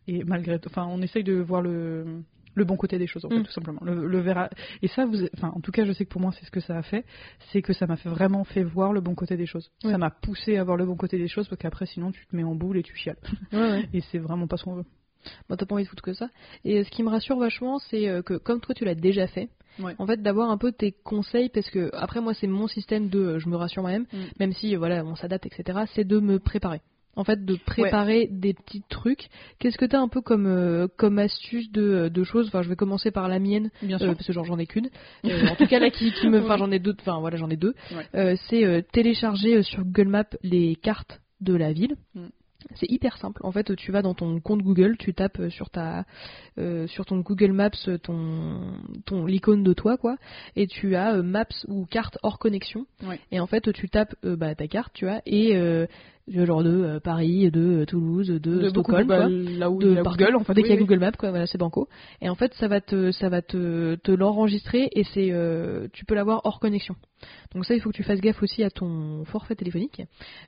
Et 0.07 0.23
malgré 0.23 0.59
tout, 0.59 0.69
enfin, 0.69 0.85
on 0.87 1.01
essaye 1.01 1.23
de 1.23 1.33
voir 1.33 1.61
le, 1.63 2.21
le 2.53 2.63
bon 2.65 2.75
côté 2.77 2.99
des 2.99 3.07
choses, 3.07 3.25
en 3.25 3.29
fait, 3.29 3.39
Mm. 3.39 3.43
tout 3.43 3.51
simplement. 3.51 3.79
Le, 3.83 4.05
le 4.05 4.19
verre 4.19 4.37
à- 4.37 4.49
Et 4.83 4.87
ça, 4.89 5.05
vous, 5.05 5.15
enfin, 5.37 5.51
en 5.55 5.59
tout 5.61 5.71
cas, 5.71 5.85
je 5.85 5.91
sais 5.93 6.05
que 6.05 6.11
pour 6.11 6.21
moi, 6.21 6.31
c'est 6.39 6.45
ce 6.45 6.51
que 6.51 6.59
ça 6.59 6.77
a 6.77 6.83
fait, 6.83 7.03
c'est 7.51 7.63
que 7.63 7.73
ça 7.73 7.87
m'a 7.87 7.95
fait 7.97 8.09
vraiment 8.09 8.43
fait 8.43 8.63
voir 8.63 8.93
le 8.93 9.01
bon 9.01 9.15
côté 9.15 9.37
des 9.37 9.47
choses. 9.47 9.71
Ouais. 9.83 9.91
Ça 9.91 9.97
m'a 9.97 10.11
poussé 10.11 10.57
à 10.57 10.63
voir 10.63 10.77
le 10.77 10.85
bon 10.85 10.95
côté 10.95 11.17
des 11.17 11.27
choses, 11.27 11.47
parce 11.47 11.59
qu'après, 11.59 11.87
sinon, 11.87 12.11
tu 12.11 12.27
te 12.27 12.35
mets 12.35 12.43
en 12.43 12.53
boule 12.53 12.77
et 12.77 12.83
tu 12.83 12.95
chiales. 12.95 13.17
Ouais, 13.51 13.59
ouais. 13.59 13.89
Et 13.93 14.01
c'est 14.11 14.19
vraiment 14.19 14.45
pas 14.47 14.57
ce 14.57 14.65
qu'on 14.65 14.75
veut. 14.75 14.85
Bah, 15.49 15.55
t'as 15.57 15.65
pas 15.65 15.75
envie 15.75 15.83
de 15.83 15.89
foutre 15.89 16.03
que 16.03 16.13
ça. 16.13 16.29
Et 16.65 16.79
euh, 16.79 16.83
ce 16.83 16.91
qui 16.91 17.01
me 17.03 17.09
rassure 17.09 17.37
vachement, 17.37 17.79
c'est 17.79 18.07
euh, 18.07 18.21
que 18.21 18.35
comme 18.35 18.59
toi 18.59 18.75
tu 18.75 18.85
l'as 18.85 18.95
déjà 18.95 19.27
fait, 19.27 19.49
Ouais. 19.79 19.95
en 19.99 20.05
fait 20.05 20.21
d'avoir 20.21 20.51
un 20.51 20.57
peu 20.57 20.71
tes 20.71 20.91
conseils, 20.91 21.49
parce 21.49 21.69
que 21.69 21.89
après 21.93 22.21
moi 22.21 22.33
c'est 22.33 22.47
mon 22.47 22.67
système 22.67 23.09
de 23.09 23.19
euh, 23.19 23.39
je 23.39 23.47
me 23.49 23.55
rassure 23.55 23.81
moi-même, 23.81 24.05
Mm. 24.11 24.17
même 24.39 24.53
si 24.53 24.75
euh, 24.75 24.79
voilà 24.79 25.03
on 25.05 25.15
s'adapte 25.15 25.45
etc. 25.45 25.79
C'est 25.93 26.05
de 26.05 26.19
me 26.19 26.39
préparer. 26.39 26.81
En 27.17 27.25
fait, 27.25 27.43
de 27.43 27.57
préparer 27.65 28.29
des 28.31 28.53
petits 28.53 28.83
trucs. 28.87 29.27
Qu'est-ce 29.59 29.77
que 29.77 29.83
t'as 29.83 29.99
un 29.99 30.07
peu 30.07 30.21
comme 30.21 30.47
euh, 30.47 30.87
comme 30.97 31.19
astuce 31.19 31.69
de, 31.69 32.07
de 32.07 32.23
choses? 32.23 32.47
Enfin, 32.47 32.61
je 32.61 32.69
vais 32.69 32.77
commencer 32.77 33.11
par 33.11 33.27
la 33.27 33.37
mienne 33.37 33.69
Bien 33.81 33.99
euh, 34.01 34.13
parce 34.13 34.25
que 34.25 34.31
genre 34.31 34.45
j'en 34.45 34.57
ai 34.57 34.65
qu'une. 34.65 34.89
Euh, 35.25 35.47
en 35.49 35.55
tout 35.55 35.67
cas 35.67 35.79
là 35.79 35.89
qui, 35.89 36.13
qui 36.13 36.29
me, 36.29 36.39
enfin 36.43 36.55
j'en 36.55 36.71
ai 36.71 36.79
deux. 36.79 36.95
Enfin 37.01 37.19
voilà 37.19 37.35
j'en 37.35 37.49
ai 37.49 37.57
deux. 37.57 37.73
Ouais. 38.13 38.37
C'est 38.47 38.85
télécharger 38.93 39.61
sur 39.61 39.83
Google 39.83 40.07
Maps 40.07 40.23
les 40.41 40.77
cartes 40.77 41.19
de 41.41 41.53
la 41.53 41.73
ville. 41.73 41.97
Mm. 42.15 42.27
C'est 42.75 42.89
hyper 42.89 43.17
simple. 43.17 43.41
En 43.43 43.51
fait, 43.51 43.75
tu 43.75 43.91
vas 43.91 44.01
dans 44.01 44.13
ton 44.13 44.39
compte 44.39 44.61
Google, 44.61 44.97
tu 44.97 45.13
tapes 45.13 45.39
euh, 45.39 45.49
sur 45.49 45.69
ta 45.69 46.05
euh, 46.57 46.87
sur 46.87 47.05
ton 47.05 47.19
Google 47.19 47.51
Maps 47.51 47.69
euh, 47.87 47.97
ton 47.97 48.73
ton 49.05 49.25
l'icône 49.25 49.63
de 49.63 49.73
toi 49.73 49.97
quoi, 49.97 50.17
et 50.55 50.67
tu 50.67 50.95
as 50.95 51.15
euh, 51.15 51.23
Maps 51.23 51.45
ou 51.67 51.85
carte 51.85 52.17
hors 52.23 52.39
connexion. 52.39 52.85
Ouais. 53.03 53.19
Et 53.31 53.39
en 53.39 53.47
fait, 53.47 53.71
tu 53.73 53.89
tapes 53.89 54.15
euh, 54.25 54.35
bah, 54.35 54.55
ta 54.55 54.67
carte, 54.67 54.93
tu 54.93 55.05
vois, 55.05 55.21
et 55.25 55.55
genre 56.27 56.63
de 56.63 56.69
euh, 56.69 56.99
Paris, 56.99 57.49
de 57.51 57.81
euh, 57.81 57.85
Toulouse, 57.85 58.27
de, 58.27 58.37
De 58.37 58.69
beaucoup 58.71 58.91
Stockholm, 58.91 59.07
bah, 59.07 59.17
quoi 59.21 59.29
là 59.29 59.69
où 59.69 59.79
de 59.79 59.89
il 59.89 59.95
y 59.95 59.97
a 59.97 60.03
partout. 60.03 60.23
Google. 60.23 60.43
Dès 60.47 60.53
oui, 60.53 60.61
qu'il 60.61 60.69
y 60.69 60.71
a 60.71 60.75
oui. 60.75 60.81
Google 60.81 60.99
Maps, 60.99 61.11
quoi, 61.11 61.29
voilà, 61.29 61.47
c'est 61.47 61.57
banco. 61.57 61.87
Et 62.21 62.29
en 62.29 62.35
fait, 62.35 62.53
ça 62.55 62.67
va 62.67 62.81
te, 62.81 63.11
ça 63.11 63.29
va 63.29 63.41
te, 63.41 63.95
te 63.95 64.11
l'enregistrer 64.11 64.89
et 64.93 65.03
c'est, 65.03 65.31
euh, 65.31 65.87
tu 65.93 66.05
peux 66.05 66.15
l'avoir 66.15 66.41
hors 66.45 66.59
connexion. 66.59 66.95
Donc 67.53 67.65
ça, 67.65 67.75
il 67.75 67.81
faut 67.81 67.91
que 67.91 67.95
tu 67.97 68.03
fasses 68.03 68.21
gaffe 68.21 68.41
aussi 68.41 68.63
à 68.63 68.69
ton 68.69 69.25
forfait 69.25 69.55
téléphonique, 69.55 70.01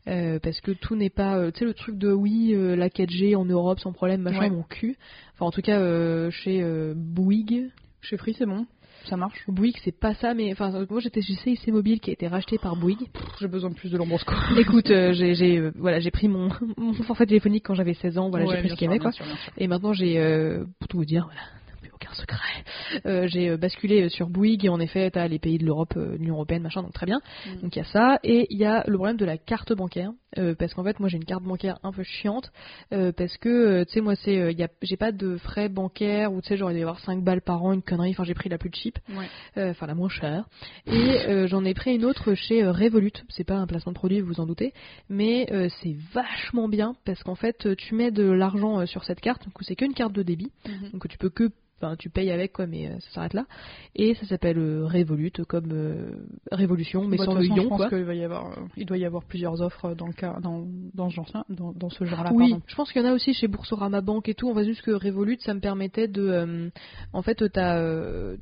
euh, 0.08 0.40
parce 0.40 0.60
que 0.62 0.72
tout 0.72 0.96
n'est 0.96 1.10
pas, 1.10 1.52
tu 1.52 1.60
sais, 1.60 1.66
le 1.66 1.74
truc 1.74 1.98
de 1.98 2.12
oui, 2.12 2.56
la 2.58 2.90
4G 2.90 3.36
en 3.36 3.46
Europe 3.46 3.80
sans 3.80 3.92
problème, 3.94 4.22
machin, 4.22 4.40
Ouais. 4.40 4.50
mon 4.50 4.64
cul. 4.64 4.98
Enfin, 5.34 5.46
en 5.46 5.52
tout 5.52 5.62
cas, 5.62 6.30
chez 6.30 6.64
Bouygues. 6.96 7.70
Chez 8.02 8.18
Free, 8.18 8.34
c'est 8.38 8.46
bon. 8.46 8.66
Ça 9.06 9.18
marche. 9.18 9.44
Bouygues, 9.48 9.78
c'est 9.84 9.98
pas 9.98 10.14
ça, 10.16 10.34
mais 10.34 10.52
enfin, 10.52 10.86
moi 10.90 11.00
j'étais 11.00 11.22
chez 11.22 11.36
CIC 11.36 11.68
Mobile 11.68 12.00
qui 12.00 12.10
a 12.10 12.14
été 12.14 12.28
racheté 12.28 12.58
par 12.58 12.76
Bouygues. 12.76 13.08
J'ai 13.40 13.48
besoin 13.48 13.70
de 13.70 13.76
plus 13.76 13.92
de 13.92 13.98
Lambrosco. 13.98 14.34
Écoute, 14.58 14.90
euh, 14.92 15.14
j'ai, 15.14 15.36
j'ai, 15.36 15.58
euh, 15.58 15.72
voilà, 15.76 16.00
j'ai 16.00 16.12
pris 16.12 16.28
mon, 16.28 16.50
mon 16.78 16.94
forfait 16.94 17.26
téléphonique 17.26 17.66
quand 17.66 17.76
j'avais 17.76 17.94
16 17.94 18.18
ans, 18.18 18.30
voilà, 18.30 18.46
j'ai 18.46 18.60
pris 18.60 18.70
ce 18.70 18.76
qu'il 18.76 18.86
y 18.86 18.90
avait, 18.90 19.00
quoi. 19.00 19.12
Et 19.58 19.68
maintenant, 19.68 19.94
j'ai, 19.94 20.18
euh, 20.18 20.64
pour 20.80 20.88
tout 20.88 20.98
vous 20.98 21.06
dire, 21.06 21.26
voilà, 21.26 21.42
aucun 22.04 22.14
secret, 22.16 22.64
euh, 23.06 23.28
j'ai 23.28 23.50
euh, 23.50 23.58
basculé 23.58 24.10
sur 24.10 24.30
Bouygues 24.30 24.66
et 24.66 24.70
en 24.70 24.80
effet, 24.80 25.10
t'as 25.12 25.28
les 25.28 25.40
pays 25.40 25.58
de 25.58 25.66
l'Europe, 25.66 25.94
euh, 25.98 26.18
l'Union 26.18 26.36
Européenne, 26.36 26.62
machin, 26.64 26.82
donc 26.82 26.94
très 26.94 27.06
bien. 27.06 27.20
Mm. 27.46 27.62
Donc 27.62 27.76
il 27.76 27.80
y 27.80 27.82
a 27.82 27.86
ça, 27.86 28.20
et 28.24 28.48
il 28.50 28.58
y 28.58 28.66
a 28.66 28.84
le 28.88 28.96
problème 28.98 29.18
de 29.18 29.26
la 29.26 29.38
carte 29.38 29.74
bancaire, 29.74 30.12
euh, 30.38 30.56
parce 30.58 30.74
qu'en 30.74 30.84
fait, 30.84 31.00
moi 31.00 31.10
j'ai 31.10 31.18
une 31.18 31.26
carte 31.26 31.44
bancaire 31.44 31.78
un 31.84 31.92
peu 31.92 32.04
chiante, 32.04 32.52
euh, 32.94 33.12
parce 33.16 33.38
que, 33.38 33.50
euh, 33.50 33.86
tu 33.86 33.94
sais, 33.94 34.02
moi, 34.02 34.16
c'est, 34.16 34.38
euh, 34.38 34.52
il 34.52 34.60
y 34.60 34.64
a, 34.64 34.68
j'ai 34.82 34.98
pas 34.98 35.12
de 35.12 35.38
frais 35.38 35.70
bancaires, 35.70 36.34
ou 36.34 36.42
tu 36.42 36.50
sais, 36.50 36.58
genre, 36.58 36.72
il 36.72 36.74
doit 36.74 36.80
y 36.80 36.84
avoir 36.84 37.00
5 37.00 37.24
balles 37.24 37.42
par 37.42 37.64
an, 37.64 37.74
une 37.74 37.82
connerie, 37.82 38.12
enfin, 38.12 38.24
j'ai 38.24 38.34
pris 38.34 38.50
la 38.50 38.58
plus 38.58 38.72
cheap, 38.74 38.98
Ouais. 39.10 39.26
euh, 39.58 39.72
enfin 39.72 39.88
la 39.88 39.96
moins 39.96 40.10
chère. 40.10 40.46
Et 40.88 40.92
euh, 41.28 41.48
j'en 41.48 41.64
ai 41.66 41.74
pris 41.74 41.96
une 41.96 42.06
autre 42.06 42.34
chez 42.34 42.64
euh, 42.64 42.72
Revolut. 42.72 43.12
C'est 43.30 43.44
pas 43.44 43.56
un 43.56 43.68
placement 43.68 43.92
de 43.92 43.98
produit, 43.98 44.20
vous 44.22 44.28
vous 44.34 44.40
en 44.40 44.46
doutez, 44.46 44.74
mais 45.10 45.48
euh, 45.52 45.70
c'est 45.82 45.96
vachement 46.14 46.68
bien 46.68 46.96
parce 47.06 47.22
qu'en 47.24 47.36
fait, 47.36 47.66
euh, 47.66 47.76
tu 47.76 47.96
mets 47.96 48.12
de 48.12 48.24
l'argent 48.24 48.80
euh, 48.82 48.86
sur 48.86 49.04
cette 49.04 49.22
carte, 49.22 49.44
donc 49.46 49.54
c'est 49.62 49.76
qu'une 49.76 49.94
carte 49.94 50.14
de 50.14 50.24
débit, 50.24 50.52
Mhm. 50.68 50.90
donc 50.94 51.08
tu 51.08 51.18
peux 51.18 51.30
que 51.30 51.50
enfin 51.84 51.96
tu 51.98 52.10
payes 52.10 52.32
avec 52.32 52.54
quoi, 52.54 52.68
mais 52.68 52.88
euh, 52.88 53.00
ça 53.00 53.10
s'arrête 53.12 53.34
là. 53.34 53.46
Et 53.96 54.16
ça 54.16 54.26
s'appelle 54.26 54.58
euh, 54.58 54.86
Revolut, 54.86 55.32
comme 55.48 55.72
euh, 55.72 56.12
Révolution, 56.52 57.06
mais 57.08 57.18
Bah, 57.18 57.26
sans 57.26 57.36
le 57.36 57.46
ion 57.46 57.56
je 57.56 57.68
pense 57.68 57.78
quoi. 57.78 57.90
qu'il 57.90 58.04
va 58.04 58.16
y 58.16 58.24
avoir, 58.24 58.58
il 58.78 58.86
doit 58.86 58.98
y 58.98 59.06
avoir 59.06 59.24
plusieurs 59.24 59.62
offres 59.62 59.94
dans 59.96 60.08
le 60.08 60.14
cas, 60.14 60.38
dans, 60.42 60.66
dans 60.94 61.10
ce 61.10 61.16
genre-là, 61.16 61.46
dans, 61.50 61.72
dans 61.74 61.90
ce 61.90 62.06
genre-là. 62.06 62.32
Oui, 62.34 62.50
pardon. 62.52 62.64
je 62.68 62.76
pense 62.76 62.92
qu'il 62.92 63.02
y 63.02 63.06
en 63.06 63.10
a 63.10 63.14
aussi 63.14 63.34
chez 63.34 63.48
Boursorama 63.48 64.02
Banque 64.02 64.30
et 64.30 64.34
tout. 64.36 64.48
On 64.48 64.54
va 64.54 64.64
juste 64.64 64.82
que 64.82 64.92
Revolut, 64.92 65.38
ça 65.40 65.54
me 65.54 65.60
permettait 65.60 66.08
de, 66.08 66.72
en 67.12 67.22
fait, 67.22 67.44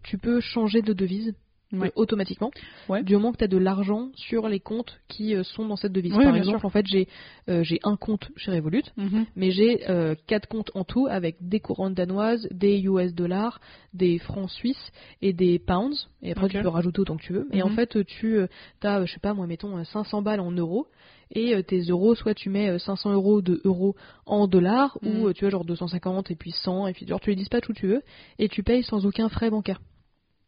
tu 0.03 0.17
peux 0.17 0.39
changer 0.39 0.81
de 0.81 0.93
devise. 0.93 1.33
Ouais. 1.73 1.87
euh, 1.87 1.91
automatiquement 1.95 2.51
Ouais. 2.89 3.03
du 3.03 3.13
moment 3.13 3.31
que 3.31 3.37
tu 3.37 3.43
as 3.43 3.47
de 3.47 3.57
l'argent 3.57 4.09
sur 4.15 4.47
les 4.49 4.59
comptes 4.59 4.99
qui 5.07 5.35
euh, 5.35 5.43
sont 5.43 5.65
dans 5.65 5.75
cette 5.75 5.91
devise. 5.93 6.13
Oui, 6.15 6.23
Par 6.25 6.35
exemple, 6.35 6.59
sûr. 6.59 6.65
en 6.67 6.69
fait, 6.69 6.85
j'ai 6.87 7.07
euh, 7.49 7.63
j'ai 7.63 7.79
un 7.83 7.95
compte 7.95 8.29
chez 8.35 8.51
Revolut, 8.51 8.83
Mhm. 8.97 9.25
mais 9.35 9.51
j'ai 9.51 9.89
euh, 9.89 10.15
quatre 10.27 10.47
comptes 10.47 10.71
en 10.75 10.83
tout 10.83 11.07
avec 11.09 11.37
des 11.39 11.59
couronnes 11.59 11.93
danoises, 11.93 12.47
des 12.51 12.79
US 12.81 13.13
dollars, 13.13 13.59
des 13.93 14.17
francs 14.19 14.49
suisses 14.49 14.91
et 15.21 15.33
des 15.33 15.59
pounds. 15.59 16.09
Et 16.21 16.31
après, 16.31 16.47
tu 16.49 16.59
peux 16.61 16.67
rajouter 16.67 16.99
autant 17.01 17.17
que 17.17 17.23
tu 17.23 17.33
veux. 17.33 17.47
Et 17.51 17.61
en 17.63 17.69
Mhm. 17.69 17.75
fait, 17.75 18.03
tu 18.05 18.39
as, 18.83 19.05
je 19.05 19.13
sais 19.13 19.19
pas, 19.19 19.33
moi, 19.33 19.47
mettons 19.47 19.77
euh, 19.77 19.83
500 19.83 20.21
balles 20.21 20.39
en 20.41 20.51
euros. 20.51 20.87
Et 21.33 21.63
tes 21.63 21.79
euros, 21.83 22.13
soit 22.13 22.33
tu 22.33 22.49
mets 22.49 22.69
euh, 22.69 22.77
500 22.77 23.13
euros 23.13 23.41
de 23.41 23.61
euros 23.63 23.95
en 24.25 24.47
dollars, 24.47 24.97
Mhm. 25.01 25.09
ou 25.21 25.27
euh, 25.27 25.33
tu 25.33 25.45
vois, 25.45 25.49
genre 25.49 25.63
250 25.63 26.29
et 26.29 26.35
puis 26.35 26.51
100, 26.51 26.87
et 26.87 26.93
puis 26.93 27.07
genre 27.07 27.21
tu 27.21 27.29
les 27.29 27.37
dispatches 27.37 27.69
où 27.69 27.73
tu 27.73 27.87
veux, 27.87 28.01
et 28.37 28.49
tu 28.49 28.63
payes 28.63 28.83
sans 28.83 29.05
aucun 29.05 29.29
frais 29.29 29.49
bancaire. 29.49 29.79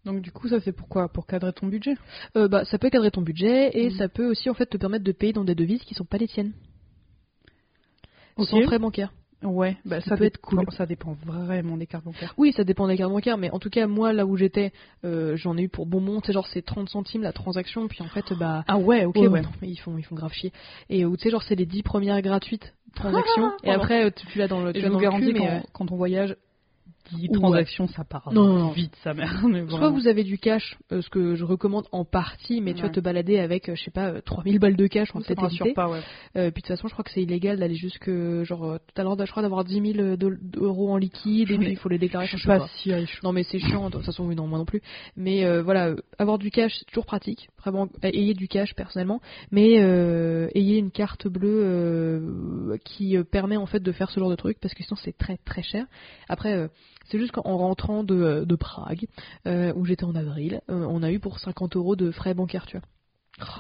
Donc 0.06 0.22
du 0.22 0.32
coup, 0.32 0.48
ça 0.50 0.60
c'est 0.60 0.74
pourquoi? 0.74 1.08
Pour 1.10 1.26
cadrer 1.26 1.54
ton 1.54 1.68
budget? 1.68 1.96
Euh, 2.36 2.48
bah, 2.48 2.66
ça 2.66 2.78
peut 2.78 2.90
cadrer 2.90 3.12
ton 3.12 3.22
budget, 3.22 3.72
et 3.78 3.86
Mhm. 3.90 3.98
ça 3.98 4.10
peut 4.10 4.28
aussi 4.30 4.50
en 4.50 4.54
fait 4.54 4.66
te 4.66 4.78
permettre 4.78 5.04
de 5.04 5.12
payer 5.12 5.34
dans 5.34 5.46
des 5.46 5.56
devises 5.56 5.84
qui 5.84 5.94
sont 5.94 6.06
pas 6.06 6.18
les 6.18 6.28
tiennes. 6.28 6.54
Ok. 8.36 8.48
Sans 8.48 8.62
frais 8.64 8.80
bancaires. 8.80 9.14
Ouais, 9.44 9.76
bah, 9.86 10.00
Ça 10.00 10.12
ça, 10.12 10.18
peut 10.18 10.24
être 10.24 10.40
cool. 10.40 10.66
Ça 10.72 10.86
dépend 10.86 11.14
vraiment 11.26 11.76
des 11.76 11.86
cartes 11.86 12.06
bancaires. 12.06 12.34
Oui, 12.38 12.54
ça 12.54 12.64
dépend 12.64 12.88
des 12.88 12.96
cartes 12.96 13.12
bancaires, 13.12 13.38
mais 13.38 13.52
en 13.52 13.60
tout 13.60 13.70
cas, 13.70 13.88
moi, 13.88 14.14
là 14.14 14.26
où 14.26 14.38
j'étais, 14.38 14.72
euh, 15.04 15.36
j'en 15.36 15.58
ai 15.58 15.64
eu 15.64 15.70
pour 15.70 15.86
bon 15.86 16.00
monte, 16.00 16.26
c'est 16.26 16.34
genre 16.34 16.48
c'est 16.48 16.62
30 16.62 16.88
centimes 16.90 17.24
la 17.24 17.34
transaction, 17.34 17.88
puis 17.90 18.02
en 18.02 18.08
fait, 18.08 18.34
bah. 18.40 18.64
Ah 18.68 18.78
ouais, 18.78 19.04
ok, 19.04 19.16
ouais, 19.18 19.28
ouais. 19.28 19.42
non, 19.42 19.50
mais 19.62 19.70
ils 19.70 19.76
font, 19.78 19.98
ils 19.98 20.04
font 20.04 20.16
grave 20.16 20.32
chier. 20.32 20.54
Et 20.90 21.06
où 21.06 21.18
tu 21.18 21.24
sais, 21.24 21.30
genre 21.30 21.44
c'est 21.44 21.56
les 21.56 21.66
10 21.66 21.84
premières 21.84 22.22
gratuites 22.22 22.74
transactions, 22.96 23.52
et 23.64 23.72
après, 23.72 24.12
tu, 24.12 24.26
tu 24.28 24.40
l'as 24.40 24.48
dans 24.48 24.64
le, 24.64 24.72
tu 24.72 24.80
je 24.80 24.88
vous 24.88 24.98
garantis 24.98 25.34
quand, 25.34 25.46
euh, 25.46 25.60
quand 25.74 25.92
on 25.92 25.98
voyage, 25.98 26.38
10 27.12 27.28
Ouais. 27.30 27.34
transactions, 27.34 27.88
ça 27.88 28.04
part 28.04 28.30
Non, 28.34 28.46
non, 28.48 28.60
non. 28.60 28.70
vite, 28.72 28.96
sa 29.04 29.14
mère. 29.14 29.42
Mais 29.48 29.68
Soit 29.68 29.90
vous 29.90 30.08
avez 30.08 30.24
du 30.24 30.38
cash, 30.38 30.78
euh, 30.92 31.02
ce 31.02 31.10
que 31.10 31.36
je 31.36 31.44
recommande 31.44 31.86
en 31.92 32.06
partie, 32.06 32.62
mais 32.62 32.74
tu 32.74 32.82
vas 32.82 32.88
Ouais. 32.88 32.94
te 32.94 33.00
balader 33.00 33.40
avec, 33.40 33.70
euh, 33.70 33.76
je 33.76 33.84
sais 33.84 33.92
pas, 33.92 34.10
euh, 34.10 34.22
3000 34.22 34.60
balles 34.60 34.76
de 34.76 34.88
cash 34.88 35.14
me 35.14 35.22
rassure 35.40 35.66
été. 35.66 35.74
pas, 35.74 35.90
ouais. 35.90 36.00
Euh, 36.38 36.52
puis 36.52 36.62
de 36.62 36.68
toute 36.68 36.68
façon, 36.68 36.88
je 36.88 36.94
crois 36.94 37.04
que 37.04 37.12
c'est 37.12 37.22
illégal 37.24 37.58
d'aller 37.60 37.76
jusque, 37.76 38.10
genre, 38.44 38.64
euh, 38.66 38.78
tout 38.78 39.02
à 39.02 39.04
l'heure, 39.04 39.18
je 39.24 39.30
crois 39.32 39.42
d'avoir 39.44 39.64
10 39.64 39.94
000 39.94 40.16
de- 40.16 40.38
d'euros 40.42 40.92
en 40.92 40.98
liquide, 40.98 41.52
et 41.52 41.58
puis 41.60 41.70
il 41.72 41.78
faut 41.78 41.90
les 41.90 41.98
déclarer. 41.98 42.28
Je 42.28 42.38
sais 42.38 42.48
pas 42.48 42.68
si 42.78 42.94
riche. 42.94 43.22
Non 43.24 43.32
mais 43.34 43.44
c'est 43.44 43.60
chiant, 43.60 43.90
de 43.90 43.96
toute 43.98 44.06
façon 44.06 44.26
oui 44.26 44.36
non 44.36 44.48
moi 44.48 44.58
non 44.60 44.66
plus. 44.66 44.82
Mais 45.16 45.46
euh, 45.46 45.62
voilà, 45.64 45.88
euh, 45.90 45.96
avoir 46.18 46.38
du 46.38 46.52
cash 46.52 46.74
c'est 46.80 46.86
toujours 46.86 47.06
pratique, 47.06 47.50
euh, 47.68 47.86
ayez 48.04 48.34
du 48.34 48.48
cash 48.48 48.74
personnellement, 48.76 49.22
mais 49.52 49.82
euh, 49.82 50.48
ayez 50.56 50.78
une 50.78 50.92
carte 50.92 51.28
bleue 51.28 51.62
euh, 51.64 52.78
qui 52.84 53.18
permet 53.32 53.58
en 53.58 53.66
fait 53.66 53.80
de 53.80 53.92
faire 53.92 54.10
ce 54.10 54.20
genre 54.20 54.30
de 54.30 54.36
truc 54.36 54.60
parce 54.60 54.74
que 54.74 54.84
sinon 54.84 54.98
c'est 55.04 55.18
très 55.18 55.38
très 55.38 55.64
cher. 55.64 55.86
Après 56.30 56.54
euh, 56.54 56.68
c'est 57.10 57.20
juste 57.20 57.32
qu'en 57.32 57.58
rentrant 57.58 58.04
de, 58.04 58.46
de 58.46 58.56
Prague 58.56 59.08
où 59.46 59.86
j'étais 59.86 60.06
en 60.06 60.16
avril, 60.16 60.62
on 60.68 61.04
a 61.04 61.12
eu 61.12 61.20
pour 61.20 61.40
50 61.40 61.76
euros 61.76 61.96
de 61.96 62.12
frais 62.12 62.34
bancaires 62.34 62.66
tu 62.66 62.78
vois. 62.78 62.88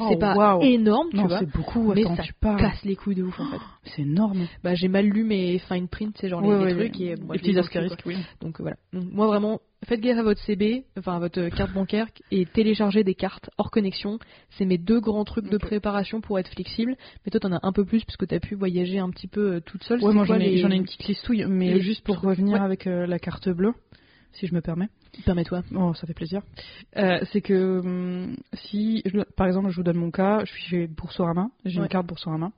C'est 0.09 0.19
pas 0.19 0.57
Oh, 0.57 0.61
énorme 0.61 1.09
tu 1.09 1.17
Non, 1.17 1.27
vois. 1.27 1.39
c'est 1.39 1.49
beaucoup. 1.51 1.93
mais 1.93 2.01
Attends, 2.03 2.15
ça 2.17 2.23
tu 2.23 2.33
parles. 2.33 2.59
casse 2.59 2.83
les 2.85 2.95
couilles 2.95 3.15
de 3.15 3.23
ouf 3.23 3.39
en 3.39 3.45
fait. 3.45 3.57
C'est 3.95 4.03
énorme. 4.03 4.47
Bah 4.63 4.75
j'ai 4.75 4.87
mal 4.87 5.05
lu 5.07 5.23
mes 5.23 5.57
fine 5.59 5.87
print, 5.87 6.15
c'est 6.19 6.29
genre 6.29 6.41
les, 6.41 6.47
Ouais, 6.47 6.57
les 6.67 6.73
ouais, 6.73 6.89
trucs 6.89 7.01
et 7.01 7.15
moi, 7.17 7.35
les 7.35 7.41
petits 7.41 7.57
astérisques, 7.57 8.01
oui. 8.05 8.15
Donc 8.41 8.61
voilà. 8.61 8.77
Donc, 8.93 9.03
moi 9.11 9.27
vraiment, 9.27 9.59
faites 9.85 9.99
gaffe 9.99 10.17
à 10.19 10.23
votre 10.23 10.39
CB, 10.41 10.85
enfin 10.97 11.15
à 11.17 11.19
votre 11.19 11.49
carte 11.49 11.73
bancaire 11.73 12.07
et 12.31 12.45
téléchargez 12.45 13.03
des 13.03 13.13
cartes 13.15 13.49
hors 13.57 13.71
connexion. 13.71 14.19
C'est 14.51 14.65
mes 14.65 14.77
deux 14.77 14.99
grands 15.01 15.25
trucs 15.25 15.49
de 15.49 15.57
préparation 15.57 16.21
pour 16.21 16.39
être 16.39 16.49
flexible. 16.49 16.95
Mais 17.25 17.29
toi 17.31 17.39
t'en 17.41 17.51
as 17.51 17.59
un 17.63 17.71
peu 17.73 17.83
plus 17.83 18.03
puisque 18.05 18.25
t'as 18.27 18.39
pu 18.39 18.55
voyager 18.55 18.99
un 18.99 19.09
petit 19.09 19.27
peu 19.27 19.55
euh, 19.55 19.59
toute 19.59 19.83
seule. 19.83 20.01
Ouais, 20.03 20.13
moi 20.13 20.23
j'en 20.25 20.35
ai, 20.35 20.49
les- 20.49 20.61
une 20.61 20.83
petite 20.83 21.05
listouille, 21.07 21.45
mais 21.49 21.73
les 21.73 21.81
juste 21.81 22.03
pour 22.05 22.19
revenir 22.21 22.61
avec 22.61 22.87
euh, 22.87 23.05
la 23.05 23.19
carte 23.19 23.49
bleue, 23.49 23.73
si 24.31 24.47
je 24.47 24.53
me 24.55 24.61
permets. 24.61 24.87
Permets-toi. 25.25 25.63
Oh, 25.75 25.93
ça 25.93 26.07
fait 26.07 26.13
plaisir. 26.13 26.41
Euh, 26.97 27.19
c'est 27.31 27.41
que 27.41 27.79
hum, 27.79 28.35
si, 28.53 29.01
je- 29.05 29.19
par 29.35 29.47
exemple, 29.47 29.69
je 29.69 29.75
vous 29.77 29.83
donne 29.83 29.97
mon 29.97 30.11
cas, 30.11 30.43
je 30.45 30.51
suis 30.51 30.63
chez 30.63 30.87
Boursorama, 30.87 31.49
j'ai 31.65 31.77
Ouais. 31.79 31.85
une 31.85 31.89
carte 31.89 32.07
Boursorama. 32.07 32.51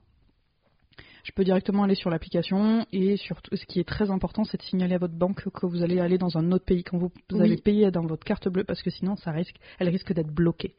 Je 1.24 1.32
peux 1.32 1.42
directement 1.44 1.82
aller 1.82 1.96
sur 1.96 2.08
l'application 2.08 2.86
et 2.92 3.16
surtout, 3.16 3.54
ce 3.56 3.66
qui 3.66 3.80
est 3.80 3.84
très 3.88 4.10
important, 4.12 4.44
c'est 4.44 4.58
de 4.58 4.62
signaler 4.62 4.94
à 4.94 4.98
votre 4.98 5.14
banque 5.14 5.48
que 5.50 5.66
vous 5.66 5.82
allez 5.82 5.98
aller 5.98 6.18
dans 6.18 6.38
un 6.38 6.52
autre 6.52 6.64
pays 6.64 6.84
quand 6.84 6.98
vous, 6.98 7.10
vous 7.30 7.38
Oui. 7.38 7.42
allez 7.44 7.56
payer 7.56 7.90
dans 7.90 8.06
votre 8.06 8.24
carte 8.24 8.48
bleue 8.48 8.62
parce 8.62 8.80
que 8.80 8.90
sinon, 8.90 9.16
ça 9.16 9.32
risque, 9.32 9.56
elle 9.80 9.88
risque 9.88 10.12
d'être 10.12 10.32
bloquée. 10.32 10.74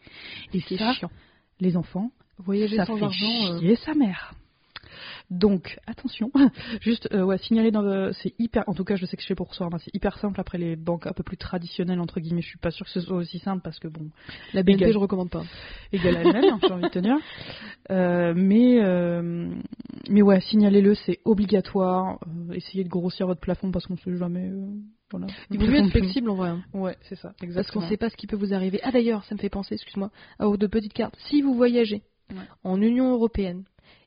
Et 0.54 0.62
C'est 0.62 0.78
ça, 0.78 0.94
chiant. 0.94 1.12
les 1.60 1.76
enfants, 1.76 2.12
Voyager 2.40 2.78
ça 2.78 2.86
sans 2.86 2.96
fait 2.98 3.04
argent. 3.06 3.46
euh, 3.52 3.60
chier 3.60 3.76
sa 3.76 3.94
mère. 3.94 4.34
Donc, 5.30 5.78
attention, 5.88 6.32
juste 6.82 7.10
euh, 7.12 7.22
ouais, 7.24 7.38
signaler 7.38 7.70
dans 7.72 7.82
le... 7.82 8.14
c'est 8.14 8.34
hyper, 8.40 8.64
en 8.68 8.74
tout 8.74 8.86
cas 8.86 8.96
je 8.96 9.06
sais 9.06 9.18
que 9.18 9.24
chez 9.24 9.36
Boursorama 9.36 9.78
c'est 9.80 9.94
hyper 9.94 10.18
simple 10.20 10.40
après 10.40 10.58
les 10.58 10.78
banques 10.78 11.06
un 11.06 11.12
peu 11.12 11.24
plus 11.24 11.36
traditionnelles 11.36 12.00
entre 12.00 12.22
guillemets, 12.22 12.42
je 12.42 12.48
suis 12.48 12.58
pas 12.58 12.72
sûre 12.72 12.86
que 12.86 12.92
ce 12.94 13.02
soit 13.02 13.18
aussi 13.18 13.40
simple 13.40 13.62
parce 13.62 13.78
que 13.80 13.90
bon, 13.90 14.10
La 14.54 14.64
BNP 14.64 14.84
Égal. 14.84 14.94
je 14.94 14.98
recommande 14.98 15.30
pas. 15.30 15.44
égal 15.92 16.16
à 16.16 16.22
elle-même, 16.22 16.60
j'ai 16.62 16.72
envie 16.72 16.84
de 16.84 16.88
te 16.90 17.00
dire. 17.00 17.18
Euh, 17.92 18.34
mais, 18.36 18.80
euh, 18.82 19.50
mais 20.10 20.22
ouais, 20.22 20.40
signalez-le, 20.42 20.96
c'est 20.96 21.20
obligatoire. 21.26 22.20
Essayez 22.54 22.84
de 22.86 22.90
grossir 22.90 23.28
votre 23.28 23.42
plafond 23.42 23.72
parce 23.72 23.86
qu'on 23.86 23.98
sait 23.98 24.16
jamais. 24.18 24.50
voilà. 25.12 25.28
Il 25.52 25.60
vaut 25.60 25.68
mieux 25.68 25.80
être 25.80 25.90
flexible 25.92 26.30
en 26.30 26.36
vrai. 26.36 26.50
hein. 26.50 26.64
Ouais, 26.74 26.96
c'est 27.02 27.16
ça, 27.16 27.30
Parce 27.30 27.40
qu'on 27.40 27.46
exactement. 27.48 27.90
sait 27.90 27.98
pas 27.98 28.10
ce 28.10 28.16
qui 28.16 28.28
peut 28.28 28.36
vous 28.38 28.54
arriver. 28.54 28.80
Ah 28.84 28.92
d'ailleurs, 28.92 29.24
ça 29.26 29.36
me 29.36 29.40
fait 29.40 29.50
penser, 29.50 29.76
excuse-moi, 29.76 30.10
vos 30.40 30.56
deux 30.58 30.70
petites 30.70 30.94
cartes. 30.94 31.16
Si 31.28 31.42
vous 31.42 31.54
voyagez 31.54 32.02
Ouais. 32.30 32.44
en 32.66 32.82
Union 32.82 33.14
Européenne, 33.14 33.64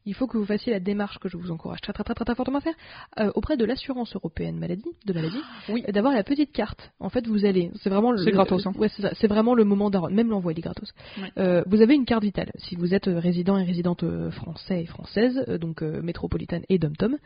il 0.07 0.14
faut 0.14 0.26
que 0.26 0.38
vous 0.38 0.46
fassiez 0.46 0.72
la 0.72 0.80
démarche 0.80 1.18
que 1.18 1.28
je 1.28 1.36
vous 1.36 1.51
encourage 1.51 1.80
très 1.80 1.92
très 1.92 2.05
très 2.05 2.14
très, 2.14 2.34
fortement 2.34 2.59
à 2.59 2.61
faire 2.61 2.74
euh, 3.18 3.30
auprès 3.34 3.57
de 3.57 3.64
l'assurance 3.64 4.14
européenne 4.14 4.59
maladie, 4.59 4.90
de 5.07 5.12
maladie, 5.12 5.40
Oui. 5.68 5.84
d'avoir 5.92 6.14
la 6.14 6.24
petite 6.24 6.53
carte. 6.53 6.90
En 7.01 7.11
fait, 7.11 7.26
vous 7.26 7.44
allez, 7.44 7.70
c'est 7.82 7.90
vraiment 7.90 8.12
le, 8.12 8.24
gratos, 8.30 8.66
hein. 8.66 8.72
Ouais, 8.78 8.88
c'est 8.88 9.26
vraiment 9.26 9.55
le 9.55 9.64
moment 9.64 9.90
d'arrêt. 9.90 10.12
Même 10.12 10.30
l'envoi 10.30 10.53
il 10.53 10.59
est 10.59 10.62
gratos. 10.62 10.92
Ouais. 11.18 11.30
Euh, 11.38 11.62
vous 11.66 11.82
avez 11.82 11.94
une 11.94 12.05
carte 12.05 12.22
vitale. 12.22 12.51
Si 12.57 12.76
vous 12.76 12.94
êtes 12.94 13.09
euh, 13.09 13.18
résident 13.18 13.59
et 13.59 13.64
résidente 13.64 14.05
français 14.30 14.82
et 14.82 14.86
française, 14.86 15.44
donc 15.61 15.82
euh, 15.82 16.01
métropolitaine 16.03 16.62
et 16.68 16.78
dom-tom, 16.78 17.16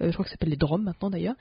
je 0.00 0.10
crois 0.10 0.24
que 0.24 0.30
ça 0.30 0.36
s'appelle 0.36 0.50
les 0.50 0.56
DROM 0.56 0.82
maintenant 0.82 1.10
d'ailleurs. 1.10 1.34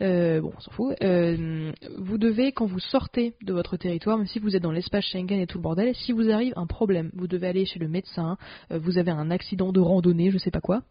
Bon, 0.00 0.52
on 0.56 0.60
s'en 0.60 0.70
fout. 0.72 0.96
Vous 1.00 2.18
devez, 2.18 2.52
quand 2.52 2.66
vous 2.66 2.80
sortez 2.80 3.34
de 3.42 3.52
votre 3.52 3.76
territoire, 3.76 4.18
même 4.18 4.26
si 4.26 4.38
vous 4.38 4.56
êtes 4.56 4.62
dans 4.62 4.72
l'espace 4.72 5.04
Schengen 5.04 5.40
et 5.40 5.46
tout 5.46 5.58
le 5.58 5.62
bordel, 5.62 5.94
si 5.94 6.12
vous 6.12 6.30
arrive 6.30 6.52
un 6.56 6.66
problème, 6.66 7.10
vous 7.14 7.26
devez 7.26 7.46
aller 7.48 7.64
chez 7.64 7.78
le 7.78 7.88
médecin, 7.88 8.36
vous 8.70 8.98
avez 8.98 9.10
un 9.10 9.30
accident 9.30 9.72
de 9.72 9.80
randonnée, 9.80 10.30
je 10.32 10.38
sais 10.38 10.50
pas 10.50 10.60
quoi. 10.60 10.82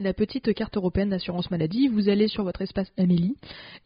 La 0.00 0.12
petite 0.12 0.52
carte 0.54 0.76
européenne 0.76 1.10
d'assurance 1.10 1.52
maladie, 1.52 1.86
vous 1.86 2.08
allez 2.08 2.26
sur 2.26 2.42
votre 2.42 2.62
espace 2.62 2.90
Amélie 2.98 3.36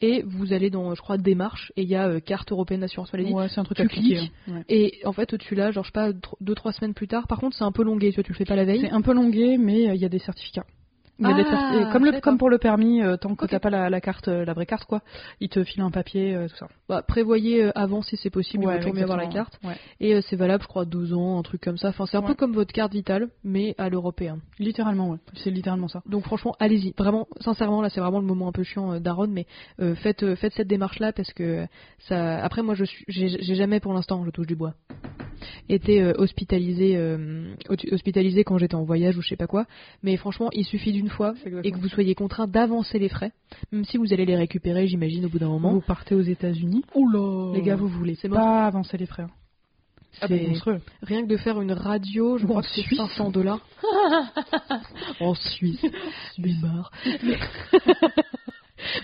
et 0.01 0.23
vous 0.23 0.55
allez 0.55 0.71
dans, 0.71 0.95
je 0.95 1.03
crois, 1.03 1.19
démarche 1.19 1.71
et 1.77 1.83
il 1.83 1.89
y 1.89 1.97
a 1.97 2.09
euh, 2.09 2.19
carte 2.21 2.51
européenne 2.51 2.81
d'assurance 2.81 3.13
maladie. 3.13 3.31
Ouais, 3.35 3.49
c'est 3.51 3.61
un 3.61 3.65
truc 3.65 3.77
Tu 3.77 3.83
à 3.83 3.87
cliquer, 3.89 4.17
cliques. 4.17 4.33
hein. 4.49 4.53
Ouais. 4.55 4.65
Et 4.71 5.01
en 5.05 5.13
fait, 5.13 5.37
tu 5.37 5.55
l'as, 5.55 5.71
genre, 5.71 5.85
je 5.85 5.89
sais 5.89 5.93
pas, 5.93 6.13
2-3 6.43 6.73
semaines 6.73 6.95
plus 6.95 7.09
tard. 7.09 7.27
Par 7.27 7.39
contre, 7.39 7.57
c'est 7.57 7.65
un 7.65 7.73
peu 7.73 7.83
longué, 7.83 8.09
tu 8.09 8.15
vois, 8.15 8.25
tu 8.25 8.33
le 8.33 8.39
fais 8.39 8.47
pas 8.47 8.57
la 8.57 8.65
veille. 8.65 8.81
C'est 8.81 8.91
un 8.91 9.03
peu 9.03 9.13
longué, 9.13 9.59
mais 9.59 9.91
euh, 9.91 9.95
il 9.95 10.01
y 10.01 10.07
a 10.07 10.09
des 10.09 10.19
certificats. 10.19 10.65
Il 11.21 11.27
Ah, 11.27 11.91
comme, 11.93 12.05
le, 12.05 12.13
d'accord. 12.13 12.23
comme 12.23 12.39
pour 12.39 12.49
le 12.49 12.59
permis, 12.59 13.03
euh, 13.03 13.17
tant 13.17 13.35
que 13.35 13.45
Ok. 13.45 13.51
t'as 13.51 13.59
pas 13.59 13.71
la, 13.71 13.91
la 13.91 14.01
carte, 14.01 14.29
euh, 14.29 14.45
la 14.45 14.53
vraie 14.53 14.67
carte, 14.67 14.85
quoi, 14.85 15.03
ils 15.41 15.49
te 15.49 15.65
filent 15.65 15.83
un 15.83 15.91
papier, 15.91 16.35
euh, 16.37 16.47
tout 16.47 16.55
ça. 16.57 16.69
Bah, 16.89 17.03
prévoyez 17.03 17.65
euh, 17.65 17.73
avant 17.75 18.03
si 18.03 18.17
c'est 18.17 18.31
possible, 18.31 18.63
il 18.63 18.67
Ouais, 18.69 18.75
vaut 18.75 18.79
toujours 18.79 18.95
mieux 18.95 19.03
avoir 19.03 19.19
la 19.19 19.27
carte. 19.27 19.59
Ouais. 19.65 19.75
Et 19.99 20.15
euh, 20.15 20.21
c'est 20.21 20.37
valable, 20.37 20.63
je 20.63 20.69
crois, 20.69 20.85
12 20.85 21.13
ans, 21.15 21.39
un 21.39 21.43
truc 21.43 21.61
comme 21.61 21.77
ça. 21.77 21.89
Enfin, 21.89 22.07
c'est 22.07 22.17
un 22.17 22.23
peu 22.23 22.35
comme 22.35 22.53
votre 22.53 22.73
carte 22.73 22.93
vitale, 22.93 23.29
mais 23.43 23.75
à 23.79 23.89
l'européen. 23.89 24.39
Littéralement, 24.61 25.11
ouais. 25.11 25.19
C'est 25.35 25.51
littéralement 25.51 25.89
ça. 25.89 26.03
Donc 26.07 26.23
franchement, 26.25 26.55
allez-y. 26.61 26.93
Vraiment, 26.97 27.27
sincèrement, 27.41 27.83
là, 27.83 27.91
c'est 27.91 28.01
vraiment 28.01 28.21
le 28.21 28.27
moment 28.27 28.47
un 28.49 28.53
peu 28.53 28.63
chiant 28.63 28.93
euh, 28.93 28.99
d'Aaron, 29.01 29.27
mais 29.29 29.47
euh, 29.81 29.97
faites, 29.97 30.23
euh, 30.23 30.37
faites 30.37 30.53
cette 30.55 30.69
démarche-là 30.69 31.13
parce 31.13 31.33
que 31.33 31.67
ça. 32.09 32.39
Après, 32.45 32.63
moi, 32.63 32.75
je 32.75 32.85
suis, 32.85 33.05
j'ai 33.09 33.55
jamais 33.57 33.81
pour 33.81 33.93
l'instant, 33.93 34.25
je 34.25 34.31
touche 34.31 34.47
du 34.47 34.55
bois, 34.55 34.75
été 35.69 36.03
euh, 36.03 36.13
hospitalisé, 36.19 36.97
euh, 36.97 37.55
hospitalisé 37.93 38.45
quand 38.45 38.59
j'étais 38.59 38.75
en 38.75 38.85
voyage 38.85 39.17
ou 39.17 39.23
je 39.23 39.29
sais 39.29 39.37
pas 39.37 39.47
quoi. 39.47 39.67
Mais 40.03 40.17
franchement, 40.17 40.49
il 40.53 40.65
suffit 40.65 40.93
d'une 40.93 41.09
fois 41.09 41.35
et 41.65 41.71
que 41.71 41.79
vous 41.79 41.89
soyez 41.89 42.15
contraint 42.15 42.47
d'avancer 42.47 42.99
les 42.99 43.09
frais, 43.09 43.33
même 43.73 43.85
si 43.85 43.97
vous 43.97 44.13
allez 44.13 44.25
les 44.27 44.37
récupérer, 44.37 44.87
j'imagine, 44.87 45.25
au 45.27 45.29
bout 45.29 45.39
d'un 45.39 45.49
moment. 45.49 45.73
Vous 45.73 45.81
partez 45.81 46.15
aux 46.15 46.21
États-Unis, 46.23 46.85
Oula 46.95 47.55
les 47.55 47.63
gars, 47.63 47.77
vous 47.77 47.89
voulez 47.89 48.15
C'est 48.17 48.29
pas 48.29 48.67
avancer 48.67 48.97
les 48.97 49.07
frais. 49.07 49.25
hein. 49.25 49.31
Ah 50.21 50.27
C'est 50.27 50.37
ben, 50.39 50.49
monstrueux. 50.49 50.81
Rien 51.03 51.23
que 51.23 51.29
de 51.29 51.37
faire 51.37 51.61
une 51.61 51.71
radio, 51.73 52.39
je 52.39 52.45
Ou 52.45 52.49
crois 52.49 52.63
que 52.63 52.69
c'est 52.75 52.81
Suisse. 52.83 52.99
500 52.99 53.31
dollars. 53.31 53.61
en 55.21 55.35
Suisse. 55.35 55.85
Bimard. 56.39 56.91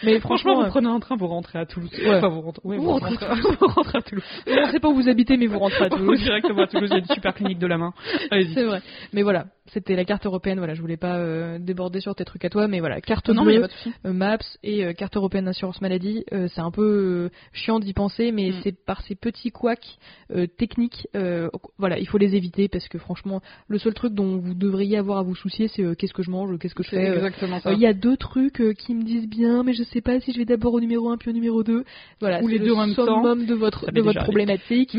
Mais 0.03 0.20
Franchement, 0.20 0.62
vous 0.62 0.68
prenez 0.68 0.89
un 0.89 1.01
train, 1.01 1.16
vous 1.16 1.27
rentrez 1.27 1.59
à 1.59 1.66
Toulouse. 1.66 1.91
Ouais. 1.93 2.16
Enfin, 2.16 2.29
vous 2.29 2.41
rentrez, 2.41 2.62
ouais, 2.64 2.77
Vous 2.77 2.85
vous 2.85 2.91
rentrez 2.91 3.16
rentrez, 3.16 3.57
vous 3.61 3.66
rentrez 3.66 3.99
à 3.99 4.03
Toulouse. 4.03 4.25
euh, 4.49 4.79
pas 4.79 4.89
où 4.89 4.95
vous 4.95 5.09
habitez, 5.09 5.37
mais 5.37 5.47
vous 5.47 5.59
rentrez 5.59 5.85
à 5.85 5.89
Toulouse 5.91 6.20
directement 6.20 6.62
à 6.62 6.66
Toulouse, 6.66 6.89
il 6.91 6.95
y 6.95 6.97
a 6.97 6.99
une 6.99 7.14
super 7.14 7.35
clinique 7.35 7.59
de 7.59 7.66
la 7.66 7.79
main. 7.79 7.93
C'est 8.31 8.64
vrai. 8.64 8.81
Mais 9.12 9.22
voilà, 9.22 9.47
c'était 9.67 9.97
la 9.97 10.05
carte 10.05 10.27
européenne. 10.27 10.59
Voilà, 10.59 10.75
je 10.75 10.81
voulais 10.81 10.97
pas 10.97 11.17
euh, 11.19 11.59
déborder 11.59 12.01
sur 12.01 12.15
tes 12.15 12.25
trucs 12.25 12.45
à 12.45 12.51
toi, 12.51 12.69
mais 12.69 12.81
voilà, 12.81 13.01
carte 13.01 13.29
non, 13.31 13.45
mais 13.45 13.53
bleue, 13.55 13.61
pas 13.62 13.67
de 13.69 13.73
souci. 13.73 13.93
euh, 14.07 14.12
Maps 14.12 14.39
et 14.62 14.85
euh, 14.85 14.93
carte 14.93 15.17
européenne 15.17 15.47
d'assurance 15.47 15.81
maladie. 15.81 16.25
euh, 16.33 16.49
c'est 16.49 16.61
un 16.61 16.71
peu 16.71 17.31
euh, 17.31 17.31
chiant 17.53 17.79
d'y 17.81 17.93
penser, 17.93 18.31
mais 18.33 18.51
Mm. 18.51 18.55
c'est 18.62 18.85
par 18.85 19.01
ces 19.03 19.15
petits 19.15 19.51
couacs 19.51 19.99
euh, 20.35 20.47
techniques. 20.47 21.09
euh, 21.17 21.49
voilà, 21.79 21.99
il 21.99 22.07
faut 22.07 22.19
les 22.19 22.37
éviter 22.37 22.69
parce 22.69 22.89
que 22.89 22.99
franchement, 22.99 23.41
le 23.69 23.79
seul 23.79 23.95
truc 23.95 24.12
dont 24.15 24.37
vous 24.39 24.55
devriez 24.55 24.99
avoir 24.99 25.19
à 25.19 25.23
vous 25.23 25.35
soucier, 25.35 25.69
c'est 25.69 25.83
euh, 25.83 25.95
qu'est-ce 25.95 26.12
que 26.15 26.23
je 26.23 26.31
mange, 26.31 26.59
qu'est-ce 26.59 26.75
que 26.75 26.83
je 26.83 26.91
fais. 26.91 27.09
euh, 27.09 27.15
exactement 27.17 27.61
ça. 27.61 27.73
Il 27.73 27.79
y 27.81 27.87
a 27.87 27.95
deux 27.95 28.17
trucs 28.17 28.61
euh, 28.61 28.73
qui 28.75 28.95
me 28.95 29.03
disent 29.03 29.29
bien, 29.29 29.62
mais 29.62 29.73
je 29.73 29.83
sais 29.83 30.01
pas 30.03 30.21
si 30.21 30.33
je 30.33 30.39
vais 30.39 30.45
d'abord 30.45 30.75
au 30.75 30.81
numéro 30.81 31.09
1 31.11 31.17
puis 31.17 31.31
au 31.31 31.33
numéro 31.33 31.62
2. 31.62 31.85
Voilà, 32.21 32.41
Ou 32.43 32.47
c'est 32.49 32.53
les 32.53 32.59
le 32.59 32.65
deux 32.67 32.73
en 32.75 32.87
même 32.87 32.95
temps. 32.95 33.35
de 33.37 33.55
votre, 33.55 33.91
de 33.91 34.01
votre 34.03 34.23
problématique. 34.25 34.95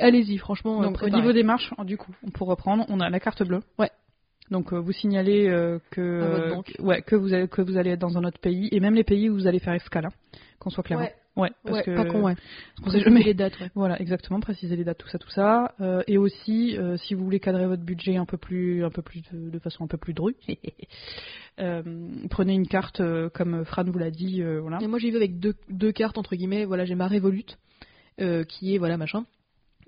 Allez-y, 0.00 0.36
franchement. 0.38 0.82
Donc 0.82 1.02
au 1.02 1.08
niveau 1.08 1.32
des 1.32 1.42
marches, 1.42 1.72
du 1.84 1.96
coup, 1.96 2.12
pour 2.34 2.48
reprendre, 2.48 2.84
on 2.88 3.00
a 3.00 3.08
la 3.10 3.20
carte 3.20 3.42
bleue. 3.42 3.60
Ouais. 3.78 3.90
Donc 4.50 4.72
euh, 4.72 4.78
vous 4.78 4.92
signalez 4.92 5.48
euh, 5.48 5.78
que 5.90 6.00
euh, 6.00 6.62
que- 6.62 6.82
ouais 6.82 7.02
que 7.02 7.16
vous 7.16 7.32
allez 7.32 7.48
que 7.48 7.62
vous 7.62 7.76
allez 7.76 7.90
être 7.90 8.00
dans 8.00 8.18
un 8.18 8.24
autre 8.24 8.38
pays 8.38 8.68
et 8.72 8.80
même 8.80 8.94
les 8.94 9.04
pays 9.04 9.30
où 9.30 9.34
vous 9.34 9.46
allez 9.46 9.58
faire 9.58 9.72
escale, 9.74 10.06
hein, 10.06 10.12
qu'on 10.58 10.70
soit 10.70 10.84
clair. 10.84 10.98
Ouais, 10.98 11.14
Ouais, 11.36 11.50
parce 11.64 11.78
ouais, 11.78 11.82
que 11.82 11.96
pas 11.96 12.04
con, 12.04 12.22
ouais. 12.22 12.34
on 12.86 12.90
sait 12.90 13.00
jamais. 13.00 13.22
les 13.24 13.34
dates, 13.34 13.58
ouais. 13.60 13.68
Voilà, 13.74 14.00
exactement, 14.00 14.38
préciser 14.38 14.76
les 14.76 14.84
dates, 14.84 14.98
tout 14.98 15.08
ça, 15.08 15.18
tout 15.18 15.30
ça, 15.30 15.74
Euh, 15.80 16.00
et 16.06 16.16
aussi 16.16 16.76
euh, 16.78 16.96
si 16.96 17.14
vous 17.14 17.24
voulez 17.24 17.40
cadrer 17.40 17.66
votre 17.66 17.82
budget 17.82 18.14
un 18.16 18.24
peu 18.24 18.36
plus, 18.36 18.84
un 18.84 18.90
peu 18.90 19.02
plus 19.02 19.20
de, 19.32 19.50
de 19.50 19.58
façon 19.58 19.82
un 19.82 19.88
peu 19.88 19.96
plus 19.98 20.14
drue, 20.14 20.36
euh, 21.58 21.82
prenez 22.30 22.54
une 22.54 22.68
carte 22.68 23.02
comme 23.32 23.64
Fran 23.64 23.82
vous 23.84 23.98
l'a 23.98 24.10
dit, 24.12 24.42
voilà. 24.60 24.78
Et 24.80 24.86
moi 24.86 24.98
j'y 25.00 25.10
vais 25.10 25.16
avec 25.16 25.40
deux, 25.40 25.54
deux 25.68 25.90
cartes 25.90 26.18
entre 26.18 26.36
guillemets. 26.36 26.64
Voilà, 26.66 26.84
j'ai 26.84 26.94
ma 26.94 27.08
Revolut 27.08 27.46
euh, 28.20 28.44
qui 28.44 28.74
est 28.74 28.78
voilà 28.78 28.96
machin. 28.96 29.24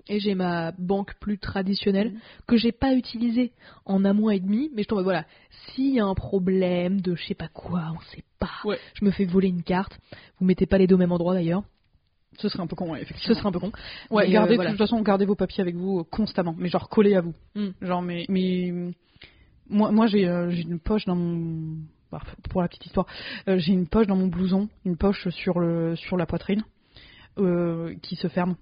Et 0.09 0.19
j'ai 0.19 0.35
ma 0.35 0.71
banque 0.77 1.15
plus 1.19 1.37
traditionnelle 1.37 2.11
Mhm. 2.13 2.19
que 2.47 2.57
j'ai 2.57 2.71
pas 2.71 2.93
utilisée 2.93 3.51
en 3.85 4.05
un 4.05 4.13
mois 4.13 4.35
et 4.35 4.39
demi, 4.39 4.69
mais 4.73 4.83
je 4.83 4.87
tombe 4.87 5.03
voilà, 5.03 5.25
s'il 5.67 5.93
y 5.95 5.99
a 5.99 6.05
un 6.05 6.13
problème 6.15 7.01
de 7.01 7.15
je 7.15 7.25
sais 7.25 7.33
pas 7.35 7.49
quoi, 7.49 7.91
on 7.95 7.99
sait 8.15 8.23
pas, 8.39 8.49
Ouais. 8.63 8.79
je 8.93 9.03
me 9.03 9.11
fais 9.11 9.25
voler 9.25 9.49
une 9.49 9.63
carte. 9.63 9.99
Vous 10.39 10.45
mettez 10.45 10.65
pas 10.65 10.77
les 10.77 10.87
deux 10.87 10.95
au 10.95 10.99
même 10.99 11.11
endroit 11.11 11.33
d'ailleurs, 11.33 11.63
Ce 12.39 12.49
serait 12.49 12.61
un 12.63 12.67
peu 12.67 12.75
con, 12.75 12.91
ouais, 12.91 12.99
ce 12.99 13.03
effectivement. 13.03 13.35
serait 13.35 13.47
un 13.47 13.51
peu 13.51 13.59
con. 13.59 13.71
Ouais, 14.11 14.25
Mais, 14.27 14.31
gardez, 14.33 14.53
euh, 14.53 14.55
voilà. 14.57 14.69
de 14.71 14.75
toute 14.77 14.85
façon, 14.85 15.01
gardez 15.01 15.25
vos 15.25 15.35
papiers 15.35 15.61
avec 15.61 15.75
vous 15.75 15.99
euh, 15.99 16.03
constamment, 16.03 16.53
mais 16.57 16.69
genre 16.69 16.87
collés 16.87 17.15
à 17.15 17.21
vous. 17.21 17.33
Mm. 17.55 17.67
Genre, 17.81 18.01
mais, 18.01 18.25
mais 18.29 18.71
moi, 19.69 19.91
moi 19.91 20.07
j'ai 20.07 20.27
euh, 20.27 20.49
j'ai 20.51 20.61
une 20.61 20.79
poche 20.79 21.05
dans 21.05 21.15
mon. 21.15 21.77
bah, 22.11 22.21
pour 22.49 22.61
la 22.61 22.67
petite 22.69 22.85
histoire, 22.85 23.07
euh, 23.49 23.57
j'ai 23.57 23.73
une 23.73 23.87
poche 23.87 24.07
dans 24.07 24.15
mon 24.15 24.27
blouson, 24.27 24.69
une 24.85 24.95
poche 24.97 25.27
sur, 25.29 25.59
le, 25.59 25.95
sur 25.95 26.15
la 26.15 26.25
poitrine, 26.25 26.63
qui 28.01 28.15
se 28.15 28.27
ferme. 28.29 28.55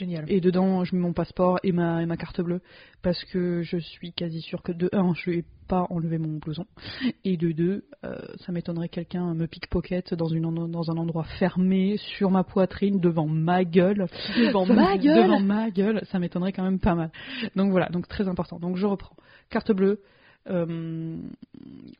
Génial. 0.00 0.24
Et 0.28 0.40
dedans, 0.40 0.82
je 0.84 0.94
mets 0.94 1.02
mon 1.02 1.12
passeport 1.12 1.58
et 1.62 1.72
ma, 1.72 2.02
et 2.02 2.06
ma 2.06 2.16
carte 2.16 2.40
bleue, 2.40 2.62
parce 3.02 3.22
que 3.24 3.60
je 3.60 3.76
suis 3.76 4.12
quasi 4.12 4.40
sûre 4.40 4.62
que 4.62 4.72
de 4.72 4.88
un, 4.92 5.12
je 5.12 5.30
vais 5.30 5.44
pas 5.68 5.86
enlever 5.90 6.16
mon 6.16 6.38
blouson, 6.38 6.64
et 7.22 7.36
de 7.36 7.52
deux, 7.52 7.84
euh, 8.04 8.16
ça 8.46 8.50
m'étonnerait 8.50 8.88
que 8.88 8.94
quelqu'un 8.94 9.34
me 9.34 9.46
pickpocket 9.46 10.14
dans, 10.14 10.28
une, 10.28 10.70
dans 10.70 10.90
un 10.90 10.96
endroit 10.96 11.24
fermé, 11.38 11.98
sur 11.98 12.30
ma 12.30 12.44
poitrine, 12.44 12.98
devant 12.98 13.26
ma 13.26 13.62
gueule. 13.64 14.06
Devant 14.38 14.64
ma 14.64 14.96
gueule 14.96 15.24
Devant 15.24 15.40
ma 15.40 15.70
gueule, 15.70 16.00
ça 16.10 16.18
m'étonnerait 16.18 16.52
quand 16.52 16.64
même 16.64 16.80
pas 16.80 16.94
mal. 16.94 17.10
Donc 17.54 17.70
voilà, 17.70 17.90
donc 17.90 18.08
très 18.08 18.26
important. 18.26 18.58
Donc 18.58 18.76
je 18.76 18.86
reprends. 18.86 19.16
Carte 19.50 19.72
bleue. 19.72 20.00
Euh, 20.48 21.16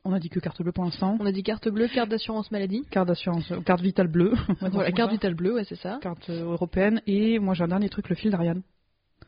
on 0.03 0.13
a 0.13 0.19
dit 0.19 0.29
que 0.29 0.39
carte 0.39 0.61
bleue 0.61 0.71
pour 0.71 0.83
l'instant. 0.83 1.17
On 1.19 1.25
a 1.25 1.31
dit 1.31 1.43
carte 1.43 1.69
bleue, 1.69 1.87
carte 1.87 2.09
d'assurance 2.09 2.51
maladie. 2.51 2.83
Carte 2.89 3.07
d'assurance, 3.07 3.51
euh, 3.51 3.61
carte 3.61 3.81
vitale 3.81 4.07
bleue. 4.07 4.33
Voilà, 4.71 4.91
carte 4.91 5.11
vitale 5.11 5.35
bleue, 5.35 5.53
ouais, 5.53 5.63
c'est 5.63 5.75
ça. 5.75 5.99
Carte 6.01 6.29
euh, 6.29 6.43
européenne. 6.51 7.01
Et 7.07 7.39
moi 7.39 7.53
j'ai 7.53 7.63
un 7.63 7.67
dernier 7.67 7.89
truc, 7.89 8.09
le 8.09 8.15
fil 8.15 8.31
d'Ariane. 8.31 8.63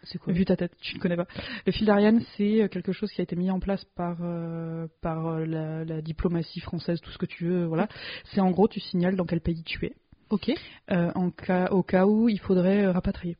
C'est 0.03 0.17
quoi? 0.17 0.33
Vu 0.33 0.43
ta 0.43 0.57
tête, 0.57 0.73
tu 0.81 0.95
ne 0.95 0.99
connais 0.99 1.15
pas. 1.15 1.27
Le 1.65 1.71
fil 1.71 1.85
d'Ariane, 1.85 2.21
c'est 2.35 2.67
quelque 2.69 2.91
chose 2.91 3.09
qui 3.11 3.21
a 3.21 3.23
été 3.23 3.35
mis 3.37 3.49
en 3.51 3.59
place 3.59 3.85
par, 3.95 4.17
euh, 4.21 4.87
par 5.01 5.39
la, 5.39 5.85
la 5.85 6.01
diplomatie 6.01 6.59
française, 6.59 6.99
tout 6.99 7.11
ce 7.11 7.17
que 7.17 7.25
tu 7.25 7.45
veux. 7.45 7.65
Voilà. 7.65 7.87
C'est 8.25 8.41
en 8.41 8.51
gros, 8.51 8.67
tu 8.67 8.81
signales 8.81 9.15
dans 9.15 9.25
quel 9.25 9.39
pays 9.39 9.63
tu 9.63 9.85
es, 9.85 9.93
Ok. 10.29 10.51
en 10.89 11.29
cas, 11.29 11.67
au 11.69 11.83
cas 11.83 12.05
où 12.05 12.27
il 12.27 12.39
faudrait 12.39 12.87
rapatrier. 12.87 13.37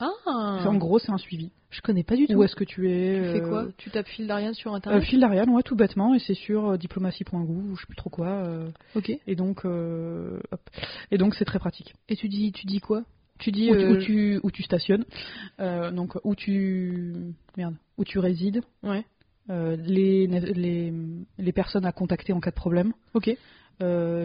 Ah 0.00 0.08
En 0.24 0.76
gros, 0.76 0.98
c'est 0.98 1.10
un 1.10 1.18
suivi. 1.18 1.50
Je 1.70 1.80
connais 1.82 2.02
pas 2.02 2.16
du 2.16 2.26
tout. 2.26 2.32
Où 2.34 2.42
est-ce 2.44 2.56
que 2.56 2.64
tu 2.64 2.90
es 2.90 3.18
Tu 3.18 3.24
fais 3.32 3.42
euh, 3.42 3.48
quoi? 3.48 3.66
Tu 3.76 3.90
tapes 3.90 4.06
fil 4.08 4.26
d'Ariane 4.26 4.54
sur 4.54 4.72
Euh, 4.72 4.76
internet? 4.76 5.04
fil 5.04 5.20
d'Ariane, 5.20 5.50
ouais, 5.50 5.62
tout 5.62 5.76
bêtement, 5.76 6.14
et 6.14 6.18
c'est 6.18 6.34
sur 6.34 6.70
euh, 6.70 6.76
diplomatie.gouv 6.78 7.72
ou 7.72 7.76
je 7.76 7.80
sais 7.82 7.86
plus 7.86 7.96
trop 7.96 8.08
quoi. 8.10 8.42
Ok. 8.94 9.10
et 9.26 9.36
donc, 9.36 9.64
hop. 9.64 10.60
et 11.10 11.18
donc 11.18 11.34
c'est 11.34 11.44
très 11.44 11.58
pratique. 11.58 11.94
Et 12.08 12.16
tu 12.16 12.28
dis, 12.28 12.52
tu 12.52 12.66
dis 12.66 12.80
quoi? 12.80 13.02
Tu 13.38 13.52
dis. 13.52 13.70
Où, 13.70 13.76
tu- 13.76 13.84
euh, 13.84 13.90
où 13.90 13.96
tu, 13.96 14.40
où 14.42 14.50
tu 14.50 14.62
stationnes, 14.62 15.04
euh, 15.60 15.90
donc 15.90 16.16
où 16.24 16.34
tu, 16.34 17.12
merde, 17.56 17.76
où 17.98 18.04
tu 18.04 18.18
résides, 18.18 18.62
Ouais. 18.82 19.04
euh, 19.50 19.76
les, 19.76 20.26
les, 20.26 20.92
les 21.38 21.52
personnes 21.52 21.84
à 21.84 21.92
contacter 21.92 22.32
en 22.32 22.40
cas 22.40 22.50
de 22.50 22.56
problème, 22.56 22.92
Ok. 23.14 23.30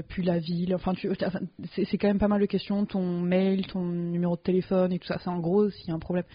puis 0.07 0.23
la 0.23 0.39
ville. 0.39 0.73
Enfin, 0.75 0.93
tu, 0.93 1.11
enfin, 1.11 1.39
c'est 1.75 1.85
c'est 1.85 1.97
quand 1.97 2.07
même 2.07 2.19
pas 2.19 2.27
mal 2.29 2.39
de 2.41 2.45
questions. 2.47 2.85
Ton 2.85 3.19
mail, 3.21 3.67
ton 3.67 3.83
numéro 3.85 4.35
de 4.37 4.41
téléphone 4.41 4.93
et 4.93 4.99
tout 4.99 5.07
ça. 5.07 5.19
C'est 5.21 5.29
en 5.29 5.39
gros 5.39 5.69
s'il 5.69 5.89
y 5.89 5.91
a 5.91 5.93
un 5.95 5.99
problème. 5.99 6.25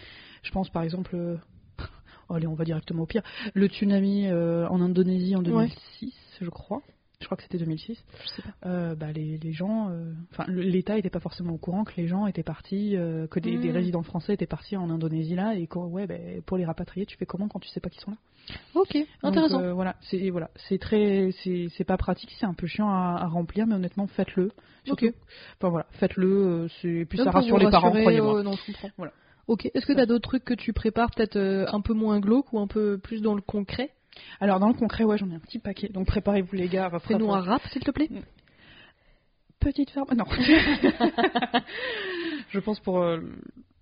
Je 0.42 0.50
pense 0.50 0.70
par 0.70 0.82
exemple. 0.82 1.14
euh, 1.14 1.36
allez, 2.30 2.46
on 2.46 2.54
va 2.54 2.64
directement 2.64 3.02
au 3.02 3.06
pire. 3.06 3.22
Le 3.54 3.66
tsunami 3.66 4.26
euh, 4.28 4.66
en 4.68 4.80
Indonésie 4.80 5.34
en 5.36 5.42
2006, 5.42 6.12
je 6.40 6.50
crois. 6.50 6.82
Je 7.20 7.24
crois 7.26 7.36
que 7.36 7.42
c'était 7.42 7.58
2006. 7.58 7.98
Je 8.22 8.28
sais 8.28 8.42
pas. 8.42 8.68
Euh, 8.68 8.94
bah, 8.94 9.10
les, 9.10 9.38
les 9.38 9.52
gens, 9.52 9.90
enfin 10.30 10.44
l'État 10.46 10.96
était 10.96 11.10
pas 11.10 11.18
forcément 11.18 11.52
au 11.52 11.58
courant 11.58 11.82
que 11.82 11.92
les 11.96 12.06
gens 12.06 12.28
étaient 12.28 12.44
partis, 12.44 12.92
que 12.92 13.40
des, 13.40 13.58
des 13.58 13.70
Mm. 13.70 13.74
résidents 13.74 14.02
français 14.04 14.34
étaient 14.34 14.46
partis 14.46 14.76
en 14.76 14.88
Indonésie 14.88 15.34
là, 15.34 15.56
et 15.56 15.66
quoi, 15.66 15.86
ouais, 15.86 16.06
ben, 16.06 16.40
pour 16.42 16.56
les 16.58 16.64
rapatrier, 16.64 17.06
tu 17.06 17.16
fais 17.16 17.26
comment 17.26 17.48
quand 17.48 17.58
tu 17.58 17.68
sais 17.70 17.80
pas 17.80 17.88
qu'ils 17.90 18.02
sont 18.02 18.12
là? 18.12 18.16
Ok. 18.76 18.92
Donc, 18.94 19.06
Intéressant. 19.24 19.74
voilà, 19.74 19.96
c'est 20.02 20.30
voilà, 20.30 20.48
c'est 20.68 20.78
très, 20.78 21.30
c'est 21.42 21.66
c'est 21.76 21.82
pas 21.82 21.96
pratique, 21.96 22.30
c'est 22.38 22.46
un 22.46 22.54
peu 22.54 22.68
chiant 22.68 22.88
à, 22.88 23.18
à 23.20 23.26
remplir, 23.26 23.66
mais 23.66 23.74
honnêtement, 23.74 24.06
faites-le. 24.06 24.52
Ok. 24.88 25.04
Enfin 25.60 25.70
voilà, 25.70 25.86
faites-le. 25.94 26.68
c'est 26.80 27.04
puis 27.04 27.18
ça 27.18 27.32
rassure 27.32 27.58
les 27.58 27.68
parents, 27.68 27.90
croyez-moi. 27.90 28.38
euh, 28.38 28.42
non, 28.44 28.52
je 28.52 28.64
comprends. 28.66 28.90
Voilà. 28.96 29.12
Ok. 29.48 29.66
Est-ce 29.74 29.86
que 29.86 29.92
tu 29.92 30.00
as 30.00 30.06
d'autres 30.06 30.28
trucs 30.28 30.44
que 30.44 30.54
tu 30.54 30.72
prépares, 30.72 31.10
peut-être 31.10 31.36
euh, 31.36 31.66
un 31.72 31.80
peu 31.80 31.94
moins 31.94 32.20
glauque 32.20 32.52
ou 32.52 32.60
un 32.60 32.66
peu 32.66 32.98
plus 32.98 33.22
dans 33.22 33.34
le 33.34 33.40
concret? 33.40 33.90
Alors 34.40 34.60
dans 34.60 34.68
le 34.68 34.74
concret, 34.74 35.04
ouais, 35.04 35.18
j'en 35.18 35.30
ai 35.30 35.34
un 35.34 35.40
petit 35.40 35.58
paquet. 35.58 35.88
Donc 35.88 36.06
préparez-vous 36.06 36.54
les 36.54 36.68
gars. 36.68 36.90
Fais-nous 37.00 37.32
un 37.32 37.40
rap, 37.40 37.62
s'il 37.72 37.82
te 37.82 37.90
plaît. 37.90 38.08
Petite 39.58 39.90
ferme. 39.90 40.08
Non. 40.16 40.24
Je 42.50 42.60
pense 42.60 42.80
pour 42.80 43.00
euh, 43.00 43.20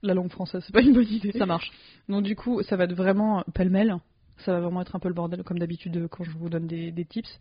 la 0.02 0.14
langue 0.14 0.30
française, 0.30 0.62
c'est 0.66 0.72
pas 0.72 0.80
une 0.80 0.94
bonne 0.94 1.08
idée. 1.08 1.32
Ça 1.32 1.46
marche. 1.46 1.70
Donc 2.08 2.22
du 2.22 2.34
coup, 2.34 2.62
ça 2.62 2.76
va 2.76 2.84
être 2.84 2.94
vraiment 2.94 3.44
pêle-mêle. 3.54 3.96
Ça 4.44 4.52
va 4.52 4.60
vraiment 4.60 4.82
être 4.82 4.94
un 4.94 4.98
peu 4.98 5.08
le 5.08 5.14
bordel 5.14 5.42
comme 5.42 5.58
d'habitude 5.58 5.96
euh, 5.96 6.08
quand 6.08 6.24
je 6.24 6.30
vous 6.30 6.48
donne 6.48 6.66
des, 6.66 6.92
des 6.92 7.04
tips. 7.04 7.38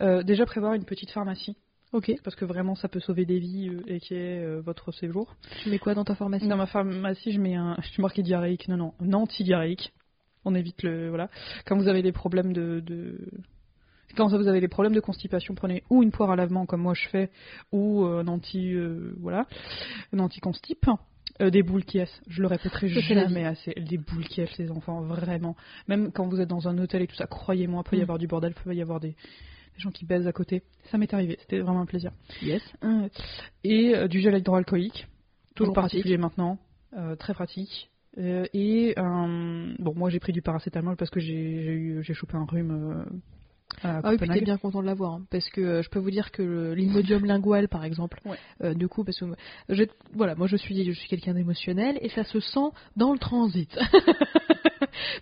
Euh, 0.00 0.22
déjà 0.22 0.44
prévoir 0.46 0.74
une 0.74 0.84
petite 0.84 1.10
pharmacie 1.10 1.56
Ok. 1.92 2.10
parce 2.24 2.34
que 2.36 2.44
vraiment 2.46 2.74
ça 2.74 2.88
peut 2.88 3.00
sauver 3.00 3.26
des 3.26 3.38
vies 3.38 3.68
euh, 3.68 3.82
et 3.86 4.00
qui 4.00 4.14
est 4.14 4.42
euh, 4.42 4.60
votre 4.64 4.92
séjour. 4.92 5.36
Tu 5.62 5.68
mets 5.70 5.78
quoi 5.78 5.94
dans 5.94 6.04
ta 6.04 6.14
formation 6.14 6.48
Dans 6.48 6.56
ma 6.56 6.66
pharmacie, 6.66 7.32
je 7.32 7.38
mets 7.40 7.54
un, 7.54 7.76
je 7.82 7.88
suis 7.88 8.00
marqué 8.02 8.22
diarrhéique. 8.22 8.68
Non 8.68 8.76
non, 8.76 8.94
un 9.00 9.12
anti-diarrhéique. 9.12 9.92
On 10.44 10.54
évite 10.54 10.82
le 10.82 11.08
voilà. 11.10 11.28
Quand 11.66 11.76
vous 11.76 11.88
avez 11.88 12.02
des 12.02 12.12
problèmes 12.12 12.52
de, 12.52 12.80
de... 12.80 13.18
quand 14.16 14.26
vous 14.28 14.48
avez 14.48 14.60
des 14.60 14.68
problèmes 14.68 14.94
de 14.94 15.00
constipation, 15.00 15.54
prenez 15.54 15.84
ou 15.90 16.02
une 16.02 16.10
poire 16.10 16.30
à 16.30 16.36
lavement 16.36 16.66
comme 16.66 16.80
moi 16.82 16.94
je 16.94 17.08
fais, 17.08 17.30
ou 17.72 18.04
euh, 18.04 18.22
un 18.22 18.26
anti 18.28 18.74
euh, 18.74 19.14
voilà, 19.20 19.46
un 20.12 20.18
anti-constip. 20.18 20.86
Euh, 21.40 21.48
des 21.48 21.62
boules 21.62 21.84
qui 21.84 21.98
est, 21.98 22.10
je 22.28 22.42
le 22.42 22.46
répéterai 22.46 22.88
jamais 22.88 23.46
assez. 23.46 23.72
Des 23.74 23.96
boules 23.96 24.26
qui 24.28 24.42
est, 24.42 24.58
les 24.58 24.70
enfants, 24.70 25.00
vraiment. 25.00 25.56
Même 25.88 26.12
quand 26.12 26.28
vous 26.28 26.40
êtes 26.40 26.48
dans 26.48 26.68
un 26.68 26.76
hôtel 26.76 27.00
et 27.02 27.06
tout 27.06 27.16
ça, 27.16 27.26
croyez-moi, 27.26 27.82
peut 27.84 27.96
y 27.96 28.00
Mm. 28.00 28.02
avoir 28.02 28.18
du 28.18 28.26
bordel, 28.26 28.52
peut 28.52 28.74
y 28.74 28.82
avoir 28.82 29.00
des, 29.00 29.16
des 29.76 29.80
gens 29.80 29.90
qui 29.90 30.04
baisent 30.04 30.26
à 30.26 30.32
côté. 30.32 30.62
Ça 30.90 30.98
m'est 30.98 31.12
arrivé, 31.14 31.36
c'était 31.40 31.60
vraiment 31.60 31.80
un 31.80 31.86
plaisir. 31.86 32.12
Yes. 32.42 32.62
Euh, 32.84 33.08
Et 33.64 33.94
euh, 33.94 34.08
du 34.08 34.20
gel 34.20 34.36
hydroalcoolique, 34.36 35.06
toujours 35.54 35.72
pratique. 35.74 35.98
particulier 35.98 36.18
maintenant, 36.18 36.58
euh, 36.96 37.16
très 37.16 37.34
pratique. 37.34 37.90
Euh, 38.18 38.44
et 38.52 38.92
un- 38.98 39.74
bon, 39.78 39.94
moi 39.96 40.10
j'ai 40.10 40.20
pris 40.20 40.32
du 40.32 40.42
paracétamol 40.42 40.96
parce 40.96 41.10
que 41.10 41.18
j'ai 41.20 42.02
chopé 42.14 42.36
un 42.36 42.44
rhume 42.44 42.70
euh, 42.70 43.04
à 43.82 44.00
Ah 44.04 44.10
oui, 44.10 44.18
puis 44.18 44.28
t'es 44.28 44.42
bien 44.42 44.58
content 44.58 44.82
de 44.82 44.86
l'avoir, 44.86 45.12
hein, 45.14 45.26
parce 45.30 45.48
que 45.48 45.62
euh, 45.62 45.82
je 45.82 45.88
peux 45.88 45.98
vous 45.98 46.10
dire 46.10 46.30
que 46.30 46.72
l'imodium 46.74 47.24
lingual, 47.24 47.68
par 47.68 47.84
exemple, 47.84 48.20
Ouais. 48.26 48.36
euh, 48.62 48.74
du 48.74 48.86
coup, 48.86 49.02
parce 49.02 49.18
que 49.18 49.24
je, 49.70 49.84
voilà, 50.12 50.34
moi 50.34 50.46
je 50.46 50.56
suis, 50.56 50.84
je 50.84 50.92
suis 50.92 51.08
quelqu'un 51.08 51.32
d'émotionnel 51.32 51.96
et 52.02 52.10
ça 52.10 52.22
se 52.24 52.38
sent 52.40 52.68
dans 52.96 53.14
le 53.14 53.18
transit. 53.18 53.74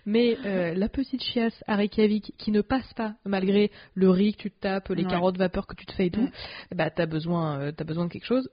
Mais 0.05 0.37
euh, 0.45 0.73
la 0.73 0.89
petite 0.89 1.23
chiasse 1.23 1.63
à 1.67 1.75
Reykjavik 1.75 2.33
qui 2.37 2.51
ne 2.51 2.61
passe 2.61 2.93
pas 2.93 3.15
malgré 3.25 3.71
le 3.95 4.09
riz 4.09 4.33
que 4.33 4.41
tu 4.43 4.51
te 4.51 4.59
tapes, 4.59 4.89
les 4.89 5.03
Ouais. 5.03 5.09
carottes 5.09 5.37
vapeur 5.37 5.67
que 5.67 5.75
tu 5.75 5.85
te 5.85 5.93
fais 5.93 6.07
et 6.07 6.11
tout, 6.11 6.21
Mm. 6.21 6.75
bah 6.75 6.89
t'as 6.89 7.05
besoin, 7.05 7.59
euh, 7.59 7.71
t'as 7.71 7.83
besoin 7.83 8.05
de 8.05 8.11
quelque 8.11 8.25
chose. 8.27 8.49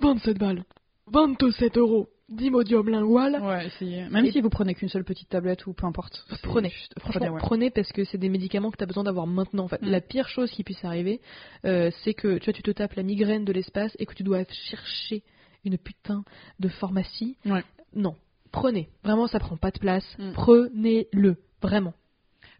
27 0.00 0.38
balles, 0.38 0.64
27 1.06 1.76
euros 1.78 2.08
d'imodium 2.28 2.88
lingual. 2.88 3.38
Ouais, 3.42 3.66
essayez. 3.66 4.08
Même 4.08 4.24
Et- 4.24 4.32
si 4.32 4.40
vous 4.40 4.48
prenez 4.48 4.74
qu'une 4.74 4.88
seule 4.88 5.04
petite 5.04 5.28
tablette 5.28 5.66
ou 5.66 5.72
peu 5.74 5.86
importe. 5.86 6.24
Prenez. 6.42 6.70
juste- 6.70 6.94
Franchement, 6.98 7.20
prenez, 7.20 7.30
ouais. 7.34 7.40
prenez 7.40 7.70
parce 7.70 7.92
que 7.92 8.04
c'est 8.04 8.16
des 8.18 8.30
médicaments 8.30 8.70
que 8.70 8.76
tu 8.78 8.82
as 8.82 8.86
besoin 8.86 9.04
d'avoir 9.04 9.26
maintenant. 9.26 9.64
En 9.64 9.68
fait, 9.68 9.82
Mm. 9.82 9.88
la 9.90 10.00
pire 10.00 10.28
chose 10.28 10.50
qui 10.50 10.64
puisse 10.64 10.82
arriver, 10.84 11.20
euh, 11.66 11.90
c'est 12.02 12.14
que 12.14 12.38
tu 12.38 12.46
vois, 12.46 12.54
tu 12.54 12.62
te 12.62 12.70
tapes 12.70 12.94
la 12.94 13.02
migraine 13.02 13.44
de 13.44 13.52
l'espace 13.52 13.94
et 13.98 14.06
que 14.06 14.14
tu 14.14 14.22
dois 14.22 14.44
chercher 14.70 15.22
une 15.64 15.76
putain 15.78 16.24
de 16.60 16.68
pharmacie. 16.68 17.36
Ouais. 17.44 17.62
Non, 17.94 18.16
prenez. 18.54 18.88
Vraiment, 19.04 19.26
ça 19.26 19.38
prend 19.38 19.56
pas 19.56 19.70
de 19.70 19.78
place. 19.78 20.04
Mm. 20.18 20.32
Prenez-le. 20.32 21.36
Vraiment. 21.62 21.94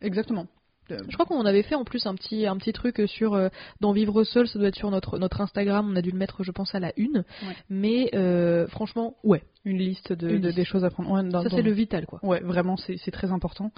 exactement. 0.00 0.46
Je 0.90 1.14
crois 1.14 1.24
qu'on 1.24 1.46
avait 1.46 1.62
fait 1.62 1.74
en 1.76 1.84
plus 1.84 2.04
un 2.06 2.14
petit, 2.14 2.46
un 2.46 2.58
petit 2.58 2.74
truc 2.74 3.00
sur 3.06 3.32
euh, 3.32 3.48
dans 3.80 3.92
Vivre 3.92 4.22
seul, 4.22 4.46
ça 4.46 4.58
doit 4.58 4.68
être 4.68 4.76
sur 4.76 4.90
notre, 4.90 5.18
notre 5.18 5.40
Instagram, 5.40 5.88
on 5.90 5.96
a 5.96 6.02
dû 6.02 6.10
le 6.10 6.18
mettre 6.18 6.42
je 6.44 6.50
pense 6.52 6.74
à 6.74 6.78
la 6.80 6.92
une. 6.98 7.18
Ouais. 7.42 7.56
Mais 7.70 8.10
euh, 8.14 8.66
franchement, 8.66 9.16
ouais, 9.24 9.42
Une 9.64 9.78
liste 9.78 10.12
de, 10.12 10.28
Une 10.28 10.40
de- 10.42 10.48
liste. 10.48 10.56
des 10.56 10.64
choses 10.66 10.84
à 10.84 10.90
prendre. 10.90 11.10
Ouais, 11.10 11.22
dans- 11.22 11.42
ça 11.42 11.48
dans- 11.48 11.56
c'est 11.56 11.62
le 11.62 11.72
vital 11.72 12.04
quoi. 12.04 12.20
Ouais, 12.22 12.40
vraiment, 12.40 12.76
c'est 12.76 12.98
c'est 12.98 13.10
très 13.12 13.30
important. 13.32 13.72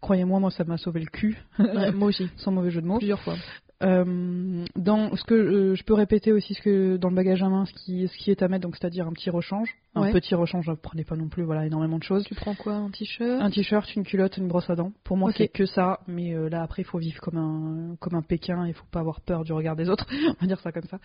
Croyez-moi, 0.00 0.40
moi, 0.40 0.50
ça 0.50 0.64
m'a 0.64 0.78
sauvé 0.78 1.00
le 1.00 1.06
cul, 1.10 1.36
Ouais, 1.58 1.92
moi 1.92 2.08
aussi, 2.08 2.26
sans 2.38 2.52
mauvais 2.52 2.70
jeu 2.70 2.80
de 2.80 2.86
mots. 2.86 2.96
plusieurs 2.98 3.20
fois. 3.20 3.34
Euh, 3.82 4.64
dans 4.74 5.14
ce 5.16 5.24
que 5.24 5.34
euh, 5.34 5.74
je 5.74 5.84
peux 5.84 5.92
répéter 5.92 6.32
aussi 6.32 6.54
ce 6.54 6.62
que 6.62 6.96
dans 6.96 7.10
le 7.10 7.14
bagage 7.14 7.42
à 7.42 7.48
main, 7.50 7.66
ce 7.66 7.72
qui, 7.74 8.08
ce 8.08 8.16
qui 8.16 8.30
est 8.30 8.42
à 8.42 8.48
mettre, 8.48 8.62
donc 8.62 8.74
c'est-à-dire 8.76 9.06
un 9.06 9.12
petit 9.12 9.28
rechange, 9.28 9.68
un 9.94 10.00
Ouais. 10.02 10.12
petit 10.12 10.34
rechange. 10.34 10.66
Ne 10.68 10.74
prenez 10.74 11.04
pas 11.04 11.14
non 11.14 11.28
plus, 11.28 11.42
voilà, 11.42 11.66
énormément 11.66 11.98
de 11.98 12.02
choses. 12.02 12.24
Tu 12.24 12.34
prends 12.34 12.54
quoi 12.54 12.74
Un 12.76 12.90
t-shirt? 12.90 13.40
Un 13.42 13.50
t-shirt, 13.50 13.94
une 13.94 14.04
culotte, 14.04 14.38
une 14.38 14.48
brosse 14.48 14.70
à 14.70 14.76
dents. 14.76 14.92
Pour 15.04 15.18
moi, 15.18 15.30
c'est 15.36 15.48
que 15.48 15.66
ça. 15.66 16.00
Mais 16.06 16.34
euh, 16.34 16.48
là, 16.48 16.62
après, 16.62 16.82
il 16.82 16.84
faut 16.86 16.98
vivre 16.98 17.20
comme 17.20 17.36
un 17.36 17.96
comme 18.00 18.14
un 18.14 18.22
Pékin. 18.22 18.66
Il 18.66 18.72
faut 18.72 18.86
pas 18.90 19.00
avoir 19.00 19.20
peur 19.20 19.44
du 19.44 19.52
regard 19.52 19.76
des 19.76 19.90
autres. 19.90 20.06
On 20.28 20.40
va 20.40 20.46
dire 20.46 20.60
ça 20.60 20.72
comme 20.72 20.86
ça. 20.86 20.98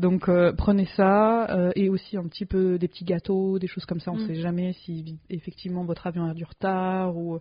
Donc, 0.00 0.28
prenez 0.56 0.86
ça 0.96 1.70
et 1.76 1.88
aussi 1.88 2.16
un 2.16 2.24
petit 2.24 2.44
peu 2.46 2.76
des 2.78 2.88
petits 2.88 3.04
gâteaux, 3.04 3.58
des 3.60 3.68
choses 3.68 3.84
comme 3.84 4.00
ça. 4.00 4.10
On 4.10 4.16
ne 4.16 4.22
Mm. 4.22 4.26
sait 4.26 4.34
jamais 4.40 4.72
si 4.84 5.18
effectivement 5.30 5.84
votre 5.84 6.06
avion 6.08 6.24
a 6.24 6.34
du 6.34 6.44
retard 6.44 7.16
ou 7.16 7.38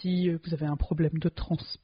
si 0.00 0.30
vous 0.30 0.52
avez 0.54 0.66
un 0.66 0.76
problème 0.76 1.18
de 1.20 1.28
transport, 1.28 1.80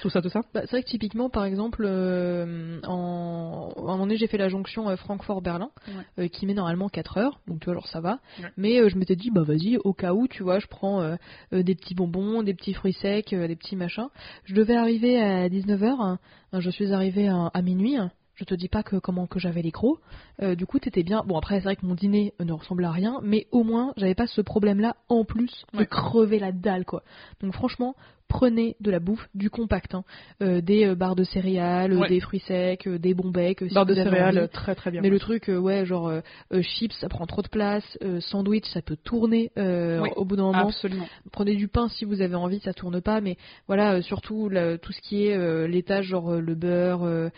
tout 0.00 0.10
ça, 0.10 0.20
tout 0.22 0.28
ça? 0.28 0.40
Bah, 0.54 0.62
c'est 0.62 0.70
vrai 0.72 0.82
que 0.82 0.88
typiquement, 0.88 1.30
par 1.30 1.44
exemple, 1.44 1.84
euh, 1.86 2.80
en... 2.86 3.72
à 3.76 3.80
un 3.80 3.82
moment 3.82 3.98
donné, 3.98 4.16
j'ai 4.16 4.26
fait 4.26 4.38
la 4.38 4.48
jonction 4.48 4.88
euh, 4.88 4.96
Francfort-Berlin, 4.96 5.70
Ouais. 5.88 6.24
euh, 6.24 6.28
qui 6.28 6.46
met 6.46 6.54
normalement 6.54 6.88
4 6.88 7.18
heures, 7.18 7.40
donc 7.46 7.60
tu 7.60 7.66
vois, 7.66 7.74
genre 7.74 7.86
ça 7.88 8.00
va. 8.00 8.18
Ouais. 8.42 8.50
Mais 8.56 8.80
euh, 8.80 8.88
je 8.88 8.96
m'étais 8.96 9.16
dit, 9.16 9.30
bah 9.30 9.42
vas-y, 9.42 9.76
au 9.78 9.92
cas 9.92 10.12
où, 10.14 10.26
tu 10.28 10.42
vois, 10.42 10.58
je 10.58 10.66
prends 10.66 11.00
euh, 11.00 11.16
euh, 11.52 11.62
des 11.62 11.74
petits 11.74 11.94
bonbons, 11.94 12.42
des 12.42 12.54
petits 12.54 12.74
fruits 12.74 12.92
secs, 12.94 13.32
euh, 13.32 13.46
des 13.48 13.56
petits 13.56 13.76
machins. 13.76 14.08
Je 14.44 14.54
devais 14.54 14.76
arriver 14.76 15.20
à 15.20 15.48
19h, 15.48 16.16
je 16.58 16.70
suis 16.70 16.92
arrivée 16.92 17.28
à, 17.28 17.46
à 17.52 17.62
minuit. 17.62 17.96
Je 18.34 18.44
te 18.44 18.54
dis 18.54 18.68
pas 18.68 18.82
que 18.82 18.96
comment 18.96 19.26
que 19.26 19.38
j'avais 19.38 19.60
les 19.60 19.70
crocs. 19.70 19.98
Euh, 20.42 20.54
du 20.54 20.64
coup, 20.64 20.78
t'étais 20.78 21.02
bien. 21.02 21.22
Bon, 21.26 21.36
après, 21.36 21.56
c'est 21.56 21.64
vrai 21.64 21.76
que 21.76 21.84
mon 21.84 21.94
dîner 21.94 22.32
ne 22.40 22.52
ressemble 22.52 22.82
à 22.86 22.90
rien, 22.90 23.20
mais 23.22 23.46
au 23.52 23.62
moins, 23.62 23.92
j'avais 23.98 24.14
pas 24.14 24.26
ce 24.26 24.40
problème-là 24.40 24.96
en 25.10 25.24
plus 25.24 25.64
de 25.74 25.78
Ouais. 25.80 25.86
crever 25.86 26.38
la 26.38 26.50
dalle, 26.50 26.86
quoi. 26.86 27.02
Donc, 27.42 27.52
franchement, 27.52 27.94
prenez 28.32 28.76
de 28.80 28.90
la 28.90 28.98
bouffe, 28.98 29.28
du 29.34 29.50
compact, 29.50 29.94
hein. 29.94 30.04
Euh, 30.42 30.62
des 30.62 30.86
euh, 30.86 30.94
barres 30.94 31.16
de 31.16 31.22
céréales, 31.24 31.92
euh, 31.92 31.98
Ouais. 31.98 32.08
des 32.08 32.18
fruits 32.20 32.40
secs, 32.40 32.88
des 32.88 33.12
bons 33.12 33.30
becs. 33.30 33.60
euh, 33.62 33.68
si 33.68 33.74
Barre 33.74 33.84
de 33.84 33.94
céréales, 33.94 34.38
envie. 34.38 34.48
très 34.48 34.74
très 34.74 34.90
bien. 34.90 35.02
Mais 35.02 35.10
le 35.10 35.18
truc, 35.18 35.48
ouais, 35.48 35.84
genre 35.84 36.08
euh, 36.08 36.62
chips, 36.62 36.94
ça 36.98 37.10
prend 37.10 37.26
trop 37.26 37.42
de 37.42 37.48
place. 37.48 37.84
euh, 38.02 38.20
sandwich, 38.20 38.64
ça 38.72 38.80
peut 38.80 38.96
tourner 38.96 39.50
Oui, 39.56 40.08
au 40.16 40.24
bout 40.24 40.36
d'un 40.36 40.44
moment. 40.44 40.68
Absolument. 40.68 41.06
Prenez 41.30 41.56
du 41.56 41.68
pain 41.68 41.88
si 41.88 42.06
vous 42.06 42.22
avez 42.22 42.34
envie, 42.34 42.60
ça 42.60 42.72
tourne 42.72 43.02
pas. 43.02 43.20
Mais 43.20 43.36
voilà, 43.66 44.00
surtout 44.00 44.48
la- 44.48 44.78
tout 44.78 44.92
ce 44.92 45.00
qui 45.02 45.26
est 45.26 45.68
laitage, 45.68 46.06
genre 46.06 46.32
le 46.36 46.54
beurre, 46.54 47.04
le, 47.04 47.30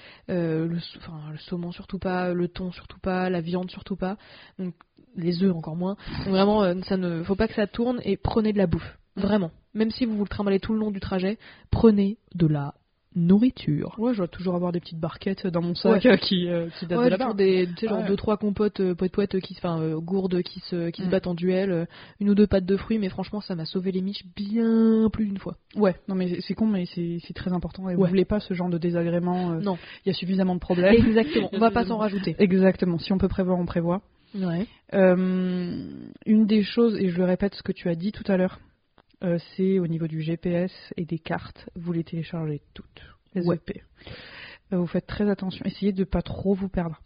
enfin, 0.98 1.18
le 1.32 1.38
saumon 1.38 1.72
surtout 1.72 1.98
pas, 1.98 2.32
le 2.32 2.46
thon 2.46 2.70
surtout 2.70 3.00
pas, 3.00 3.28
la 3.30 3.40
viande 3.40 3.70
surtout 3.70 3.96
pas. 3.96 4.16
Donc 4.60 4.74
les 5.16 5.42
œufs 5.42 5.54
encore 5.54 5.76
moins. 5.76 5.96
Donc 6.24 6.28
vraiment, 6.28 6.62
ça 6.84 6.96
ne 6.96 7.22
faut 7.24 7.34
pas 7.34 7.48
que 7.48 7.54
ça 7.54 7.66
tourne 7.66 8.00
et 8.04 8.16
prenez 8.16 8.52
de 8.52 8.58
la 8.58 8.66
bouffe. 8.68 8.96
Vraiment. 9.16 9.50
Même 9.74 9.90
si 9.90 10.04
vous 10.06 10.16
vous 10.16 10.24
le 10.24 10.28
trimballez 10.28 10.60
tout 10.60 10.72
le 10.72 10.78
long 10.80 10.90
du 10.90 11.00
trajet, 11.00 11.38
prenez 11.70 12.16
de 12.34 12.46
la 12.46 12.74
nourriture. 13.16 13.94
Ouais, 13.98 14.12
je 14.12 14.18
dois 14.18 14.26
toujours 14.28 14.56
avoir 14.56 14.72
des 14.72 14.80
petites 14.80 14.98
barquettes 14.98 15.46
dans 15.46 15.62
mon 15.62 15.76
sac 15.76 16.04
euh, 16.04 16.16
qui, 16.16 16.48
euh, 16.48 16.68
qui 16.70 16.86
datent 16.86 16.98
Ouais, 16.98 17.04
de 17.04 17.10
là-bas. 17.10 17.32
des, 17.32 17.68
tu 17.68 17.82
sais, 17.82 17.86
genre 17.88 18.00
Ouais. 18.00 18.08
deux 18.08 18.16
trois 18.16 18.36
compotes, 18.36 18.80
euh, 18.80 18.96
poète 18.96 19.12
poète 19.12 19.38
qui, 19.40 19.54
enfin 19.56 19.80
euh, 19.80 20.00
gourdes 20.00 20.42
qui 20.42 20.58
se, 20.60 20.90
qui 20.90 21.02
se 21.02 21.06
Mm. 21.06 21.10
battent 21.10 21.26
en 21.28 21.34
duel, 21.34 21.70
euh, 21.70 21.84
une 22.18 22.30
ou 22.30 22.34
deux 22.34 22.48
pâtes 22.48 22.66
de 22.66 22.76
fruits, 22.76 22.98
mais 22.98 23.08
franchement 23.08 23.40
ça 23.40 23.54
m'a 23.54 23.66
sauvé 23.66 23.92
les 23.92 24.00
miches 24.02 24.24
bien 24.34 25.08
plus 25.12 25.26
d'une 25.26 25.38
fois. 25.38 25.56
Ouais, 25.76 25.94
non 26.08 26.16
mais 26.16 26.40
c'est- 26.40 26.54
con, 26.54 26.66
mais 26.66 26.86
c'est 26.86 27.20
très 27.36 27.52
important. 27.52 27.88
Et 27.88 27.94
vous 27.94 28.02
Ouais. 28.02 28.08
voulez 28.08 28.24
pas 28.24 28.40
ce 28.40 28.52
genre 28.52 28.68
de 28.68 28.78
désagrément. 28.78 29.50
Non. 29.60 29.78
Il 30.04 30.08
y 30.08 30.10
a 30.10 30.14
suffisamment 30.14 30.56
de 30.56 30.60
problèmes. 30.60 30.94
Exactement. 30.94 31.50
On 31.52 31.58
va 31.58 31.70
pas 31.70 31.84
s'en 31.84 31.98
rajouter. 31.98 32.34
Exactement. 32.40 32.98
Si 32.98 33.12
on 33.12 33.18
peut 33.18 33.28
prévoir, 33.28 33.58
on 33.60 33.64
prévoit. 33.66 34.02
Ouais. 34.34 34.66
Une 34.92 36.46
des 36.46 36.62
choses, 36.62 36.96
et 36.98 37.10
je 37.10 37.18
le 37.18 37.24
répète 37.24 37.54
ce 37.54 37.62
que 37.62 37.72
tu 37.72 37.88
as 37.88 37.94
dit 37.94 38.10
tout 38.10 38.24
à 38.26 38.36
l'heure, 38.36 38.58
euh, 39.24 39.38
c'est 39.56 39.78
au 39.78 39.86
niveau 39.86 40.06
du 40.06 40.20
GPS 40.22 40.72
et 40.96 41.04
des 41.04 41.18
cartes, 41.18 41.68
vous 41.74 41.92
les 41.92 42.04
téléchargez 42.04 42.60
toutes. 42.74 43.02
Les 43.34 43.42
Ouais. 43.46 43.56
EP. 43.56 43.82
Euh, 44.72 44.76
vous 44.78 44.86
faites 44.86 45.06
très 45.06 45.28
attention. 45.28 45.64
Essayez 45.64 45.92
de 45.92 46.04
pas 46.04 46.22
trop 46.22 46.54
vous 46.54 46.68
perdre. 46.68 47.00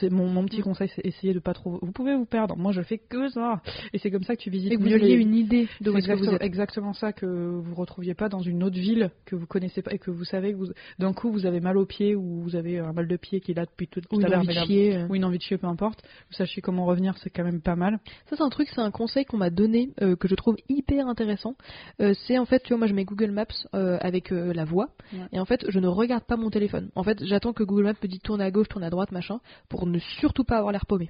C'est 0.00 0.10
mon, 0.10 0.28
mon 0.28 0.44
petit 0.44 0.60
conseil, 0.60 0.90
c'est 0.94 1.04
essayer 1.06 1.32
de 1.34 1.38
pas 1.38 1.54
trop. 1.54 1.78
Vous 1.82 1.92
pouvez 1.92 2.14
vous 2.16 2.24
perdre. 2.24 2.56
Moi, 2.56 2.72
je 2.72 2.82
fais 2.82 2.98
que 2.98 3.28
ça. 3.28 3.60
Et 3.92 3.98
c'est 3.98 4.10
comme 4.10 4.22
ça 4.24 4.36
que 4.36 4.40
tu 4.42 4.50
visites 4.50 4.72
Et 4.72 4.76
que 4.76 4.82
vous 4.82 4.88
ayez 4.88 5.16
les- 5.16 5.22
une 5.22 5.34
idée 5.34 5.68
de 5.80 5.90
où 5.90 5.92
que 5.94 5.98
vous 5.98 5.98
exactement, 5.98 6.32
êtes. 6.32 6.42
exactement 6.42 6.92
ça 6.92 7.12
que 7.12 7.26
vous 7.26 7.74
retrouviez 7.74 8.14
pas 8.14 8.28
dans 8.28 8.40
une 8.40 8.62
autre 8.64 8.78
ville 8.78 9.10
que 9.26 9.36
vous 9.36 9.46
connaissez 9.46 9.82
pas 9.82 9.92
et 9.92 9.98
que 9.98 10.10
vous 10.10 10.24
savez 10.24 10.52
que 10.52 10.56
vous 10.58 10.66
d'un 10.98 11.12
coup 11.12 11.30
vous 11.30 11.46
avez 11.46 11.60
mal 11.60 11.76
au 11.76 11.86
pied 11.86 12.14
ou 12.14 12.40
vous 12.42 12.56
avez 12.56 12.78
un 12.78 12.92
mal 12.92 13.06
de 13.08 13.16
pied 13.16 13.40
qui 13.40 13.52
est 13.52 13.54
là 13.54 13.64
depuis 13.66 13.88
tout, 13.88 14.00
tout 14.00 14.16
Ou 14.16 14.20
à 14.20 14.22
une 14.24 14.30
l'heure 14.30 14.66
chier. 14.66 14.96
euh. 14.96 15.06
ou 15.08 15.14
une 15.14 15.24
envie 15.24 15.38
de 15.38 15.42
chier 15.42 15.58
peu 15.58 15.66
importe 15.66 16.02
vous 16.30 16.34
sachiez 16.36 16.62
comment 16.62 16.84
revenir 16.86 17.16
c'est 17.18 17.30
quand 17.30 17.44
même 17.44 17.60
pas 17.60 17.76
mal 17.76 17.98
Ça 18.26 18.36
c'est 18.36 18.42
un 18.42 18.48
truc, 18.48 18.68
c'est 18.74 18.80
un 18.80 18.90
conseil 18.90 19.24
qu'on 19.24 19.36
m'a 19.38 19.50
donné 19.50 19.90
euh, 20.00 20.16
que 20.16 20.28
je 20.28 20.34
trouve 20.34 20.56
hyper 20.68 21.06
intéressant. 21.06 21.54
Euh, 22.00 22.14
c'est 22.26 22.38
en 22.38 22.44
fait, 22.46 22.60
tu 22.62 22.68
vois, 22.70 22.78
moi 22.78 22.86
je 22.86 22.94
mets 22.94 23.04
Google 23.04 23.30
Maps 23.30 23.46
euh, 23.74 23.98
avec 24.00 24.30
la 24.30 24.64
voix 24.64 24.88
Ouais. 25.12 25.20
et 25.32 25.40
en 25.40 25.44
fait 25.44 25.64
je 25.68 25.78
ne 25.78 25.86
regarde 25.88 26.24
pas 26.24 26.36
mon 26.36 26.50
téléphone. 26.50 26.90
En 26.94 27.02
fait, 27.02 27.22
j'attends 27.24 27.52
que 27.52 27.62
Google 27.64 27.84
Maps 27.84 27.94
me 28.02 28.08
dise 28.08 28.20
tourne 28.20 28.40
à 28.40 28.50
gauche, 28.50 28.68
tourne 28.68 28.84
à 28.84 28.90
droite, 28.90 29.12
machin, 29.12 29.40
pour 29.72 29.86
ne 29.86 29.98
surtout 30.20 30.44
pas 30.44 30.58
avoir 30.58 30.70
l'air 30.70 30.84
paumé. 30.84 31.08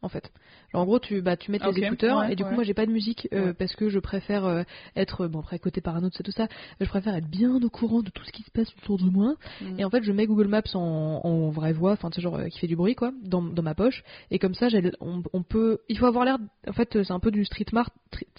En 0.00 0.08
fait, 0.08 0.30
genre 0.72 0.82
en 0.82 0.84
gros 0.86 1.00
tu 1.00 1.22
bah 1.22 1.36
tu 1.36 1.50
mets 1.50 1.58
tes 1.58 1.68
écouteurs 1.84 2.18
ouais, 2.18 2.32
et 2.32 2.36
du 2.36 2.44
coup 2.44 2.50
ouais. 2.50 2.54
moi 2.54 2.62
j'ai 2.64 2.74
pas 2.74 2.86
de 2.86 2.92
musique 2.92 3.26
euh, 3.32 3.46
Ouais. 3.46 3.52
parce 3.54 3.74
que 3.74 3.88
je 3.88 3.98
préfère 3.98 4.44
euh, 4.44 4.62
être 4.94 5.26
bon 5.26 5.40
après 5.40 5.58
côté 5.58 5.80
parano 5.80 6.08
c'est 6.12 6.22
tout 6.22 6.30
ça, 6.30 6.46
je 6.80 6.86
préfère 6.86 7.16
être 7.16 7.28
bien 7.28 7.54
au 7.56 7.68
courant 7.68 8.02
de 8.02 8.10
tout 8.10 8.22
ce 8.24 8.30
qui 8.30 8.42
se 8.44 8.50
passe 8.52 8.72
autour 8.82 8.98
de 8.98 9.10
moi 9.10 9.34
et 9.76 9.84
en 9.84 9.90
fait, 9.90 10.02
je 10.02 10.12
mets 10.12 10.26
Google 10.26 10.48
Maps 10.48 10.62
en, 10.74 11.20
en 11.24 11.50
vraie 11.50 11.72
voix, 11.72 11.92
enfin, 11.92 12.10
tu 12.10 12.20
genre, 12.20 12.36
euh, 12.36 12.48
qui 12.48 12.58
fait 12.58 12.66
du 12.66 12.76
bruit, 12.76 12.94
quoi, 12.94 13.12
dans, 13.22 13.42
dans 13.42 13.62
ma 13.62 13.74
poche. 13.74 14.02
Et 14.30 14.38
comme 14.38 14.54
ça, 14.54 14.68
on, 15.00 15.22
on 15.32 15.42
peut. 15.42 15.78
Il 15.88 15.98
faut 15.98 16.06
avoir 16.06 16.24
l'air. 16.24 16.38
En 16.68 16.72
fait, 16.72 17.02
c'est 17.02 17.12
un 17.12 17.20
peu 17.20 17.30
du 17.30 17.44
street 17.44 17.66
smart, 17.68 17.90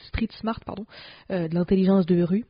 street 0.07 0.29
smart, 0.39 0.59
pardon, 0.65 0.85
de 1.29 1.53
l'intelligence 1.53 2.05
de 2.05 2.21
rue. 2.23 2.45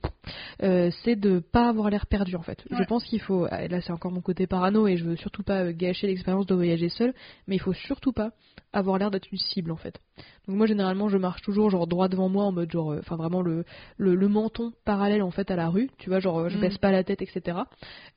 C'est 0.60 1.16
de 1.16 1.40
pas 1.40 1.70
avoir 1.70 1.90
l'air 1.90 2.06
perdu, 2.06 2.36
en 2.36 2.42
fait. 2.42 2.64
Je 2.70 2.84
pense 2.84 3.04
qu'il 3.06 3.22
faut. 3.22 3.48
ah, 3.50 3.68
Là, 3.68 3.82
c'est 3.82 3.92
encore 3.92 4.12
mon 4.12 4.22
côté 4.22 4.48
parano 4.48 4.88
et 4.88 4.98
je 4.98 5.06
veux 5.06 5.16
surtout 5.16 5.44
pas 5.44 5.72
gâcher 5.74 6.08
l'expérience 6.08 6.46
de 6.46 6.56
voyager 6.56 6.90
seul. 6.90 7.14
Mais 7.48 7.56
il 7.56 7.60
faut 7.60 7.74
surtout 7.74 8.12
pas 8.12 8.32
avoir 8.74 8.99
l'air 9.00 9.10
d'être 9.12 9.32
une 9.32 9.38
cible, 9.40 9.72
en 9.72 9.76
fait. 9.78 10.00
Donc, 10.48 10.58
moi, 10.58 10.68
généralement, 10.68 11.10
je 11.10 11.18
marche 11.18 11.42
toujours, 11.42 11.70
genre, 11.70 11.88
droit 11.88 12.08
devant 12.08 12.30
moi, 12.30 12.44
en 12.44 12.52
mode, 12.52 12.72
genre, 12.72 12.92
euh, 12.92 13.00
enfin, 13.00 13.16
vraiment 13.16 13.42
le, 13.42 13.64
le, 13.98 14.16
le 14.16 14.28
menton 14.28 14.72
parallèle, 14.86 15.24
en 15.24 15.32
fait, 15.32 15.50
à 15.50 15.56
la 15.56 15.70
rue. 15.70 15.90
Tu 15.98 16.10
vois, 16.10 16.20
genre, 16.20 16.40
euh, 16.40 16.50
je 16.50 16.58
Mm. 16.58 16.62
baisse 16.62 16.78
pas 16.78 16.92
la 16.92 17.04
tête, 17.04 17.22
etc 17.22 17.58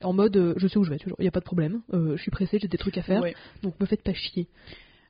en 0.03 0.13
mode 0.13 0.35
euh, 0.37 0.53
je 0.57 0.67
sais 0.67 0.77
où 0.77 0.83
je 0.83 0.89
vais, 0.89 0.97
toujours, 0.97 1.17
il 1.19 1.25
y 1.25 1.27
a 1.27 1.31
pas 1.31 1.39
de 1.39 1.45
problème, 1.45 1.81
je 1.91 2.17
suis 2.17 2.31
pressée, 2.31 2.59
j'ai 2.59 2.67
des 2.67 2.77
trucs 2.77 2.97
à 2.97 3.01
faire, 3.01 3.21
ouais, 3.21 3.35
donc 3.61 3.79
me 3.79 3.85
faites 3.85 4.03
pas 4.03 4.13
chier. 4.13 4.47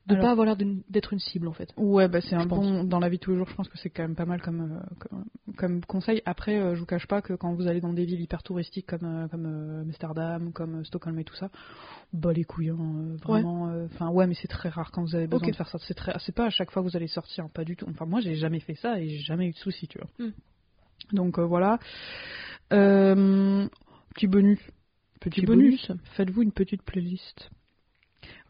De 0.06 0.12
Alors- 0.14 0.26
pas 0.26 0.30
avoir 0.32 0.44
l'air 0.44 0.56
d'être 0.90 1.14
une 1.14 1.18
cible 1.18 1.48
en 1.48 1.54
fait. 1.54 1.72
Ouais, 1.78 2.08
bah 2.08 2.20
c'est 2.20 2.34
un 2.34 2.46
pense. 2.46 2.58
bon 2.66 2.84
dans 2.84 2.98
la 2.98 3.08
vie 3.08 3.16
de 3.16 3.22
tous 3.22 3.30
les 3.30 3.38
jours. 3.38 3.48
Je 3.48 3.54
pense 3.54 3.68
que 3.68 3.78
c'est 3.78 3.88
quand 3.88 4.02
même 4.02 4.14
pas 4.14 4.26
mal 4.26 4.42
comme 4.42 4.60
euh, 4.60 4.94
comme, 4.98 5.24
comme 5.56 5.84
conseil. 5.86 6.20
Après, 6.26 6.60
euh, 6.60 6.74
je 6.74 6.80
vous 6.80 6.84
cache 6.86 7.06
pas 7.06 7.22
que 7.22 7.32
quand 7.32 7.54
vous 7.54 7.68
allez 7.68 7.80
dans 7.80 7.94
des 7.94 8.04
villes 8.04 8.20
hyper 8.20 8.42
touristiques 8.42 8.86
comme 8.86 9.04
euh, 9.04 9.28
comme 9.28 9.46
euh, 9.46 9.80
Amsterdam, 9.80 10.52
comme 10.52 10.84
Stockholm 10.84 11.18
et 11.18 11.24
tout 11.24 11.34
ça, 11.36 11.48
bah 12.12 12.34
les 12.34 12.44
couilles, 12.44 12.68
hein, 12.68 13.16
vraiment. 13.22 13.72
Enfin 13.86 14.10
ouais, 14.10 14.26
mais 14.26 14.34
c'est 14.34 14.46
très 14.48 14.68
rare 14.68 14.90
quand 14.90 15.02
vous 15.02 15.14
avez 15.14 15.26
besoin 15.26 15.48
de 15.48 15.56
faire 15.56 15.68
ça. 15.68 15.78
C'est 15.78 15.94
très, 15.94 16.12
c'est 16.18 16.34
pas 16.34 16.46
à 16.46 16.50
chaque 16.50 16.70
fois 16.70 16.82
que 16.82 16.88
vous 16.88 16.96
allez 16.96 17.08
sortir, 17.08 17.48
pas 17.48 17.64
du 17.64 17.74
tout. 17.74 17.86
Enfin 17.88 18.04
moi, 18.04 18.20
j'ai 18.20 18.34
jamais 18.34 18.60
fait 18.60 18.74
ça 18.74 19.00
et 19.00 19.08
j'ai 19.08 19.24
jamais 19.24 19.46
eu 19.48 19.52
de 19.52 19.56
soucis, 19.58 19.88
tu 19.88 19.98
vois. 19.98 20.10
Hmm. 20.26 20.32
Donc 21.14 21.38
voilà. 21.38 21.78
Petit 22.68 24.26
bonus. 24.26 24.58
Petit, 25.20 25.40
Petit 25.40 25.46
bonus. 25.46 25.88
bonus. 25.88 26.02
Faites-vous 26.16 26.42
une 26.42 26.52
petite 26.52 26.82
playlist. 26.82 27.48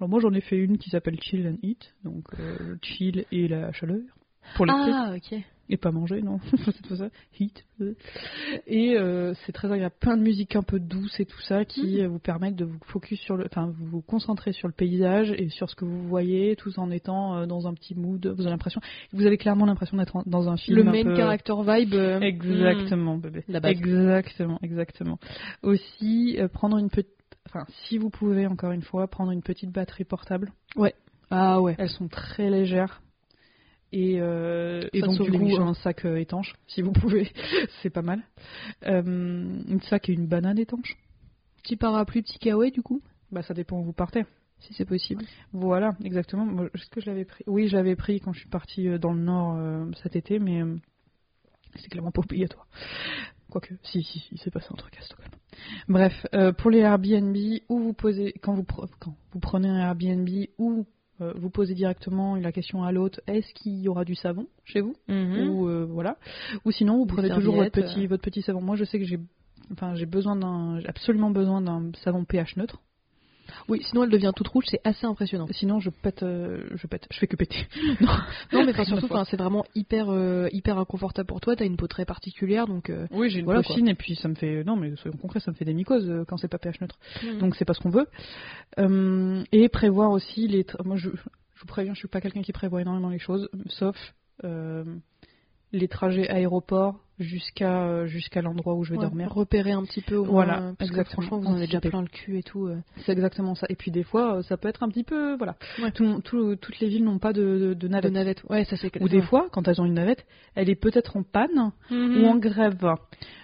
Alors 0.00 0.08
moi 0.08 0.20
j'en 0.20 0.32
ai 0.32 0.40
fait 0.40 0.56
une 0.56 0.78
qui 0.78 0.90
s'appelle 0.90 1.20
Chill 1.20 1.46
and 1.46 1.56
Eat, 1.62 1.94
donc 2.04 2.24
euh, 2.40 2.76
chill 2.82 3.24
et 3.30 3.48
la 3.48 3.72
chaleur 3.72 4.00
pour 4.56 4.66
l'été 4.66 4.78
Ah 4.92 5.14
ok. 5.16 5.38
et 5.70 5.76
pas 5.78 5.90
manger 5.90 6.20
non 6.20 6.38
c'est 6.66 6.86
pas 6.86 6.96
ça 6.96 7.08
heat 7.40 7.64
et 8.66 8.98
euh, 8.98 9.32
c'est 9.46 9.52
très 9.52 9.72
agréable 9.72 9.94
plein 9.98 10.18
de 10.18 10.22
musique 10.22 10.54
un 10.56 10.62
peu 10.62 10.78
douce 10.78 11.18
et 11.20 11.24
tout 11.24 11.40
ça 11.40 11.64
qui 11.64 11.94
Mhm. 11.96 12.00
euh, 12.04 12.08
vous 12.08 12.18
permettent 12.18 12.56
de 12.56 12.66
vous 12.66 12.78
focus 12.84 13.18
sur 13.20 13.36
le 13.38 13.46
enfin 13.46 13.72
vous 13.74 13.86
vous 13.86 14.02
concentrer 14.02 14.52
sur 14.52 14.68
le 14.68 14.74
paysage 14.74 15.32
et 15.32 15.48
sur 15.48 15.70
ce 15.70 15.74
que 15.76 15.86
vous 15.86 16.06
voyez 16.08 16.56
tout 16.56 16.78
en 16.78 16.90
étant 16.90 17.36
euh, 17.38 17.46
dans 17.46 17.66
un 17.66 17.72
petit 17.72 17.94
mood 17.94 18.26
vous 18.26 18.42
avez 18.42 18.50
l'impression 18.50 18.82
vous 19.12 19.24
avez 19.26 19.38
clairement 19.38 19.64
l'impression 19.64 19.96
d'être 19.96 20.22
dans 20.26 20.48
un 20.50 20.58
film 20.58 20.76
Le 20.76 20.88
un 20.88 20.92
main 20.92 21.02
peu- 21.04 21.16
character 21.16 21.54
vibe. 21.66 21.94
Exactement, 22.20 23.16
bébé. 23.16 23.44
La 23.48 23.60
base. 23.60 23.72
Exactement, 23.72 24.58
exactement. 24.62 25.18
Aussi, 25.62 26.36
euh, 26.38 26.48
prendre 26.48 26.76
une 26.78 26.90
petite. 26.90 27.08
Enfin, 27.46 27.66
si 27.86 27.98
vous 27.98 28.10
pouvez, 28.10 28.46
encore 28.46 28.72
une 28.72 28.82
fois, 28.82 29.06
prendre 29.06 29.30
une 29.32 29.42
petite 29.42 29.70
batterie 29.70 30.04
portable. 30.04 30.52
mm. 30.76 30.88
Ah 31.30 31.60
ouais. 31.60 31.74
Elles 31.78 31.88
sont 31.90 32.08
très 32.08 32.50
légères. 32.50 33.00
Et, 33.92 34.20
euh, 34.20 34.80
et 34.92 35.00
donc, 35.00 35.20
du 35.22 35.30
coup, 35.38 35.56
un 35.60 35.74
sac 35.74 36.04
euh, 36.04 36.16
étanche, 36.16 36.54
si 36.66 36.82
vous 36.82 36.92
pouvez. 36.92 37.30
C'est 37.82 37.90
pas 37.90 38.02
mal. 38.02 38.22
Euh, 38.86 39.02
une 39.02 39.80
sac 39.82 40.08
et 40.08 40.12
une 40.12 40.26
banane 40.26 40.58
étanche. 40.58 40.96
Petit 41.62 41.76
parapluie, 41.76 42.22
petit 42.22 42.38
kawaii 42.38 42.72
du 42.72 42.82
coup, 42.82 43.02
Bah, 43.30 43.42
ça 43.42 43.54
dépend 43.54 43.78
où 43.78 43.84
vous 43.84 43.92
partez. 43.92 44.24
si 44.58 44.74
c'est 44.74 44.84
possible. 44.84 45.24
Voilà, 45.52 45.92
exactement. 46.02 46.64
Est-ce 46.74 46.90
que 46.90 47.00
je 47.00 47.06
l'avais 47.06 47.24
pris? 47.24 47.44
Oui, 47.46 47.68
je 47.68 47.76
l'avais 47.76 47.96
pris 47.96 48.20
quand 48.20 48.32
je 48.32 48.40
suis 48.40 48.48
partie 48.48 48.88
euh, 48.88 48.98
dans 48.98 49.12
le 49.12 49.20
nord 49.20 49.56
euh, 49.58 49.86
cet 50.02 50.16
été, 50.16 50.38
mais 50.38 50.62
c'est 51.76 51.88
clairement 51.88 52.10
pas 52.12 52.20
obligatoire. 52.22 52.66
Quoique, 53.54 53.74
si, 53.84 54.02
si, 54.02 54.18
si, 54.18 54.28
il 54.32 54.38
s'est 54.38 54.50
passé 54.50 54.66
un 54.72 54.74
truc 54.74 54.98
à 54.98 55.02
Stockholm. 55.02 55.30
Bref, 55.88 56.26
euh, 56.34 56.50
pour 56.50 56.72
les 56.72 56.80
Airbnb, 56.80 57.36
où 57.68 57.78
vous 57.78 57.92
posez, 57.92 58.32
quand 58.42 58.52
vous, 58.52 58.64
quand 58.64 59.14
vous 59.32 59.38
prenez 59.38 59.68
un 59.68 59.78
Airbnb, 59.78 60.28
ou 60.58 60.84
euh, 61.20 61.32
vous 61.36 61.50
posez 61.50 61.74
directement 61.74 62.34
la 62.34 62.50
question 62.50 62.82
à 62.82 62.90
l'hôte, 62.90 63.20
est-ce 63.28 63.54
qu'il 63.54 63.78
y 63.78 63.88
aura 63.88 64.04
du 64.04 64.16
savon 64.16 64.48
chez 64.64 64.80
vous? 64.80 64.96
Mhm. 65.06 65.48
ou 65.48 65.68
euh, 65.68 65.86
voilà. 65.88 66.16
Ou 66.64 66.72
sinon 66.72 66.96
vous 66.96 67.06
prenez 67.06 67.30
toujours 67.30 67.54
votre 67.54 67.70
petit 67.70 68.08
votre 68.08 68.24
petit 68.24 68.42
savon. 68.42 68.60
Moi 68.60 68.74
je 68.74 68.82
sais 68.82 68.98
que 68.98 69.04
j'ai 69.04 69.20
enfin 69.70 69.94
j'ai 69.94 70.06
besoin 70.06 70.34
d'un 70.34 70.80
j'ai 70.80 70.88
absolument 70.88 71.30
besoin 71.30 71.60
d'un 71.62 71.92
savon 72.02 72.24
pH 72.24 72.56
neutre 72.56 72.82
Oui, 73.68 73.82
sinon 73.84 74.04
elle 74.04 74.10
devient 74.10 74.32
toute 74.34 74.48
rouge, 74.48 74.64
c'est 74.68 74.80
assez 74.84 75.06
impressionnant. 75.06 75.46
sinon 75.50 75.80
je 75.80 75.90
pète 75.90 76.22
euh, 76.22 76.64
je 76.74 76.86
pète 76.86 77.06
je 77.10 77.18
fais 77.18 77.26
que 77.26 77.36
péter 77.36 77.66
Non, 78.00 78.64
mais 78.64 78.70
enfin, 78.70 78.84
surtout, 78.84 79.06
enfin, 79.06 79.24
c'est 79.24 79.36
vraiment 79.36 79.64
hyper, 79.74 80.08
euh, 80.10 80.48
hyper 80.52 80.78
inconfortable 80.78 81.26
pour 81.26 81.40
toi. 81.40 81.56
T'as 81.56 81.64
une 81.66 81.76
peau 81.76 81.86
très 81.86 82.04
particulière, 82.04 82.66
donc. 82.66 82.90
euh, 82.90 83.06
oui 83.10 83.30
j'ai 83.30 83.40
une 83.40 83.44
Voilà, 83.44 83.62
peau 83.62 83.74
fine 83.74 83.88
et 83.88 83.94
puis 83.94 84.16
ça 84.16 84.28
me 84.28 84.34
fait 84.34 84.64
non 84.64 84.76
mais 84.76 84.94
soyons 84.96 85.16
concrets 85.16 85.40
ça 85.40 85.50
me 85.50 85.56
fait 85.56 85.64
des 85.64 85.74
mycoses 85.74 86.10
quand 86.28 86.36
c'est 86.36 86.48
pas 86.48 86.58
pH 86.58 86.80
neutre 86.80 86.98
donc, 87.22 87.38
donc 87.38 87.56
c'est 87.56 87.64
pas 87.64 87.74
ce 87.74 87.80
qu'on 87.80 87.90
veut 87.90 88.06
et 89.52 89.68
prévoir 89.68 90.10
aussi 90.10 90.48
les 90.48 90.66
moi 90.84 90.96
je, 90.96 91.10
je 91.10 91.60
vous 91.60 91.66
préviens 91.66 91.94
je 91.94 91.98
suis 91.98 92.08
pas 92.08 92.20
quelqu'un 92.20 92.42
qui 92.42 92.52
prévoit 92.52 92.80
énormément 92.82 93.08
les 93.10 93.18
choses 93.18 93.48
sauf 93.68 93.96
euh, 94.44 94.84
les 95.74 95.88
trajets 95.88 96.28
aéroport 96.30 97.00
jusqu'à 97.20 97.82
euh, 97.84 98.06
jusqu'à 98.06 98.42
l'endroit 98.42 98.74
où 98.74 98.82
je 98.82 98.92
vais 98.92 98.98
dormir 98.98 99.32
repérer 99.32 99.70
un 99.72 99.82
petit 99.84 100.00
peu. 100.00 100.16
Au 100.16 100.24
Voilà, 100.24 100.72
parce 100.78 100.90
que 100.90 101.04
franchement, 101.04 101.38
vous 101.38 101.46
en 101.46 101.54
avez 101.56 101.66
déjà 101.66 101.80
plein 101.80 102.00
le 102.02 102.08
cul 102.08 102.38
et 102.38 102.42
tout. 102.42 102.66
euh. 102.66 102.78
C'est 103.04 103.12
exactement 103.12 103.54
ça. 103.54 103.66
Et 103.70 103.76
puis 103.76 103.90
des 103.92 104.02
fois, 104.02 104.36
euh, 104.38 104.42
ça 104.42 104.56
peut 104.56 104.66
être 104.68 104.82
un 104.82 104.88
petit 104.88 105.04
peu, 105.04 105.36
voilà. 105.36 105.54
Ouais. 105.80 105.92
Tout 105.92 106.02
le 106.02 106.08
monde- 106.08 106.22
tout- 106.24 106.56
toutes 106.56 106.80
les 106.80 106.88
villes 106.88 107.04
n'ont 107.04 107.18
pas 107.20 107.32
de, 107.32 107.42
de, 107.42 107.58
de 107.68 107.74
De 107.74 107.88
navette. 107.88 108.12
navette. 108.12 108.42
Ouais, 108.50 108.64
ça 108.64 108.76
c'est. 108.76 109.00
Ou 109.00 109.08
des 109.08 109.22
fois, 109.22 109.48
quand 109.52 109.68
elles 109.68 109.80
ont 109.80 109.84
une 109.84 109.94
navette, 109.94 110.26
elle 110.56 110.68
est 110.70 110.74
peut-être 110.74 111.16
en 111.16 111.22
panne 111.22 111.70
Mhm. 111.90 112.22
ou 112.22 112.26
en 112.26 112.36
grève. 112.36 112.84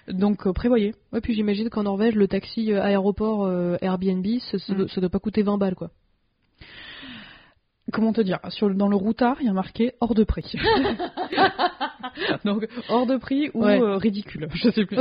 Donc 0.08 0.46
euh, 0.46 0.52
prévoyez. 0.52 0.94
Ouais, 1.12 1.20
puis 1.20 1.34
j'imagine 1.34 1.68
qu'en 1.70 1.84
Norvège, 1.84 2.14
le 2.16 2.26
taxi 2.26 2.72
aéroport 2.72 3.44
euh, 3.44 3.76
Airbnb, 3.82 4.26
ça, 4.40 4.56
Mm. 4.72 4.76
doit- 4.76 4.88
ça 4.88 5.00
doit 5.00 5.10
pas 5.10 5.18
coûter 5.20 5.42
20 5.42 5.58
balles, 5.58 5.74
quoi. 5.76 5.90
Comment 7.92 8.12
te 8.12 8.20
dire 8.20 8.38
Sur 8.48 8.74
dans 8.74 8.88
le 8.88 8.96
routard, 8.96 9.36
il 9.40 9.46
y 9.46 9.48
a 9.48 9.52
marqué 9.52 9.92
hors 10.00 10.14
de 10.14 10.24
prix. 10.24 10.52
Donc 12.44 12.66
hors 12.88 13.06
de 13.06 13.16
prix 13.16 13.50
ou 13.54 13.64
Ouais. 13.64 13.80
euh, 13.80 13.96
ridicule. 13.96 14.48
Je 14.52 14.70
sais 14.70 14.84
plus. 14.86 14.96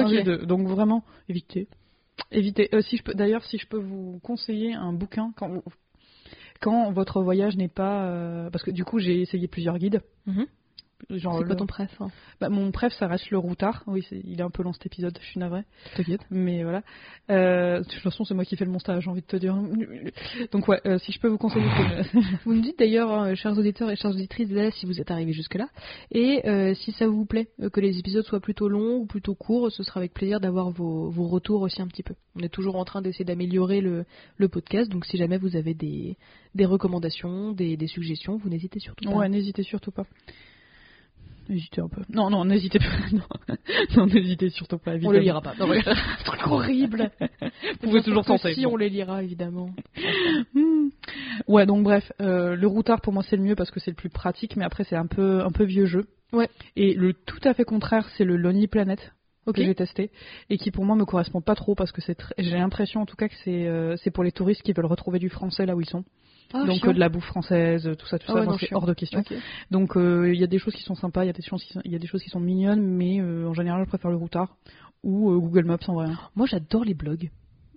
Donc 0.46 0.68
vraiment, 0.68 1.04
évitez. 1.28 1.68
Évitez. 2.32 2.70
Euh, 2.74 2.82
si 2.82 2.98
je 2.98 3.04
peux, 3.04 3.14
d'ailleurs, 3.14 3.44
si 3.46 3.58
je 3.58 3.68
peux 3.68 3.80
vous 3.80 4.20
conseiller 4.24 4.74
un 4.74 4.94
bouquin 4.94 5.32
quand 5.36 5.62
quand 6.62 6.92
votre 6.92 7.22
voyage 7.22 7.56
n'est 7.56 7.70
pas, 7.70 8.04
euh, 8.06 8.50
parce 8.50 8.64
que 8.64 8.72
du 8.72 8.84
coup 8.84 9.00
j'ai 9.00 9.22
essayé 9.22 9.48
plusieurs 9.48 9.78
guides. 9.78 10.02
Mhm. 10.26 10.46
C'est 11.10 11.22
quoi 11.24 11.40
le- 11.44 11.56
ton 11.56 11.66
préf 11.66 11.90
hein 12.02 12.10
Bah, 12.42 12.50
mon 12.50 12.72
préf, 12.72 12.94
ça 12.94 13.08
reste 13.08 13.30
le 13.30 13.38
routard. 13.38 13.84
Oui, 13.88 14.06
il 14.12 14.40
est 14.40 14.44
un 14.44 14.50
peu 14.50 14.64
long 14.64 14.74
cet 14.74 14.86
épisode, 14.86 15.18
je 15.22 15.26
suis 15.26 15.40
navrée. 15.40 15.64
T'inquiète. 15.96 16.22
Mais 16.30 16.64
voilà. 16.64 16.84
Euh, 17.30 17.80
de 17.80 17.84
toute 17.84 18.02
façon, 18.02 18.26
c'est 18.26 18.34
moi 18.34 18.46
qui 18.46 18.56
fais 18.56 18.66
le 18.66 18.72
montage, 18.72 19.04
j'ai 19.04 19.10
envie 19.10 19.22
de 19.22 19.26
te 19.28 19.38
dire. 19.38 19.56
Donc, 20.52 20.68
ouais, 20.68 20.82
euh, 20.86 20.98
si 21.00 21.12
je 21.12 21.20
peux 21.20 21.28
vous 21.28 21.38
conseiller. 21.38 21.66
Vous 22.46 22.54
me 22.54 22.62
dites 22.62 22.78
d'ailleurs, 22.80 23.12
hein, 23.12 23.36
chers 23.36 23.58
auditeurs 23.58 23.90
et 23.90 23.96
chères 23.96 24.12
auditrices, 24.12 24.50
là, 24.52 24.72
si 24.72 24.86
vous 24.86 25.00
êtes 25.00 25.12
arrivés 25.12 25.34
jusque-là, 25.34 25.68
et 26.12 26.48
euh, 26.48 26.74
si 26.74 26.92
ça 26.94 27.08
vous 27.08 27.26
plaît, 27.26 27.50
que 27.72 27.80
les 27.80 27.98
épisodes 28.00 28.26
soient 28.26 28.40
plutôt 28.40 28.68
longs 28.70 28.98
ou 28.98 29.06
plutôt 29.06 29.36
courts, 29.36 29.72
ce 29.72 29.84
sera 29.84 30.00
avec 30.00 30.14
plaisir 30.14 30.40
d'avoir 30.40 30.70
vos, 30.70 31.10
vos 31.10 31.28
retours 31.28 31.62
aussi 31.62 31.82
un 31.82 31.88
petit 31.88 32.04
peu. 32.04 32.16
On 32.36 32.40
est 32.42 32.50
toujours 32.50 32.76
en 32.76 32.86
train 32.86 33.02
d'essayer 33.02 33.26
d'améliorer 33.26 33.82
le, 33.82 34.06
le 34.38 34.48
podcast, 34.50 34.90
donc 34.92 35.06
si 35.06 35.18
jamais 35.18 35.38
vous 35.38 35.56
avez 35.56 35.74
des, 35.74 36.18
des 36.56 36.66
recommandations, 36.66 37.52
des, 37.52 37.78
des 37.78 37.88
suggestions, 37.88 38.38
vous 38.38 38.50
n'hésitez 38.50 38.80
surtout 38.80 39.06
pas. 39.10 39.16
ouais, 39.16 39.30
n'hésitez 39.30 39.64
surtout 39.64 39.92
pas. 39.92 40.06
N'hésitez 41.50 41.82
un 41.82 41.88
peu. 41.88 42.02
Non, 42.10 42.30
non, 42.30 42.46
n'hésitez 42.46 42.80
pas. 42.80 42.86
Non, 43.98 44.06
n'hésitez 44.06 44.50
surtout 44.50 44.78
pas. 44.78 44.92
on 44.92 44.96
évidemment. 44.96 45.14
les 45.14 45.20
lira 45.22 45.42
pas. 45.42 45.56
Non, 45.60 45.68
ouais. 45.68 45.82
truc 46.24 46.42
horrible. 46.46 47.12
Vous 47.82 47.88
pouvez 47.88 48.04
toujours 48.04 48.24
tenter. 48.24 48.54
Si 48.54 48.66
on 48.66 48.78
les 48.78 48.90
lira, 48.90 49.24
évidemment. 49.24 49.72
Hmm. 50.54 50.90
Ouais, 51.48 51.66
donc 51.66 51.84
bref, 51.84 52.12
euh, 52.22 52.56
le 52.56 52.68
routard 52.68 53.02
pour 53.02 53.14
moi 53.14 53.24
c'est 53.24 53.36
le 53.36 53.44
mieux 53.44 53.56
parce 53.56 53.72
que 53.72 53.80
c'est 53.80 53.92
le 53.92 53.96
plus 53.96 54.10
pratique, 54.10 54.56
mais 54.56 54.66
après 54.66 54.84
c'est 54.84 54.96
un 54.96 55.08
peu 55.08 55.42
un 55.42 55.52
peu 55.52 55.64
vieux 55.64 55.88
jeu. 55.88 56.06
Ouais. 56.32 56.50
Et 56.76 56.94
le 56.94 57.14
tout 57.14 57.40
à 57.44 57.54
fait 57.54 57.64
contraire, 57.64 58.08
c'est 58.16 58.26
le 58.26 58.38
Lonely 58.38 58.68
Planet 58.68 59.12
Ok. 59.46 59.56
que 59.56 59.64
j'ai 59.64 59.76
testé 59.76 60.12
et 60.50 60.58
qui 60.58 60.70
pour 60.70 60.86
moi 60.86 60.96
me 60.96 61.06
correspond 61.06 61.42
pas 61.42 61.56
trop 61.56 61.74
parce 61.74 61.92
que 61.92 62.02
c'est 62.02 62.18
j'ai 62.38 62.58
l'impression 62.58 63.02
en 63.02 63.06
tout 63.06 63.16
cas 63.16 63.30
que 63.30 63.36
c'est 63.44 63.68
euh, 63.68 63.96
c'est 63.98 64.12
pour 64.12 64.24
les 64.24 64.32
touristes 64.32 64.62
qui 64.62 64.74
veulent 64.74 64.86
retrouver 64.86 65.18
du 65.18 65.30
français 65.30 65.66
là 65.66 65.76
où 65.76 65.82
ils 65.82 65.90
sont. 65.90 66.04
Ah, 66.54 66.66
donc 66.66 66.84
euh, 66.86 66.94
de 66.94 67.00
la 67.00 67.10
bouffe 67.10 67.26
française, 67.26 67.90
tout 67.98 68.08
ça, 68.08 68.18
tout 68.18 68.26
Ah 68.30 68.34
ça, 68.34 68.40
ouais, 68.42 68.58
c'est 68.60 68.74
hors 68.74 68.88
de 68.88 68.94
question. 68.94 69.24
Donc 69.70 69.96
euh, 69.96 70.34
il 70.34 70.40
y 70.40 70.44
a 70.44 70.48
des 70.48 70.58
choses 70.58 70.74
qui 70.74 70.84
sont 70.84 70.96
sympas, 70.96 71.24
il 71.24 71.28
y 71.28 71.30
a 71.30 71.34
des 71.34 71.44
choses 71.44 71.64
qui 71.64 71.74
sont, 71.74 71.82
il 71.86 71.92
y 71.92 71.96
a 71.96 72.00
des 72.00 72.08
choses 72.08 72.24
qui 72.24 72.30
sont 72.30 72.40
mignonnes, 72.40 72.82
mais 72.82 73.22
euh, 73.22 73.48
en 73.48 73.54
général 73.54 73.84
je 73.84 73.90
préfère 73.90 74.10
le 74.10 74.18
routard 74.18 74.56
ou 75.04 75.32
euh, 75.32 75.38
Google 75.38 75.66
Maps 75.66 75.78
en 75.88 75.94
vrai. 75.94 76.08
Moi, 76.36 76.48
j'adore 76.48 76.84
les 76.84 76.94
blogs. 76.94 77.30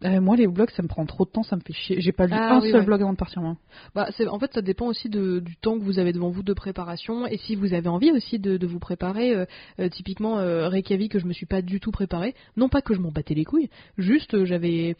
Euh, 0.04 0.20
moi 0.20 0.36
les 0.36 0.46
blogs 0.46 0.70
ça 0.70 0.82
me 0.82 0.88
prend 0.88 1.06
trop 1.06 1.24
de 1.24 1.30
temps, 1.30 1.42
ça 1.42 1.56
me 1.56 1.60
fait 1.60 1.72
chier. 1.72 2.00
J'ai 2.00 2.12
pas 2.12 2.26
lu 2.26 2.32
Ah, 2.34 2.54
un 2.56 2.60
oui, 2.60 2.70
seul 2.70 2.80
ouais. 2.80 2.86
blog 2.86 3.02
avant 3.02 3.12
de 3.12 3.16
partir 3.18 3.40
moi. 3.42 3.56
Bah, 3.94 4.08
c'est- 4.16 4.26
en 4.26 4.38
fait, 4.38 4.52
ça 4.52 4.62
dépend 4.62 4.86
aussi 4.86 5.08
de, 5.08 5.38
du 5.40 5.56
temps 5.56 5.78
que 5.78 5.84
vous 5.84 5.98
avez 5.98 6.12
devant 6.12 6.30
vous 6.30 6.42
de 6.42 6.52
préparation 6.54 7.26
et 7.26 7.36
si 7.36 7.54
vous 7.54 7.72
avez 7.74 7.88
envie 7.88 8.10
aussi 8.10 8.38
de, 8.38 8.56
de 8.56 8.66
vous 8.66 8.78
préparer. 8.80 9.34
euh, 9.34 9.44
euh, 9.80 9.88
typiquement, 9.88 10.36
Reykjavik, 10.36 11.12
que 11.12 11.18
je 11.18 11.26
me 11.26 11.32
suis 11.32 11.46
pas 11.46 11.62
du 11.62 11.78
tout 11.80 11.90
préparé. 11.92 12.34
Non 12.56 12.68
pas 12.68 12.82
que 12.82 12.94
je 12.94 13.00
m'en 13.00 13.10
battais 13.12 13.34
les 13.34 13.44
couilles, 13.44 13.70
juste 13.98 14.44
j'avais. 14.44 14.96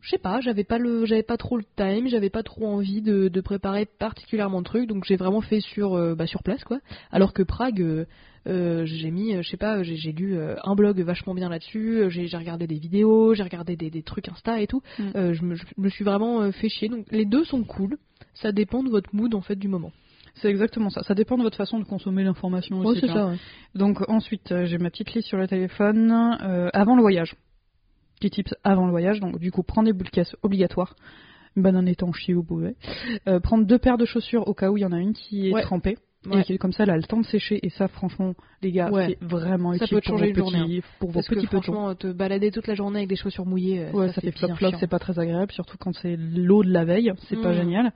Je 0.00 0.10
sais 0.10 0.18
pas, 0.18 0.40
j'avais 0.40 0.62
pas 0.62 0.78
le, 0.78 1.04
j'avais 1.04 1.24
pas 1.24 1.36
trop 1.36 1.56
le 1.56 1.64
time, 1.76 2.06
j'avais 2.06 2.30
pas 2.30 2.44
trop 2.44 2.64
envie 2.66 3.02
de, 3.02 3.26
de 3.26 3.40
préparer 3.40 3.86
particulièrement 3.86 4.60
de 4.60 4.64
trucs, 4.64 4.86
donc 4.88 5.04
j'ai 5.04 5.16
vraiment 5.16 5.40
fait 5.40 5.58
sur, 5.60 5.94
euh, 5.94 6.14
bah, 6.14 6.28
sur 6.28 6.44
place 6.44 6.62
quoi. 6.62 6.78
Alors 7.10 7.32
que 7.32 7.42
Prague, 7.42 7.80
euh, 7.82 8.04
j'ai 8.46 9.10
mis, 9.10 9.34
euh, 9.34 9.42
je 9.42 9.48
sais 9.50 9.56
pas, 9.56 9.82
j'ai 9.82 9.96
j'ai 9.96 10.12
lu 10.12 10.36
euh, 10.36 10.54
un 10.64 10.74
blog 10.74 11.00
vachement 11.00 11.34
bien 11.34 11.48
là-dessus, 11.48 12.02
euh, 12.04 12.08
j'ai 12.08 12.28
regardé 12.36 12.66
des 12.66 12.78
vidéos, 12.78 13.34
j'ai 13.34 13.42
regardé 13.42 13.76
des, 13.76 13.90
des 13.90 14.02
trucs 14.02 14.28
Insta 14.28 14.60
et 14.60 14.66
tout. 14.66 14.82
Mm. 14.98 15.02
Euh, 15.16 15.34
je, 15.34 15.42
me, 15.44 15.54
je 15.54 15.64
me 15.76 15.88
suis 15.88 16.04
vraiment 16.04 16.42
euh, 16.42 16.52
fait 16.52 16.68
chier. 16.68 16.88
Donc 16.88 17.06
les 17.10 17.24
deux 17.24 17.44
sont 17.44 17.64
cool. 17.64 17.96
Ça 18.34 18.52
dépend 18.52 18.82
de 18.82 18.88
votre 18.90 19.14
mood 19.14 19.34
en 19.34 19.40
fait 19.40 19.56
du 19.56 19.68
moment. 19.68 19.92
C'est 20.34 20.48
exactement 20.48 20.90
ça. 20.90 21.02
Ça 21.02 21.14
dépend 21.14 21.38
de 21.38 21.42
votre 21.42 21.56
façon 21.56 21.78
de 21.78 21.84
consommer 21.84 22.22
l'information 22.22 22.78
aussi. 22.80 23.06
ça. 23.06 23.28
ouais. 23.28 23.36
Donc 23.74 24.06
ensuite, 24.08 24.52
euh, 24.52 24.66
j'ai 24.66 24.76
ma 24.78 24.90
petite 24.90 25.14
liste 25.14 25.28
sur 25.28 25.38
le 25.38 25.48
téléphone 25.48 26.10
euh, 26.42 26.68
avant 26.74 26.94
le 26.94 27.00
voyage. 27.00 27.34
Petit 28.20 28.30
tips 28.30 28.54
avant 28.62 28.84
le 28.84 28.90
voyage. 28.90 29.20
Donc 29.20 29.38
du 29.38 29.50
coup, 29.50 29.62
prendre 29.62 29.86
des 29.86 29.92
boules 29.94 30.06
de 30.06 30.10
caisse 30.10 30.36
obligatoires. 30.42 30.94
Une 31.56 31.62
banane 31.62 31.88
étanchée, 31.88 32.34
vous 32.34 32.44
pouvez. 32.44 32.76
Euh, 33.28 33.40
prendre 33.40 33.64
deux 33.64 33.78
paires 33.78 33.96
de 33.96 34.04
chaussures 34.04 34.46
au 34.46 34.52
cas 34.52 34.70
où 34.70 34.76
il 34.76 34.82
y 34.82 34.84
en 34.84 34.92
a 34.92 34.98
une 34.98 35.14
qui 35.14 35.48
est 35.48 35.52
Ouais. 35.54 35.62
trempée. 35.62 35.96
Ouais. 36.30 36.44
Et 36.48 36.58
comme 36.58 36.72
ça, 36.72 36.84
elle 36.84 36.90
a 36.90 36.96
le 36.96 37.02
temps 37.02 37.20
de 37.20 37.26
sécher. 37.26 37.58
Et 37.64 37.70
ça, 37.70 37.88
franchement, 37.88 38.34
les 38.62 38.72
gars, 38.72 38.90
Ouais. 38.90 39.16
c'est 39.20 39.26
vraiment 39.26 39.72
Ça 39.74 39.84
utile 39.84 39.96
peut 39.96 40.00
pour 40.02 40.18
changer 40.18 40.24
vos 40.24 40.30
une 40.30 40.36
journée, 40.36 40.58
hein. 40.58 40.64
petits, 40.66 40.82
pour 40.98 41.10
vos 41.10 41.14
Parce 41.14 41.28
que 41.28 41.34
petits 41.34 41.46
franchement, 41.46 41.94
te 41.94 42.06
balader 42.12 42.50
toute 42.50 42.66
la 42.66 42.74
journée 42.74 42.98
avec 43.00 43.08
des 43.08 43.16
chaussures 43.16 43.46
mouillées, 43.46 43.84
euh, 43.84 43.92
Ouais, 43.92 44.08
ça, 44.08 44.14
ça, 44.14 44.20
fait 44.22 44.30
bien 44.30 44.48
flop 44.48 44.56
flop, 44.56 44.68
chiant. 44.70 44.78
c'est 44.80 44.86
pas 44.90 44.98
très 44.98 45.18
agréable, 45.18 45.52
surtout 45.52 45.76
quand 45.78 45.92
c'est 45.94 46.16
l'eau 46.16 46.62
de 46.64 46.70
la 46.70 46.84
veille, 46.84 47.12
c'est 47.28 47.40
pas 47.40 47.52
Mm. 47.52 47.56
génial. 47.56 47.92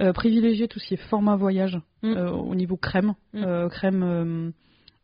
Euh, 0.00 0.12
privilégier 0.12 0.68
tout 0.68 0.78
ce 0.78 0.86
qui 0.86 0.94
est 0.94 1.08
format 1.08 1.36
voyage 1.36 1.78
Mm. 2.02 2.06
euh, 2.16 2.30
au 2.30 2.54
niveau 2.54 2.76
crème, 2.76 3.14
Mm. 3.34 3.42
euh, 3.44 3.68
crème 3.68 4.52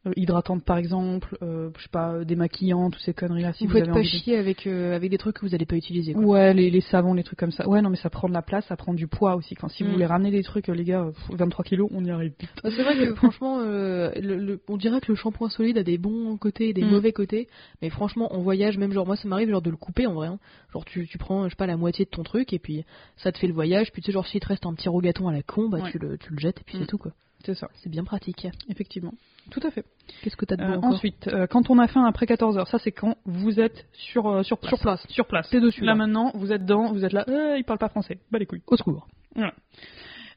euh, 0.06 0.12
hydratante 0.16 0.64
par 0.64 0.76
exemple, 0.78 1.36
euh, 1.42 1.70
je 1.78 1.82
sais 1.82 1.88
pas, 1.88 2.12
euh, 2.12 2.24
démaquillant, 2.24 2.90
toutes 2.90 3.02
ces 3.02 3.14
conneries 3.14 3.42
là. 3.42 3.52
Si 3.54 3.64
vous 3.64 3.72
vous, 3.72 3.78
faites 3.78 3.84
avez 3.88 3.92
pas 3.92 3.98
de- 4.00 4.04
chier 4.04 4.36
avec, 4.36 4.66
euh, 4.66 4.94
avec 4.94 5.10
des 5.10 5.18
trucs 5.18 5.36
que 5.36 5.46
vous 5.46 5.54
allez 5.54 5.66
pas 5.66 5.76
utiliser. 5.76 6.12
quoi. 6.12 6.22
Ouais, 6.24 6.54
les, 6.54 6.70
les 6.70 6.80
savons, 6.80 7.14
les 7.14 7.22
trucs 7.24 7.38
comme 7.38 7.50
ça. 7.52 7.68
Ouais, 7.68 7.80
non, 7.82 7.90
mais 7.90 7.96
ça 7.96 8.10
prend 8.10 8.28
de 8.28 8.34
la 8.34 8.42
place, 8.42 8.66
ça 8.66 8.76
prend 8.76 8.92
du 8.94 9.06
poids 9.06 9.34
aussi. 9.36 9.54
Quand 9.54 9.68
si 9.68 9.82
vous 9.82 9.88
Mm. 9.88 9.92
voulez 9.92 10.06
ramener 10.06 10.30
des 10.30 10.42
trucs, 10.42 10.68
les 10.68 10.84
gars, 10.84 11.02
euh, 11.04 11.10
pff, 11.12 11.36
23 11.38 11.64
kilos, 11.64 11.88
on 11.92 12.04
y 12.04 12.10
arrive 12.10 12.32
vite. 12.38 12.50
Bah, 12.62 12.70
C'est 12.74 12.82
vrai 12.82 12.96
que 12.96 13.14
franchement, 13.14 13.60
euh, 13.60 14.10
le- 14.20 14.36
le- 14.36 14.60
on 14.68 14.76
dirait 14.76 15.00
que 15.00 15.10
le 15.10 15.16
shampoing 15.16 15.48
solide 15.48 15.78
a 15.78 15.82
des 15.82 15.98
bons 15.98 16.36
côtés 16.36 16.68
et 16.68 16.72
des 16.72 16.82
Mm. 16.84 16.90
mauvais 16.90 17.12
côtés, 17.12 17.48
mais 17.82 17.90
franchement, 17.90 18.34
en 18.34 18.40
voyage, 18.42 18.76
même 18.78 18.92
genre 18.92 19.06
moi, 19.06 19.16
ça 19.16 19.26
m'arrive 19.28 19.48
genre 19.50 19.62
de 19.62 19.70
le 19.70 19.76
couper 19.76 20.06
en 20.06 20.14
vrai. 20.14 20.28
hein. 20.28 20.38
Genre 20.72 20.84
tu, 20.84 21.06
tu 21.06 21.18
prends, 21.18 21.44
je 21.44 21.50
sais 21.50 21.56
pas, 21.56 21.66
la 21.66 21.76
moitié 21.76 22.04
de 22.04 22.10
ton 22.10 22.22
truc 22.24 22.52
et 22.52 22.58
puis 22.58 22.84
ça 23.16 23.32
te 23.32 23.38
fait 23.38 23.46
le 23.46 23.54
voyage. 23.54 23.90
Puis 23.92 24.02
tu 24.02 24.06
sais 24.06 24.12
genre 24.12 24.26
s'il 24.26 24.40
te 24.40 24.46
reste 24.48 24.66
un 24.66 24.74
petit 24.74 24.88
rogaton 24.88 25.28
à 25.28 25.32
la 25.32 25.42
con, 25.42 25.68
bah 25.68 25.78
Ouais. 25.78 25.90
tu 25.90 25.98
le, 25.98 26.18
tu 26.18 26.32
le 26.32 26.38
jettes 26.38 26.60
et 26.60 26.64
puis 26.64 26.76
Mm. 26.76 26.80
c'est 26.80 26.86
tout 26.86 26.98
quoi. 26.98 27.12
C'est 27.44 27.54
ça, 27.54 27.68
C'est 27.82 27.90
bien 27.90 28.04
pratique. 28.04 28.46
effectivement. 28.70 29.12
Tout 29.50 29.60
à 29.62 29.70
fait. 29.70 29.84
Qu'est-ce 30.22 30.36
que 30.36 30.44
t'as 30.44 30.56
de 30.56 30.62
Euh, 30.62 30.76
encore 30.76 30.90
ensuite, 30.94 31.28
euh, 31.28 31.46
quand 31.46 31.70
on 31.70 31.78
a 31.78 31.86
faim 31.86 32.04
après 32.06 32.26
14 32.26 32.56
heures, 32.58 32.68
ça 32.68 32.78
c'est 32.78 32.92
quand 32.92 33.16
vous 33.24 33.60
êtes 33.60 33.86
sur, 33.92 34.26
euh, 34.28 34.42
sur 34.42 34.58
place. 34.58 34.70
Sur 34.70 34.78
place. 34.80 35.06
Sur 35.08 35.26
place. 35.26 35.48
T'es 35.50 35.60
dessus, 35.60 35.82
Là 35.82 35.92
là. 35.92 35.94
maintenant, 35.96 36.30
vous 36.34 36.50
êtes 36.52 36.64
dans, 36.64 36.92
vous 36.92 37.04
êtes 37.04 37.12
là, 37.12 37.24
euh, 37.28 37.56
il 37.58 37.64
parle 37.64 37.78
pas 37.78 37.88
français. 37.88 38.18
Bah 38.30 38.38
les 38.38 38.46
couilles. 38.46 38.62
Au 38.66 38.76
secours. 38.76 39.06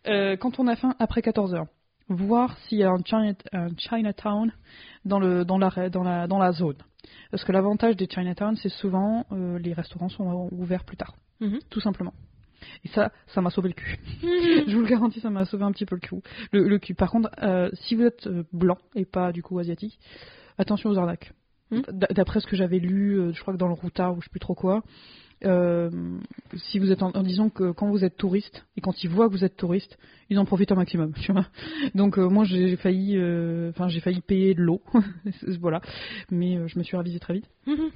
Quand 0.05 0.59
on 0.59 0.67
a 0.67 0.75
faim 0.75 0.93
après 0.99 1.21
14 1.21 1.53
heures, 1.53 1.65
voir 2.09 2.57
s'il 2.59 2.77
y 2.79 2.83
a 2.83 2.89
un, 2.91 3.03
China- 3.03 3.33
un 3.51 3.67
Chinatown 3.77 4.51
dans, 5.05 5.19
le, 5.19 5.43
dans, 5.43 5.57
la, 5.57 5.89
dans, 5.89 6.03
la, 6.03 6.27
dans 6.27 6.37
la 6.39 6.51
zone. 6.53 6.77
Parce 7.31 7.43
que 7.43 7.51
l'avantage 7.51 7.95
des 7.97 8.07
Chinatown, 8.09 8.55
c'est 8.55 8.69
souvent 8.69 9.25
les 9.31 9.73
restaurants 9.73 10.09
sont 10.09 10.47
ouverts 10.51 10.83
plus 10.85 10.97
tard, 10.97 11.13
Mhm. 11.41 11.59
tout 11.69 11.79
simplement. 11.81 12.13
Et 12.85 12.87
ça, 12.89 13.11
ça 13.27 13.41
m'a 13.41 13.49
sauvé 13.49 13.69
le 13.69 13.73
cul. 13.73 13.99
Je 14.21 14.75
vous 14.75 14.81
le 14.81 14.87
garantis, 14.87 15.19
ça 15.19 15.29
m'a 15.29 15.45
sauvé 15.45 15.63
un 15.63 15.71
petit 15.71 15.85
peu 15.85 15.95
le 15.95 16.01
cul. 16.01 16.15
Le, 16.51 16.67
le 16.67 16.79
cul. 16.79 16.93
Par 16.93 17.11
contre, 17.11 17.29
euh, 17.41 17.69
si 17.73 17.95
vous 17.95 18.03
êtes 18.03 18.27
euh, 18.27 18.43
blanc 18.53 18.77
et 18.95 19.05
pas 19.05 19.31
du 19.31 19.43
coup 19.43 19.59
asiatique, 19.59 19.99
attention 20.57 20.89
aux 20.89 20.97
arnaques. 20.97 21.33
Hmm. 21.71 21.81
D'après 21.91 22.39
ce 22.39 22.47
que 22.47 22.55
j'avais 22.55 22.79
lu, 22.79 23.19
euh, 23.19 23.33
je 23.33 23.41
crois 23.41 23.53
que 23.53 23.59
dans 23.59 23.67
le 23.67 23.73
routard 23.73 24.13
ou 24.13 24.21
je 24.21 24.25
sais 24.25 24.31
plus 24.31 24.39
trop 24.39 24.55
quoi, 24.55 24.83
euh, 25.45 25.89
si 26.55 26.79
vous 26.79 26.91
êtes 26.91 27.03
en, 27.03 27.11
en 27.11 27.21
disant 27.21 27.49
que 27.49 27.71
quand 27.71 27.89
vous 27.89 28.03
êtes 28.03 28.17
touriste 28.17 28.65
et 28.75 28.81
quand 28.81 29.03
ils 29.03 29.09
voient 29.09 29.27
que 29.27 29.33
vous 29.33 29.43
êtes 29.43 29.55
touriste, 29.55 29.97
ils 30.29 30.39
en 30.39 30.45
profitent 30.45 30.71
un 30.71 30.75
maximum, 30.75 31.13
tu 31.21 31.31
vois. 31.31 31.45
Donc 31.93 32.17
euh, 32.17 32.27
moi 32.27 32.43
j'ai 32.43 32.75
failli, 32.77 33.17
euh, 33.17 33.69
enfin 33.69 33.87
j'ai 33.87 33.99
failli 33.99 34.21
payer 34.21 34.55
de 34.55 34.61
l'eau, 34.61 34.81
voilà, 35.59 35.81
mais 36.31 36.67
je 36.67 36.79
me 36.79 36.83
suis 36.83 36.97
ravisée 36.97 37.19
très 37.19 37.33
vite. 37.33 37.49
Mhm. 37.67 37.91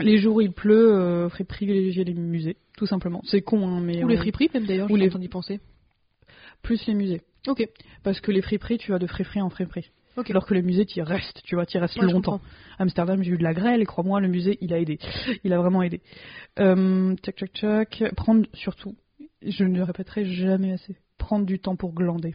Les 0.00 0.18
jours 0.18 0.36
où 0.36 0.40
il 0.40 0.52
pleut, 0.52 0.92
euh, 0.94 1.28
faudrait 1.28 1.44
privilégier 1.44 2.04
les 2.04 2.14
musées, 2.14 2.56
tout 2.76 2.86
simplement. 2.86 3.20
C'est 3.24 3.42
con, 3.42 3.66
hein, 3.68 3.80
mais 3.80 4.02
Ou 4.04 4.08
les 4.08 4.16
friperies, 4.16 4.50
même 4.54 4.66
d'ailleurs, 4.66 4.90
ou 4.90 4.96
les- 4.96 5.14
en 5.14 5.18
d'y 5.18 5.28
penser. 5.28 5.60
plus 6.62 6.86
les 6.86 6.94
musées, 6.94 7.22
Ok. 7.48 7.66
parce 8.02 8.20
que 8.20 8.30
les 8.32 8.42
friperies, 8.42 8.78
tu 8.78 8.90
vas 8.92 8.98
de 8.98 9.06
friperie 9.06 9.40
en 9.40 9.50
friperie. 9.50 9.90
Ok. 10.16 10.28
Alors 10.30 10.44
que 10.44 10.54
les 10.54 10.62
musées, 10.62 10.84
tu 10.86 10.98
y 10.98 11.02
restes, 11.02 11.40
tu 11.44 11.54
vois, 11.54 11.64
tu 11.66 11.76
y 11.76 11.80
restes 11.80 11.96
Ouais, 11.98 12.10
longtemps. 12.10 12.40
Amsterdam, 12.78 13.22
j'ai 13.22 13.30
eu 13.30 13.38
de 13.38 13.42
la 13.44 13.54
grêle 13.54 13.80
et 13.80 13.86
crois-moi, 13.86 14.20
le 14.20 14.28
musée, 14.28 14.58
il 14.60 14.74
a 14.74 14.78
aidé. 14.78 14.98
Il 15.44 15.52
a 15.52 15.58
vraiment 15.58 15.82
aidé. 15.82 16.00
Euh, 16.58 17.14
tchac, 17.22 17.36
tchac, 17.36 17.52
tchac. 17.90 18.14
Prendre 18.16 18.46
surtout, 18.52 18.94
je 19.42 19.64
ne 19.64 19.76
le 19.76 19.84
répéterai 19.84 20.24
jamais 20.26 20.72
assez, 20.72 20.96
prendre 21.16 21.46
du 21.46 21.58
temps 21.60 21.76
pour 21.76 21.92
glander. 21.94 22.34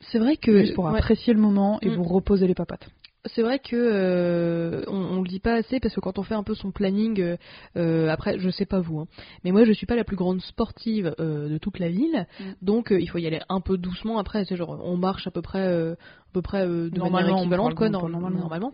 C'est 0.00 0.18
vrai 0.18 0.36
que. 0.36 0.58
Juste 0.60 0.74
pour 0.74 0.86
ouais. 0.86 0.98
apprécier 0.98 1.32
le 1.34 1.40
moment 1.40 1.78
et 1.82 1.90
Mm. 1.90 1.94
vous 1.96 2.02
reposer 2.04 2.46
les 2.46 2.54
papates. 2.54 2.88
C'est 3.34 3.42
vrai 3.42 3.58
que 3.58 3.76
euh, 3.76 4.82
on, 4.88 4.96
on 4.96 5.22
le 5.22 5.28
dit 5.28 5.40
pas 5.40 5.54
assez 5.54 5.80
parce 5.80 5.94
que 5.94 6.00
quand 6.00 6.18
on 6.18 6.22
fait 6.22 6.34
un 6.34 6.42
peu 6.42 6.54
son 6.54 6.70
planning, 6.70 7.20
euh, 7.20 7.36
euh, 7.76 8.08
après 8.08 8.38
je 8.38 8.48
sais 8.50 8.66
pas 8.66 8.80
vous, 8.80 9.00
hein, 9.00 9.06
mais 9.44 9.52
moi 9.52 9.64
je 9.64 9.72
suis 9.72 9.86
pas 9.86 9.96
la 9.96 10.04
plus 10.04 10.16
grande 10.16 10.40
sportive 10.40 11.14
euh, 11.20 11.48
de 11.48 11.58
toute 11.58 11.78
la 11.78 11.88
ville, 11.88 12.26
Mm. 12.40 12.44
donc 12.62 12.88
il 12.90 13.08
faut 13.08 13.18
y 13.18 13.26
aller 13.26 13.40
un 13.48 13.60
peu 13.60 13.76
doucement. 13.78 14.18
Après, 14.18 14.44
c'est 14.44 14.56
genre 14.56 14.78
on 14.82 14.96
marche 14.96 15.26
à 15.26 15.30
peu 15.30 15.42
près, 15.42 15.66
à 15.66 15.96
peu 16.32 16.42
près 16.42 16.66
de 16.66 16.90
Normalement, 16.96 17.10
manière 17.28 17.38
équivalente 17.38 17.74
quoi, 17.76 17.88
normalement. 17.88 18.38
normalement. 18.40 18.72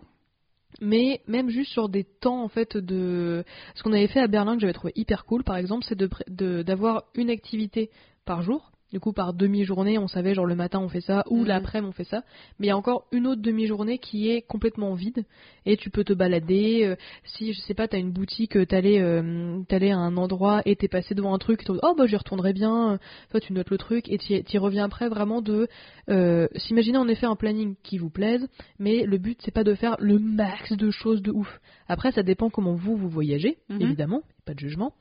Mais 0.81 1.21
même 1.27 1.49
juste 1.49 1.71
sur 1.71 1.87
des 1.87 2.03
temps 2.03 2.43
en 2.43 2.47
fait 2.47 2.75
de 2.77 3.43
ce 3.75 3.83
qu'on 3.83 3.93
avait 3.93 4.07
fait 4.07 4.19
à 4.19 4.27
Berlin 4.27 4.55
que 4.55 4.61
j'avais 4.61 4.73
trouvé 4.73 4.91
hyper 4.95 5.25
cool 5.25 5.43
par 5.43 5.55
exemple, 5.57 5.85
c'est 5.87 5.97
de- 5.97 6.63
d'avoir 6.63 7.03
une 7.15 7.29
activité 7.29 7.89
par 8.25 8.41
jour. 8.41 8.71
Du 8.93 8.99
coup, 8.99 9.11
par 9.11 9.33
demi-journée, 9.33 9.97
on 9.97 10.07
savait 10.07 10.35
genre 10.35 10.45
le 10.45 10.53
matin 10.53 10.79
on 10.79 10.87
fait 10.87 11.01
ça 11.01 11.23
ou 11.31 11.39
Mhm. 11.39 11.47
l'après-midi 11.47 11.89
on 11.89 11.91
fait 11.93 12.03
ça. 12.03 12.21
Mais 12.59 12.67
il 12.67 12.69
y 12.69 12.71
a 12.71 12.77
encore 12.77 13.07
une 13.11 13.25
autre 13.25 13.41
demi-journée 13.41 13.97
qui 13.97 14.29
est 14.29 14.43
complètement 14.43 14.93
vide 14.93 15.25
et 15.65 15.77
tu 15.77 15.89
peux 15.89 16.03
te 16.03 16.13
balader. 16.13 16.83
euh, 16.85 16.95
si 17.25 17.53
je 17.53 17.59
sais 17.61 17.73
pas, 17.73 17.87
t'as 17.87 17.97
une 17.97 18.11
boutique, 18.11 18.55
euh, 18.55 18.67
t'allais 18.67 19.01
euh, 19.01 19.61
t'allais 19.67 19.89
à 19.91 19.97
un 19.97 20.15
endroit 20.15 20.61
et 20.65 20.75
t'es 20.75 20.87
passé 20.87 21.15
devant 21.15 21.33
un 21.33 21.39
truc, 21.39 21.63
t'es 21.63 21.73
oh 21.81 21.95
bah 21.97 22.05
j'y 22.05 22.15
retournerai 22.15 22.53
bien. 22.53 22.99
Toi 23.31 23.39
tu 23.39 23.51
notes 23.51 23.71
le 23.71 23.79
truc 23.79 24.07
et 24.09 24.19
t'y 24.19 24.57
reviens 24.59 24.85
après 24.85 25.09
vraiment 25.09 25.41
de 25.41 25.67
euh, 26.11 26.47
s'imaginer 26.55 26.99
en 26.99 27.07
effet 27.07 27.25
un 27.25 27.35
planning 27.35 27.73
qui 27.81 27.97
vous 27.97 28.11
plaise, 28.11 28.47
mais 28.77 29.05
le 29.05 29.17
but 29.17 29.39
c'est 29.43 29.49
pas 29.49 29.63
de 29.63 29.73
faire 29.73 29.95
le 29.97 30.19
max 30.19 30.71
de 30.71 30.91
choses 30.91 31.23
de 31.23 31.31
ouf. 31.31 31.59
Après 31.87 32.11
ça 32.11 32.21
dépend 32.21 32.51
comment 32.51 32.75
vous 32.75 32.95
vous 32.95 33.09
voyagez, 33.09 33.57
Mhm. 33.69 33.81
évidemment, 33.81 34.21
pas 34.45 34.53
de 34.53 34.59
jugement. 34.59 34.93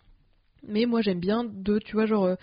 Mais 0.66 0.86
moi 0.86 1.01
j'aime 1.03 1.18
bien 1.18 1.43
de, 1.45 1.78
tu 1.80 1.95
vois, 1.97 2.07
genre 2.07 2.24
euh, 2.24 2.36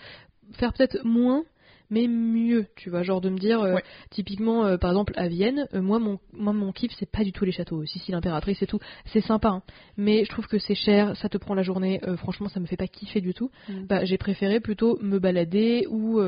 faire 0.54 0.72
peut-être 0.72 1.04
moins, 1.04 1.44
mais 1.90 2.06
mieux, 2.06 2.66
tu 2.76 2.88
vois, 2.88 3.02
genre 3.02 3.20
de 3.20 3.28
me 3.30 3.38
dire, 3.38 3.60
euh, 3.60 3.74
Ouais. 3.74 3.82
typiquement, 4.10 4.64
euh, 4.64 4.76
par 4.76 4.90
exemple 4.90 5.12
à 5.16 5.26
Vienne, 5.28 5.66
euh, 5.74 5.82
moi 5.82 5.98
mon, 5.98 6.18
moi 6.32 6.52
mon 6.52 6.70
kiff 6.72 6.92
c'est 6.98 7.10
pas 7.10 7.24
du 7.24 7.32
tout 7.32 7.44
les 7.44 7.50
châteaux, 7.52 7.84
si 7.84 7.98
si 7.98 8.12
l'impératrice 8.12 8.62
et 8.62 8.66
tout, 8.66 8.78
c'est 9.06 9.20
sympa, 9.20 9.48
hein. 9.48 9.62
mais 9.96 10.24
je 10.24 10.30
trouve 10.30 10.46
que 10.46 10.58
c'est 10.58 10.76
cher, 10.76 11.16
ça 11.16 11.28
te 11.28 11.36
prend 11.36 11.54
la 11.54 11.62
journée, 11.62 12.00
franchement 12.18 12.48
ça 12.48 12.60
me 12.60 12.66
fait 12.66 12.76
pas 12.76 12.86
kiffer 12.86 13.20
du 13.20 13.34
tout. 13.34 13.50
Mm. 13.68 13.86
Bah 13.86 14.04
j'ai 14.04 14.18
préféré 14.18 14.60
plutôt 14.60 14.98
me 15.02 15.18
balader 15.18 15.86
ou 15.90 16.20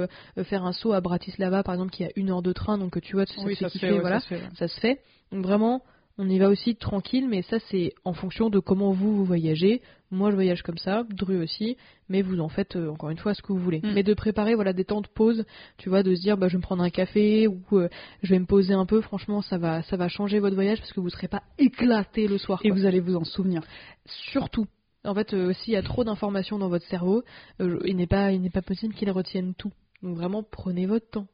faire 0.45 0.64
un 0.64 0.73
saut 0.73 0.93
à 0.93 1.01
Bratislava 1.01 1.62
par 1.62 1.75
exemple 1.75 1.93
qui 1.93 2.05
a 2.05 2.09
une 2.16 2.31
heure 2.31 2.43
de 2.43 2.53
train, 2.53 2.77
donc 2.77 3.01
tu 3.01 3.14
vois, 3.14 3.27
ça, 3.27 3.35
Oui, 3.45 3.55
te 3.55 3.59
fait 3.59 3.64
ça 3.64 3.68
se 3.68 3.73
kiffer, 3.75 3.87
fait, 3.89 3.93
ouais, 3.95 4.01
voilà 4.01 4.18
ça 4.20 4.27
se 4.27 4.35
fait, 4.35 4.41
ouais. 4.43 4.51
ça 4.57 4.68
se 4.68 4.81
fait. 4.81 5.01
Donc 5.31 5.45
vraiment, 5.45 5.83
on 6.19 6.29
y 6.29 6.39
va 6.39 6.49
aussi 6.49 6.77
tranquille, 6.77 7.29
mais 7.29 7.43
ça 7.43 7.59
c'est 7.71 7.95
en 8.05 8.13
fonction 8.13 8.51
de 8.51 8.59
comment 8.59 8.93
vous 8.93 9.17
vous 9.17 9.25
voyagez. 9.25 9.83
Moi 10.11 10.31
je 10.31 10.35
voyage 10.35 10.63
comme 10.63 10.77
ça, 10.77 11.05
Dru 11.09 11.43
aussi, 11.43 11.77
mais 12.09 12.21
vous 12.21 12.39
en 12.41 12.49
faites 12.49 12.77
euh, 12.77 12.91
encore 12.91 13.11
une 13.11 13.19
fois 13.19 13.33
ce 13.35 13.41
que 13.41 13.53
vous 13.53 13.59
voulez. 13.59 13.81
Mm. 13.83 13.93
Mais 13.95 14.03
de 14.03 14.13
préparer 14.13 14.55
voilà 14.55 14.73
des 14.73 14.85
temps 14.85 15.01
de 15.01 15.09
pause, 15.09 15.45
tu 15.79 15.89
vois, 15.89 16.03
de 16.03 16.15
se 16.15 16.21
dire 16.21 16.37
bah 16.37 16.49
je 16.49 16.53
vais 16.53 16.59
me 16.59 16.63
prendre 16.63 16.83
un 16.83 16.91
café 16.91 17.47
ou 17.47 17.63
euh, 17.73 17.89
je 18.23 18.31
vais 18.31 18.39
me 18.39 18.47
poser 18.47 18.75
un 18.75 18.85
peu. 18.85 19.01
Franchement, 19.01 19.41
ça 19.41 19.57
va 19.57 19.83
ça 19.83 19.97
va 19.97 20.09
changer 20.09 20.39
votre 20.39 20.55
voyage 20.55 20.79
parce 20.79 20.93
que 20.93 21.01
vous 21.01 21.09
serez 21.11 21.29
pas 21.29 21.43
éclaté 21.59 22.29
le 22.29 22.39
soir. 22.39 22.61
Et 22.63 22.69
quoi. 22.69 22.79
vous 22.79 22.87
allez 22.87 23.01
vous 23.01 23.17
en 23.17 23.25
souvenir. 23.25 23.63
surtout. 24.07 24.67
En 25.05 25.15
fait, 25.15 25.35
euh, 25.35 25.53
s'il 25.53 25.73
y 25.73 25.77
a 25.77 25.83
trop 25.83 26.05
d'informations 26.05 26.59
dans 26.61 26.69
votre 26.69 26.87
cerveau, 26.87 27.25
euh, 27.61 27.81
il 27.85 27.97
n'est 27.97 28.07
pas 28.07 28.31
il 28.33 28.41
n'est 28.41 28.51
pas 28.51 28.63
possible 28.63 28.95
qu'il 28.95 29.11
retienne 29.11 29.55
tout. 29.55 29.73
Donc 30.03 30.17
vraiment 30.17 30.43
prenez 30.43 30.87
votre 30.87 31.09
temps. 31.11 31.27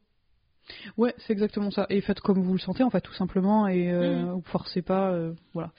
Ouais, 0.96 1.14
c'est 1.18 1.32
exactement 1.32 1.70
ça. 1.70 1.86
Et 1.90 2.00
faites 2.00 2.20
comme 2.20 2.42
vous 2.42 2.52
le 2.52 2.58
sentez, 2.58 2.82
en 2.82 2.90
fait, 2.90 3.00
tout 3.00 3.14
simplement, 3.14 3.68
et 3.68 3.90
euh, 3.92 4.32
vous 4.32 4.42
forcez 4.46 4.82
pas, 4.82 5.10
euh, 5.12 5.32
voilà. 5.54 5.72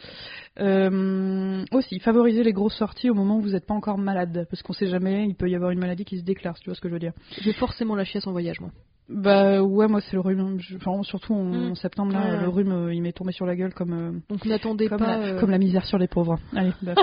Euh, 0.59 1.63
aussi, 1.71 1.99
favorisez 1.99 2.43
les 2.43 2.53
grosses 2.53 2.77
sorties 2.77 3.09
au 3.09 3.13
moment 3.13 3.37
où 3.37 3.41
vous 3.41 3.51
n'êtes 3.51 3.65
pas 3.65 3.73
encore 3.73 3.97
malade, 3.97 4.47
parce 4.49 4.61
qu'on 4.61 4.73
sait 4.73 4.87
jamais, 4.87 5.25
il 5.27 5.35
peut 5.35 5.49
y 5.49 5.55
avoir 5.55 5.71
une 5.71 5.79
maladie 5.79 6.05
qui 6.05 6.19
se 6.19 6.23
déclare, 6.23 6.57
si 6.57 6.63
tu 6.63 6.69
vois 6.69 6.75
ce 6.75 6.81
que 6.81 6.89
je 6.89 6.93
veux 6.93 6.99
dire. 6.99 7.13
J'ai 7.41 7.53
forcément 7.53 7.95
la 7.95 8.05
chiasse 8.05 8.27
en 8.27 8.31
voyage 8.31 8.59
moi. 8.59 8.71
Bah 9.09 9.63
ouais, 9.63 9.87
moi 9.87 10.01
c'est 10.01 10.13
le 10.13 10.19
rhume. 10.19 10.59
Enfin, 10.75 11.01
surtout 11.01 11.33
en, 11.33 11.71
en 11.71 11.75
septembre, 11.75 12.13
là, 12.13 12.39
le 12.41 12.47
rhume, 12.47 12.71
euh, 12.71 12.93
il 12.93 13.01
m'est 13.01 13.11
tombé 13.11 13.31
sur 13.31 13.47
la 13.47 13.55
gueule 13.55 13.73
comme, 13.73 13.93
euh, 13.93 14.11
Donc 14.29 14.45
n'attendez 14.45 14.87
pas. 14.87 14.97
la, 14.97 15.19
euh, 15.19 15.39
comme 15.39 15.49
la 15.49 15.57
misère 15.57 15.83
sur 15.85 15.97
les 15.97 16.07
pauvres. 16.07 16.37
Allez. 16.55 16.71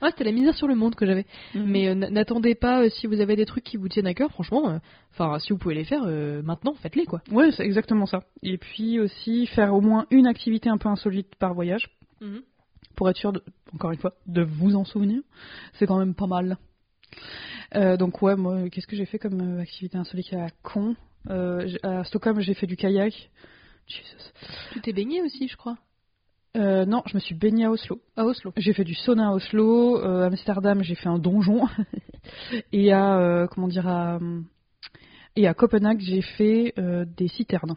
Ah, 0.00 0.08
c'était 0.10 0.24
la 0.24 0.32
misère 0.32 0.54
sur 0.54 0.66
le 0.66 0.74
monde 0.74 0.96
que 0.96 1.06
j'avais. 1.06 1.24
Mhm. 1.54 1.64
Mais 1.66 1.94
n'attendez 1.94 2.56
pas 2.56 2.88
si 2.90 3.06
vous 3.06 3.20
avez 3.20 3.36
des 3.36 3.46
trucs 3.46 3.62
qui 3.62 3.76
vous 3.76 3.88
tiennent 3.88 4.08
à 4.08 4.14
cœur, 4.14 4.30
franchement. 4.32 4.80
Enfin, 5.12 5.38
si 5.38 5.52
vous 5.52 5.58
pouvez 5.58 5.74
les 5.76 5.84
faire 5.84 6.04
maintenant, 6.42 6.74
faites-les 6.74 7.04
quoi. 7.04 7.20
Ouais, 7.30 7.52
c'est 7.52 7.64
exactement 7.64 8.06
ça. 8.06 8.24
Et 8.42 8.58
puis 8.58 8.98
aussi, 8.98 9.46
faire 9.46 9.72
au 9.74 9.80
moins 9.80 10.06
une 10.10 10.26
activité 10.26 10.68
un 10.68 10.78
peu 10.78 10.88
insolite 10.88 11.34
par 11.36 11.54
voyage. 11.54 11.88
pour 12.96 13.08
être 13.08 13.16
sûr, 13.16 13.32
de, 13.32 13.42
encore 13.74 13.92
une 13.92 13.98
fois, 13.98 14.14
de 14.26 14.42
vous 14.42 14.74
en 14.74 14.84
souvenir. 14.84 15.20
C'est 15.74 15.86
quand 15.86 15.98
même 15.98 16.14
pas 16.14 16.26
mal. 16.26 16.56
Donc 17.98 18.20
ouais, 18.20 18.34
moi, 18.34 18.68
qu'est-ce 18.70 18.86
que 18.88 18.96
j'ai 18.96 19.06
fait 19.06 19.18
comme 19.20 19.58
activité 19.60 19.96
insolite? 19.96 20.32
À 20.32 20.38
la 20.38 20.50
con 20.62 20.96
À 21.28 22.04
Stockholm, 22.04 22.40
j'ai 22.40 22.54
fait 22.54 22.66
du 22.66 22.76
kayak. 22.76 23.30
Jesus. 23.86 24.32
Tu 24.72 24.80
t'es 24.80 24.92
baigné 24.92 25.22
aussi, 25.22 25.48
je 25.48 25.56
crois. 25.56 25.76
Euh, 26.56 26.84
non, 26.84 27.02
je 27.06 27.14
me 27.14 27.20
suis 27.20 27.34
baignée 27.34 27.64
à 27.64 27.70
Oslo. 27.70 28.00
À 28.16 28.24
Oslo. 28.24 28.52
J'ai 28.56 28.74
fait 28.74 28.84
du 28.84 28.94
sauna 28.94 29.28
à 29.28 29.32
Oslo. 29.32 29.98
Euh, 29.98 30.26
Amsterdam, 30.26 30.82
j'ai 30.82 30.94
fait 30.94 31.08
un 31.08 31.18
donjon. 31.18 31.66
et 32.72 32.92
à 32.92 33.18
euh, 33.18 33.46
comment 33.46 33.68
dire 33.68 33.88
à 33.88 34.18
et 35.34 35.46
à 35.46 35.54
Copenhague, 35.54 36.00
j'ai 36.00 36.20
fait 36.20 36.74
euh, 36.78 37.06
des 37.06 37.28
citernes. 37.28 37.76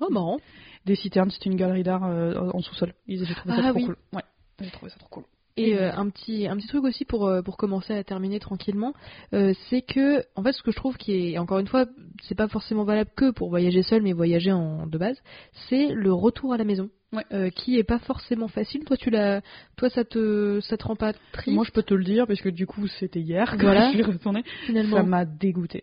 Oh, 0.00 0.08
marrant. 0.10 0.38
Des 0.86 0.96
citernes, 0.96 1.30
c'est 1.30 1.44
une 1.44 1.56
galerie 1.56 1.82
d'art 1.82 2.04
euh, 2.04 2.50
en 2.54 2.60
sous-sol. 2.62 2.94
J'ai 3.06 3.18
trouvé 3.34 3.54
Ah 3.58 3.72
oui. 3.74 3.84
cool. 3.84 3.96
Ouais, 4.14 4.70
trouvé 4.72 4.90
ça 4.90 4.98
trop 4.98 5.08
cool. 5.08 5.24
Et 5.58 5.78
euh, 5.78 5.92
un 5.94 6.08
petit 6.08 6.46
un 6.46 6.56
petit 6.56 6.68
truc 6.68 6.84
aussi 6.84 7.04
pour 7.04 7.26
euh, 7.26 7.42
pour 7.42 7.56
commencer 7.56 7.92
à 7.94 8.04
terminer 8.04 8.38
tranquillement, 8.38 8.92
euh, 9.34 9.52
c'est 9.68 9.82
que 9.82 10.22
en 10.36 10.42
fait 10.42 10.52
ce 10.52 10.62
que 10.62 10.70
je 10.70 10.76
trouve 10.76 10.96
qui 10.96 11.32
est 11.32 11.38
encore 11.38 11.58
une 11.58 11.66
fois 11.66 11.86
c'est 12.22 12.34
pas 12.34 12.48
forcément 12.48 12.84
valable 12.84 13.10
que 13.16 13.30
pour 13.30 13.48
voyager 13.50 13.82
seul 13.82 14.02
mais 14.02 14.12
voyager 14.12 14.52
en 14.52 14.86
de 14.86 14.98
base, 14.98 15.20
c'est 15.68 15.88
le 15.88 16.12
retour 16.12 16.52
à 16.52 16.56
la 16.56 16.64
maison. 16.64 16.90
Ouais. 17.10 17.24
Euh, 17.32 17.48
qui 17.48 17.78
est 17.78 17.84
pas 17.84 17.98
forcément 18.00 18.48
facile. 18.48 18.84
Toi 18.84 18.96
tu 18.98 19.08
l'as 19.08 19.40
toi 19.76 19.88
ça 19.88 20.04
te 20.04 20.60
ça 20.60 20.76
te 20.76 20.84
rend 20.84 20.96
pas 20.96 21.14
triste? 21.32 21.54
Moi, 21.54 21.64
je 21.64 21.72
peux 21.72 21.82
te 21.82 21.94
le 21.94 22.04
dire, 22.04 22.26
parce 22.26 22.42
que 22.42 22.50
du 22.50 22.66
coup, 22.66 22.86
c'était 22.86 23.20
hier 23.20 23.56
que 23.56 23.62
Voilà. 23.62 23.86
je 23.92 23.96
suis 23.96 24.02
retournée. 24.02 24.44
finalement. 24.66 24.96
Ça 24.98 25.02
m'a 25.02 25.24
dégoûté. 25.24 25.82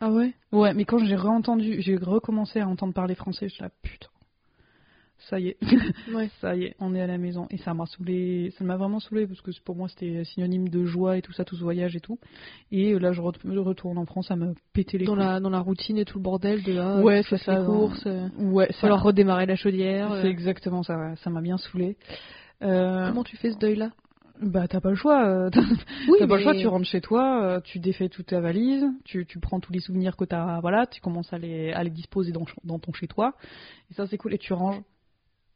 Ah 0.00 0.10
ouais? 0.10 0.34
Ouais, 0.52 0.74
mais 0.74 0.84
quand 0.84 0.98
j'ai 0.98 1.16
réentendu, 1.16 1.80
j'ai 1.80 1.96
recommencé 1.96 2.60
à 2.60 2.68
entendre 2.68 2.92
parler 2.92 3.14
français, 3.14 3.48
je 3.48 3.62
la 3.62 3.70
putain. 3.82 4.08
Ça 5.30 5.40
y 5.40 5.48
est, 5.48 5.56
Ouais. 6.14 6.30
ça 6.40 6.54
y 6.54 6.64
est, 6.64 6.76
on 6.78 6.94
est 6.94 7.00
à 7.02 7.06
la 7.06 7.18
maison. 7.18 7.46
Et 7.50 7.58
ça 7.58 7.74
m'a 7.74 7.86
saoulé, 7.86 8.52
ça 8.56 8.64
m'a 8.64 8.76
vraiment 8.76 9.00
saoulé 9.00 9.26
parce 9.26 9.40
que 9.40 9.50
pour 9.64 9.74
moi 9.76 9.88
c'était 9.88 10.22
synonyme 10.24 10.68
de 10.68 10.84
joie 10.84 11.16
et 11.18 11.22
tout 11.22 11.32
ça, 11.32 11.44
tout 11.44 11.56
ce 11.56 11.62
voyage 11.62 11.96
et 11.96 12.00
tout. 12.00 12.18
Et 12.70 12.96
là, 12.98 13.12
je, 13.12 13.20
re- 13.20 13.34
je 13.44 13.58
retourne 13.58 13.98
en 13.98 14.06
France, 14.06 14.28
ça 14.28 14.36
m'a 14.36 14.52
pété 14.72 14.96
les 14.96 15.06
Dans 15.06 15.14
couilles. 15.14 15.24
la 15.24 15.40
dans 15.40 15.50
la 15.50 15.58
routine 15.60 15.98
et 15.98 16.04
tout 16.04 16.18
le 16.18 16.22
bordel 16.22 16.62
de 16.62 16.78
ah, 16.78 17.00
Ouais, 17.02 17.22
c'est 17.28 17.36
ça, 17.38 17.58
les 17.58 17.66
courses. 17.66 18.06
euh, 18.06 18.28
Ouais, 18.38 18.68
ça, 18.68 18.80
falloir 18.82 19.02
redémarrer 19.02 19.46
la 19.46 19.56
chaudière. 19.56 20.08
c'est 20.22 20.28
euh. 20.28 20.30
exactement 20.30 20.82
ça. 20.84 21.16
Ça 21.16 21.30
m'a 21.30 21.40
bien 21.40 21.58
saoulé. 21.58 21.96
Euh, 22.62 23.08
Comment 23.08 23.24
tu 23.24 23.36
fais 23.36 23.50
ce 23.52 23.58
deuil 23.58 23.76
là 23.76 23.90
bah 24.40 24.68
t'as 24.68 24.80
pas 24.80 24.90
le 24.90 24.94
choix. 24.94 25.26
euh, 25.26 25.50
t'as 25.52 25.60
Oui, 26.08 26.24
pas 26.28 26.36
le 26.36 26.42
choix, 26.44 26.54
tu 26.54 26.68
rentres 26.68 26.86
chez 26.86 27.00
toi, 27.00 27.42
euh, 27.42 27.60
tu 27.60 27.80
défais 27.80 28.08
toute 28.08 28.26
ta 28.26 28.40
valise, 28.40 28.86
tu, 29.04 29.26
tu 29.26 29.40
prends 29.40 29.58
tous 29.58 29.72
les 29.72 29.80
souvenirs 29.80 30.16
que 30.16 30.24
t'as, 30.24 30.60
voilà, 30.60 30.86
tu 30.86 31.00
commences 31.00 31.32
à 31.32 31.38
les, 31.38 31.72
à 31.72 31.82
les 31.82 31.90
disposer 31.90 32.30
dans, 32.30 32.44
dans 32.62 32.78
ton 32.78 32.92
chez 32.92 33.08
toi. 33.08 33.34
Et 33.90 33.94
ça, 33.94 34.06
c'est 34.06 34.16
cool. 34.16 34.32
Et 34.34 34.38
tu 34.38 34.52
ranges, 34.52 34.80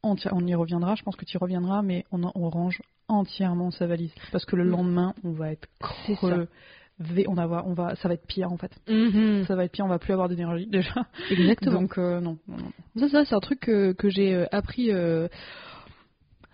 on 0.03 0.46
y 0.46 0.55
reviendra, 0.55 0.94
je 0.94 1.03
pense 1.03 1.16
que 1.16 1.24
tu 1.24 1.36
y 1.36 1.38
reviendras, 1.38 1.82
mais 1.82 2.05
on, 2.11 2.20
range 2.48 2.82
entièrement 3.09 3.70
sa 3.70 3.86
valise. 3.86 4.12
Parce 4.32 4.44
que 4.44 4.57
le 4.57 4.64
Mm. 4.64 4.70
lendemain, 4.70 5.14
on 5.24 5.32
va 5.32 5.53
être 5.53 5.68
crevé, 5.78 6.48
on 7.28 7.34
va, 7.34 7.64
on 7.66 7.74
va, 7.74 7.94
ça 7.96 8.09
va 8.09 8.14
être 8.14 8.26
pire 8.26 8.53
en 8.53 8.57
fait. 8.57 8.72
Mhm. 8.88 9.44
Ça 9.46 9.55
va 9.55 9.64
être 9.64 9.72
pire, 9.72 9.84
on 9.84 9.88
va 9.88 9.98
plus 9.98 10.12
avoir 10.12 10.28
d'énergie 10.28 10.66
déjà. 10.70 11.07
Exactement. 11.30 11.82
Donc, 11.82 11.98
euh, 11.98 12.20
non, 12.20 12.38
non, 12.48 12.57
non. 12.57 13.00
Ça, 13.00 13.09
ça 13.09 13.24
c'est 13.24 13.34
un 13.34 13.40
truc 13.40 13.61
que, 13.61 13.92
que 13.92 14.09
j'ai 14.09 14.34
euh, 14.34 14.46
appris 14.53 14.90
euh, 14.90 15.28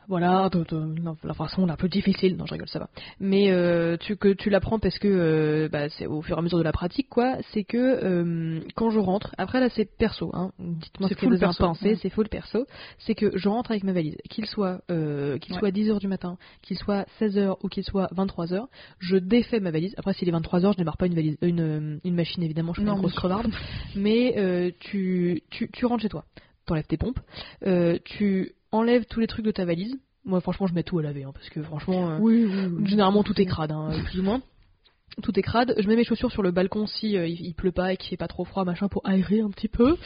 voilà, 0.09 0.49
de, 0.49 0.65
de- 0.65 1.01
non, 1.01 1.17
la 1.23 1.35
façon 1.35 1.67
la 1.67 1.77
plus 1.77 1.89
difficile, 1.91 2.37
non 2.37 2.47
je 2.47 2.53
rigole, 2.55 2.69
ça 2.69 2.79
va. 2.79 2.89
Mais 3.21 3.51
euh, 3.51 3.97
tu, 3.99 4.17
que 4.17 4.33
tu 4.33 4.49
l'apprends 4.49 4.79
parce 4.79 4.99
que 4.99 5.07
euh, 5.09 5.69
bah, 5.71 5.89
c'est 5.91 6.07
au 6.07 6.23
fur 6.23 6.37
et 6.37 6.39
à 6.39 6.43
mesure 6.43 6.59
de 6.59 6.63
la 6.65 6.73
pratique, 6.73 7.09
quoi, 7.11 7.37
c'est 7.53 7.65
que 7.65 7.77
euh, 7.77 8.61
quand 8.75 8.91
je 8.91 8.99
rentre, 8.99 9.35
après 9.37 9.61
là 9.61 9.69
c'est 9.69 9.85
perso, 9.99 10.31
hein, 10.33 10.51
dites-moi 10.59 11.09
ce 11.11 11.15
que 11.15 11.27
vous 11.27 11.45
en 11.45 11.53
pensez, 11.53 11.91
ouais. 11.91 11.99
c'est 12.01 12.09
full 12.09 12.29
perso, 12.29 12.67
c'est 12.99 13.15
que 13.15 13.37
je 13.37 13.49
rentre 13.49 13.71
avec 13.71 13.85
ma 13.85 13.93
valise, 13.93 14.17
qu'il 14.31 14.47
soit, 14.47 14.81
euh, 14.91 15.37
qu'il 15.39 15.53
Ouais. 15.55 15.59
soit 15.61 15.71
10h 15.71 15.99
du 16.01 16.09
matin, 16.09 16.39
qu'il 16.63 16.79
soit 16.79 17.07
16h 17.21 17.57
ou 17.63 17.69
qu'il 17.69 17.85
soit 17.85 18.09
23h, 18.15 18.67
je 18.99 19.17
défais 19.19 19.61
ma 19.61 19.71
valise, 19.71 19.95
après 19.99 20.15
s'il 20.15 20.29
est 20.29 20.33
23h, 20.33 20.73
je 20.73 20.79
démarre 20.79 20.97
pas 20.97 21.07
une, 21.07 21.15
valise, 21.15 21.37
une, 21.43 21.61
euh, 21.61 21.99
une 22.05 22.15
machine 22.15 22.43
évidemment, 22.43 22.73
je 22.73 22.81
suis 22.81 22.87
Non, 22.87 22.95
une 22.95 23.01
grosse 23.01 23.15
crevarde, 23.15 23.49
mais 23.95 24.35
euh, 24.39 24.71
tu, 24.81 25.43
tu, 25.51 25.69
tu 25.71 25.85
rentres 25.87 26.03
chez 26.03 26.09
toi, 26.09 26.25
t'enlèves 26.67 26.87
tes 26.87 26.97
pompes, 26.97 27.21
euh, 27.67 27.99
tu 28.05 28.53
enlèves 28.73 29.05
tous 29.07 29.21
les 29.21 29.27
trucs 29.27 29.45
de 29.45 29.51
ta 29.51 29.65
valise. 29.65 29.97
Moi, 30.25 30.41
franchement, 30.41 30.67
je 30.67 30.75
mets 30.75 30.83
tout 30.83 30.99
à 30.99 31.03
laver, 31.03 31.25
hein, 31.25 31.31
parce 31.33 31.49
que 31.49 31.63
franchement, 31.63 32.11
euh, 32.11 32.19
Oui, 32.21 32.45
oui, 32.45 32.67
oui. 32.71 32.87
généralement 32.89 33.23
tout 33.23 33.41
est 33.41 33.47
crade, 33.47 33.73
hein, 33.73 33.91
plus 34.07 34.21
ou 34.21 34.23
moins. 34.23 34.43
Tout 35.23 35.37
est 35.39 35.43
crade. 35.43 35.75
Je 35.79 35.89
mets 35.89 35.97
mes 35.97 36.05
chaussures 36.05 36.31
sur 36.31 36.43
le 36.43 36.51
balcon 36.51 36.87
si 36.87 37.17
euh, 37.17 37.27
il, 37.27 37.41
il 37.41 37.55
pleut 37.55 37.73
pas 37.73 37.93
et 37.93 37.97
qu'il 37.97 38.11
fait 38.11 38.17
pas 38.19 38.29
trop 38.29 38.45
froid, 38.45 38.65
machin, 38.65 38.89
pour 38.89 39.01
aérer 39.09 39.41
un 39.41 39.51
petit 39.51 39.69
peu. 39.69 39.97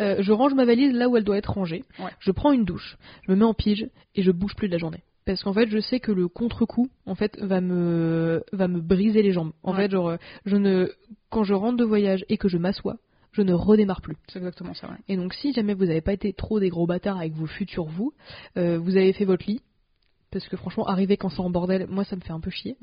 Euh, 0.00 0.16
je 0.20 0.32
range 0.32 0.54
ma 0.54 0.64
valise 0.64 0.92
là 0.92 1.08
où 1.08 1.16
elle 1.16 1.24
doit 1.24 1.36
être 1.36 1.52
rangée. 1.52 1.84
Ouais. 1.98 2.10
Je 2.20 2.30
prends 2.32 2.52
une 2.52 2.64
douche, 2.64 2.96
je 3.26 3.32
me 3.32 3.36
mets 3.36 3.44
en 3.44 3.54
pige 3.54 3.86
et 4.14 4.22
je 4.22 4.30
bouge 4.30 4.54
plus 4.56 4.68
de 4.68 4.72
la 4.72 4.78
journée. 4.78 5.02
Parce 5.26 5.42
qu'en 5.42 5.52
fait, 5.52 5.68
je 5.68 5.78
sais 5.80 6.00
que 6.00 6.10
le 6.12 6.28
contre-coup, 6.28 6.88
en 7.04 7.14
fait, 7.16 7.36
va 7.40 7.60
me 7.60 8.42
va 8.52 8.66
me 8.68 8.80
briser 8.80 9.22
les 9.22 9.32
jambes. 9.32 9.52
En 9.62 9.72
Ouais. 9.72 9.76
fait, 9.82 9.90
genre, 9.90 10.16
je 10.46 10.56
ne 10.56 10.88
quand 11.30 11.44
je 11.44 11.52
rentre 11.52 11.76
de 11.76 11.84
voyage 11.84 12.24
et 12.28 12.36
que 12.38 12.48
je 12.48 12.56
m'assois, 12.58 12.96
je 13.36 13.42
ne 13.42 13.52
redémarre 13.52 14.00
plus. 14.00 14.16
C'est 14.28 14.38
exactement 14.38 14.72
ça, 14.72 14.88
ouais. 14.88 14.96
Et 15.08 15.16
donc, 15.16 15.34
si 15.34 15.52
jamais 15.52 15.74
vous 15.74 15.84
n'avez 15.84 16.00
pas 16.00 16.14
été 16.14 16.32
trop 16.32 16.58
des 16.58 16.70
gros 16.70 16.86
bâtards 16.86 17.18
avec 17.18 17.34
vos 17.34 17.46
futurs 17.46 17.84
vous, 17.84 18.14
euh, 18.56 18.78
vous 18.78 18.96
avez 18.96 19.12
fait 19.12 19.26
votre 19.26 19.44
lit. 19.46 19.60
Parce 20.38 20.48
que 20.50 20.56
franchement, 20.56 20.86
arriver 20.86 21.16
quand 21.16 21.28
c'est 21.30 21.40
en 21.40 21.50
bordel, 21.50 21.86
moi 21.88 22.04
ça 22.04 22.14
me 22.16 22.20
fait 22.20 22.32
un 22.32 22.40
peu 22.40 22.50
chier. 22.50 22.76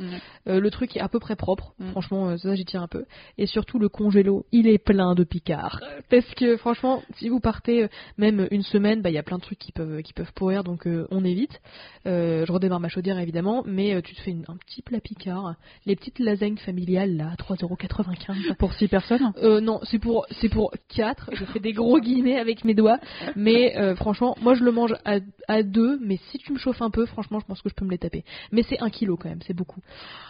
Euh, 0.47 0.59
le 0.59 0.71
truc 0.71 0.95
est 0.97 0.99
à 0.99 1.07
peu 1.07 1.19
près 1.19 1.35
propre, 1.35 1.73
franchement, 1.91 2.29
euh, 2.29 2.37
ça 2.37 2.55
j'y 2.55 2.65
tiens 2.65 2.81
un 2.83 2.87
peu. 2.87 3.05
Et 3.37 3.45
surtout, 3.45 3.77
le 3.79 3.89
congélo, 3.89 4.45
il 4.51 4.67
est 4.67 4.77
plein 4.79 5.13
de 5.15 5.23
picards. 5.23 5.79
Parce 6.09 6.25
que 6.35 6.57
franchement, 6.57 7.03
si 7.17 7.29
vous 7.29 7.39
partez 7.39 7.83
euh, 7.83 7.87
même 8.17 8.47
une 8.51 8.63
semaine, 8.63 9.01
bah, 9.01 9.09
il 9.09 9.13
y 9.13 9.17
a 9.17 9.23
plein 9.23 9.37
de 9.37 9.43
trucs 9.43 9.59
qui 9.59 9.71
peuvent, 9.71 10.01
qui 10.01 10.13
peuvent 10.13 10.33
pourrir, 10.33 10.63
donc 10.63 10.87
euh, 10.87 11.07
on 11.11 11.23
évite. 11.25 11.61
Je 12.05 12.51
redémarre 12.51 12.79
ma 12.79 12.89
chaudière 12.89 13.17
évidemment, 13.19 13.63
mais 13.65 14.01
tu 14.01 14.13
te 14.15 14.21
fais 14.21 14.31
une- 14.31 14.45
un 14.47 14.57
petit 14.57 14.81
plat 14.81 14.99
picard. 14.99 15.55
Les 15.85 15.95
petites 15.95 16.19
lasagnes 16.19 16.57
familiales 16.57 17.15
là, 17.15 17.31
3,95€. 17.37 18.55
Pour 18.57 18.73
6 18.73 18.87
personnes? 18.87 19.31
Non, 19.61 19.79
c'est 19.83 19.99
pour 19.99 20.25
c'est 20.41 20.49
pour 20.49 20.71
4. 20.95 21.29
Je 21.33 21.45
fais 21.45 21.59
des 21.59 21.73
gros 21.73 21.99
guillemets 21.99 22.37
avec 22.39 22.65
mes 22.65 22.73
doigts, 22.73 22.99
mais 23.35 23.95
franchement, 23.95 24.35
moi 24.41 24.53
je 24.55 24.63
le 24.63 24.71
mange 24.71 24.95
à, 25.05 25.19
à 25.47 25.63
deux. 25.63 25.99
Mais 26.01 26.17
si 26.31 26.37
tu 26.39 26.51
me 26.53 26.57
chauffes 26.57 26.81
un 26.81 26.89
peu, 26.89 27.05
franchement, 27.05 27.39
je 27.43 27.47
pense 27.47 27.61
que 27.61 27.69
je 27.69 27.75
peux 27.75 27.85
me 27.85 27.91
les 27.91 27.97
taper. 27.97 28.23
Mais 28.51 28.63
c'est 28.63 28.79
un 28.81 28.89
kilo 28.89 29.17
quand 29.17 29.29
même, 29.29 29.41
c'est 29.45 29.53
beaucoup. 29.53 29.81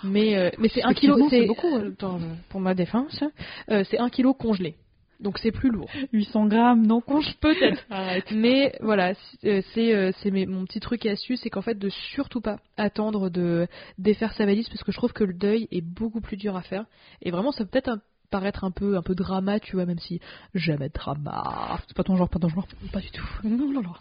Mais 0.04 0.36
euh, 0.36 0.50
mais 0.58 0.68
c'est 0.70 0.84
un 0.84 0.94
kilo, 0.94 1.30
c'est 1.30 1.46
beaucoup, 1.46 1.78
euh, 1.78 1.92
attends, 1.92 2.20
je- 2.20 2.26
pour 2.50 2.60
ma 2.60 2.74
défense, 2.74 3.24
euh, 3.70 3.84
c'est 3.90 4.00
un 4.00 4.10
kilo 4.10 4.34
congelé. 4.34 4.76
Donc 5.20 5.38
c'est 5.38 5.52
plus 5.52 5.70
lourd. 5.70 5.90
800 6.12 6.48
grammes, 6.48 6.86
non 6.86 7.00
Conge 7.00 7.36
peut-être. 7.42 7.86
Mais 8.32 8.76
voilà, 8.82 9.14
c'est 9.42 9.94
euh, 9.94 10.12
euh, 10.26 10.46
mon 10.48 10.66
petit 10.66 10.80
truc 10.80 11.06
et 11.06 11.12
astuce, 11.12 11.40
c'est 11.42 11.50
qu'en 11.50 11.62
fait 11.62 11.78
de 11.78 11.90
surtout 11.90 12.42
pas 12.42 12.58
attendre 12.78 13.30
de 13.30 13.68
défaire 13.98 14.34
sa 14.34 14.46
valise 14.46 14.68
parce 14.70 14.84
que 14.84 14.92
je 14.92 14.98
trouve 14.98 15.14
que 15.14 15.24
le 15.24 15.34
deuil 15.34 15.68
est 15.72 15.82
beaucoup 15.82 16.20
plus 16.20 16.36
dur 16.36 16.58
à 16.58 16.62
faire. 16.64 16.86
Et 17.22 17.32
vraiment, 17.32 17.52
ça 17.52 17.64
peut 17.64 17.70
peut-être 17.72 17.90
un- 17.90 18.02
paraître 18.34 18.64
un 18.64 18.72
peu 18.72 18.98
un 18.98 19.04
peu 19.04 19.14
drama, 19.14 19.60
tu 19.60 19.76
vois, 19.76 19.86
même 19.86 20.00
si 20.00 20.20
jamais 20.56 20.90
de 20.90 20.94
drama. 20.94 21.80
C'est 21.88 21.96
pas 21.96 22.04
ton 22.04 22.16
genre, 22.18 22.28
pas 22.28 22.40
ton 22.40 22.50
genre. 22.50 22.66
Pas 22.92 23.00
du 23.00 23.12
tout. 23.12 23.26
Non, 23.44 23.82
non. 23.82 23.94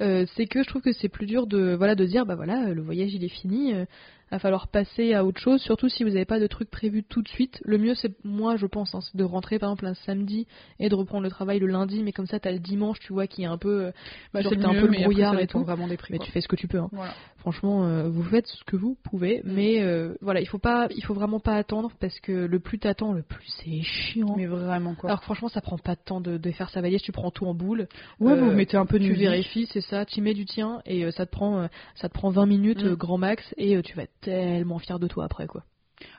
Euh, 0.00 0.26
c'est 0.34 0.46
que 0.46 0.62
je 0.64 0.68
trouve 0.68 0.82
que 0.82 0.92
c'est 0.92 1.08
plus 1.08 1.26
dur 1.26 1.46
de 1.46 1.74
voilà 1.76 1.94
de 1.94 2.04
dire 2.04 2.26
bah 2.26 2.34
voilà 2.34 2.74
le 2.74 2.82
voyage 2.82 3.14
il 3.14 3.22
est 3.22 3.28
fini, 3.28 3.72
euh, 3.74 3.84
va 4.32 4.38
falloir 4.38 4.68
passer 4.68 5.14
à 5.14 5.24
autre 5.24 5.40
chose. 5.40 5.60
Surtout 5.62 5.88
si 5.88 6.02
vous 6.02 6.10
n'avez 6.10 6.24
pas 6.24 6.40
de 6.40 6.46
trucs 6.46 6.70
prévus 6.70 7.04
tout 7.04 7.22
de 7.22 7.28
suite. 7.28 7.60
Le 7.64 7.78
mieux 7.78 7.94
c'est 7.94 8.12
moi 8.24 8.56
je 8.56 8.66
pense 8.66 8.94
hein, 8.94 9.00
de 9.14 9.24
rentrer 9.24 9.58
par 9.58 9.70
exemple 9.70 9.86
un 9.86 9.94
samedi 9.94 10.46
et 10.80 10.88
de 10.88 10.94
reprendre 10.94 11.22
le 11.22 11.30
travail 11.30 11.58
le 11.58 11.66
lundi, 11.66 12.02
mais 12.02 12.12
comme 12.12 12.26
ça 12.26 12.40
t'as 12.40 12.52
le 12.52 12.58
dimanche 12.58 12.98
tu 13.00 13.12
vois 13.12 13.26
qui 13.26 13.42
est 13.42 13.46
un 13.46 13.58
peu 13.58 13.86
euh, 13.86 13.90
Bah, 14.34 14.40
genre 14.42 14.52
un 14.54 14.74
peu 14.74 14.86
le 14.86 15.02
brouillard 15.02 15.38
et 15.38 15.46
tout. 15.46 15.60
vraiment 15.62 15.86
des 15.88 15.96
prix. 15.96 16.12
Mais 16.12 16.18
quoi. 16.18 16.26
tu 16.26 16.32
fais 16.32 16.40
ce 16.40 16.48
que 16.48 16.56
tu 16.56 16.66
peux. 16.68 16.78
hein. 16.78 16.88
Voilà. 16.92 17.12
Franchement, 17.38 17.84
euh, 17.84 18.08
vous 18.08 18.24
faites 18.24 18.48
ce 18.48 18.64
que 18.64 18.74
vous 18.76 18.96
pouvez, 19.04 19.40
mais 19.44 19.80
euh, 19.80 20.14
voilà, 20.20 20.40
il 20.40 20.46
faut 20.48 20.58
pas, 20.58 20.88
il 20.96 21.04
faut 21.04 21.14
vraiment 21.14 21.38
pas 21.38 21.54
attendre 21.54 21.92
parce 22.00 22.18
que 22.18 22.32
le 22.32 22.58
plus 22.58 22.80
t'attends, 22.80 23.12
le 23.12 23.22
plus 23.22 23.46
c'est 23.62 23.82
chiant. 23.82 24.34
Mais 24.36 24.46
vraiment, 24.46 24.96
quoi. 24.96 25.10
Alors 25.10 25.20
que 25.20 25.26
franchement, 25.26 25.48
ça 25.48 25.60
prend 25.60 25.78
pas 25.78 25.94
de 25.94 26.00
temps 26.04 26.20
de, 26.20 26.38
de 26.38 26.50
faire 26.50 26.70
sa 26.70 26.80
valise, 26.80 27.02
tu 27.02 27.12
prends 27.12 27.30
tout 27.30 27.46
en 27.46 27.54
boule. 27.54 27.86
ouais, 28.18 28.32
euh, 28.32 28.34
vous 28.34 28.50
mettez 28.50 28.76
un 28.76 28.84
peu 28.86 28.98
de 28.98 29.04
tu 29.04 29.10
musique. 29.10 29.28
vérifies, 29.28 29.66
c'est 29.72 29.80
ça, 29.80 30.04
tu 30.04 30.20
mets 30.22 30.34
du 30.34 30.44
tien 30.44 30.80
et 30.86 31.04
euh, 31.04 31.12
ça 31.12 31.24
te 31.24 31.30
prend, 31.30 31.60
euh, 31.60 31.66
ça 31.94 32.08
te 32.08 32.14
prend 32.14 32.30
20 32.30 32.46
minutes 32.46 32.82
Mm. 32.84 32.94
grand 32.94 33.18
max 33.18 33.54
et 33.58 33.80
tu 33.82 33.94
vas 33.94 34.02
être 34.02 34.15
tellement 34.20 34.78
fier 34.78 34.98
de 34.98 35.06
toi 35.08 35.24
après 35.24 35.46
quoi. 35.46 35.64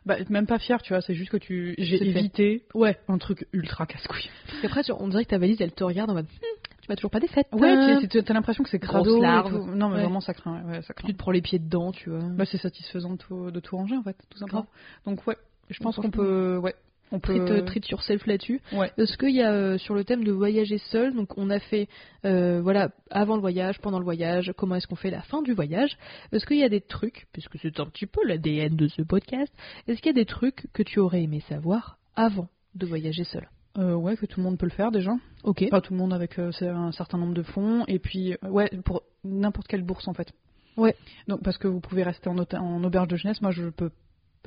Bah, 0.06 0.15
même 0.30 0.48
pas 0.48 0.57
fier, 0.57 0.82
tu 0.82 0.94
vois, 0.94 1.02
c'est 1.02 1.14
juste 1.14 1.30
que 1.30 1.38
tu 1.38 1.76
j'ai 1.78 1.99
fait. 1.99 2.06
évité 2.07 2.64
Ouais. 2.74 2.98
un 3.07 3.18
truc 3.19 3.48
ultra 3.53 3.86
casse-couille. 3.86 4.30
Parce 4.48 4.60
qu'après, 4.61 4.91
on 4.91 5.07
dirait 5.07 5.24
que 5.24 5.30
ta 5.30 5.38
valise, 5.38 5.61
elle 5.61 5.72
te 5.72 5.84
regarde 5.84 6.10
en 6.10 6.15
mode, 6.15 6.26
Hum, 6.26 6.72
tu 6.82 6.88
m'as 6.90 6.95
toujours 6.95 7.11
pas 7.11 7.19
fêtes. 7.19 7.48
Ouais, 7.52 7.69
hein. 7.69 7.99
t'as 8.26 8.34
l'impression 8.34 8.64
que 8.64 8.69
c'est 8.72 8.80
crado. 8.80 9.22
Non, 9.22 9.90
mais 9.90 9.95
Ouais. 9.98 10.02
vraiment, 10.02 10.19
ça 10.19 10.34
craint. 10.34 10.64
Ouais, 10.64 10.82
ça 10.82 10.95
craint. 10.95 11.07
tu 11.07 11.14
te 11.14 11.18
prends 11.19 11.30
les 11.32 11.41
pieds 11.41 11.60
dedans, 11.60 11.91
tu 11.91 12.10
vois. 12.10 12.19
Bah, 12.19 12.45
c'est 12.45 12.57
satisfaisant 12.57 13.11
de 13.11 13.18
tout, 13.18 13.52
de 13.52 13.60
tout 13.60 13.78
ranger, 13.78 13.98
en 13.98 14.03
fait, 14.03 14.18
tout 14.32 14.40
simplement. 14.40 14.65
Donc, 15.06 15.28
ouais, 15.28 15.38
je 15.69 15.80
pense 15.80 15.95
qu'on 15.98 16.10
peut. 16.10 16.57
Ouais, 16.57 16.74
on 17.12 17.20
peut. 17.20 17.36
Treat, 17.36 17.52
euh, 17.52 17.66
treat 17.66 17.90
yourself 17.90 18.26
là-dessus. 18.26 18.62
Ouais. 18.74 18.92
Est-ce 18.98 19.18
qu'il 19.18 19.36
y 19.36 19.42
a 19.42 19.52
euh, 19.52 19.78
sur 19.78 19.96
le 19.96 20.04
thème 20.04 20.24
de 20.24 20.32
voyager 20.32 20.78
seul, 20.78 21.14
donc 21.14 21.38
on 21.38 21.50
a 21.50 21.60
fait 21.60 21.88
euh, 22.26 22.62
voilà 22.62 22.90
avant 23.10 23.36
le 23.36 23.42
voyage, 23.42 23.80
pendant 23.80 24.00
le 24.00 24.06
voyage, 24.06 24.54
comment 24.58 24.76
est-ce 24.76 24.88
qu'on 24.88 24.96
fait 24.96 25.12
la 25.12 25.22
fin 25.22 25.42
du 25.42 25.54
voyage 25.54 25.98
Est-ce 26.32 26.46
qu'il 26.46 26.58
y 26.58 26.64
a 26.64 26.70
des 26.70 26.82
trucs, 26.82 27.28
puisque 27.32 27.58
c'est 27.62 27.80
un 27.80 27.86
petit 27.86 28.06
peu 28.06 28.26
l'ADN 28.26 28.76
de 28.76 28.88
ce 28.88 29.02
podcast, 29.02 29.54
est-ce 29.88 30.02
qu'il 30.02 30.08
y 30.08 30.20
a 30.20 30.22
des 30.22 30.26
trucs 30.26 30.68
que 30.74 30.84
tu 30.84 31.00
aurais 31.00 31.24
aimé 31.24 31.42
savoir 31.48 31.98
avant 32.16 32.50
de 32.76 32.86
voyager 32.86 33.24
seul? 33.24 33.48
Euh, 33.78 33.94
ouais, 33.94 34.18
que 34.18 34.26
tout 34.26 34.40
le 34.40 34.44
monde 34.44 34.58
peut 34.58 34.66
le 34.66 34.72
faire 34.72 34.92
déjà. 34.92 35.12
Ok. 35.44 35.70
Pas 35.70 35.82
tout 35.82 35.94
le 35.94 36.00
monde 36.00 36.14
avec 36.14 36.40
euh, 36.40 36.52
un 36.62 36.92
certain 36.92 37.18
nombre 37.18 37.34
de 37.34 37.44
fonds. 37.44 37.86
Et 37.88 38.00
puis, 38.00 38.34
euh, 38.34 38.50
ouais, 38.50 38.70
pour 38.84 39.04
n'importe 39.24 39.68
quelle 39.68 39.84
bourse 39.84 40.08
en 40.08 40.14
fait. 40.14 40.32
Ouais. 40.78 40.96
Donc, 41.28 41.44
parce 41.44 41.58
que 41.58 41.68
vous 41.68 41.80
pouvez 41.80 42.04
rester 42.04 42.30
en 42.30 42.84
auberge 42.84 43.08
de 43.08 43.16
jeunesse. 43.16 43.42
Moi, 43.42 43.52
je 43.52 43.70
peux. 43.70 43.92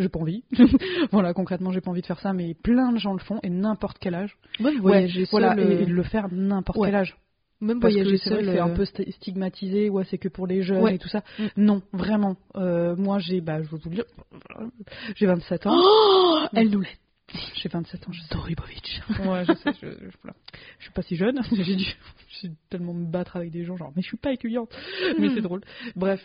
J'ai 0.00 0.08
pas 0.08 0.18
envie. 0.18 0.42
voilà, 1.12 1.34
concrètement, 1.34 1.70
j'ai 1.70 1.80
pas 1.80 1.90
envie 1.90 2.00
de 2.00 2.06
faire 2.06 2.18
ça, 2.20 2.32
mais 2.32 2.54
plein 2.54 2.90
de 2.92 2.98
gens 2.98 3.12
le 3.12 3.18
font 3.20 3.38
et 3.42 3.50
n'importe 3.50 3.98
quel 4.00 4.14
âge. 4.14 4.36
Ouais, 4.58 4.74
voyager 4.78 5.26
voilà, 5.30 5.50
seul, 5.54 5.60
et, 5.60 5.76
euh, 5.76 5.82
et 5.82 5.86
de 5.86 5.92
le 5.92 6.02
faire 6.02 6.28
n'importe 6.32 6.78
ouais. 6.78 6.88
quel 6.88 6.96
âge. 6.96 7.16
même 7.60 7.78
Parce 7.80 7.92
voyager 7.92 8.12
que 8.12 8.16
c'est 8.16 8.30
vrai 8.30 8.38
seul, 8.38 8.46
que 8.46 8.52
c'est 8.54 8.60
un 8.60 8.70
euh, 8.70 8.74
peu 8.74 8.84
sti- 8.84 9.12
stigmatisé, 9.12 9.90
ouais, 9.90 10.04
c'est 10.08 10.18
que 10.18 10.28
pour 10.28 10.46
les 10.46 10.62
jeunes 10.62 10.82
Ouais. 10.82 10.94
et 10.94 10.98
tout 10.98 11.08
ça. 11.08 11.22
Mm. 11.38 11.44
Non, 11.58 11.82
vraiment. 11.92 12.36
Euh, 12.56 12.96
moi, 12.96 13.18
j'ai, 13.18 13.40
bah, 13.40 13.62
je 13.62 13.68
vais 13.70 13.76
vous 13.76 13.90
le 13.90 13.96
dire, 13.96 14.04
j'ai 15.16 15.26
27 15.26 15.66
ans. 15.66 15.74
Oh, 15.76 16.38
elle 16.54 16.70
nous 16.70 16.80
l'a 16.80 16.88
J'ai 17.54 17.68
27 17.68 18.08
ans, 18.08 18.12
je 18.12 18.20
sais. 18.22 18.34
Doribovic. 18.34 19.02
Ouais, 19.26 19.44
je 19.44 19.52
sais, 19.52 19.72
je, 19.82 19.86
je, 19.86 20.16
voilà. 20.22 20.36
je 20.78 20.84
suis 20.84 20.92
pas 20.92 21.02
si 21.02 21.16
jeune, 21.16 21.40
j'ai 21.52 21.76
dû 21.76 21.84
j'ai 22.42 22.50
tellement 22.70 22.94
me 22.94 23.04
battre 23.04 23.36
avec 23.36 23.50
des 23.50 23.64
gens, 23.64 23.76
genre, 23.76 23.92
mais 23.94 24.02
je 24.02 24.08
suis 24.08 24.16
pas 24.16 24.32
étudiante, 24.32 24.70
mais 25.18 25.28
c'est 25.34 25.42
drôle. 25.42 25.60
Bref, 25.94 26.24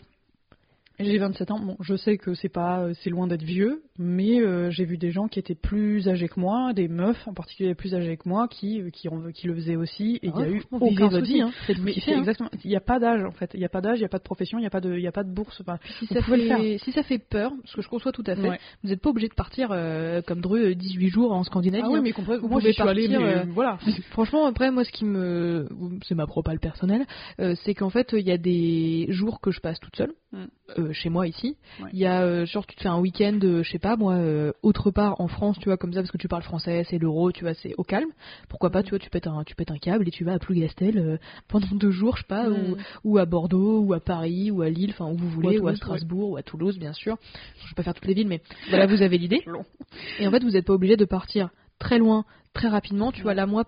j'ai 1.00 1.18
27 1.18 1.52
ans, 1.52 1.60
bon, 1.60 1.78
je 1.82 1.96
sais 1.96 2.18
que 2.18 2.34
c'est 2.34 2.50
pas, 2.50 2.82
euh, 2.82 2.94
c'est 3.02 3.10
loin 3.10 3.28
d'être 3.28 3.44
vieux, 3.44 3.84
mais 3.98 4.40
euh, 4.42 4.70
j'ai 4.72 4.86
vu 4.86 4.98
des 4.98 5.12
gens 5.12 5.28
qui 5.28 5.40
étaient 5.40 5.56
plus 5.56 6.08
âgés 6.08 6.28
que 6.28 6.40
moi, 6.40 6.74
des 6.74 6.88
meufs 6.88 7.28
en 7.28 7.34
particulier 7.34 7.76
plus 7.76 7.94
âgées 7.96 8.18
que 8.18 8.28
moi, 8.28 8.48
qui, 8.48 8.82
euh, 8.82 8.90
qui, 8.92 9.10
en- 9.10 9.32
qui 9.32 9.48
le 9.48 9.56
faisaient 9.56 9.76
aussi, 9.76 10.16
et 10.24 10.28
il 10.28 10.40
y 10.40 10.44
a 10.44 10.50
eu 10.50 10.62
aucun 10.72 11.10
souci. 11.10 11.42
hein. 11.42 11.52
Mais 11.82 11.94
hein. 12.08 12.18
exactement, 12.20 12.50
il 12.64 12.70
n'y 12.70 12.76
a 12.76 12.82
pas 12.82 13.00
d'âge 13.00 13.24
en 13.24 13.32
fait, 13.32 13.52
il 13.54 13.60
n'y 13.60 13.66
a 13.66 13.70
pas 13.70 13.82
d'âge, 13.82 13.98
il 13.98 14.02
n'y 14.02 14.06
a 14.06 14.10
pas 14.10 14.18
de 14.20 14.24
profession, 14.24 14.58
il 14.58 14.62
n'y 14.62 14.68
a 14.68 14.72
pas 14.72 14.82
de, 14.82 14.94
il 14.96 15.02
y 15.02 15.08
a 15.08 15.12
pas 15.12 15.24
de 15.24 15.32
bourse. 15.34 15.60
Enfin, 15.62 15.78
Si 16.00 16.06
ça, 16.08 16.22
fait, 16.22 16.78
si 16.80 16.92
ça 16.92 17.04
fait 17.04 17.20
peur, 17.20 17.52
ce 17.66 17.76
que 17.76 17.82
je 17.82 17.90
conçois 17.90 18.12
tout 18.12 18.24
à 18.28 18.36
fait, 18.36 18.50
Ouais. 18.50 18.60
vous 18.84 18.90
n'êtes 18.90 19.02
pas 19.02 19.10
obligé 19.10 19.28
de 19.28 19.34
partir 19.34 19.70
euh, 19.72 20.22
comme 20.22 20.40
Dru 20.42 20.62
euh, 20.64 20.76
18 20.76 21.10
jours 21.10 21.32
en 21.34 21.44
Scandinavie. 21.44 21.84
Ah 21.86 21.90
oui, 21.90 21.98
hein. 22.00 22.02
mais 22.04 22.12
comprenez, 22.12 22.40
Vous 22.40 22.48
moi 22.48 22.60
pouvez 22.60 22.74
suis 22.74 22.82
allée, 22.84 23.08
partir, 23.08 23.22
mais 23.22 23.36
euh, 23.40 23.44
voilà. 23.54 23.78
Franchement, 24.12 24.46
après, 24.46 24.72
moi, 24.72 24.84
ce 24.84 24.92
qui 24.92 25.06
me. 25.06 25.68
C'est 26.08 26.16
ma 26.16 26.28
propale 26.28 26.60
personnelle, 26.60 27.06
c'est 27.38 27.74
qu'en 27.74 27.90
fait, 27.90 28.14
il 28.14 28.26
y 28.26 28.32
a 28.32 28.38
des 28.38 29.08
jours 29.10 29.40
que 29.42 29.52
je 29.52 29.60
passe 29.60 29.80
toute 29.80 29.96
seule, 29.96 30.14
Mm. 30.32 30.85
Euh, 30.86 30.94
chez 30.94 31.10
moi 31.10 31.28
ici. 31.28 31.58
Ouais. 31.82 31.90
Il 31.94 32.00
y 32.00 32.06
a, 32.06 32.22
euh, 32.22 32.46
genre, 32.46 32.66
tu 32.66 32.76
te 32.76 32.82
fais 32.82 32.90
un 32.90 33.00
week-end, 33.00 33.40
euh, 33.44 33.64
je 33.64 33.72
sais 33.72 33.80
pas, 33.80 33.96
moi, 33.96 34.18
autre 34.64 34.92
part 34.92 35.20
en 35.20 35.28
France, 35.28 35.58
tu 35.60 35.66
vois, 35.66 35.78
comme 35.78 35.94
ça, 35.94 36.02
parce 36.02 36.12
que 36.12 36.18
tu 36.18 36.28
parles 36.28 36.44
français, 36.44 36.86
c'est 36.90 36.98
l'euro, 36.98 37.32
tu 37.32 37.44
vois, 37.44 37.54
c'est 37.54 37.74
au 37.78 37.84
calme. 37.84 38.10
Pourquoi 38.50 38.70
pas, 38.70 38.84
tu 38.84 38.92
vois, 38.92 39.00
tu 39.00 39.10
pètes 39.10 39.28
un, 39.28 39.44
tu 39.44 39.56
pètes 39.56 39.72
un 39.72 39.78
câble 39.78 40.08
et 40.08 40.12
tu 40.12 40.24
vas 40.24 40.34
à 40.34 40.40
Plougastel 40.40 41.20
pendant 41.48 41.68
deux 41.72 41.92
jours, 41.92 42.18
je 42.18 42.22
sais 42.22 42.28
pas, 42.28 42.50
ou, 42.50 42.78
ou 43.04 43.18
à 43.18 43.26
Bordeaux, 43.26 43.80
ou 43.80 43.94
à 43.94 44.00
Paris, 44.00 44.52
ou 44.52 44.62
à 44.62 44.70
Lille, 44.70 44.92
enfin, 44.92 45.12
où 45.12 45.18
vous 45.18 45.30
voulez, 45.30 45.58
ou 45.60 45.68
à, 45.68 45.74
Toulouse, 45.74 45.78
Strasbourg, 45.78 46.30
ou 46.32 46.38
à 46.38 46.44
Toulouse, 46.44 46.78
bien 46.78 46.94
sûr. 46.94 47.18
Je 47.64 47.70
vais 47.70 47.76
pas 47.76 47.84
faire 47.84 47.94
toutes 47.94 48.08
les 48.08 48.14
villes, 48.14 48.28
mais 48.28 48.42
voilà, 48.70 48.86
vous 48.86 49.02
avez 49.02 49.18
l'idée. 49.18 49.44
Et 50.20 50.28
en 50.28 50.32
fait, 50.32 50.44
vous 50.44 50.52
n'êtes 50.52 50.66
pas 50.66 50.74
obligé 50.74 50.98
de 50.98 51.06
partir 51.06 51.50
très 51.80 51.98
loin, 51.98 52.26
très 52.54 52.68
rapidement. 52.68 53.12
Tu 53.12 53.22
vois, 53.22 53.34
là, 53.34 53.46
moi, 53.46 53.66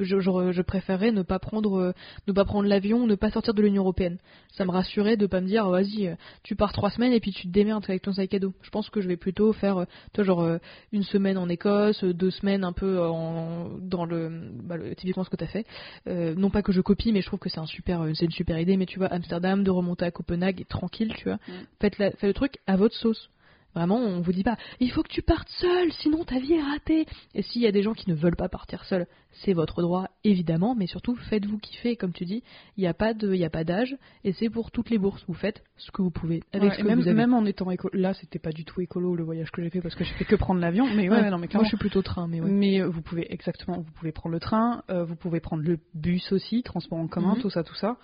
je, 0.00 0.20
je, 0.20 0.52
je 0.52 0.62
préférerais 0.62 1.12
ne 1.12 1.22
pas 1.22 1.38
prendre, 1.38 1.78
euh, 1.78 1.92
ne 2.26 2.32
pas 2.32 2.44
prendre 2.44 2.68
l'avion, 2.68 3.06
ne 3.06 3.14
pas 3.14 3.30
sortir 3.30 3.54
de 3.54 3.62
l'Union 3.62 3.82
européenne. 3.82 4.18
Ça 4.52 4.64
me 4.64 4.70
rassurait 4.70 5.16
de 5.16 5.26
pas 5.26 5.40
me 5.40 5.46
dire, 5.46 5.68
vas-y, 5.68 6.08
euh, 6.08 6.14
tu 6.42 6.56
pars 6.56 6.72
trois 6.72 6.90
semaines 6.90 7.12
et 7.12 7.20
puis 7.20 7.32
tu 7.32 7.46
te 7.46 7.52
démerdes 7.52 7.84
avec 7.88 8.02
ton 8.02 8.12
sac 8.12 8.32
à 8.34 8.38
dos. 8.38 8.54
Je 8.62 8.70
pense 8.70 8.90
que 8.90 9.00
je 9.00 9.08
vais 9.08 9.16
plutôt 9.16 9.52
faire, 9.52 9.78
euh, 9.78 9.84
toi, 10.12 10.24
genre 10.24 10.42
euh, 10.42 10.58
une 10.92 11.02
semaine 11.02 11.38
en 11.38 11.48
Écosse, 11.48 12.02
euh, 12.04 12.12
deux 12.14 12.30
semaines 12.30 12.64
un 12.64 12.72
peu 12.72 13.00
en, 13.00 13.70
dans 13.80 14.04
le, 14.04 14.30
bah, 14.64 14.76
le- 14.76 14.94
typiquement 14.94 15.24
ce 15.24 15.30
que 15.30 15.36
t'as 15.36 15.46
fait. 15.46 15.66
Euh, 16.08 16.34
non 16.34 16.50
pas 16.50 16.62
que 16.62 16.72
je 16.72 16.80
copie, 16.80 17.12
mais 17.12 17.20
je 17.20 17.26
trouve 17.26 17.38
que 17.40 17.48
c'est 17.48 17.60
un 17.60 17.66
super, 17.66 18.02
euh, 18.02 18.12
c'est 18.14 18.24
une 18.24 18.30
super 18.30 18.58
idée. 18.58 18.76
Mais 18.76 18.86
tu 18.86 18.98
vois, 18.98 19.08
Amsterdam, 19.08 19.62
de 19.64 19.70
remonter 19.70 20.04
à 20.04 20.10
Copenhague, 20.10 20.60
et 20.60 20.64
tranquille, 20.64 21.12
tu 21.16 21.24
vois. 21.24 21.38
Faites, 21.80 21.98
la- 21.98 22.10
faites 22.12 22.22
le 22.24 22.34
truc 22.34 22.58
à 22.66 22.76
votre 22.76 22.94
sauce. 22.94 23.30
Vraiment, 23.76 23.98
on 23.98 24.20
vous 24.22 24.32
dit 24.32 24.42
pas, 24.42 24.56
il 24.80 24.90
faut 24.90 25.02
que 25.02 25.08
tu 25.12 25.20
partes 25.20 25.48
seul, 25.60 25.92
sinon 25.92 26.24
ta 26.24 26.38
vie 26.38 26.54
est 26.54 26.62
ratée. 26.62 27.04
Et 27.34 27.42
s'il 27.42 27.60
y 27.60 27.66
a 27.66 27.72
des 27.72 27.82
gens 27.82 27.92
qui 27.92 28.08
ne 28.08 28.14
veulent 28.14 28.34
pas 28.36 28.48
partir 28.48 28.82
seuls, 28.84 29.06
c'est 29.44 29.52
votre 29.52 29.82
droit, 29.82 30.08
évidemment, 30.24 30.74
mais 30.74 30.86
surtout, 30.86 31.14
faites-vous 31.28 31.58
kiffer. 31.58 31.94
Comme 31.94 32.12
tu 32.14 32.24
dis, 32.24 32.42
il 32.78 32.80
n'y 32.80 32.86
a 32.86 32.94
pas 32.94 33.12
de, 33.12 33.34
il 33.34 33.38
y 33.38 33.44
a 33.44 33.50
pas 33.50 33.64
d'âge, 33.64 33.94
et 34.24 34.32
c'est 34.32 34.48
pour 34.48 34.70
toutes 34.70 34.88
les 34.88 34.96
bourses. 34.96 35.22
Vous 35.28 35.34
faites 35.34 35.62
ce 35.76 35.90
que 35.90 36.00
vous 36.00 36.10
pouvez, 36.10 36.42
avec 36.54 36.70
Ouais, 36.70 36.76
ce 36.78 36.82
que 36.82 36.88
même, 36.88 36.98
vous 37.00 37.06
avez. 37.06 37.14
même 37.16 37.34
en 37.34 37.44
étant 37.44 37.70
écolo, 37.70 37.90
là 38.00 38.14
c'était 38.14 38.38
pas 38.38 38.50
du 38.52 38.64
tout 38.64 38.80
écolo 38.80 39.14
le 39.14 39.24
voyage 39.24 39.50
que 39.50 39.62
j'ai 39.62 39.68
fait 39.68 39.82
parce 39.82 39.94
que 39.94 40.04
j'ai 40.04 40.14
fait 40.14 40.24
que 40.24 40.36
prendre 40.36 40.58
l'avion, 40.60 40.86
mais 40.86 41.10
ouais, 41.10 41.28
non 41.30 41.36
mais 41.36 41.48
Moi, 41.52 41.64
je 41.64 41.68
suis 41.68 41.76
plutôt 41.76 42.00
train, 42.00 42.26
mais 42.28 42.40
ouais. 42.40 42.50
Mais 42.50 42.80
euh, 42.80 42.88
vous 42.88 43.02
pouvez 43.02 43.26
exactement, 43.30 43.76
vous 43.76 43.92
pouvez 43.92 44.12
prendre 44.12 44.32
le 44.32 44.40
train, 44.40 44.82
euh, 44.88 45.04
vous 45.04 45.16
pouvez 45.16 45.40
prendre 45.40 45.62
le 45.62 45.78
bus 45.92 46.32
aussi, 46.32 46.62
transport 46.62 46.98
en 46.98 47.08
commun, 47.08 47.34
Mhm. 47.34 47.42
tout 47.42 47.50
ça, 47.50 47.62
tout 47.62 47.74
ça, 47.74 47.98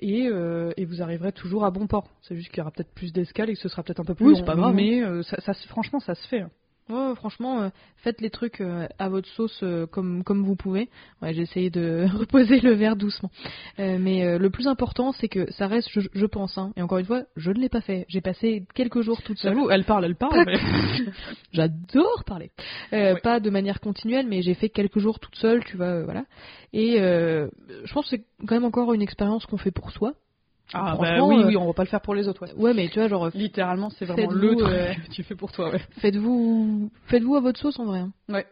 et, 0.00 0.28
euh, 0.28 0.72
et 0.76 0.84
vous 0.84 1.00
arriverez 1.00 1.32
toujours 1.32 1.64
à 1.64 1.70
bon 1.70 1.86
port. 1.86 2.10
C'est 2.20 2.36
juste 2.36 2.50
qu'il 2.50 2.58
y 2.58 2.60
aura 2.60 2.70
peut-être 2.70 2.92
plus 2.94 3.14
d'escales 3.14 3.48
et 3.48 3.54
que 3.54 3.60
ce 3.60 3.68
sera 3.70 3.82
peut-être 3.82 4.00
un 4.00 4.04
peu 4.04 4.14
plus 4.14 4.26
Oui, 4.26 4.32
long, 4.32 4.38
c'est 4.40 4.44
pas 4.44 4.56
grave, 4.56 4.74
mais 4.74 5.02
euh, 5.02 5.05
ça, 5.22 5.40
ça 5.40 5.54
se- 5.54 5.66
franchement 5.68 6.00
ça 6.00 6.14
se 6.14 6.26
fait. 6.28 6.40
hein. 6.40 6.50
Ouais, 6.88 7.16
franchement, 7.16 7.62
euh, 7.62 7.68
faites 7.96 8.20
les 8.20 8.30
trucs 8.30 8.60
euh, 8.60 8.86
à 9.00 9.08
votre 9.08 9.28
sauce 9.30 9.58
euh, 9.64 9.86
comme, 9.86 10.22
comme 10.22 10.44
vous 10.44 10.54
pouvez. 10.54 10.88
Ouais, 11.20 11.34
j'ai 11.34 11.42
essayé 11.42 11.68
de 11.68 12.06
reposer 12.16 12.60
le 12.60 12.74
verre 12.74 12.94
doucement. 12.94 13.28
Euh, 13.80 13.98
mais 14.00 14.24
euh, 14.24 14.38
le 14.38 14.50
plus 14.50 14.68
important, 14.68 15.10
c'est 15.10 15.26
que 15.26 15.50
ça 15.50 15.66
reste, 15.66 15.88
je, 15.90 15.98
je 16.14 16.26
pense, 16.26 16.56
hein, 16.58 16.72
et 16.76 16.82
encore 16.82 16.98
une 16.98 17.04
fois, 17.06 17.24
je 17.34 17.50
ne 17.50 17.58
l'ai 17.58 17.68
pas 17.68 17.80
fait. 17.80 18.04
J'ai 18.08 18.20
passé 18.20 18.66
quelques 18.76 19.00
jours 19.00 19.20
toute 19.20 19.36
seule. 19.38 19.54
J'avoue, 19.54 19.68
elle 19.68 19.82
parle, 19.82 20.04
elle 20.04 20.14
parle. 20.14 20.44
mais- 20.46 20.54
J'adore 21.52 22.22
parler. 22.24 22.52
Euh. 22.92 23.16
Pas 23.20 23.40
de 23.40 23.50
manière 23.50 23.80
continuelle, 23.80 24.28
mais 24.28 24.42
j'ai 24.42 24.54
fait 24.54 24.68
quelques 24.68 25.00
jours 25.00 25.18
toute 25.18 25.34
seule, 25.34 25.64
tu 25.64 25.76
vois, 25.76 25.86
euh, 25.86 26.04
voilà. 26.04 26.24
Et 26.72 27.00
euh, 27.00 27.48
je 27.84 27.92
pense 27.92 28.04
que 28.08 28.16
c'est 28.16 28.24
quand 28.46 28.54
même 28.54 28.64
encore 28.64 28.92
une 28.94 29.02
expérience 29.02 29.44
qu'on 29.46 29.56
fait 29.58 29.72
pour 29.72 29.90
soi. 29.90 30.12
Ah 30.72 30.96
bah 30.98 31.06
Franchement, 31.06 31.28
oui, 31.28 31.42
euh, 31.42 31.46
oui, 31.46 31.56
on 31.56 31.66
va 31.66 31.72
pas 31.72 31.84
le 31.84 31.88
faire 31.88 32.00
pour 32.00 32.14
les 32.14 32.26
autres. 32.28 32.42
Ouais. 32.46 32.52
Ouais, 32.54 32.74
mais 32.74 32.88
tu 32.88 32.98
vois, 32.98 33.08
genre, 33.08 33.30
Littéralement, 33.34 33.90
c'est 33.90 34.04
vraiment 34.04 34.30
le 34.30 34.56
truc 34.56 34.68
euh, 34.68 34.94
que 34.94 35.10
tu 35.12 35.22
fais 35.22 35.34
pour 35.36 35.52
toi. 35.52 35.70
Ouais. 35.70 35.80
faites-vous, 35.98 36.90
faites-vous 37.06 37.36
à 37.36 37.40
votre 37.40 37.60
sauce 37.60 37.78
en 37.78 37.84
vrai. 37.84 38.00
hein. 38.00 38.12
Ouais, 38.28 38.46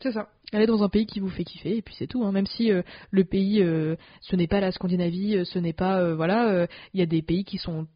c'est 0.00 0.12
ça. 0.12 0.28
Allez 0.52 0.66
dans 0.66 0.82
un 0.84 0.88
pays 0.88 1.06
qui 1.06 1.18
vous 1.18 1.28
fait 1.28 1.42
kiffer 1.44 1.76
et 1.76 1.82
puis 1.82 1.94
c'est 1.98 2.06
tout. 2.06 2.24
hein. 2.24 2.30
Même 2.30 2.46
si 2.46 2.70
euh, 2.70 2.82
le 3.10 3.24
pays, 3.24 3.62
euh, 3.62 3.96
ce 4.20 4.36
n'est 4.36 4.46
pas 4.46 4.60
la 4.60 4.70
Scandinavie, 4.70 5.36
euh, 5.38 5.44
ce 5.44 5.58
n'est 5.58 5.72
pas, 5.72 6.00
euh, 6.00 6.14
voilà, 6.14 6.48
euh, 6.50 6.66
il 6.94 7.00
y 7.00 7.02
a 7.02 7.06
des 7.06 7.22
pays 7.22 7.42
qui 7.44 7.58
sont 7.58 7.88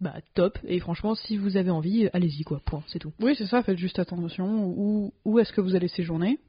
bah, 0.00 0.14
top 0.34 0.58
et 0.64 0.80
franchement, 0.80 1.14
si 1.14 1.36
vous 1.36 1.56
avez 1.56 1.70
envie, 1.70 2.06
euh, 2.06 2.10
allez-y 2.12 2.42
quoi. 2.42 2.60
Point, 2.64 2.82
c'est 2.88 2.98
tout. 2.98 3.12
Oui, 3.20 3.36
c'est 3.38 3.46
ça. 3.46 3.62
Faites 3.62 3.78
juste 3.78 4.00
attention. 4.00 4.64
Où, 4.66 5.12
où 5.24 5.38
est-ce 5.38 5.52
que 5.52 5.60
vous 5.60 5.76
allez 5.76 5.86
séjourner? 5.86 6.40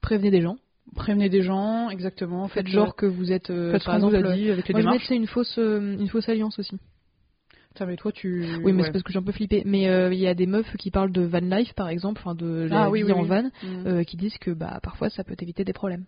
Prévenez 0.00 0.30
des 0.32 0.40
gens. 0.40 0.56
Prévenez 0.94 1.28
des 1.28 1.42
gens, 1.42 1.90
exactement. 1.90 2.48
Faites 2.48 2.66
genre 2.66 2.96
que 2.96 3.06
vous 3.06 3.30
êtes, 3.32 3.50
euh, 3.50 3.72
faites 3.72 3.84
par 3.84 3.94
qu'on 4.00 4.08
vous 4.08 4.14
exemple, 4.16 4.32
a 4.32 4.36
dit 4.36 4.50
avec 4.50 4.68
les 4.68 4.72
moi 4.72 4.80
je 4.80 4.86
démarches. 4.86 5.02
mettrais 5.02 5.16
une 5.16 5.26
fausse, 5.26 5.58
euh, 5.58 5.96
une 5.98 6.08
fausse 6.08 6.28
alliance 6.28 6.58
aussi. 6.58 6.78
Putain, 7.70 7.86
mais 7.86 7.96
toi, 7.96 8.10
tu. 8.10 8.44
Oui, 8.64 8.72
mais 8.72 8.78
ouais. 8.80 8.86
c'est 8.86 8.92
parce 8.92 9.04
que 9.04 9.12
j'ai 9.12 9.18
un 9.18 9.22
peu 9.22 9.32
flippé. 9.32 9.62
Mais 9.66 9.88
euh, 9.88 10.12
il 10.12 10.18
y 10.18 10.26
a 10.26 10.34
des 10.34 10.46
meufs 10.46 10.76
qui 10.78 10.90
parlent 10.90 11.12
de 11.12 11.22
van 11.22 11.38
life, 11.40 11.72
par 11.74 11.88
exemple, 11.90 12.20
enfin 12.24 12.34
de 12.34 12.66
la 12.70 12.84
Ah 12.84 12.90
oui, 12.90 13.00
vie 13.02 13.06
oui, 13.06 13.12
en 13.12 13.22
oui. 13.22 13.28
van, 13.28 13.42
Mm. 13.62 13.86
euh, 13.86 14.02
qui 14.04 14.16
disent 14.16 14.38
que 14.38 14.50
bah 14.50 14.80
parfois 14.82 15.10
ça 15.10 15.22
peut 15.24 15.36
éviter 15.40 15.64
des 15.64 15.72
problèmes. 15.72 16.04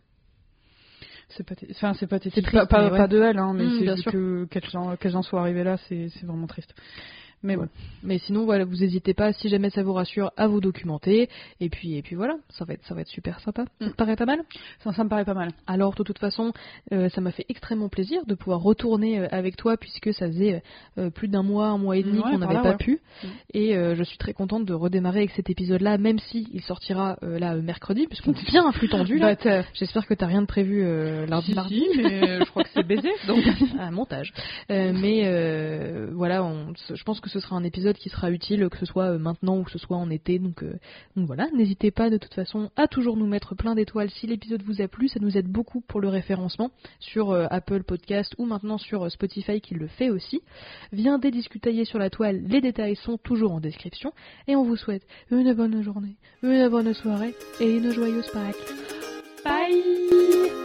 C'est 1.29 1.47
pathé- 1.47 1.69
enfin, 1.71 1.93
c'est. 1.95 2.09
C'est 2.11 2.31
triste, 2.43 2.51
pas, 2.51 2.67
pas, 2.67 2.91
ouais. 2.91 2.97
pas 2.99 3.07
de 3.07 3.21
elle, 3.23 3.39
hein, 3.39 3.53
mais 3.55 3.65
Mm, 3.67 3.97
c'est 4.03 4.11
que 4.11 4.47
qu'elles 4.51 4.77
en, 4.77 4.97
qu'elles 4.97 5.17
en 5.17 5.23
soient 5.23 5.41
arrivées 5.43 5.63
là, 5.63 5.77
c'est 5.89 6.09
vraiment 6.25 6.49
triste. 6.49 6.75
Mais 7.43 7.57
bon. 7.57 7.69
Mais 8.03 8.19
sinon, 8.19 8.45
voilà, 8.45 8.65
vous 8.65 8.77
n'hésitez 8.77 9.15
pas, 9.15 9.33
si 9.33 9.49
jamais 9.49 9.71
ça 9.71 9.83
vous 9.83 9.95
rassure, 9.95 10.31
à 10.37 10.47
vous 10.47 10.61
documenter. 10.61 11.29
Et 11.61 11.71
puis, 11.71 11.97
et 11.97 12.03
puis 12.03 12.15
voilà, 12.17 12.37
ça 12.51 12.65
va 12.67 12.75
être, 12.75 12.85
ça 12.85 12.95
va 12.95 13.01
être 13.01 13.09
super 13.09 13.41
sympa. 13.41 13.65
Ça 13.81 13.87
Mm. 13.87 13.91
te 13.93 13.97
paraît 13.97 14.17
pas 14.17 14.27
mal? 14.27 14.41
Ça, 14.85 14.93
ça 14.93 15.05
me 15.05 15.09
paraît 15.09 15.25
pas 15.25 15.33
mal. 15.35 15.51
Alors, 15.67 15.95
de 15.95 16.03
toute 16.03 16.19
façon, 16.19 16.53
euh, 16.93 17.09
ça 17.09 17.21
m'a 17.23 17.31
fait 17.31 17.47
extrêmement 17.49 17.89
plaisir 17.89 18.27
de 18.27 18.35
pouvoir 18.35 18.61
retourner 18.61 19.21
euh, 19.21 19.29
avec 19.31 19.57
toi, 19.57 19.77
puisque 19.79 20.13
ça 20.13 20.27
faisait 20.27 20.63
euh, 20.99 21.09
plus 21.09 21.29
d'un 21.29 21.43
mois, 21.43 21.69
un 21.69 21.79
mois 21.79 21.97
et 21.97 22.03
demi 22.03 22.19
Ouais, 22.19 22.31
qu'on 22.31 22.39
n'avait 22.39 22.53
là, 22.55 22.61
pas 22.63 22.71
ouais. 22.73 22.77
pu. 22.77 23.01
Mm. 23.25 23.27
Et 23.55 23.75
euh, 23.77 23.95
je 23.95 24.03
suis 24.03 24.19
très 24.19 24.35
contente 24.35 24.67
de 24.67 24.75
redémarrer 24.75 25.21
avec 25.21 25.31
cet 25.31 25.49
épisode-là, 25.49 25.97
même 25.97 26.19
si 26.19 26.47
il 26.53 26.61
sortira 26.63 27.17
là 27.23 27.55
mercredi, 27.57 28.07
puisqu'on 28.07 28.33
est 28.33 28.47
bien 28.51 28.67
un 28.67 28.73
flux 28.73 28.89
tendu 28.91 29.19
là. 29.19 29.35
Bah, 29.43 29.63
J'espère 29.75 30.07
que 30.07 30.13
t'as 30.15 30.27
rien 30.27 30.43
de 30.43 30.47
prévu 30.47 30.83
lundi, 31.27 31.47
si, 31.47 31.55
mardi. 31.55 31.85
si, 31.93 32.03
mais 32.03 32.41
je 32.41 32.51
crois 32.51 32.65
que 32.65 32.71
c'est 32.75 32.87
baisé. 32.87 33.09
Donc. 33.27 33.43
un 33.79 33.91
montage. 33.91 34.33
Mais 34.69 36.09
voilà, 36.13 36.45
on- 36.45 36.75
je 36.93 37.03
pense 37.05 37.21
que 37.21 37.30
ce 37.31 37.41
sera 37.41 37.57
un 37.57 37.65
épisode 37.65 37.97
qui 37.97 38.09
sera 38.09 38.31
utile, 38.31 38.69
que 38.69 38.79
ce 38.79 38.87
soit 38.87 39.13
euh, 39.13 39.19
maintenant 39.19 39.59
ou 39.59 39.65
que 39.65 39.71
ce 39.71 39.79
soit 39.79 39.97
en 39.97 40.11
été. 40.11 40.39
Donc, 40.39 40.63
euh, 40.63 40.79
donc 41.17 41.27
voilà, 41.27 41.49
n'hésitez 41.55 41.91
pas 41.91 42.11
de 42.11 42.19
toute 42.19 42.35
façon 42.35 42.71
à 42.77 42.89
toujours 42.89 43.17
nous 43.17 43.27
mettre 43.27 43.55
plein 43.55 43.75
d'étoiles 43.75 44.11
si 44.11 44.27
l'épisode 44.27 44.63
vous 44.63 44.83
a 44.83 44.89
plu. 44.89 45.09
Ça 45.09 45.21
nous 45.21 45.37
aide 45.37 45.47
beaucoup 45.47 45.81
pour 45.81 46.01
le 46.01 46.09
référencement 46.09 46.71
sur 46.99 47.31
euh, 47.31 47.47
Apple 47.51 47.85
Podcast 47.85 48.35
ou 48.39 48.47
maintenant 48.47 48.79
sur 48.79 49.11
Spotify 49.11 49.61
qui 49.61 49.75
le 49.75 49.87
fait 49.87 50.11
aussi. 50.11 50.43
Viendez 50.93 51.31
discutailler 51.31 51.85
sur 51.85 51.99
la 51.99 52.11
toile, 52.11 52.43
les 52.47 52.61
détails 52.61 52.97
sont 52.97 53.19
toujours 53.19 53.53
en 53.53 53.61
description. 53.61 54.13
Et 54.49 54.57
on 54.57 54.65
vous 54.65 54.77
souhaite 54.77 55.07
une 55.31 55.53
bonne 55.55 55.83
journée, 55.83 56.17
une 56.43 56.69
bonne 56.69 56.93
soirée 56.95 57.35
et 57.61 57.77
une 57.77 57.93
joyeuse 57.93 58.31
Pâques. 58.33 58.57
Bye 59.45 60.60